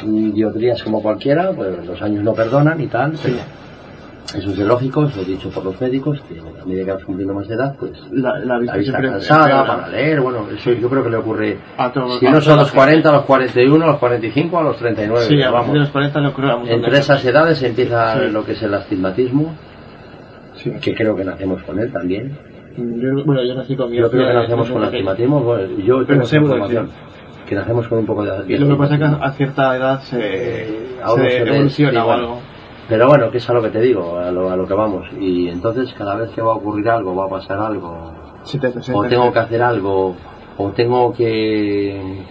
mm, 0.06 0.32
dioptrías 0.32 0.82
como 0.84 1.02
cualquiera, 1.02 1.52
pues 1.52 1.86
los 1.86 2.02
años 2.02 2.24
no 2.24 2.34
perdonan 2.34 2.80
y 2.82 2.88
tal, 2.88 3.18
pero 3.22 3.38
eso 4.36 4.50
es 4.52 4.58
de 4.58 4.66
lógico, 4.66 5.06
eso 5.06 5.22
es 5.22 5.28
dicho 5.28 5.50
por 5.50 5.64
los 5.64 5.80
médicos, 5.80 6.22
que 6.28 6.40
a 6.40 6.66
medida 6.66 6.86
que 6.86 6.92
vas 6.92 7.04
cumpliendo 7.06 7.34
más 7.34 7.48
de 7.48 7.56
edad, 7.56 7.76
pues 7.80 7.92
La, 8.12 8.38
la 8.40 8.46
la 8.46 8.58
vista, 8.60 8.78
vista 8.78 8.92
siempre 9.00 9.10
cansada 9.12 9.66
para 9.66 9.88
leer, 9.88 10.20
bueno, 10.22 10.48
eso 10.56 10.74
yo 10.74 10.90
creo 10.90 11.04
que 11.04 11.10
le 11.10 11.18
ocurre, 11.18 11.58
A 11.78 11.92
todos- 11.92 12.20
si 12.20 12.26
no 12.26 12.42
son 12.42 12.58
los 12.58 12.70
la 12.70 12.76
40, 12.76 13.10
a 13.10 13.14
los 13.14 13.24
41, 13.26 13.84
a 13.84 13.88
los 13.88 13.98
45, 13.98 14.60
a 14.60 14.64
los 14.64 14.78
39, 14.78 15.26
Sí, 15.26 15.42
a 15.42 15.50
vamos. 15.52 15.74
de 15.74 15.80
los 15.80 15.90
40 15.90 16.20
lo 16.20 16.34
creo. 16.34 16.62
Entre 16.68 16.98
esas 16.98 17.24
edades 17.26 17.62
empieza 17.64 18.14
Sí. 18.20 18.32
lo 18.32 18.44
que 18.44 18.52
es 18.52 18.62
el 18.64 18.74
astigmatismo, 18.74 19.56
Sí. 20.56 20.72
que 20.82 20.94
creo 20.96 21.16
que 21.16 21.24
nacemos 21.24 21.64
con 21.64 21.80
él 21.80 21.92
también. 21.92 22.38
Yo- 22.78 23.24
bueno, 23.26 23.44
yo 23.44 23.56
nací 23.56 23.76
con 23.76 23.90
mi 23.90 23.98
Yo 23.98 24.10
creo 24.12 24.28
que 24.28 24.34
nacemos 24.34 24.68
con 24.70 24.82
pequeño. 24.82 24.88
astigmatismo, 25.10 25.42
bueno, 25.42 25.68
yo 25.78 26.06
tengo 26.06 26.24
esa 26.24 26.36
información, 26.38 26.90
que 27.48 27.56
nacemos 27.56 27.88
con 27.88 28.00
un 28.00 28.06
poco 28.06 28.24
de, 28.26 28.54
Y 28.54 28.58
lo 28.58 28.68
que 28.68 28.76
pasa 28.76 28.96
es 28.96 29.00
que 29.00 29.06
a 29.06 29.32
cierta 29.32 29.76
edad 29.78 30.00
se, 30.02 30.68
uno 31.02 31.16
se 31.24 31.30
se 31.30 31.38
evoluciona 31.44 32.06
o 32.06 32.12
algo. 32.12 32.40
Pero 32.90 33.08
bueno, 33.08 33.30
que 33.30 33.38
es 33.40 33.50
a 33.50 33.54
lo 33.54 33.62
que 33.62 33.70
te 33.70 33.82
digo, 33.82 34.18
a 34.18 34.32
lo, 34.32 34.50
a 34.50 34.56
lo 34.56 34.66
que 34.66 34.74
vamos. 34.74 35.06
Y 35.20 35.50
entonces 35.50 35.94
cada 35.98 36.16
vez 36.16 36.30
que 36.32 36.42
va 36.42 36.54
a 36.54 36.56
ocurrir 36.56 36.90
algo, 36.90 37.16
va 37.16 37.26
a 37.26 37.30
pasar 37.30 37.60
algo, 37.60 38.14
te 38.62 38.68
o 38.94 39.04
tengo 39.04 39.32
que 39.34 39.40
hacer 39.40 39.62
algo, 39.62 40.16
o 40.58 40.70
tengo 40.72 41.12
que, 41.14 42.24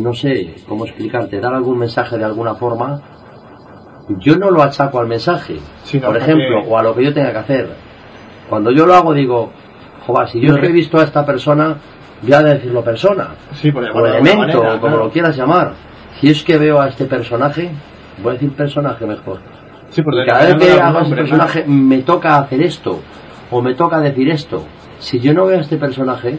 no 0.00 0.14
sé, 0.14 0.54
cómo 0.68 0.84
explicarte, 0.86 1.40
dar 1.40 1.54
algún 1.54 1.78
mensaje 1.78 2.16
de 2.16 2.24
alguna 2.24 2.54
forma, 2.54 3.00
yo 4.20 4.36
no 4.36 4.50
lo 4.50 4.62
achaco 4.62 5.00
al 5.00 5.06
mensaje, 5.08 5.56
por 6.00 6.12
que- 6.16 6.18
ejemplo, 6.22 6.60
o 6.68 6.78
a 6.78 6.82
lo 6.82 6.94
que 6.94 7.04
yo 7.04 7.12
tenga 7.14 7.32
que 7.32 7.38
hacer. 7.38 7.70
Cuando 8.48 8.70
yo 8.70 8.86
lo 8.86 8.94
hago 8.94 9.12
digo, 9.14 9.50
joder, 10.06 10.28
si 10.28 10.40
yo 10.40 10.54
que 10.60 10.66
he 10.66 10.72
visto 10.72 10.98
a 11.00 11.02
esta 11.04 11.26
persona, 11.26 11.76
voy 12.22 12.32
a 12.32 12.42
decirlo 12.42 12.82
persona, 12.84 13.30
Sí, 13.54 13.72
por 13.72 13.82
o 13.84 14.06
elemento, 14.06 14.38
manera, 14.38 14.60
o 14.60 14.80
como 14.80 14.80
claro. 14.80 15.04
lo 15.04 15.10
quieras 15.10 15.36
llamar. 15.36 15.72
Si 16.20 16.28
es 16.30 16.44
que 16.44 16.56
veo 16.56 16.80
a 16.80 16.88
este 16.88 17.06
personaje, 17.06 17.70
voy 18.22 18.30
a 18.30 18.32
decir 18.34 18.52
personaje 18.52 19.04
mejor. 19.06 19.38
Sí, 19.92 20.02
por 20.02 20.14
Y 20.14 20.26
cada 20.26 20.44
vez 20.46 20.56
que 20.56 20.68
ese 20.72 20.82
nombre, 20.82 21.16
personaje 21.16 21.64
me 21.66 21.98
toca 22.02 22.36
hacer 22.38 22.60
esto 22.62 23.00
o 23.50 23.62
me 23.62 23.74
toca 23.74 24.00
decir 24.00 24.28
esto. 24.30 24.64
Si 24.98 25.20
yo 25.20 25.32
no 25.34 25.46
veo 25.46 25.58
a 25.58 25.60
este 25.60 25.76
personaje, 25.78 26.38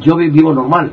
yo 0.00 0.16
vi- 0.16 0.30
vivo 0.30 0.52
normal. 0.52 0.90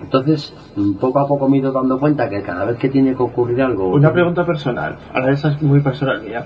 Entonces, 0.00 0.54
poco 1.00 1.18
a 1.20 1.26
poco 1.26 1.48
me 1.48 1.56
he 1.56 1.60
ido 1.60 1.72
dando 1.72 1.98
cuenta 1.98 2.28
que 2.28 2.42
cada 2.42 2.64
vez 2.64 2.76
que 2.78 2.88
tiene 2.88 3.14
que 3.16 3.22
ocurrir 3.22 3.62
algo... 3.62 3.88
Una 3.88 4.12
pregunta 4.12 4.44
personal, 4.44 4.96
ahora 5.12 5.32
esa 5.32 5.48
es 5.52 5.62
muy 5.62 5.80
personal 5.80 6.22
mía. 6.22 6.44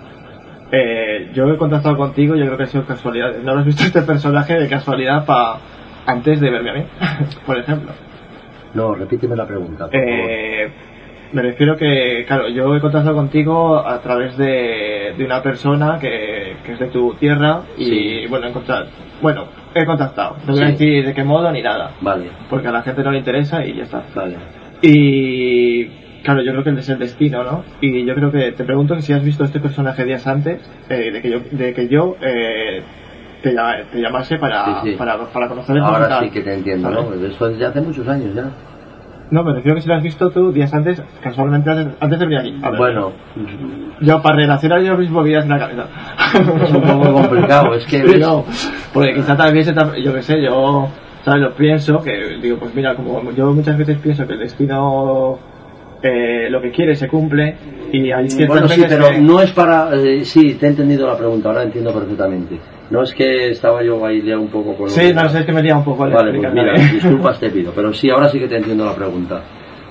Eh, 0.70 1.30
yo 1.34 1.46
he 1.48 1.56
contactado 1.58 1.96
contigo, 1.96 2.36
yo 2.36 2.44
creo 2.44 2.56
que 2.56 2.62
ha 2.64 2.66
sido 2.66 2.84
casualidad. 2.86 3.32
¿No 3.42 3.58
has 3.58 3.64
visto 3.64 3.82
este 3.84 4.02
personaje 4.02 4.54
de 4.58 4.68
casualidad 4.68 5.24
pa 5.24 5.58
antes 6.06 6.40
de 6.40 6.50
verme 6.50 6.70
a 6.70 6.74
mí? 6.74 6.84
por 7.46 7.58
ejemplo. 7.58 7.92
No, 8.74 8.94
repíteme 8.94 9.34
la 9.34 9.46
pregunta. 9.46 9.86
por 9.86 9.92
favor. 9.92 10.87
Me 11.32 11.42
refiero 11.42 11.76
que, 11.76 12.24
claro, 12.26 12.48
yo 12.48 12.74
he 12.74 12.80
contactado 12.80 13.14
contigo 13.14 13.76
a 13.86 14.00
través 14.00 14.36
de, 14.38 15.14
de 15.16 15.24
una 15.24 15.42
persona 15.42 15.98
que, 16.00 16.56
que 16.64 16.72
es 16.72 16.78
de 16.78 16.86
tu 16.88 17.12
tierra 17.14 17.62
y, 17.76 17.84
Sí. 17.84 18.26
bueno, 18.30 18.46
he 18.46 18.48
encontrado, 18.50 18.86
bueno, 19.20 19.44
he 19.74 19.84
contactado. 19.84 20.36
No 20.46 20.54
voy 20.54 20.62
a 20.62 20.66
decir 20.68 21.04
de 21.04 21.12
qué 21.12 21.24
modo 21.24 21.52
ni 21.52 21.60
nada, 21.60 21.90
Vale, 22.00 22.30
porque 22.48 22.68
a 22.68 22.72
la 22.72 22.82
gente 22.82 23.02
no 23.02 23.10
le 23.10 23.18
interesa 23.18 23.64
y 23.66 23.74
ya 23.76 23.82
está. 23.82 24.02
vale. 24.14 24.36
Y, 24.80 25.86
claro, 26.22 26.42
yo 26.42 26.52
creo 26.52 26.64
que 26.64 26.70
es 26.80 26.88
el 26.88 26.98
destino, 26.98 27.44
¿no? 27.44 27.64
Y 27.80 28.06
yo 28.06 28.14
creo 28.14 28.30
que 28.32 28.52
te 28.52 28.64
pregunto 28.64 28.98
si 29.00 29.12
has 29.12 29.22
visto 29.22 29.44
este 29.44 29.60
personaje 29.60 30.04
días 30.04 30.26
antes 30.26 30.60
eh, 30.88 31.10
de 31.12 31.20
que 31.20 31.30
yo, 31.30 31.40
de 31.50 31.74
que 31.74 31.88
yo 31.88 32.16
eh, 32.22 32.82
te, 33.42 33.50
te 33.92 34.00
llamase 34.00 34.38
para, 34.38 34.80
Sí, 34.82 34.92
para, 34.96 35.18
para 35.26 35.48
conocer 35.48 35.78
Ahora 35.78 36.20
sí 36.20 36.30
que 36.30 36.40
te 36.40 36.54
entiendo, 36.54 36.90
¿no? 36.90 37.12
Eso 37.26 37.48
es 37.48 37.58
de 37.58 37.66
hace 37.66 37.80
muchos 37.82 38.08
años 38.08 38.34
ya. 38.34 38.44
No, 39.30 39.44
me 39.44 39.52
refiero 39.52 39.74
que 39.76 39.82
si 39.82 39.88
lo 39.88 39.94
has 39.94 40.02
visto 40.02 40.30
tú 40.30 40.52
días 40.52 40.72
antes, 40.72 41.02
casualmente 41.22 41.68
antes, 41.70 41.94
antes 42.00 42.18
de 42.18 42.24
venir 42.26 42.40
aquí. 42.40 42.58
A 42.62 42.70
ver. 42.70 42.78
Bueno, 42.78 43.12
Yo 44.00 44.22
para 44.22 44.36
relacionar 44.36 44.80
yo 44.80 44.96
mismo 44.96 45.22
vidas 45.22 45.44
en 45.44 45.50
la 45.50 45.58
cabeza. 45.58 45.86
es 46.64 46.72
un 46.72 46.82
poco 46.82 47.12
complicado, 47.12 47.74
es 47.74 47.84
que... 47.86 47.98
Sí, 48.08 48.18
no, 48.18 48.44
porque 48.92 49.14
quizá 49.14 49.36
también 49.36 49.64
se 49.64 49.74
yo 50.02 50.14
qué 50.14 50.22
sé, 50.22 50.42
yo, 50.42 50.88
¿sabes? 51.24 51.40
Lo 51.42 51.52
pienso, 51.54 52.00
que 52.02 52.38
digo, 52.40 52.56
pues 52.58 52.74
mira, 52.74 52.94
como 52.94 53.30
yo 53.32 53.52
muchas 53.52 53.76
veces 53.76 53.98
pienso 53.98 54.26
que 54.26 54.32
el 54.34 54.38
destino, 54.38 55.38
eh, 56.02 56.48
lo 56.50 56.60
que 56.62 56.70
quiere 56.70 56.94
se 56.96 57.08
cumple, 57.08 57.56
y 57.92 58.10
hay 58.12 58.28
ciertas 58.30 58.60
Bueno, 58.60 58.68
sí, 58.68 58.84
pero 58.88 59.10
que- 59.10 59.18
no 59.18 59.40
es 59.42 59.50
para... 59.52 59.94
eh, 59.94 60.24
sí, 60.24 60.54
te 60.54 60.66
he 60.66 60.68
entendido 60.70 61.06
la 61.06 61.18
pregunta, 61.18 61.48
ahora 61.50 61.64
entiendo 61.64 61.92
perfectamente. 61.92 62.58
No 62.90 63.02
es 63.02 63.14
que 63.14 63.50
estaba 63.50 63.82
yo 63.82 64.04
ahí 64.06 64.22
liado 64.22 64.40
un 64.40 64.48
poco 64.48 64.74
con... 64.74 64.88
Sí, 64.88 65.12
no 65.12 65.28
sé, 65.28 65.40
es 65.40 65.44
que 65.46 65.52
me 65.52 65.62
lía 65.62 65.76
un 65.76 65.84
poco 65.84 66.04
al 66.04 66.12
Vale, 66.12 66.38
pues 66.38 66.52
mira, 66.54 66.72
disculpas 66.92 67.38
te 67.38 67.50
pido, 67.50 67.72
pero 67.74 67.92
sí, 67.92 68.08
ahora 68.10 68.28
sí 68.30 68.38
que 68.38 68.48
te 68.48 68.56
entiendo 68.56 68.84
la 68.86 68.94
pregunta. 68.94 69.42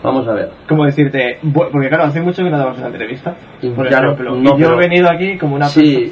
Vamos 0.03 0.27
a 0.27 0.33
ver. 0.33 0.49
Como 0.67 0.85
decirte, 0.85 1.37
porque 1.53 1.89
claro, 1.89 2.05
hace 2.05 2.21
mucho 2.21 2.43
que 2.43 2.49
no 2.49 2.57
damos 2.57 2.77
una 2.77 2.87
entrevista, 2.87 3.35
por 3.75 3.87
Claro, 3.87 4.13
ejemplo, 4.13 4.35
no, 4.35 4.41
y 4.41 4.61
yo 4.61 4.67
pero- 4.69 4.73
he 4.81 4.87
venido 4.87 5.09
aquí 5.09 5.37
como 5.37 5.55
una 5.55 5.65
Sí, 5.67 6.11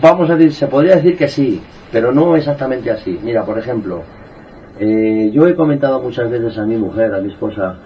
vamos 0.00 0.28
a 0.30 0.34
decir, 0.36 0.52
se 0.52 0.66
podría 0.68 0.96
decir 0.96 1.16
que 1.16 1.28
sí, 1.28 1.60
pero 1.92 2.12
no 2.12 2.34
exactamente 2.36 2.90
así. 2.90 3.18
Mira, 3.22 3.44
por 3.44 3.58
ejemplo, 3.58 4.02
eh, 4.80 5.30
yo 5.32 5.46
he 5.46 5.54
comentado 5.54 6.00
muchas 6.02 6.28
veces 6.30 6.58
a 6.58 6.64
mi 6.66 6.76
mujer, 6.76 7.14
a 7.14 7.20
mi 7.20 7.28
esposa, 7.32 7.76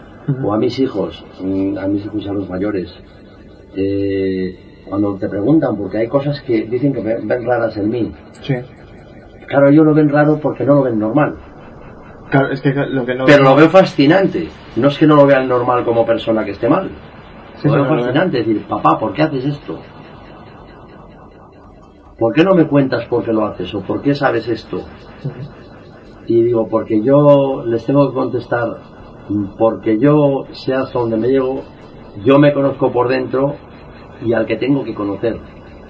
o 0.43 0.53
a 0.55 0.59
mis 0.59 0.79
hijos, 0.79 1.25
mm, 1.43 1.77
a 1.79 1.87
mis 1.87 2.05
hijos 2.05 2.27
a 2.29 2.33
los 2.33 2.49
mayores, 2.49 2.93
eh, 3.77 4.55
cuando 4.91 5.15
te 5.15 5.29
preguntan, 5.29 5.77
porque 5.77 5.99
hay 5.99 6.09
cosas 6.09 6.41
que 6.43 6.63
dicen 6.63 6.93
que 6.93 7.01
ven 7.01 7.47
raras 7.47 7.77
en 7.77 7.89
mí. 7.89 8.13
Sí. 8.43 8.57
Claro, 9.47 9.69
ellos 9.69 9.87
lo 9.87 9.95
ven 9.95 10.09
raro 10.09 10.39
porque 10.39 10.65
no 10.65 10.75
lo 10.75 10.83
ven 10.83 10.99
normal. 10.99 11.37
Claro, 12.29 12.53
es 12.53 12.61
que 12.61 12.73
lo 12.75 13.07
que 13.07 13.15
no... 13.15 13.25
Pero 13.25 13.43
lo 13.43 13.57
veo 13.57 13.71
fascinante. 13.71 14.49
No 14.77 14.89
es 14.89 14.99
que 14.99 15.07
no 15.07 15.17
lo 15.17 15.27
vean 15.27 15.49
normal 15.49 15.85
como 15.85 16.05
persona 16.05 16.45
que 16.45 16.51
esté 16.51 16.69
mal. 16.69 16.91
Sí, 17.57 17.69
lo 17.69 17.75
veo 17.75 17.85
lo 17.85 17.91
veo. 17.91 18.01
fascinante. 18.01 18.39
decir, 18.39 18.67
papá, 18.69 18.99
¿por 18.99 19.13
qué 19.13 19.23
haces 19.23 19.47
esto? 19.47 19.81
¿por 22.21 22.35
qué 22.35 22.45
no 22.45 22.55
me 22.55 22.69
cuentas 22.69 23.07
por 23.07 23.25
qué 23.25 23.33
lo 23.33 23.47
haces 23.47 23.75
o 23.75 23.81
por 23.81 24.03
qué 24.03 24.15
sabes 24.15 24.47
esto? 24.47 24.83
Y 26.27 26.43
digo, 26.43 26.69
porque 26.69 27.03
yo 27.03 27.65
les 27.65 27.85
tengo 27.87 28.09
que 28.09 28.15
contestar, 28.15 28.77
porque 29.59 29.99
yo 29.99 30.45
sé 30.53 30.75
hasta 30.75 30.99
dónde 30.99 31.17
me 31.17 31.29
llego, 31.29 31.63
yo 32.23 32.39
me 32.39 32.53
conozco 32.53 32.93
por 32.93 33.09
dentro 33.09 33.57
y 34.25 34.33
al 34.33 34.47
que 34.47 34.57
tengo 34.57 34.85
que 34.85 34.95
conocer, 34.95 35.37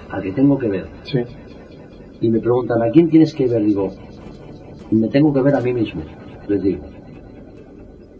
al 0.09 0.21
que 0.21 0.31
tengo 0.31 0.57
que 0.57 0.67
ver. 0.67 0.87
Sí. 1.03 1.19
Y 2.21 2.29
me 2.29 2.39
preguntan, 2.39 2.81
¿a 2.81 2.91
quién 2.91 3.09
tienes 3.09 3.33
que 3.33 3.47
ver? 3.47 3.63
Digo, 3.63 3.91
me 4.91 5.07
tengo 5.07 5.33
que 5.33 5.41
ver 5.41 5.55
a 5.55 5.61
mí 5.61 5.73
mismo, 5.73 6.03
les 6.47 6.61
digo. 6.61 6.85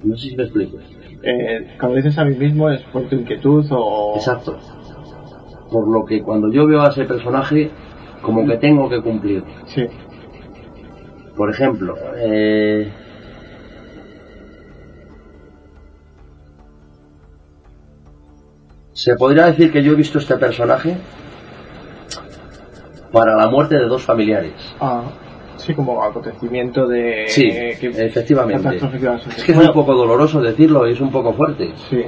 No 0.04 0.16
sé 0.18 0.30
si 0.30 0.36
me 0.36 0.44
explico. 0.44 0.78
Eh, 1.24 1.76
cuando 1.80 1.98
dices 1.98 2.18
a 2.18 2.26
mí 2.26 2.36
mismo 2.36 2.70
es 2.70 2.82
por 2.86 3.04
tu 3.04 3.16
inquietud 3.16 3.66
o... 3.70 4.14
Exacto. 4.16 4.58
Por 5.72 5.88
lo 5.88 6.04
que 6.06 6.22
cuando 6.22 6.52
yo 6.52 6.66
veo 6.66 6.82
a 6.82 6.90
ese 6.90 7.06
personaje, 7.06 7.70
como 8.22 8.46
que 8.46 8.58
tengo 8.58 8.90
que 8.90 9.02
cumplir. 9.02 9.44
Sí. 9.66 9.86
Por 11.36 11.50
ejemplo, 11.50 11.96
eh, 12.18 12.92
se 19.02 19.16
podría 19.16 19.48
decir 19.48 19.72
que 19.72 19.82
yo 19.82 19.94
he 19.94 19.96
visto 19.96 20.20
este 20.20 20.38
personaje 20.38 20.96
para 23.12 23.36
la 23.36 23.48
muerte 23.50 23.76
de 23.76 23.88
dos 23.88 24.04
familiares. 24.04 24.54
Ah, 24.80 25.02
sí, 25.58 25.74
como 25.74 26.04
acontecimiento 26.04 26.88
de... 26.88 27.26
Sí, 27.28 27.50
que- 27.80 27.92
efectivamente. 28.06 28.78
Es 29.36 29.44
que 29.44 29.54
es 29.54 29.58
un 29.58 29.74
poco 29.74 29.96
doloroso 29.96 30.40
decirlo 30.40 30.88
y 30.88 30.92
es 30.94 31.02
un 31.02 31.12
poco 31.12 31.34
fuerte. 31.34 31.72
Sí. 31.90 32.04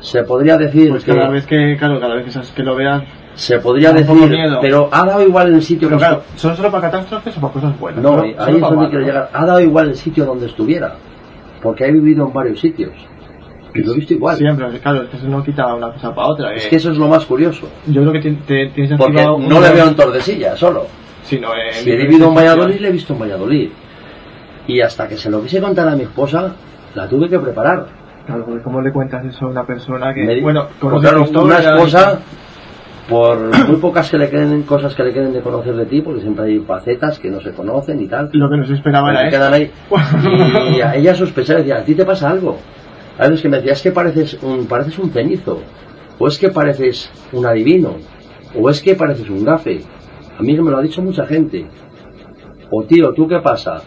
Se 0.00 0.22
podría 0.22 0.56
decir 0.56 0.90
Pues 0.90 1.02
que 1.04 1.12
cada 1.12 1.28
vez 1.28 1.44
que, 1.44 1.76
claro, 1.76 1.98
cada 1.98 2.14
vez 2.14 2.26
que, 2.54 2.62
lo 2.62 2.76
veas... 2.76 3.02
se 3.34 3.58
podría 3.58 3.92
decir, 3.92 4.14
miedo. 4.14 4.58
pero 4.60 4.88
ha 4.92 5.04
dado 5.04 5.22
igual 5.22 5.52
el 5.54 5.60
sitio 5.62 5.88
Pero 5.88 5.98
que 5.98 6.04
claro, 6.06 6.22
¿son 6.36 6.56
solo 6.56 6.70
para 6.70 6.88
catástrofes 6.88 7.36
o 7.36 7.40
para 7.40 7.52
cosas 7.52 7.78
buenas? 7.80 8.00
No, 8.00 8.10
Solo- 8.10 8.22
ahí 8.38 8.54
es 8.54 8.60
donde 8.60 8.88
quiero 8.90 9.00
¿no? 9.00 9.06
llegar. 9.06 9.30
Ha 9.32 9.44
dado 9.44 9.60
igual 9.60 9.88
el 9.88 9.96
sitio 9.96 10.24
donde 10.24 10.46
estuviera, 10.46 10.94
porque 11.60 11.84
he 11.86 11.90
vivido 11.90 12.26
en 12.28 12.32
varios 12.32 12.60
sitios. 12.60 12.92
Y 13.74 13.82
lo 13.82 13.92
he 13.92 13.96
visto 13.96 14.14
igual. 14.14 14.36
Siempre, 14.36 14.66
claro, 14.80 15.02
es 15.02 15.08
que 15.08 15.16
eso 15.16 15.28
no 15.28 15.42
quita 15.42 15.74
una 15.74 15.92
cosa 15.92 16.14
para 16.14 16.28
otra. 16.28 16.54
Es 16.54 16.66
eh. 16.66 16.68
que 16.70 16.76
eso 16.76 16.90
es 16.90 16.98
lo 16.98 17.08
más 17.08 17.24
curioso. 17.24 17.68
Yo 17.86 18.02
creo 18.02 18.12
que 18.12 18.20
ti- 18.20 18.38
te, 18.46 18.66
tienes 18.74 18.98
Porque 18.98 19.24
no 19.24 19.60
le 19.60 19.70
veo 19.70 19.88
en 19.88 19.96
Tordesillas 19.96 20.58
solo. 20.58 20.86
sino 21.22 21.48
en 21.54 21.72
Si 21.74 21.90
he 21.90 21.96
vivido 21.96 22.28
en. 22.28 22.34
Valladolid, 22.34 22.80
le 22.80 22.88
he 22.88 22.92
visto 22.92 23.12
en 23.14 23.18
Valladolid. 23.20 23.70
Y 24.66 24.80
hasta 24.80 25.08
que 25.08 25.16
se 25.16 25.30
lo 25.30 25.42
quise 25.42 25.60
contar 25.60 25.88
a 25.88 25.96
mi 25.96 26.02
esposa, 26.02 26.52
la 26.94 27.08
tuve 27.08 27.28
que 27.28 27.38
preparar. 27.38 27.86
Claro, 28.26 28.44
porque 28.44 28.62
¿cómo 28.62 28.80
le 28.80 28.92
cuentas 28.92 29.24
eso 29.24 29.46
a 29.46 29.48
una 29.48 29.64
persona 29.66 30.14
que, 30.14 30.22
Me 30.24 30.40
bueno, 30.40 30.66
pues 30.78 31.00
claro, 31.00 31.24
una 31.42 31.60
y- 31.60 31.64
esposa, 31.64 32.20
por 33.08 33.38
muy 33.68 33.76
pocas 33.78 34.08
que 34.10 34.16
le 34.18 34.30
queden, 34.30 34.62
cosas 34.62 34.94
que 34.94 35.02
le 35.02 35.12
queden 35.12 35.32
de 35.32 35.40
conocer 35.40 35.74
de 35.74 35.86
ti, 35.86 36.00
porque 36.02 36.20
siempre 36.20 36.44
hay 36.44 36.58
facetas 36.60 37.18
que 37.18 37.30
no 37.30 37.40
se 37.40 37.50
conocen 37.52 38.00
y 38.00 38.06
tal. 38.06 38.30
Lo 38.32 38.48
que 38.48 38.56
nos 38.58 38.70
esperaba 38.70 39.08
Pues 39.08 39.20
era 39.22 39.30
quedan 39.30 39.52
ahí. 39.54 39.70
Y 40.76 40.80
a 40.80 40.94
ella 40.94 41.14
sospechaba, 41.14 41.58
decía, 41.58 41.78
¿a 41.78 41.84
ti 41.84 41.94
te 41.96 42.04
pasa 42.04 42.30
algo? 42.30 42.58
A 43.18 43.22
veces 43.24 43.42
que 43.42 43.48
me 43.48 43.58
decía, 43.58 43.72
es 43.74 43.82
que 43.82 43.92
pareces 43.92 44.42
un, 44.42 44.66
pareces 44.66 44.98
un 44.98 45.10
cenizo, 45.10 45.60
o 46.18 46.28
es 46.28 46.38
que 46.38 46.48
pareces 46.50 47.10
un 47.32 47.44
adivino, 47.46 47.96
o 48.58 48.70
es 48.70 48.80
que 48.82 48.94
pareces 48.94 49.28
un 49.28 49.44
gafe. 49.44 49.80
A 50.38 50.42
mí 50.42 50.58
me 50.58 50.70
lo 50.70 50.78
ha 50.78 50.82
dicho 50.82 51.02
mucha 51.02 51.26
gente. 51.26 51.66
O 52.70 52.82
tío, 52.84 53.12
¿tú 53.12 53.28
qué 53.28 53.38
pasa? 53.40 53.82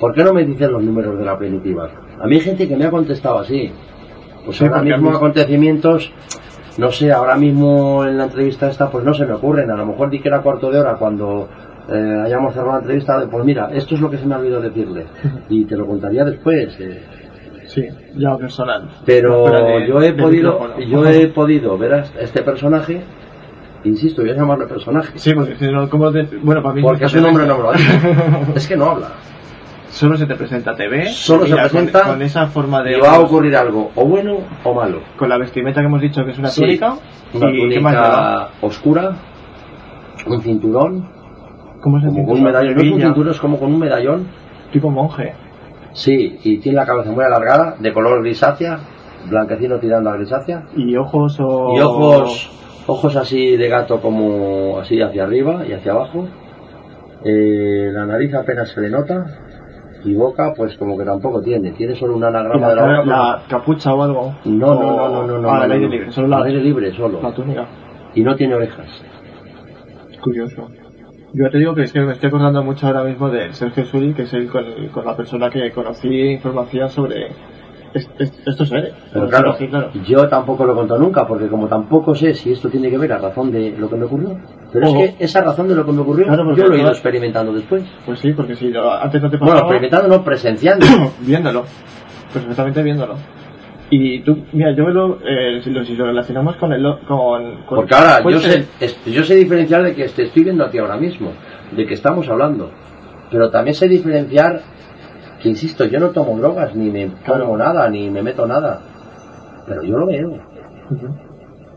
¿Por 0.00 0.14
qué 0.14 0.24
no 0.24 0.32
me 0.32 0.44
dices 0.44 0.70
los 0.70 0.82
números 0.82 1.18
de 1.18 1.24
la 1.24 1.36
primitiva? 1.38 1.90
A 2.20 2.26
mí 2.26 2.36
hay 2.36 2.40
gente 2.40 2.66
que 2.68 2.76
me 2.76 2.84
ha 2.86 2.90
contestado 2.90 3.38
así. 3.38 3.70
Pues 4.44 4.56
Sí, 4.56 4.64
ahora 4.64 4.82
mismo 4.82 5.10
mí- 5.10 5.16
acontecimientos, 5.16 6.12
no 6.78 6.90
sé, 6.90 7.12
ahora 7.12 7.36
mismo 7.36 8.04
en 8.04 8.18
la 8.18 8.24
entrevista 8.24 8.68
esta, 8.68 8.90
pues 8.90 9.04
no 9.04 9.14
se 9.14 9.26
me 9.26 9.34
ocurren. 9.34 9.70
A 9.70 9.76
lo 9.76 9.86
mejor 9.86 10.10
di 10.10 10.20
que 10.20 10.28
era 10.28 10.40
cuarto 10.40 10.70
de 10.70 10.78
hora 10.78 10.94
cuando 10.96 11.48
eh, 11.88 12.22
hayamos 12.24 12.52
cerrado 12.54 12.72
la 12.72 12.78
entrevista, 12.78 13.20
de, 13.20 13.26
pues 13.26 13.44
mira, 13.44 13.70
esto 13.72 13.94
es 13.94 14.00
lo 14.00 14.10
que 14.10 14.16
se 14.18 14.26
me 14.26 14.34
ha 14.34 14.38
olvidado 14.38 14.62
decirle. 14.62 15.04
Y 15.50 15.64
te 15.64 15.76
lo 15.76 15.86
contaría 15.86 16.24
después. 16.24 16.74
eh. 16.80 17.02
Sí, 17.74 17.88
ya 18.16 18.36
personal. 18.36 18.88
Pero 19.04 19.44
de- 19.50 19.88
yo 19.88 20.00
he 20.02 20.12
podido, 20.12 20.52
micrófono. 20.60 20.80
yo 20.86 21.06
he 21.08 21.26
podido 21.28 21.76
ver 21.76 21.94
a 21.94 22.04
este 22.20 22.42
personaje, 22.42 23.02
insisto, 23.84 24.22
voy 24.22 24.30
a 24.30 24.34
llamarle 24.34 24.66
personaje, 24.66 25.12
Sí, 25.18 25.32
porque 25.34 25.56
no, 25.72 25.88
¿cómo 25.90 26.12
te- 26.12 26.22
Bueno, 26.42 26.62
para 26.62 26.74
mí... 26.74 26.82
porque 26.82 27.08
su 27.08 27.20
nombre 27.20 27.46
no 27.46 27.56
me 27.56 27.62
lo 27.64 27.70
ha 27.70 27.74
dicho. 27.74 27.90
Es 28.54 28.66
que 28.68 28.76
no 28.76 28.90
habla. 28.90 29.08
Solo 29.90 30.16
se 30.16 30.26
te 30.26 30.34
presenta 30.34 30.74
TV. 30.74 31.06
Solo 31.10 31.44
se 31.46 31.52
con- 31.52 31.60
presenta 31.60 32.02
Con, 32.02 32.22
esa 32.22 32.46
forma 32.48 32.82
de... 32.82 32.96
Y 32.96 33.00
va 33.00 33.14
a 33.14 33.20
ocurrir 33.20 33.54
algo, 33.56 33.90
o 33.94 34.04
bueno 34.04 34.38
o 34.64 34.74
malo. 34.74 35.00
Con 35.16 35.28
la 35.28 35.38
vestimenta 35.38 35.80
que 35.80 35.86
hemos 35.86 36.00
dicho 36.00 36.24
que 36.24 36.32
es 36.32 36.38
una 36.38 36.48
Sí, 36.48 36.60
túnica. 36.62 36.94
Una 37.32 37.46
túnica 37.46 38.48
oscura, 38.60 39.12
un 40.26 40.40
cinturón, 40.42 41.08
¿Cómo 41.80 42.00
se 42.00 42.06
como 42.06 42.24
con 42.26 42.36
un 42.38 42.42
medallón. 42.44 42.74
No 42.76 42.80
es 42.82 42.90
un 42.92 43.00
cinturón, 43.00 43.30
es 43.32 43.38
como 43.40 43.58
con 43.58 43.70
un 43.72 43.78
medallón. 43.78 44.26
Tipo 44.72 44.90
monje. 44.90 45.34
Sí, 45.94 46.38
y 46.42 46.58
tiene 46.58 46.76
la 46.76 46.86
cabeza 46.86 47.10
muy 47.10 47.24
alargada, 47.24 47.76
de 47.78 47.92
color 47.92 48.20
grisácea, 48.22 48.78
blanquecino 49.30 49.78
tirando 49.78 50.10
a 50.10 50.16
grisácea. 50.16 50.64
Y 50.76 50.96
ojos 50.96 51.38
o... 51.40 51.72
Y 51.74 51.80
ojos, 51.80 52.50
ojos 52.86 53.16
así 53.16 53.56
de 53.56 53.68
gato 53.68 54.00
como 54.00 54.78
así 54.80 55.00
hacia 55.00 55.22
arriba 55.22 55.64
y 55.66 55.72
hacia 55.72 55.92
abajo. 55.92 56.26
Eh, 57.24 57.90
la 57.92 58.06
nariz 58.06 58.34
apenas 58.34 58.68
se 58.70 58.80
le 58.80 58.90
nota. 58.90 59.24
Y 60.04 60.14
boca, 60.14 60.52
pues 60.54 60.76
como 60.76 60.98
que 60.98 61.04
tampoco 61.04 61.40
tiene. 61.40 61.70
Tiene 61.70 61.94
solo 61.94 62.16
un 62.16 62.24
anagrama 62.24 62.60
la, 62.60 62.68
de 62.68 62.74
la 62.74 62.82
boca. 62.82 63.04
la 63.04 63.42
capucha 63.48 63.94
o 63.94 64.02
algo. 64.02 64.34
No, 64.44 64.74
no, 64.74 64.96
no, 64.96 65.08
no, 65.08 65.26
no, 65.26 65.38
no. 65.38 65.50
Ah, 65.50 65.66
no, 65.66 65.72
aire 65.72 65.88
libre. 65.88 66.12
Solo 66.12 66.28
la, 66.28 66.42
aire 66.42 66.60
libre, 66.60 66.92
solo. 66.92 67.22
la 67.22 67.32
túnica. 67.32 67.66
Y 68.14 68.22
no 68.22 68.36
tiene 68.36 68.54
orejas. 68.56 68.86
Curioso. 70.20 70.68
Yo 71.34 71.50
te 71.50 71.58
digo 71.58 71.74
que 71.74 71.82
es 71.82 71.92
que 71.92 72.00
me 72.00 72.12
estoy 72.12 72.28
acordando 72.28 72.62
mucho 72.62 72.86
ahora 72.86 73.02
mismo 73.02 73.28
de 73.28 73.52
Sergio 73.54 73.84
Suri, 73.86 74.14
que 74.14 74.22
es 74.22 74.32
el 74.32 74.48
con, 74.48 74.64
con 74.92 75.04
la 75.04 75.16
persona 75.16 75.50
que 75.50 75.72
conocí 75.72 76.08
información 76.30 76.88
sobre 76.90 77.26
est- 77.92 78.20
est- 78.20 78.46
estos 78.46 78.68
seres. 78.68 78.92
Pero 79.12 79.28
claro, 79.28 79.56
yo 80.06 80.28
tampoco 80.28 80.64
lo 80.64 80.72
he 80.72 80.76
contado 80.76 81.00
nunca, 81.00 81.26
porque 81.26 81.48
como 81.48 81.66
tampoco 81.66 82.14
sé 82.14 82.34
si 82.34 82.52
esto 82.52 82.68
tiene 82.68 82.88
que 82.88 82.98
ver 82.98 83.12
a 83.14 83.18
razón 83.18 83.50
de 83.50 83.74
lo 83.76 83.90
que 83.90 83.96
me 83.96 84.04
ocurrió. 84.04 84.38
Pero 84.72 84.86
es 84.86 84.94
que 85.16 85.24
esa 85.24 85.40
razón 85.42 85.66
de 85.68 85.74
lo 85.74 85.84
que 85.84 85.90
me 85.92 86.02
ocurrió, 86.02 86.26
Claro, 86.26 86.44
porque 86.44 86.60
yo 86.60 86.68
lo 86.68 86.74
he 86.76 86.80
ido 86.80 86.90
experimentando 86.90 87.52
después. 87.52 87.82
Pues 88.06 88.20
sí, 88.20 88.32
porque 88.32 88.54
si 88.54 88.66
antes 88.76 89.22
no 89.22 89.30
te 89.30 89.36
Bueno, 89.36 89.54
pasaba, 89.54 89.58
experimentando, 89.58 90.08
no, 90.16 90.22
presenciando. 90.24 90.86
viéndolo. 91.20 91.64
Perfectamente 92.32 92.82
viéndolo. 92.82 93.14
Y 93.96 94.20
tú, 94.22 94.38
mira, 94.52 94.72
yo 94.74 94.88
lo, 94.88 95.18
eh, 95.24 95.60
si, 95.62 95.70
lo, 95.70 95.84
si 95.84 95.94
lo 95.94 96.06
relacionamos 96.06 96.56
con 96.56 96.72
el... 96.72 96.82
Con, 97.06 97.62
con- 97.64 97.76
Porque 97.76 97.94
ahora 97.94 98.28
yo 98.28 98.40
sé, 98.40 98.64
es- 98.80 98.98
yo 99.04 99.22
sé 99.22 99.36
diferenciar 99.36 99.84
de 99.84 99.94
que 99.94 100.08
te 100.08 100.24
estoy 100.24 100.42
viendo 100.42 100.64
a 100.64 100.70
ti 100.70 100.78
ahora 100.78 100.96
mismo, 100.96 101.30
de 101.70 101.86
que 101.86 101.94
estamos 101.94 102.28
hablando. 102.28 102.70
Pero 103.30 103.50
también 103.50 103.76
sé 103.76 103.86
diferenciar 103.86 104.62
que, 105.40 105.48
insisto, 105.48 105.84
yo 105.84 106.00
no 106.00 106.08
tomo 106.10 106.36
drogas, 106.38 106.74
ni 106.74 106.90
me 106.90 107.08
Claro. 107.24 107.56
nada, 107.56 107.88
ni 107.88 108.10
me 108.10 108.20
meto 108.20 108.46
nada. 108.48 108.80
Pero 109.68 109.82
yo 109.84 109.96
lo 109.96 110.06
veo. 110.06 110.38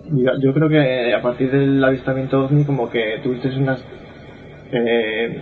Mira, 0.10 0.34
yo 0.42 0.52
creo 0.56 0.70
que 0.70 1.14
a 1.14 1.22
partir 1.22 1.52
del 1.52 1.84
avistamiento 1.84 2.46
ovni 2.46 2.64
como 2.64 2.90
que 2.90 3.20
tuviste 3.22 3.50
unas... 3.50 3.84
Eh, 4.72 5.42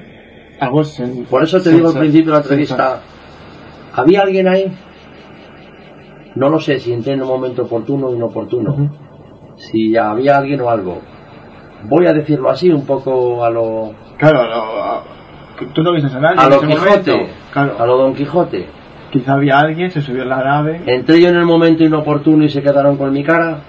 algo 0.59 0.83
Por 1.29 1.41
eso 1.43 1.61
te 1.61 1.69
digo 1.69 1.87
al 1.89 1.99
principio 1.99 2.31
de 2.33 2.37
la 2.37 2.43
entrevista, 2.43 2.99
¿había 3.93 4.23
alguien 4.23 4.47
ahí? 4.49 4.73
No 6.35 6.49
lo 6.49 6.59
sé 6.59 6.79
si 6.79 6.91
entré 6.93 7.13
en 7.13 7.21
un 7.21 7.27
momento 7.29 7.63
oportuno 7.63 8.07
o 8.07 8.15
inoportuno. 8.15 8.71
Ujú. 8.73 8.89
Si 9.57 9.95
había 9.95 10.37
alguien 10.37 10.61
o 10.61 10.69
algo. 10.69 10.99
Voy 11.83 12.07
a 12.07 12.13
decirlo 12.13 12.49
así, 12.49 12.69
un 12.71 12.85
poco 12.85 13.43
a 13.45 13.49
lo, 13.49 13.93
Claro, 14.17 14.41
a 14.41 14.47
lo- 14.47 14.83
a- 14.83 15.03
tú 15.73 15.81
no 15.83 15.93
viste 15.93 16.15
a 16.15 16.19
nadie 16.19 16.39
a 16.39 16.49
lo 16.49 16.59
Quijote. 16.61 17.27
Claro, 17.51 17.75
A 17.79 17.85
lo 17.85 17.97
Don 17.97 18.13
Quijote. 18.13 18.67
quizá 19.11 19.33
había 19.33 19.59
alguien, 19.59 19.91
se 19.91 20.01
subió 20.01 20.23
en 20.23 20.29
la 20.29 20.43
nave. 20.43 20.81
Entré 20.85 21.21
yo 21.21 21.29
en 21.29 21.35
el 21.37 21.45
momento 21.45 21.83
inoportuno 21.83 22.43
y 22.43 22.49
se 22.49 22.61
quedaron 22.61 22.97
con 22.97 23.13
mi 23.13 23.23
cara. 23.23 23.59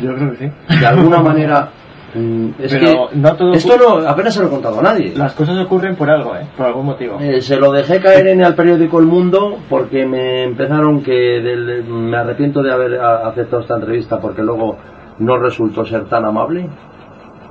Yo 0.00 0.14
creo 0.14 0.30
que 0.32 0.36
sí. 0.36 0.78
De 0.80 0.86
alguna 0.86 1.20
manera. 1.20 1.68
mm, 2.16 2.48
es 2.60 2.72
Pero 2.74 3.08
que 3.10 3.16
no 3.16 3.34
todo 3.36 3.52
esto 3.52 3.76
no, 3.76 4.08
apenas 4.08 4.34
se 4.34 4.40
lo 4.40 4.46
he 4.46 4.50
contado 4.50 4.80
a 4.80 4.82
nadie. 4.82 5.12
Las 5.16 5.34
cosas 5.34 5.58
ocurren 5.64 5.94
por 5.96 6.10
algo, 6.10 6.34
¿eh? 6.36 6.46
Por 6.56 6.66
algún 6.66 6.86
motivo. 6.86 7.18
Eh, 7.20 7.40
se 7.40 7.56
lo 7.56 7.70
dejé 7.72 8.00
caer 8.00 8.26
en 8.28 8.40
el 8.42 8.54
periódico 8.54 8.98
El 8.98 9.06
Mundo 9.06 9.58
porque 9.68 10.06
me 10.06 10.44
empezaron 10.44 11.02
que 11.02 11.12
del- 11.12 11.84
me 11.84 12.16
arrepiento 12.16 12.62
de 12.62 12.72
haber 12.72 13.00
aceptado 13.00 13.62
esta 13.62 13.74
entrevista 13.76 14.18
porque 14.20 14.42
luego 14.42 14.76
no 15.18 15.38
resultó 15.38 15.84
ser 15.84 16.04
tan 16.06 16.24
amable 16.24 16.68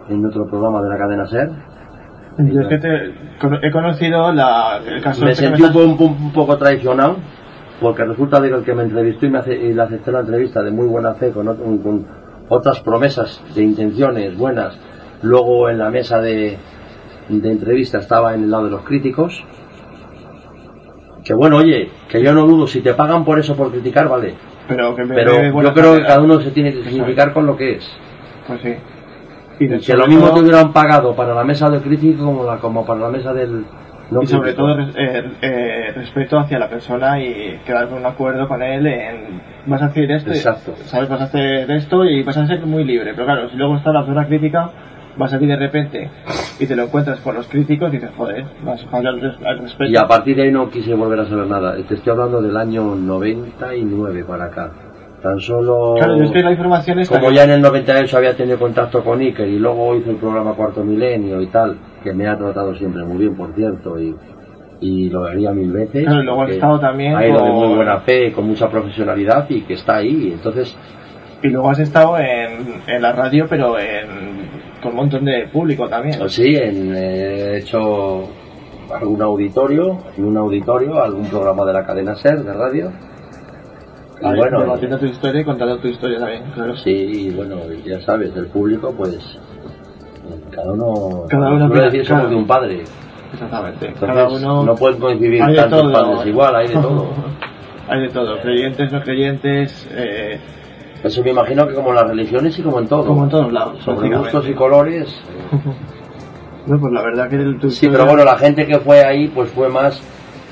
en 0.09 0.25
otro 0.25 0.45
programa 0.47 0.81
de 0.81 0.89
la 0.89 0.97
cadena 0.97 1.25
Ser. 1.27 1.49
Yo 2.37 2.61
es 2.61 2.67
que 2.67 2.77
te, 2.77 3.13
he 3.63 3.71
conocido 3.71 4.31
la, 4.33 4.79
el 4.85 5.01
caso 5.01 5.23
Me 5.23 5.31
este 5.31 5.45
sentí 5.45 5.61
un, 5.63 5.69
estás- 5.69 5.95
po- 5.97 6.03
un- 6.05 6.11
un 6.25 6.33
poco 6.33 6.57
traicionado 6.57 7.15
porque 7.79 8.03
resulta 8.03 8.39
de 8.41 8.49
que 8.49 8.55
el 8.55 8.63
que 8.63 8.73
me 8.73 8.83
entrevistó 8.83 9.25
y, 9.25 9.29
me 9.29 9.39
hace- 9.39 9.55
y 9.55 9.73
le 9.73 9.81
acepté 9.81 10.11
la 10.11 10.19
entrevista 10.19 10.61
de 10.61 10.71
muy 10.71 10.85
buena 10.87 11.13
fe 11.13 11.31
con, 11.31 11.45
con 11.55 12.05
otras 12.49 12.79
promesas 12.81 13.41
de 13.55 13.63
intenciones 13.63 14.37
buenas, 14.37 14.77
luego 15.21 15.69
en 15.69 15.79
la 15.79 15.89
mesa 15.89 16.19
de, 16.21 16.57
de 17.29 17.51
entrevista 17.51 17.99
estaba 17.99 18.33
en 18.33 18.43
el 18.43 18.51
lado 18.51 18.65
de 18.65 18.71
los 18.71 18.81
críticos. 18.81 19.43
Que 21.23 21.33
bueno, 21.33 21.57
oye, 21.57 21.89
que 22.07 22.21
yo 22.21 22.33
no 22.33 22.45
dudo, 22.45 22.67
si 22.67 22.81
te 22.81 22.93
pagan 22.93 23.25
por 23.25 23.39
eso, 23.39 23.55
por 23.55 23.71
criticar, 23.71 24.07
vale. 24.07 24.35
Pero, 24.67 24.95
que 24.95 25.05
me 25.05 25.15
Pero 25.15 25.61
yo 25.61 25.73
creo 25.73 25.95
que 25.95 26.03
cada 26.03 26.21
uno 26.21 26.39
se 26.39 26.51
tiene 26.51 26.71
que 26.71 26.83
significar 26.83 27.33
con 27.33 27.45
lo 27.47 27.57
que 27.57 27.77
es. 27.77 27.91
Pues 28.47 28.61
sí. 28.61 28.73
Y 29.59 29.79
que 29.79 29.93
lo 29.95 30.05
mismo 30.07 30.25
todo- 30.27 30.35
te 30.35 30.41
hubieran 30.41 30.71
pagado 30.73 31.15
para 31.15 31.33
la 31.33 31.43
mesa 31.43 31.69
del 31.69 31.81
crítico 31.81 32.25
como, 32.25 32.43
la, 32.43 32.57
como 32.57 32.85
para 32.85 32.99
la 33.01 33.09
mesa 33.09 33.33
del... 33.33 33.65
y 34.21 34.25
sobre 34.27 34.53
todo 34.53 34.79
eh, 34.79 35.23
eh, 35.41 35.91
respeto 35.95 36.37
hacia 36.37 36.59
la 36.59 36.69
persona 36.69 37.19
y 37.21 37.59
quedar 37.65 37.87
con 37.89 37.99
un 37.99 38.05
acuerdo 38.05 38.47
con 38.47 38.61
él 38.61 38.85
en 38.87 39.41
vas 39.65 39.81
a 39.81 39.85
hacer 39.85 40.11
esto, 40.11 40.29
Exacto. 40.31 40.73
sabes, 40.85 41.09
vas 41.09 41.21
a 41.21 41.23
hacer 41.25 41.69
esto 41.71 42.05
y 42.05 42.21
vas 42.23 42.37
a 42.37 42.45
ser 42.45 42.59
muy 42.65 42.83
libre. 42.83 43.13
Pero 43.13 43.25
claro, 43.25 43.49
si 43.49 43.57
luego 43.57 43.77
está 43.77 43.91
la 43.91 44.01
persona 44.05 44.27
crítica, 44.27 44.69
vas 45.17 45.33
a 45.33 45.39
ti 45.39 45.45
de 45.47 45.55
repente 45.55 46.09
y 46.59 46.67
te 46.67 46.75
lo 46.75 46.83
encuentras 46.83 47.19
con 47.21 47.35
los 47.35 47.47
críticos 47.47 47.89
y 47.89 47.97
dices, 47.97 48.11
joder, 48.15 48.45
vas 48.63 48.83
a 48.83 48.87
fallar 48.89 49.13
al 49.13 49.21
res- 49.21 49.37
al 49.45 49.59
respeto. 49.59 49.91
Y 49.91 49.95
a 49.97 50.05
partir 50.07 50.35
de 50.35 50.43
ahí 50.43 50.51
no 50.51 50.69
quise 50.69 50.93
volver 50.93 51.19
a 51.21 51.25
saber 51.25 51.47
nada. 51.47 51.75
Te 51.87 51.95
estoy 51.95 52.11
hablando 52.11 52.41
del 52.41 52.55
año 52.55 52.95
99 52.95 54.23
para 54.25 54.45
acá. 54.45 54.71
Tan 55.23 55.39
solo... 55.39 55.95
Claro, 55.97 56.21
es 56.21 56.29
que 56.31 56.43
la 56.43 56.51
información 56.51 56.99
es 56.99 57.09
Como 57.09 57.31
ya 57.31 57.45
en 57.45 57.51
el 57.51 57.61
98 57.61 58.17
había 58.17 58.35
tenido 58.35 58.59
contacto 58.59 59.03
con 59.03 59.19
Iker 59.21 59.47
y 59.47 59.57
luego 59.57 59.95
hizo 59.95 60.11
el 60.11 60.17
programa 60.17 60.53
Cuarto 60.53 60.83
Milenio 60.83 61.41
y 61.41 61.47
tal, 61.47 61.77
que 62.05 62.13
me 62.13 62.25
ha 62.27 62.37
tratado 62.37 62.73
siempre 62.75 63.03
muy 63.03 63.17
bien, 63.17 63.35
por 63.35 63.53
cierto, 63.53 63.99
y, 63.99 64.15
y 64.79 65.09
lo 65.09 65.25
haría 65.25 65.51
mil 65.51 65.71
veces. 65.73 66.03
Claro, 66.05 66.21
y 66.21 66.25
luego 66.25 66.43
has 66.43 66.49
estado 66.51 66.79
también 66.79 67.15
Ha 67.15 67.25
ido 67.27 67.43
de 67.43 67.49
con- 67.51 67.59
muy 67.67 67.75
buena 67.75 67.99
fe, 67.99 68.31
con 68.31 68.45
mucha 68.47 68.69
profesionalidad 68.69 69.49
y 69.49 69.61
que 69.63 69.73
está 69.73 69.97
ahí. 69.97 70.31
Entonces, 70.33 70.77
Y 71.43 71.47
luego 71.49 71.69
has 71.69 71.79
estado 71.79 72.17
en, 72.17 72.81
en 72.87 73.01
la 73.01 73.11
radio, 73.11 73.45
pero 73.49 73.77
en, 73.77 74.05
con 74.81 74.91
un 74.91 74.97
montón 74.97 75.25
de 75.25 75.47
público 75.51 75.87
también. 75.89 76.17
pues 76.19 76.33
sí, 76.33 76.55
en, 76.55 76.95
eh, 76.95 77.53
he 77.53 77.57
hecho 77.57 78.29
algún 78.93 79.21
auditorio, 79.21 79.97
en 80.17 80.25
un 80.25 80.37
auditorio, 80.37 81.01
algún 81.03 81.25
programa 81.27 81.65
de 81.65 81.73
la 81.73 81.85
cadena 81.85 82.15
SER 82.15 82.43
de 82.43 82.53
radio. 82.53 82.91
Y 84.21 84.25
Ahí, 84.27 84.37
bueno, 84.37 84.61
debatiendo 84.61 84.97
tu 84.97 85.05
historia 85.07 85.41
y 85.41 85.43
contando 85.43 85.77
tu 85.79 85.87
historia 85.89 86.19
también, 86.19 86.43
claro. 86.53 86.75
Sí, 86.77 86.91
y 86.91 87.29
bueno, 87.31 87.57
ya 87.85 87.99
sabes, 88.01 88.33
el 88.35 88.47
público, 88.47 88.93
pues, 88.95 89.17
cada 90.51 90.71
uno, 90.71 91.23
Cada 91.29 91.49
uno 91.51 91.65
opina, 91.67 91.85
decir 91.85 92.05
somos 92.05 92.29
de 92.29 92.35
un 92.35 92.47
padre. 92.47 92.83
Exactamente. 93.33 93.87
Entonces, 93.87 94.09
Cada 94.15 94.29
uno. 94.29 94.63
no 94.63 94.75
pueden 94.75 94.99
coincidir 94.99 95.39
tantos 95.55 95.81
todo. 95.81 95.91
padres 95.91 96.27
igual, 96.27 96.55
hay 96.55 96.67
de 96.67 96.73
todo. 96.73 97.07
hay 97.89 98.01
de 98.01 98.09
todo. 98.09 98.39
Creyentes, 98.41 98.91
no 98.91 99.01
creyentes, 99.01 99.87
eh, 99.91 100.39
Eso 101.03 101.21
me 101.23 101.31
imagino 101.31 101.67
que 101.67 101.73
como 101.73 101.89
en 101.89 101.95
las 101.95 102.07
religiones 102.07 102.57
y 102.57 102.61
como 102.63 102.79
en 102.79 102.87
todo. 102.87 103.05
como 103.05 103.23
en 103.25 103.29
todos 103.29 103.51
lados. 103.51 103.83
Sobre 103.83 104.15
gustos 104.15 104.47
y 104.47 104.53
colores. 104.53 105.13
No, 106.67 106.79
pues 106.79 106.91
la 106.93 107.03
verdad 107.03 107.29
que 107.29 107.35
el, 107.35 107.71
Sí, 107.71 107.87
pero 107.91 108.07
bueno, 108.07 108.23
la 108.23 108.37
gente 108.39 108.65
que 108.65 108.79
fue 108.79 109.03
ahí, 109.05 109.27
pues 109.27 109.51
fue 109.51 109.69
más 109.69 110.01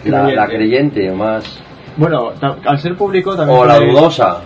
la, 0.06 0.20
Creyente. 0.22 0.36
la 0.36 0.46
creyente, 0.48 1.12
más. 1.12 1.60
Bueno, 1.98 2.32
al 2.66 2.78
ser 2.78 2.96
público 2.96 3.36
también. 3.36 3.60
O 3.60 3.66
la 3.66 3.80
dudosa. 3.80 4.42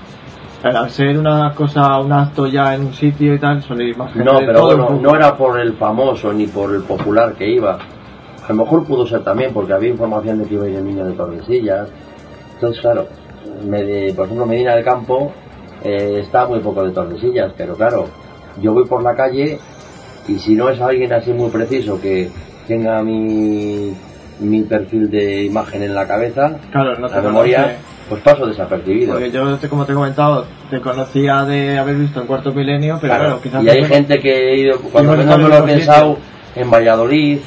Al 0.64 0.90
ser 0.90 1.18
una 1.18 1.54
cosa, 1.54 2.00
un 2.00 2.12
acto 2.12 2.48
ya 2.48 2.74
en 2.76 2.86
un 2.88 2.94
sitio 2.94 3.34
y 3.36 3.40
tal, 3.40 3.58
más 3.96 4.12
gente 4.14 4.24
No, 4.24 4.40
pero 4.40 4.62
bueno, 4.64 4.90
no 5.02 5.16
era 5.16 5.36
por 5.38 5.60
el 5.60 5.74
famoso 5.74 6.34
ni 6.34 6.48
por 6.48 6.74
el 6.74 6.82
popular 6.84 7.34
que 7.34 7.48
iba. 7.50 7.74
A 7.76 8.50
lo 8.54 8.56
mejor 8.64 8.86
pudo 8.86 9.06
ser 9.06 9.24
también 9.24 9.54
porque 9.54 9.74
había 9.74 9.90
información 9.90 10.40
de 10.40 10.46
que 10.46 10.56
iba 10.56 10.66
a 10.66 10.70
ir 10.70 10.76
el 10.78 10.86
niño 10.86 11.06
de 11.06 11.14
Tordesillas. 11.14 11.90
Entonces, 12.56 12.82
claro, 12.82 13.08
me- 13.68 14.12
por 14.14 14.26
ejemplo, 14.26 14.46
Medina 14.46 14.76
del 14.76 14.84
Campo 14.84 15.32
eh, 15.84 16.20
está 16.22 16.48
muy 16.48 16.60
poco 16.60 16.84
de 16.84 16.92
Tordesillas, 16.92 17.52
pero 17.56 17.76
claro, 17.76 18.06
yo 18.60 18.74
voy 18.74 18.86
por 18.86 19.04
la 19.04 19.16
calle 19.16 19.60
y 20.28 20.40
si 20.40 20.56
no 20.56 20.70
es 20.70 20.82
alguien 20.82 21.14
así 21.14 21.32
muy 21.34 21.50
preciso 21.52 22.02
que 22.02 22.30
tenga 22.68 23.02
mi, 23.04 23.94
mi 24.40 24.64
perfil 24.64 25.10
de 25.12 25.44
imagen 25.44 25.84
en 25.84 25.94
la 25.94 26.08
cabeza, 26.08 26.58
Claro, 26.72 26.98
no 26.98 27.08
te 27.08 27.16
la 27.16 27.22
memoria, 27.22 27.58
conoce. 27.62 27.78
Pues 28.10 28.22
paso 28.22 28.46
desapercibido. 28.46 29.14
Porque 29.14 29.32
yo, 29.32 29.58
te- 29.58 29.68
como 29.70 29.86
te 29.86 29.92
he 29.92 29.96
comentado, 29.96 30.46
te 30.70 30.80
conocía 30.82 31.44
de 31.46 31.78
haber 31.78 31.96
visto 31.96 32.22
en 32.22 32.28
Cuarto 32.28 32.52
Milenio, 32.54 32.98
pero 33.02 33.14
Claro, 33.14 33.24
claro, 33.26 33.42
quizás. 33.42 33.64
y 33.64 33.70
hay 33.70 33.84
gente 33.86 34.20
que 34.20 34.52
he 34.54 34.58
ido, 34.60 34.80
cuando 34.92 35.16
menos 35.18 35.38
me 35.38 35.44
lo 35.50 35.54
he 35.56 35.58
en 35.58 35.66
pensado, 35.66 36.18
en 36.56 36.70
Valladolid, 36.72 37.40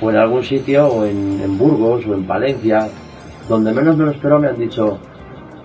o 0.00 0.10
en 0.10 0.16
algún 0.16 0.42
sitio, 0.42 0.86
o 0.86 1.04
en, 1.04 1.40
en 1.42 1.56
Burgos, 1.58 2.04
o 2.06 2.14
en 2.14 2.24
Palencia, 2.26 2.88
donde 3.48 3.72
menos 3.72 3.96
me 3.96 4.04
lo 4.04 4.10
espero 4.10 4.38
me 4.38 4.48
han 4.48 4.58
dicho, 4.58 4.98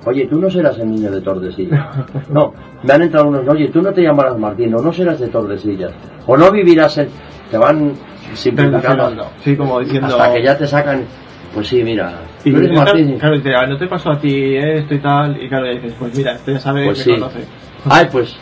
oye, 0.05 0.25
tú 0.27 0.39
no 0.39 0.49
serás 0.49 0.77
el 0.79 0.89
niño 0.91 1.11
de 1.11 1.21
Tordesillas. 1.21 1.85
No, 2.29 2.53
me 2.83 2.93
han 2.93 3.01
entrado 3.03 3.27
unos, 3.27 3.47
oye, 3.47 3.67
tú 3.69 3.81
no 3.81 3.91
te 3.91 4.01
llamarás 4.01 4.37
Martín, 4.37 4.73
o 4.75 4.81
no 4.81 4.93
serás 4.93 5.19
de 5.19 5.27
Tordesillas, 5.27 5.91
o 6.25 6.37
no 6.37 6.51
vivirás 6.51 6.97
en... 6.99 7.09
Te 7.49 7.57
van 7.57 7.93
simplificando. 8.33 9.27
Sí, 9.43 9.55
como 9.55 9.79
diciendo. 9.79 10.07
hasta 10.07 10.33
que 10.33 10.43
ya 10.43 10.57
te 10.57 10.67
sacan, 10.67 11.05
pues 11.53 11.67
sí, 11.67 11.81
mira, 11.83 12.13
Y 12.47 12.51
tú 12.51 12.57
eres 12.57 12.69
esta- 12.71 12.83
Martín. 12.85 13.17
claro, 13.19 13.35
dice, 13.37 13.55
"Ah, 13.55 13.65
no 13.67 13.77
te 13.77 13.87
pasó 13.87 14.11
a 14.11 14.19
ti 14.19 14.55
esto 14.55 14.93
y 14.95 14.99
tal, 14.99 15.41
y 15.43 15.47
claro, 15.49 15.67
dices, 15.73 15.93
pues 15.99 16.15
mira, 16.17 16.33
este 16.33 16.53
ya 16.53 16.59
sabe, 16.59 16.85
Pues 16.85 16.97
me 16.99 17.03
sí. 17.03 17.11
conoce. 17.19 17.39
Ay, 17.85 18.07
pues 18.11 18.35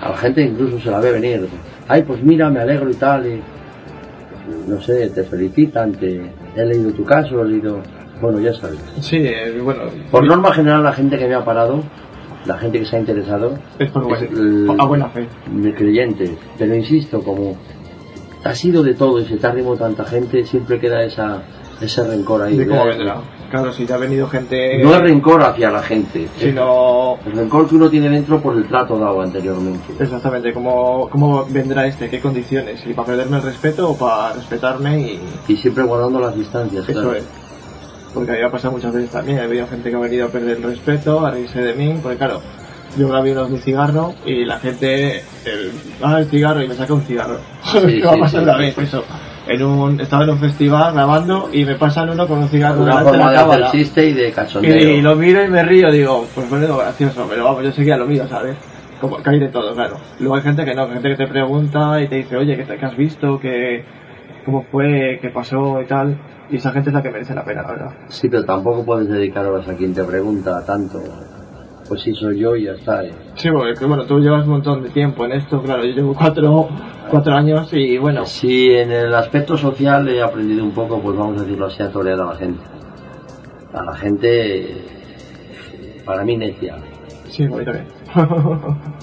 a 0.00 0.08
la 0.10 0.16
gente 0.16 0.42
incluso 0.42 0.78
se 0.80 0.90
la 0.90 1.00
ve 1.00 1.12
venir. 1.12 1.48
Ay, 1.88 2.02
pues 2.02 2.22
mira, 2.22 2.50
me 2.50 2.60
alegro 2.60 2.90
y 2.90 2.94
tal. 2.94 3.26
Y, 3.26 3.40
no 4.66 4.80
sé, 4.80 5.08
te 5.10 5.24
felicitan, 5.24 5.92
te 5.92 6.30
he 6.56 6.64
leído 6.64 6.92
tu 6.92 7.04
caso, 7.04 7.42
he 7.42 7.48
leído. 7.48 7.80
Bueno, 8.20 8.40
ya 8.40 8.52
sabes. 8.52 8.78
Sí, 9.00 9.16
eh, 9.18 9.58
bueno. 9.62 9.82
Por 10.10 10.26
norma 10.26 10.52
general, 10.52 10.82
la 10.82 10.92
gente 10.92 11.16
que 11.18 11.26
me 11.28 11.34
ha 11.34 11.44
parado, 11.44 11.82
la 12.46 12.58
gente 12.58 12.80
que 12.80 12.84
se 12.84 12.96
ha 12.96 13.00
interesado, 13.00 13.54
Es 13.78 13.90
por 13.90 14.02
es 14.02 14.08
buen- 14.30 14.68
el- 14.70 14.80
a 14.80 14.84
buena 14.86 15.08
fe. 15.10 15.26
de 15.52 15.74
creyentes. 15.74 16.30
Pero 16.58 16.74
insisto, 16.74 17.20
como 17.22 17.56
ha 18.44 18.54
sido 18.54 18.82
de 18.82 18.94
todo 18.94 19.20
y 19.20 19.24
se 19.26 19.36
te 19.36 19.46
ha 19.46 19.54
tanta 19.78 20.04
gente, 20.04 20.44
siempre 20.44 20.80
queda 20.80 21.02
esa, 21.04 21.42
ese 21.80 22.04
rencor 22.04 22.42
ahí. 22.42 22.56
De 22.56 22.66
cómo 22.66 22.86
vendrá. 22.86 23.16
Claro, 23.50 23.72
si 23.72 23.86
te 23.86 23.92
ha 23.94 23.96
venido 23.96 24.28
gente. 24.28 24.78
No 24.82 24.94
es 24.94 25.00
rencor 25.00 25.42
hacia 25.42 25.70
la 25.70 25.82
gente, 25.82 26.24
es 26.24 26.30
Sino. 26.38 27.18
el 27.24 27.32
rencor 27.32 27.66
que 27.66 27.76
uno 27.76 27.88
tiene 27.88 28.10
dentro 28.10 28.40
por 28.42 28.54
el 28.56 28.68
trato 28.68 28.98
dado 28.98 29.22
anteriormente. 29.22 29.94
Exactamente, 29.98 30.52
cómo, 30.52 31.08
cómo 31.10 31.46
vendrá 31.48 31.86
este, 31.86 32.10
qué 32.10 32.20
condiciones, 32.20 32.80
si 32.80 32.92
para 32.92 33.06
perderme 33.06 33.38
el 33.38 33.42
respeto 33.44 33.90
o 33.90 33.96
para 33.96 34.34
respetarme 34.34 35.00
y 35.00 35.20
Y 35.48 35.56
siempre 35.56 35.84
guardando 35.84 36.20
las 36.20 36.34
distancias. 36.36 36.86
eso 36.86 37.00
claro. 37.00 37.16
es. 37.16 37.24
Porque 38.12 38.32
había 38.32 38.50
pasado 38.50 38.72
muchas 38.72 38.92
veces 38.92 39.10
también, 39.10 39.38
ha 39.38 39.44
habido 39.44 39.66
gente 39.66 39.88
que 39.90 39.96
ha 39.96 40.00
venido 40.00 40.26
a 40.26 40.28
perder 40.28 40.56
el 40.58 40.62
respeto, 40.64 41.24
a 41.24 41.30
reírse 41.30 41.60
de 41.60 41.74
mí, 41.74 41.98
porque 42.02 42.18
claro, 42.18 42.40
yo 42.98 43.08
grabé 43.08 43.32
unos 43.32 43.48
mi 43.50 43.58
cigarro 43.58 44.14
y 44.26 44.44
la 44.44 44.58
gente, 44.58 45.20
el, 45.44 45.72
ah, 46.02 46.18
el 46.18 46.26
cigarro 46.26 46.62
y 46.62 46.68
me 46.68 46.74
saca 46.74 46.92
un 46.92 47.02
cigarro. 47.02 47.38
Sí, 47.72 47.78
me 47.80 48.00
va 48.04 48.12
a 48.12 48.18
pasar 48.18 48.40
sí. 48.42 48.48
una 48.48 48.56
vez 48.58 48.76
eso. 48.78 49.04
En 49.48 49.62
un, 49.62 50.00
estaba 50.00 50.24
en 50.24 50.30
un 50.30 50.38
festival 50.38 50.92
grabando 50.92 51.48
y 51.52 51.64
me 51.64 51.76
pasan 51.76 52.10
uno 52.10 52.26
con 52.26 52.38
un 52.38 52.48
cigarro 52.48 52.82
Una 52.82 52.98
delante 53.02 53.12
de 53.12 53.18
forma 53.18 53.32
la 53.32 53.44
de 53.56 53.64
hacer 53.64 53.80
chiste 53.80 54.06
y 54.08 54.12
de 54.12 54.28
Y, 54.28 54.32
cachondeo. 54.32 55.02
lo 55.02 55.16
miro 55.16 55.42
y 55.44 55.48
me 55.48 55.62
río, 55.62 55.90
digo, 55.90 56.26
pues 56.34 56.48
bueno, 56.50 56.76
gracioso, 56.76 57.26
pero 57.28 57.44
vamos, 57.44 57.64
yo 57.64 57.72
seguía 57.72 57.96
lo 57.96 58.06
mío, 58.06 58.26
¿sabes? 58.28 58.56
Como 59.00 59.16
que 59.22 59.30
hay 59.30 59.38
de 59.40 59.48
todo, 59.48 59.74
claro. 59.74 59.96
Luego 60.18 60.34
hay 60.34 60.42
gente 60.42 60.64
que 60.64 60.74
no, 60.74 60.86
gente 60.88 61.08
que 61.08 61.16
te 61.16 61.26
pregunta 61.28 62.00
y 62.02 62.08
te 62.08 62.16
dice, 62.16 62.36
oye, 62.36 62.56
¿qué, 62.56 62.64
te- 62.64 62.76
qué 62.78 62.84
has 62.86 62.96
visto? 62.96 63.38
¿Qué, 63.40 63.84
¿Cómo 64.44 64.64
fue? 64.70 65.18
¿Qué 65.22 65.30
pasó? 65.30 65.80
Y 65.80 65.86
tal. 65.86 66.16
Y 66.50 66.56
esa 66.56 66.72
gente 66.72 66.90
es 66.90 66.94
la 66.94 67.02
que 67.02 67.10
merece 67.10 67.34
la 67.34 67.44
pena, 67.44 67.62
la 67.62 67.68
verdad. 67.68 67.90
Sí, 68.08 68.28
pero 68.28 68.44
tampoco 68.44 68.84
puedes 68.84 69.08
dedicar 69.08 69.46
horas 69.46 69.68
a 69.68 69.74
quien 69.74 69.94
te 69.94 70.02
pregunta 70.04 70.64
tanto. 70.64 71.00
Pues 71.88 72.02
sí, 72.02 72.12
soy 72.14 72.38
yo 72.38 72.54
y 72.54 72.64
ya 72.64 72.72
está. 72.72 73.02
eh. 73.04 73.12
Sí, 73.36 73.48
porque 73.50 73.74
que, 73.74 73.84
bueno, 73.86 74.04
tú 74.04 74.18
llevas 74.20 74.44
un 74.44 74.50
montón 74.50 74.82
de 74.82 74.90
tiempo 74.90 75.24
en 75.24 75.32
esto, 75.32 75.62
claro, 75.62 75.84
yo 75.84 75.92
llevo 75.94 76.14
cuatro, 76.14 76.68
cuatro 77.10 77.34
años 77.34 77.70
y 77.72 77.96
bueno, 77.96 78.26
Si 78.26 78.70
en 78.70 78.92
el 78.92 79.14
aspecto 79.14 79.56
social 79.56 80.06
he 80.08 80.22
aprendido 80.22 80.62
un 80.64 80.72
poco, 80.72 81.00
pues 81.00 81.16
vamos 81.16 81.40
a 81.40 81.44
decirlo 81.44 81.66
así, 81.66 81.82
a 81.82 81.90
torear 81.90 82.20
a 82.20 82.26
la 82.26 82.34
gente. 82.34 82.60
A 83.72 83.82
la 83.84 83.94
gente, 83.96 84.84
para 86.04 86.24
mí, 86.24 86.36
necia. 86.36 86.76
sí, 87.28 87.46
mí 87.46 87.64
también. 87.64 87.86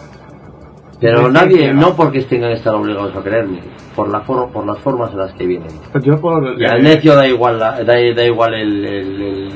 Pero 0.99 1.29
nadie, 1.29 1.73
no 1.73 1.95
porque 1.95 2.21
tengan 2.21 2.51
que 2.51 2.57
estar 2.57 2.73
obligados 2.73 3.15
a 3.15 3.21
creerme, 3.21 3.59
por, 3.95 4.09
la 4.09 4.21
for- 4.21 4.49
por 4.51 4.65
las 4.65 4.77
formas 4.79 5.11
en 5.11 5.17
las 5.19 5.33
que 5.33 5.45
vienen. 5.45 5.67
Pues 5.91 6.03
yo 6.05 6.19
por... 6.21 6.59
Y 6.59 6.65
al 6.65 6.81
necio 6.81 7.15
da 7.15 7.27
igual, 7.27 7.59
la- 7.59 7.83
da, 7.83 7.93
da 8.15 8.23
igual 8.23 8.53
el- 8.53 8.85
el- 8.85 9.21
el, 9.21 9.51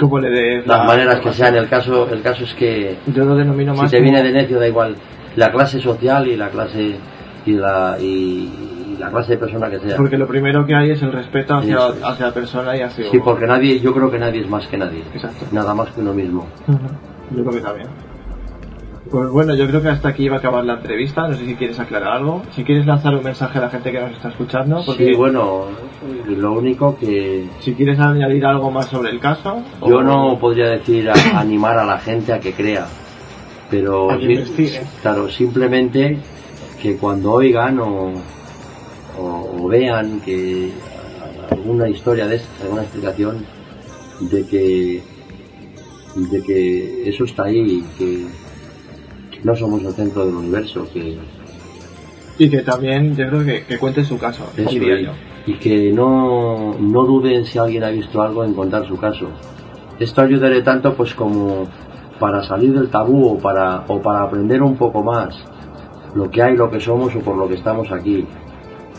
¿Cómo 0.00 0.18
le 0.18 0.30
des 0.30 0.66
las 0.66 0.78
la- 0.78 0.84
maneras 0.84 1.20
que 1.20 1.32
sean. 1.32 1.54
El 1.56 1.68
caso, 1.68 2.08
el 2.10 2.22
caso 2.22 2.44
es 2.44 2.54
que 2.54 2.96
Yo 3.06 3.24
lo 3.24 3.36
denomino 3.36 3.74
si 3.76 3.86
te 3.88 4.00
viene 4.00 4.22
de 4.22 4.32
necio 4.32 4.58
da 4.58 4.66
igual 4.66 4.96
la 5.36 5.52
clase 5.52 5.80
social 5.80 6.26
y 6.26 6.36
la 6.36 6.48
clase 6.48 6.96
y 7.46 7.52
la 7.52 7.96
y, 8.00 8.04
y 8.04 8.96
la 8.98 9.10
clase 9.10 9.32
de 9.32 9.38
persona 9.38 9.70
que 9.70 9.78
sea. 9.78 9.96
Porque 9.96 10.18
lo 10.18 10.26
primero 10.26 10.66
que 10.66 10.74
hay 10.74 10.90
es 10.90 11.02
el 11.02 11.12
respeto 11.12 11.54
hacia, 11.56 11.76
es. 11.76 12.02
hacia 12.04 12.26
la 12.26 12.32
persona 12.34 12.76
y 12.76 12.80
hacia... 12.80 13.10
Sí, 13.10 13.18
porque 13.24 13.46
nadie, 13.46 13.78
yo 13.80 13.94
creo 13.94 14.10
que 14.10 14.18
nadie 14.18 14.40
es 14.40 14.48
más 14.48 14.66
que 14.66 14.76
nadie. 14.76 15.02
Exacto. 15.14 15.46
Nada 15.52 15.72
más 15.74 15.90
que 15.90 16.00
uno 16.00 16.12
mismo. 16.12 16.46
Yo 17.34 17.42
creo 17.44 17.50
que 17.52 17.60
también. 17.60 17.86
Pues 19.10 19.28
bueno, 19.28 19.56
yo 19.56 19.66
creo 19.66 19.82
que 19.82 19.88
hasta 19.88 20.08
aquí 20.10 20.28
va 20.28 20.36
a 20.36 20.38
acabar 20.38 20.64
la 20.64 20.74
entrevista. 20.74 21.26
No 21.26 21.36
sé 21.36 21.44
si 21.44 21.54
quieres 21.56 21.80
aclarar 21.80 22.12
algo. 22.18 22.42
Si 22.54 22.62
quieres 22.62 22.86
lanzar 22.86 23.14
un 23.16 23.24
mensaje 23.24 23.58
a 23.58 23.62
la 23.62 23.70
gente 23.70 23.90
que 23.90 24.00
nos 24.00 24.12
está 24.12 24.28
escuchando. 24.28 24.82
Porque 24.86 25.06
Sí, 25.08 25.14
bueno, 25.14 25.64
lo 26.28 26.52
único 26.52 26.96
que 26.96 27.44
Si 27.58 27.74
quieres 27.74 27.98
añadir 27.98 28.46
algo 28.46 28.70
más 28.70 28.86
sobre 28.88 29.10
el 29.10 29.18
caso. 29.18 29.64
yo 29.84 29.96
o- 29.98 30.02
no 30.02 30.38
podría 30.38 30.68
decir 30.68 31.10
a- 31.10 31.40
animar 31.40 31.76
a 31.78 31.84
la 31.84 31.98
gente 31.98 32.32
a 32.32 32.38
que 32.38 32.52
crea, 32.52 32.86
pero 33.68 34.12
A 34.12 34.18
que 34.18 34.44
sí- 34.46 34.78
claro, 35.02 35.28
simplemente 35.28 36.18
que 36.80 36.96
cuando 36.96 37.32
oigan 37.32 37.80
o, 37.80 38.12
o- 39.18 39.56
o 39.60 39.68
vean 39.68 40.20
que 40.20 40.70
alguna 41.50 41.88
historia 41.88 42.28
de 42.28 42.36
esta, 42.36 42.62
alguna 42.62 42.82
explicación 42.82 43.44
de 44.20 44.46
que 44.46 45.02
de 46.14 46.42
que 46.42 47.08
eso 47.08 47.24
está 47.24 47.44
ahí, 47.44 47.84
que 47.96 48.26
no 49.42 49.56
somos 49.56 49.82
el 49.84 49.92
centro 49.92 50.26
del 50.26 50.34
universo, 50.34 50.86
que, 50.92 51.16
Y 52.38 52.50
que 52.50 52.62
también, 52.62 53.16
yo 53.16 53.28
creo 53.28 53.44
que, 53.44 53.64
que 53.64 53.78
cuente 53.78 54.04
su 54.04 54.18
caso. 54.18 54.44
Eso, 54.56 54.70
y 54.72 55.08
y, 55.46 55.54
que 55.54 55.92
no, 55.92 56.74
no 56.78 57.04
duden 57.04 57.44
si 57.46 57.58
alguien 57.58 57.84
ha 57.84 57.90
visto 57.90 58.20
algo 58.22 58.44
en 58.44 58.54
contar 58.54 58.86
su 58.86 58.96
caso. 58.98 59.28
Esto 59.98 60.22
ayudaré 60.22 60.62
tanto 60.62 60.94
pues 60.94 61.14
como 61.14 61.66
para 62.18 62.42
salir 62.42 62.72
del 62.74 62.88
tabú 62.90 63.26
o 63.26 63.38
para, 63.38 63.84
o 63.88 64.00
para 64.00 64.22
aprender 64.22 64.62
un 64.62 64.76
poco 64.76 65.02
más 65.02 65.34
lo 66.14 66.30
que 66.30 66.42
hay, 66.42 66.56
lo 66.56 66.70
que 66.70 66.80
somos 66.80 67.14
o 67.16 67.20
por 67.20 67.36
lo 67.36 67.48
que 67.48 67.54
estamos 67.54 67.90
aquí. 67.90 68.26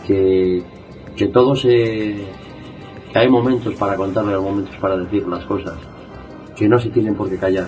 Que, 0.05 0.63
que 1.15 1.27
todo 1.27 1.55
se... 1.55 2.26
que 3.11 3.19
hay 3.19 3.30
momentos 3.30 3.76
para 3.76 3.95
contarlo 3.95 4.39
y 4.39 4.43
momentos 4.43 4.76
para 4.77 4.97
decir 4.97 5.27
las 5.27 5.45
cosas. 5.45 5.76
Que 6.55 6.68
no 6.68 6.80
se 6.80 6.89
tienen 6.89 7.15
por 7.15 7.30
qué 7.30 7.38
callar. 7.38 7.68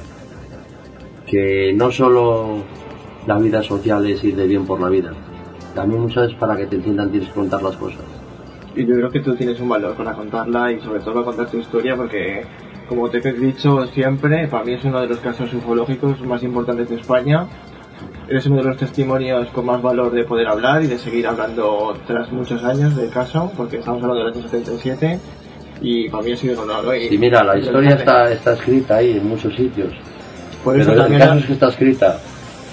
Que 1.33 1.73
no 1.73 1.91
solo 1.91 2.57
la 3.25 3.39
vida 3.39 3.63
social 3.63 4.05
es 4.05 4.23
ir 4.23 4.35
de 4.35 4.45
bien 4.45 4.67
por 4.67 4.79
la 4.79 4.87
vida. 4.87 5.13
También 5.73 5.99
muchas 6.03 6.25
veces 6.27 6.37
para 6.37 6.55
que 6.55 6.67
te 6.67 6.75
entiendan 6.75 7.09
tienes 7.09 7.29
que 7.29 7.33
contar 7.33 7.63
las 7.63 7.75
cosas. 7.75 8.01
Y 8.75 8.85
yo 8.85 8.93
creo 8.93 9.09
que 9.09 9.19
tú 9.19 9.33
tienes 9.33 9.59
un 9.59 9.67
valor 9.67 9.95
para 9.95 10.13
contarla 10.13 10.71
y 10.71 10.79
sobre 10.81 10.99
todo 10.99 11.13
para 11.15 11.25
contar 11.25 11.47
tu 11.49 11.57
historia 11.57 11.95
porque, 11.95 12.43
como 12.87 13.09
te 13.09 13.17
he 13.27 13.33
dicho 13.33 13.83
siempre, 13.87 14.47
para 14.47 14.63
mí 14.63 14.73
es 14.73 14.83
uno 14.83 15.01
de 15.01 15.07
los 15.07 15.17
casos 15.21 15.51
ufológicos 15.55 16.21
más 16.21 16.43
importantes 16.43 16.87
de 16.89 16.97
España. 16.97 17.47
Eres 18.29 18.45
uno 18.45 18.57
de 18.57 18.65
los 18.65 18.77
testimonios 18.77 19.47
con 19.47 19.65
más 19.65 19.81
valor 19.81 20.11
de 20.11 20.25
poder 20.25 20.47
hablar 20.47 20.83
y 20.83 20.87
de 20.87 20.99
seguir 20.99 21.25
hablando 21.25 21.97
tras 22.05 22.31
muchos 22.31 22.63
años 22.63 22.95
del 22.95 23.09
caso, 23.09 23.51
porque 23.57 23.77
estamos 23.77 24.03
hablando 24.03 24.23
del 24.25 24.33
año 24.33 24.43
77 24.43 25.19
y 25.81 26.09
para 26.09 26.23
mí 26.23 26.31
ha 26.33 26.37
sido 26.37 26.61
un 26.61 26.69
honor. 26.69 26.85
¿no? 26.85 26.95
Y- 26.95 27.09
Sí, 27.09 27.17
mira, 27.17 27.43
la 27.43 27.57
historia 27.57 27.95
está, 27.95 28.31
está 28.31 28.53
escrita 28.53 28.97
ahí 28.97 29.17
en 29.17 29.27
muchos 29.27 29.55
sitios. 29.55 29.91
Por 30.63 30.79
eso 30.79 30.89
Pero 30.89 30.91
el 30.93 30.99
también 31.09 31.21
caso 31.21 31.39
es 31.39 31.45
que 31.45 31.53
está 31.53 31.69
escrita. 31.69 32.19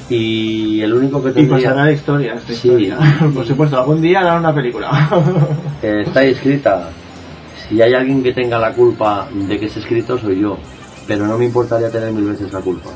Y 0.08 0.80
el 0.80 0.92
único 0.92 1.22
que 1.22 1.30
y 1.30 1.32
tendría... 1.34 1.56
pasará 1.56 1.82
a 1.82 1.86
la 1.86 1.92
historia 1.92 2.34
esta 2.34 2.52
Sí. 2.52 2.68
historia. 2.68 2.98
Por 3.34 3.46
supuesto, 3.46 3.78
algún 3.78 4.00
día 4.02 4.20
harán 4.20 4.40
una 4.40 4.54
película. 4.54 4.90
eh, 5.82 6.02
está 6.04 6.22
escrita. 6.24 6.90
Si 7.68 7.80
hay 7.80 7.94
alguien 7.94 8.22
que 8.22 8.32
tenga 8.32 8.58
la 8.58 8.72
culpa 8.72 9.28
de 9.32 9.58
que 9.58 9.66
esté 9.66 9.80
escrito, 9.80 10.18
soy 10.18 10.40
yo. 10.40 10.58
Pero 11.06 11.26
no 11.26 11.38
me 11.38 11.44
importaría 11.44 11.90
tener 11.90 12.12
mil 12.12 12.24
veces 12.24 12.52
la 12.52 12.60
culpa. 12.60 12.90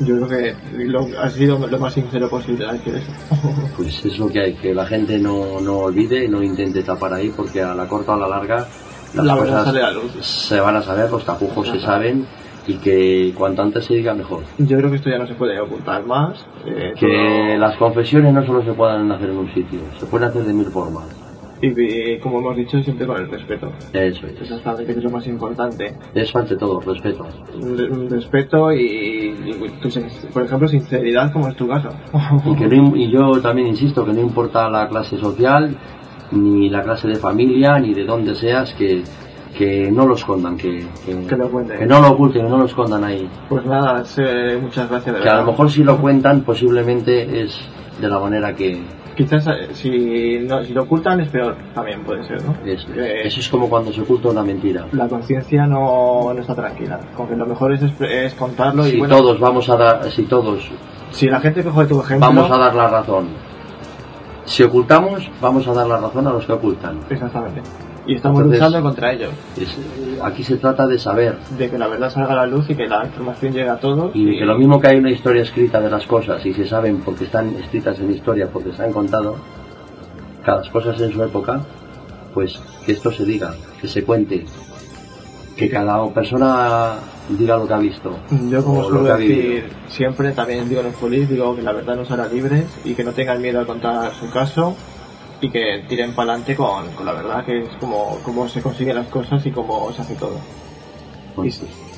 Yo 0.00 0.16
creo 0.16 0.28
que 0.28 0.56
lo, 0.84 1.06
ha 1.20 1.28
sido 1.28 1.66
lo 1.66 1.78
más 1.78 1.94
sincero 1.94 2.28
posible 2.28 2.66
al 2.66 2.78
decir 2.78 2.94
eso. 2.96 3.12
Pues 3.76 4.04
es 4.04 4.18
lo 4.18 4.28
que 4.28 4.40
hay, 4.40 4.54
que 4.54 4.74
la 4.74 4.86
gente 4.86 5.18
no, 5.18 5.60
no 5.60 5.78
olvide, 5.78 6.28
no 6.28 6.42
intente 6.42 6.82
tapar 6.82 7.14
ahí, 7.14 7.32
porque 7.34 7.62
a 7.62 7.74
la 7.74 7.88
corta 7.88 8.12
o 8.12 8.14
a 8.16 8.18
la 8.18 8.28
larga 8.28 8.66
las 9.14 9.26
La 9.26 9.36
cosas 9.36 9.74
se 10.20 10.60
van 10.60 10.76
a 10.76 10.82
saber, 10.82 11.10
los 11.10 11.24
tapujos 11.24 11.68
se 11.68 11.80
saben 11.80 12.26
y 12.66 12.74
que 12.78 13.32
cuanto 13.36 13.62
antes 13.62 13.84
se 13.84 13.94
diga 13.94 14.14
mejor. 14.14 14.42
Yo 14.58 14.76
creo 14.78 14.90
que 14.90 14.96
esto 14.96 15.10
ya 15.10 15.18
no 15.18 15.26
se 15.26 15.34
puede 15.34 15.58
ocultar 15.60 16.04
más. 16.06 16.44
eh, 16.66 16.92
Que 16.98 17.06
todo- 17.06 17.58
las 17.58 17.76
confesiones 17.76 18.32
no 18.32 18.44
solo 18.46 18.62
se 18.62 18.72
puedan 18.72 19.10
hacer 19.10 19.30
en 19.30 19.38
un 19.38 19.52
sitio, 19.52 19.80
se 19.98 20.06
pueden 20.06 20.28
hacer 20.28 20.44
de 20.44 20.52
mil 20.52 20.66
formas. 20.66 21.04
Y, 21.60 21.68
y 21.80 22.18
como 22.18 22.40
hemos 22.40 22.56
dicho, 22.56 22.82
siempre 22.82 23.06
con 23.06 23.16
el 23.18 23.30
respeto. 23.30 23.70
Eso 23.92 24.26
es. 24.26 24.40
Exactamente, 24.42 24.92
que 24.92 24.98
es 24.98 25.04
lo 25.04 25.10
más 25.10 25.24
importante. 25.28 25.94
Eso 26.12 26.38
ante 26.40 26.56
todo, 26.56 26.80
respeto. 26.80 27.24
Re- 27.60 28.08
Respeto 28.08 28.72
y, 28.72 29.32
y 29.46 29.70
por 30.32 30.42
ejemplo, 30.42 30.66
sinceridad, 30.66 31.32
como 31.32 31.48
es 31.48 31.54
tu 31.56 31.68
caso. 31.68 31.90
Y, 32.46 32.56
que 32.56 32.66
no 32.66 32.96
y 32.96 33.10
yo 33.12 33.40
también 33.40 33.68
insisto 33.68 34.04
que 34.04 34.12
no 34.12 34.20
importa 34.20 34.68
la 34.70 34.88
clase 34.88 35.18
social, 35.18 35.76
ni 36.32 36.68
la 36.68 36.82
clase 36.82 37.06
de 37.06 37.16
familia, 37.16 37.78
ni 37.78 37.94
de 37.94 38.04
dónde 38.06 38.34
seas, 38.34 38.74
que, 38.74 39.04
que 39.56 39.90
no 39.90 40.06
lo 40.06 40.14
escondan, 40.14 40.56
que, 40.56 40.86
que, 41.04 41.26
Que 41.26 41.36
lo 41.36 41.50
cuenten. 41.50 41.78
que 41.78 41.86
no 41.86 42.00
lo 42.00 42.10
oculten, 42.10 42.44
que 42.44 42.48
no 42.48 42.58
lo 42.58 42.64
escondan 42.64 43.04
ahí. 43.04 43.28
Pues 43.48 43.64
nada, 43.66 44.04
muchas 44.60 44.88
gracias 44.88 45.16
de 45.16 45.20
Que 45.20 45.28
a 45.28 45.36
lo 45.36 45.44
mejor 45.44 45.70
si 45.70 45.84
lo 45.84 45.98
cuentan, 45.98 46.42
posiblemente 46.42 47.42
es 47.42 47.58
de 48.00 48.08
la 48.08 48.18
manera 48.18 48.54
que 48.54 48.82
Quizás 49.16 49.46
eh, 49.46 49.68
si, 49.74 50.38
no, 50.40 50.64
si 50.64 50.72
lo 50.72 50.84
ocultan 50.84 51.20
es 51.20 51.28
peor, 51.28 51.54
también 51.74 52.02
puede 52.02 52.24
ser, 52.24 52.42
¿no? 52.42 52.54
es. 52.64 52.82
Que 52.86 53.26
Eso 53.26 53.40
es 53.40 53.48
como 53.48 53.68
cuando 53.68 53.92
se 53.92 54.00
oculta 54.00 54.30
una 54.30 54.42
mentira. 54.42 54.86
La 54.92 55.06
conciencia 55.06 55.66
no, 55.66 56.32
no 56.32 56.40
está 56.40 56.54
tranquila. 56.54 56.98
Con 57.14 57.28
que 57.28 57.36
lo 57.36 57.44
mejor 57.44 57.74
es, 57.74 57.82
es 58.00 58.34
contarlo 58.34 58.86
y 58.86 58.92
Si 58.92 58.98
bueno, 58.98 59.18
todos 59.18 59.38
vamos 59.38 59.68
a 59.68 59.76
dar, 59.76 60.10
si 60.10 60.22
todos 60.22 60.70
si 61.10 61.28
la 61.28 61.40
gente 61.40 61.62
coge 61.62 61.86
tu 61.86 62.00
ejemplo, 62.00 62.26
vamos 62.26 62.50
a 62.50 62.56
dar 62.56 62.74
la 62.74 62.88
razón, 62.88 63.28
si 64.46 64.62
ocultamos, 64.62 65.30
vamos 65.40 65.68
a 65.68 65.74
dar 65.74 65.86
la 65.86 65.98
razón 65.98 66.26
a 66.26 66.32
los 66.32 66.46
que 66.46 66.52
ocultan. 66.52 67.00
Exactamente. 67.10 67.60
Y 68.06 68.14
estamos 68.16 68.38
Entonces- 68.42 68.60
luchando 68.60 68.82
contra 68.88 69.12
ellos. 69.12 69.30
Es- 69.56 69.78
aquí 70.22 70.42
se 70.42 70.56
trata 70.56 70.86
de 70.86 70.98
saber 70.98 71.36
De 71.56 71.70
que 71.70 71.78
la 71.78 71.86
verdad 71.86 72.10
salga 72.10 72.32
a 72.32 72.36
la 72.36 72.46
luz 72.46 72.68
y 72.68 72.74
que 72.74 72.86
la 72.88 73.04
información 73.04 73.52
llegue 73.52 73.68
a 73.68 73.76
todos. 73.78 74.10
y 74.14 74.24
de 74.24 74.38
que 74.38 74.44
lo 74.44 74.58
mismo 74.58 74.80
que 74.80 74.88
hay 74.88 74.98
una 74.98 75.10
historia 75.10 75.42
escrita 75.42 75.80
de 75.80 75.88
las 75.90 76.06
cosas 76.06 76.44
y 76.44 76.52
se 76.52 76.66
saben 76.66 76.98
porque 77.00 77.24
están 77.24 77.54
escritas 77.56 77.98
en 78.00 78.10
historia, 78.12 78.48
porque 78.52 78.72
se 78.72 78.82
han 78.82 78.92
contado 78.92 79.36
cada 80.44 80.68
cosas 80.70 81.00
en 81.00 81.12
su 81.12 81.22
época, 81.22 81.60
pues 82.34 82.58
que 82.84 82.92
esto 82.92 83.12
se 83.12 83.24
diga, 83.24 83.54
que 83.80 83.86
se 83.86 84.02
cuente, 84.02 84.44
que 85.56 85.70
cada 85.70 86.04
persona 86.08 86.94
diga 87.28 87.56
lo 87.56 87.68
que 87.68 87.74
ha 87.74 87.78
visto. 87.78 88.16
Yo 88.50 88.64
como 88.64 88.82
suelo 88.84 89.04
decir 89.16 89.68
siempre, 89.86 90.32
también 90.32 90.68
digo 90.68 90.80
en 90.80 90.88
el 90.88 90.92
Feliz, 90.94 91.28
digo 91.28 91.54
que 91.54 91.62
la 91.62 91.72
verdad 91.72 91.94
nos 91.94 92.10
hará 92.10 92.26
libres 92.26 92.64
y 92.84 92.94
que 92.94 93.04
no 93.04 93.12
tengan 93.12 93.40
miedo 93.40 93.60
a 93.60 93.64
contar 93.66 94.12
su 94.14 94.28
caso 94.30 94.74
y 95.42 95.50
que 95.50 95.82
tiren 95.88 96.12
para 96.14 96.30
adelante 96.30 96.56
con, 96.56 96.88
con 96.92 97.04
la 97.04 97.12
verdad, 97.12 97.44
que 97.44 97.58
es 97.58 97.68
como, 97.80 98.18
como 98.24 98.48
se 98.48 98.62
consiguen 98.62 98.96
las 98.96 99.08
cosas 99.08 99.44
y 99.44 99.50
cómo 99.50 99.92
se 99.92 100.00
hace 100.02 100.14
todo. 100.14 100.38
Y 101.42 101.50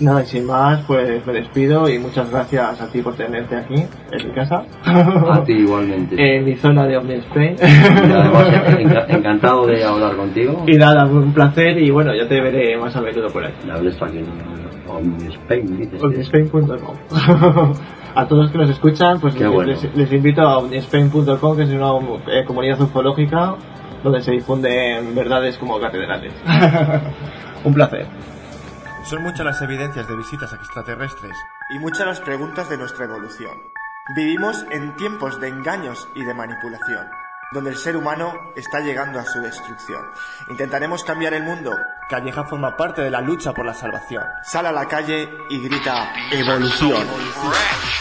nada, 0.04 0.22
y 0.22 0.26
sin 0.26 0.46
más, 0.46 0.84
pues 0.86 1.26
me 1.26 1.32
despido 1.32 1.88
y 1.88 1.98
muchas 1.98 2.30
gracias 2.30 2.80
a 2.80 2.86
ti 2.90 3.02
por 3.02 3.14
tenerte 3.16 3.56
aquí, 3.56 3.74
en 3.74 4.28
mi 4.28 4.32
casa. 4.34 4.62
a 4.84 5.42
ti 5.44 5.52
igualmente. 5.54 6.14
en 6.36 6.44
mi 6.44 6.54
zona 6.54 6.86
de 6.86 6.96
Omni 6.96 7.14
Spain. 7.14 7.56
Y 7.60 8.12
además, 8.12 8.46
enca- 8.78 9.06
encantado 9.08 9.66
de 9.66 9.84
hablar 9.84 10.16
contigo. 10.16 10.62
y 10.68 10.76
nada, 10.76 11.04
un 11.06 11.32
placer 11.34 11.76
y 11.78 11.90
bueno, 11.90 12.12
ya 12.14 12.28
te 12.28 12.40
veré 12.40 12.76
más 12.78 12.94
a 12.94 13.00
menudo 13.00 13.26
por 13.28 13.44
ahí. 13.44 13.52
Me 13.66 13.72
hables 13.72 13.96
que 13.96 14.18
en 14.20 15.32
Spain, 15.32 15.78
dices. 15.78 16.00
omnispain.com 16.02 17.74
A 18.16 18.26
todos 18.28 18.50
que 18.50 18.58
nos 18.58 18.70
escuchan, 18.70 19.20
pues 19.20 19.34
les, 19.38 19.50
bueno. 19.50 19.72
les- 19.72 19.94
les 19.96 20.12
invito 20.12 20.42
a 20.42 20.58
omnispain.com, 20.58 21.56
que 21.56 21.62
es 21.64 21.70
una 21.70 21.90
eh, 22.28 22.44
comunidad 22.44 22.80
ufológica 22.80 23.56
donde 24.04 24.22
se 24.22 24.30
difunden 24.32 25.14
verdades 25.14 25.58
como 25.58 25.80
catedrales. 25.80 26.32
Un 27.64 27.74
placer. 27.74 28.06
Son 29.04 29.22
muchas 29.22 29.44
las 29.44 29.60
evidencias 29.62 30.06
de 30.08 30.16
visitas 30.16 30.52
extraterrestres. 30.52 31.32
y 31.74 31.78
muchas 31.78 32.06
las 32.06 32.20
preguntas 32.20 32.68
de 32.70 32.78
nuestra 32.78 33.04
evolución. 33.06 33.52
Vivimos 34.14 34.64
en 34.70 34.94
tiempos 34.96 35.40
de 35.40 35.48
engaños 35.48 36.06
y 36.14 36.22
de 36.24 36.34
manipulación, 36.34 37.06
donde 37.54 37.70
el 37.70 37.76
ser 37.76 37.96
humano 37.96 38.52
está 38.56 38.80
llegando 38.80 39.20
a 39.20 39.24
su 39.24 39.40
destrucción. 39.40 40.02
Intentaremos 40.50 41.04
cambiar 41.04 41.32
el 41.34 41.44
mundo. 41.44 41.74
Calleja 42.10 42.44
forma 42.44 42.76
parte 42.76 43.00
de 43.00 43.10
la 43.10 43.20
lucha 43.20 43.52
por 43.52 43.64
la 43.64 43.72
salvación. 43.72 44.24
Sal 44.42 44.66
a 44.66 44.72
la 44.72 44.86
calle 44.86 45.30
y 45.48 45.60
grita 45.60 46.12
evolución. 46.32 47.06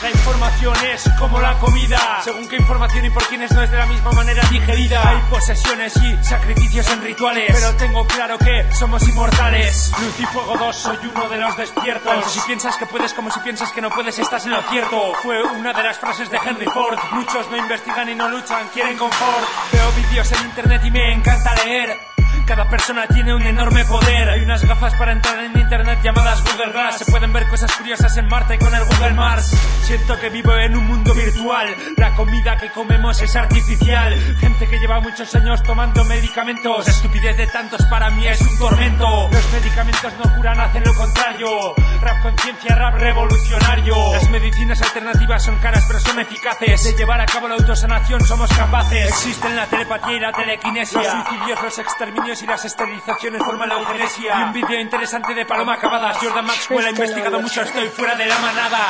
La 0.02 0.10
información 0.10 0.76
es 0.94 1.10
como 1.18 1.40
la 1.40 1.58
comida, 1.60 2.22
según 2.24 2.50
qué 2.50 2.58
información 2.58 3.06
y 3.06 3.10
por 3.12 3.24
quienes 3.28 3.52
no 3.54 3.62
es 3.62 3.72
de 3.72 3.78
la 3.78 3.86
misma 3.86 4.12
manera 4.12 4.44
digerida. 4.50 5.08
Hay 5.08 5.22
posesiones 5.30 5.96
y 5.98 6.24
sacrificios 6.24 6.90
en 6.90 7.02
rituales, 7.02 7.52
pero 7.54 7.76
tengo 7.78 8.06
claro 8.08 8.38
que 8.38 8.74
somos 8.74 9.08
inmortales. 9.08 9.94
Luz 10.02 10.20
y 10.20 10.26
Fuego 10.26 10.58
2, 10.58 10.76
soy 10.76 10.98
uno 11.14 11.30
de 11.30 11.38
los 11.38 11.56
despiertos. 11.56 12.12
Tanto 12.12 12.28
si 12.28 12.40
piensas 12.42 12.76
que 12.78 12.86
puedes 12.88 13.14
como 13.14 13.32
si 13.32 13.40
piensas 13.42 13.72
que 13.72 13.82
no 13.82 13.90
puedes, 13.92 14.18
estás 14.20 14.46
en 14.46 14.52
lo 14.52 14.62
cierto. 14.64 15.14
Fue 15.22 15.42
una 15.44 15.72
de 15.74 15.84
las 15.84 16.00
frases 16.00 16.30
de 16.30 16.38
Henry 16.38 16.66
Ford. 16.66 16.98
Muchos 17.12 17.50
no 17.50 17.58
investigan 17.58 18.10
y 18.10 18.16
no 18.16 18.28
luchan, 18.28 18.68
quieren 18.74 18.98
confort. 18.98 19.43
Veo 19.72 19.92
vídeos 19.92 20.32
en 20.32 20.46
internet 20.46 20.82
y 20.86 20.92
me 20.92 21.14
encanta 21.14 21.54
leer. 21.56 22.13
Cada 22.46 22.68
persona 22.70 23.08
tiene 23.08 23.34
un 23.34 23.42
enorme 23.42 23.86
poder. 23.86 24.30
Hay 24.30 24.42
unas 24.42 24.66
gafas 24.66 24.94
para 24.96 25.14
entrar 25.14 25.40
en 25.40 25.58
internet 25.58 26.00
llamadas 26.04 26.44
Google 26.44 26.72
Glass. 26.74 26.98
Se 26.98 27.06
pueden 27.06 27.32
ver 27.32 27.48
cosas 27.48 27.72
curiosas 27.78 28.16
en 28.18 28.28
Marte 28.28 28.60
con 28.60 28.74
el 28.76 28.84
Google 28.84 29.14
Mars. 29.14 29.56
Siento 29.84 30.20
que 30.20 30.30
vivo 30.30 30.54
en 30.58 30.76
un 30.76 30.86
mundo 30.86 31.14
virtual. 31.14 31.74
La 31.98 32.14
comida 32.16 32.58
que 32.58 32.70
comemos 32.70 33.22
es 33.22 33.36
artificial. 33.36 34.14
Gente 34.40 34.68
que 34.68 34.78
lleva 34.78 35.00
muchos 35.00 35.34
años 35.36 35.64
tomando 35.64 36.04
medicamentos. 36.06 36.86
La 36.86 36.92
estupidez 36.92 37.38
de 37.38 37.48
tantos 37.48 37.86
para 37.86 38.10
mí 38.10 38.28
es 38.28 38.42
un 38.42 38.58
tormento. 38.58 39.30
Los 39.32 39.52
medicamentos 39.54 40.14
no 40.24 40.36
curan, 40.36 40.60
hacen 40.60 40.84
lo 40.84 40.94
contrario. 40.96 41.76
Rap 42.02 42.22
conciencia, 42.22 42.76
rap 42.76 42.96
revolucionario. 42.96 43.96
Las 44.14 44.30
medicinas 44.30 44.82
alternativas 44.82 45.44
son 45.44 45.58
caras 45.60 45.86
pero 45.88 46.00
son 46.00 46.20
eficaces. 46.20 46.84
De 46.84 46.94
llevar 46.94 47.22
a 47.22 47.26
cabo 47.26 47.48
la 47.48 47.56
autosanación 47.56 48.20
somos 48.26 48.50
capaces. 48.52 49.08
Existen 49.08 49.56
la 49.56 49.66
telepatía 49.66 50.18
y 50.18 50.20
la 50.20 50.32
telequinesia. 50.34 51.02
Los 51.02 51.12
suicidios, 51.12 51.64
los 51.64 51.80
exterminios 51.80 52.33
y 52.42 52.48
las 52.48 52.66
esterilizaciones 52.66 53.44
forman 53.44 53.70
la 53.70 53.76
eugenesia. 53.76 54.40
Y 54.40 54.44
un 54.44 54.54
vídeo 54.54 54.80
interesante 54.80 55.36
de 55.36 55.46
Paloma 55.46 55.76
Acabadas. 55.76 56.18
Jordan 56.18 56.46
Maxwell 56.46 56.86
ha 56.86 56.90
investigado 56.90 57.40
mucho, 57.40 57.62
estoy 57.62 57.88
fuera 57.90 58.16
de 58.16 58.26
la 58.26 58.40
manada. 58.40 58.88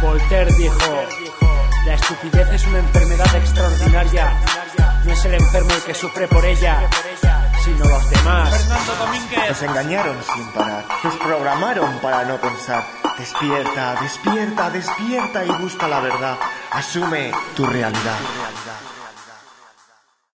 Voltaire 0.00 0.52
dijo, 0.52 1.08
la 1.84 1.94
estupidez 1.94 2.48
es 2.52 2.66
una 2.68 2.78
enfermedad 2.78 3.34
extraordinaria. 3.34 4.32
No 5.04 5.12
es 5.12 5.24
el 5.24 5.34
enfermo 5.34 5.70
el 5.74 5.82
que 5.82 5.94
sufre 5.94 6.28
por 6.28 6.44
ella, 6.44 6.88
sino 7.64 7.84
los 7.84 8.10
demás. 8.10 8.50
Fernando 8.56 8.94
Domínguez. 8.96 9.48
Nos 9.48 9.62
engañaron 9.62 10.16
sin 10.34 10.46
parar, 10.52 10.84
nos 11.02 11.16
programaron 11.16 11.98
para 11.98 12.24
no 12.24 12.36
pensar. 12.36 12.84
Despierta, 13.18 13.96
despierta, 14.00 14.70
despierta 14.70 15.44
y 15.44 15.50
busca 15.60 15.88
la 15.88 16.00
verdad. 16.00 16.38
Asume 16.70 17.32
tu 17.56 17.66
realidad. 17.66 18.18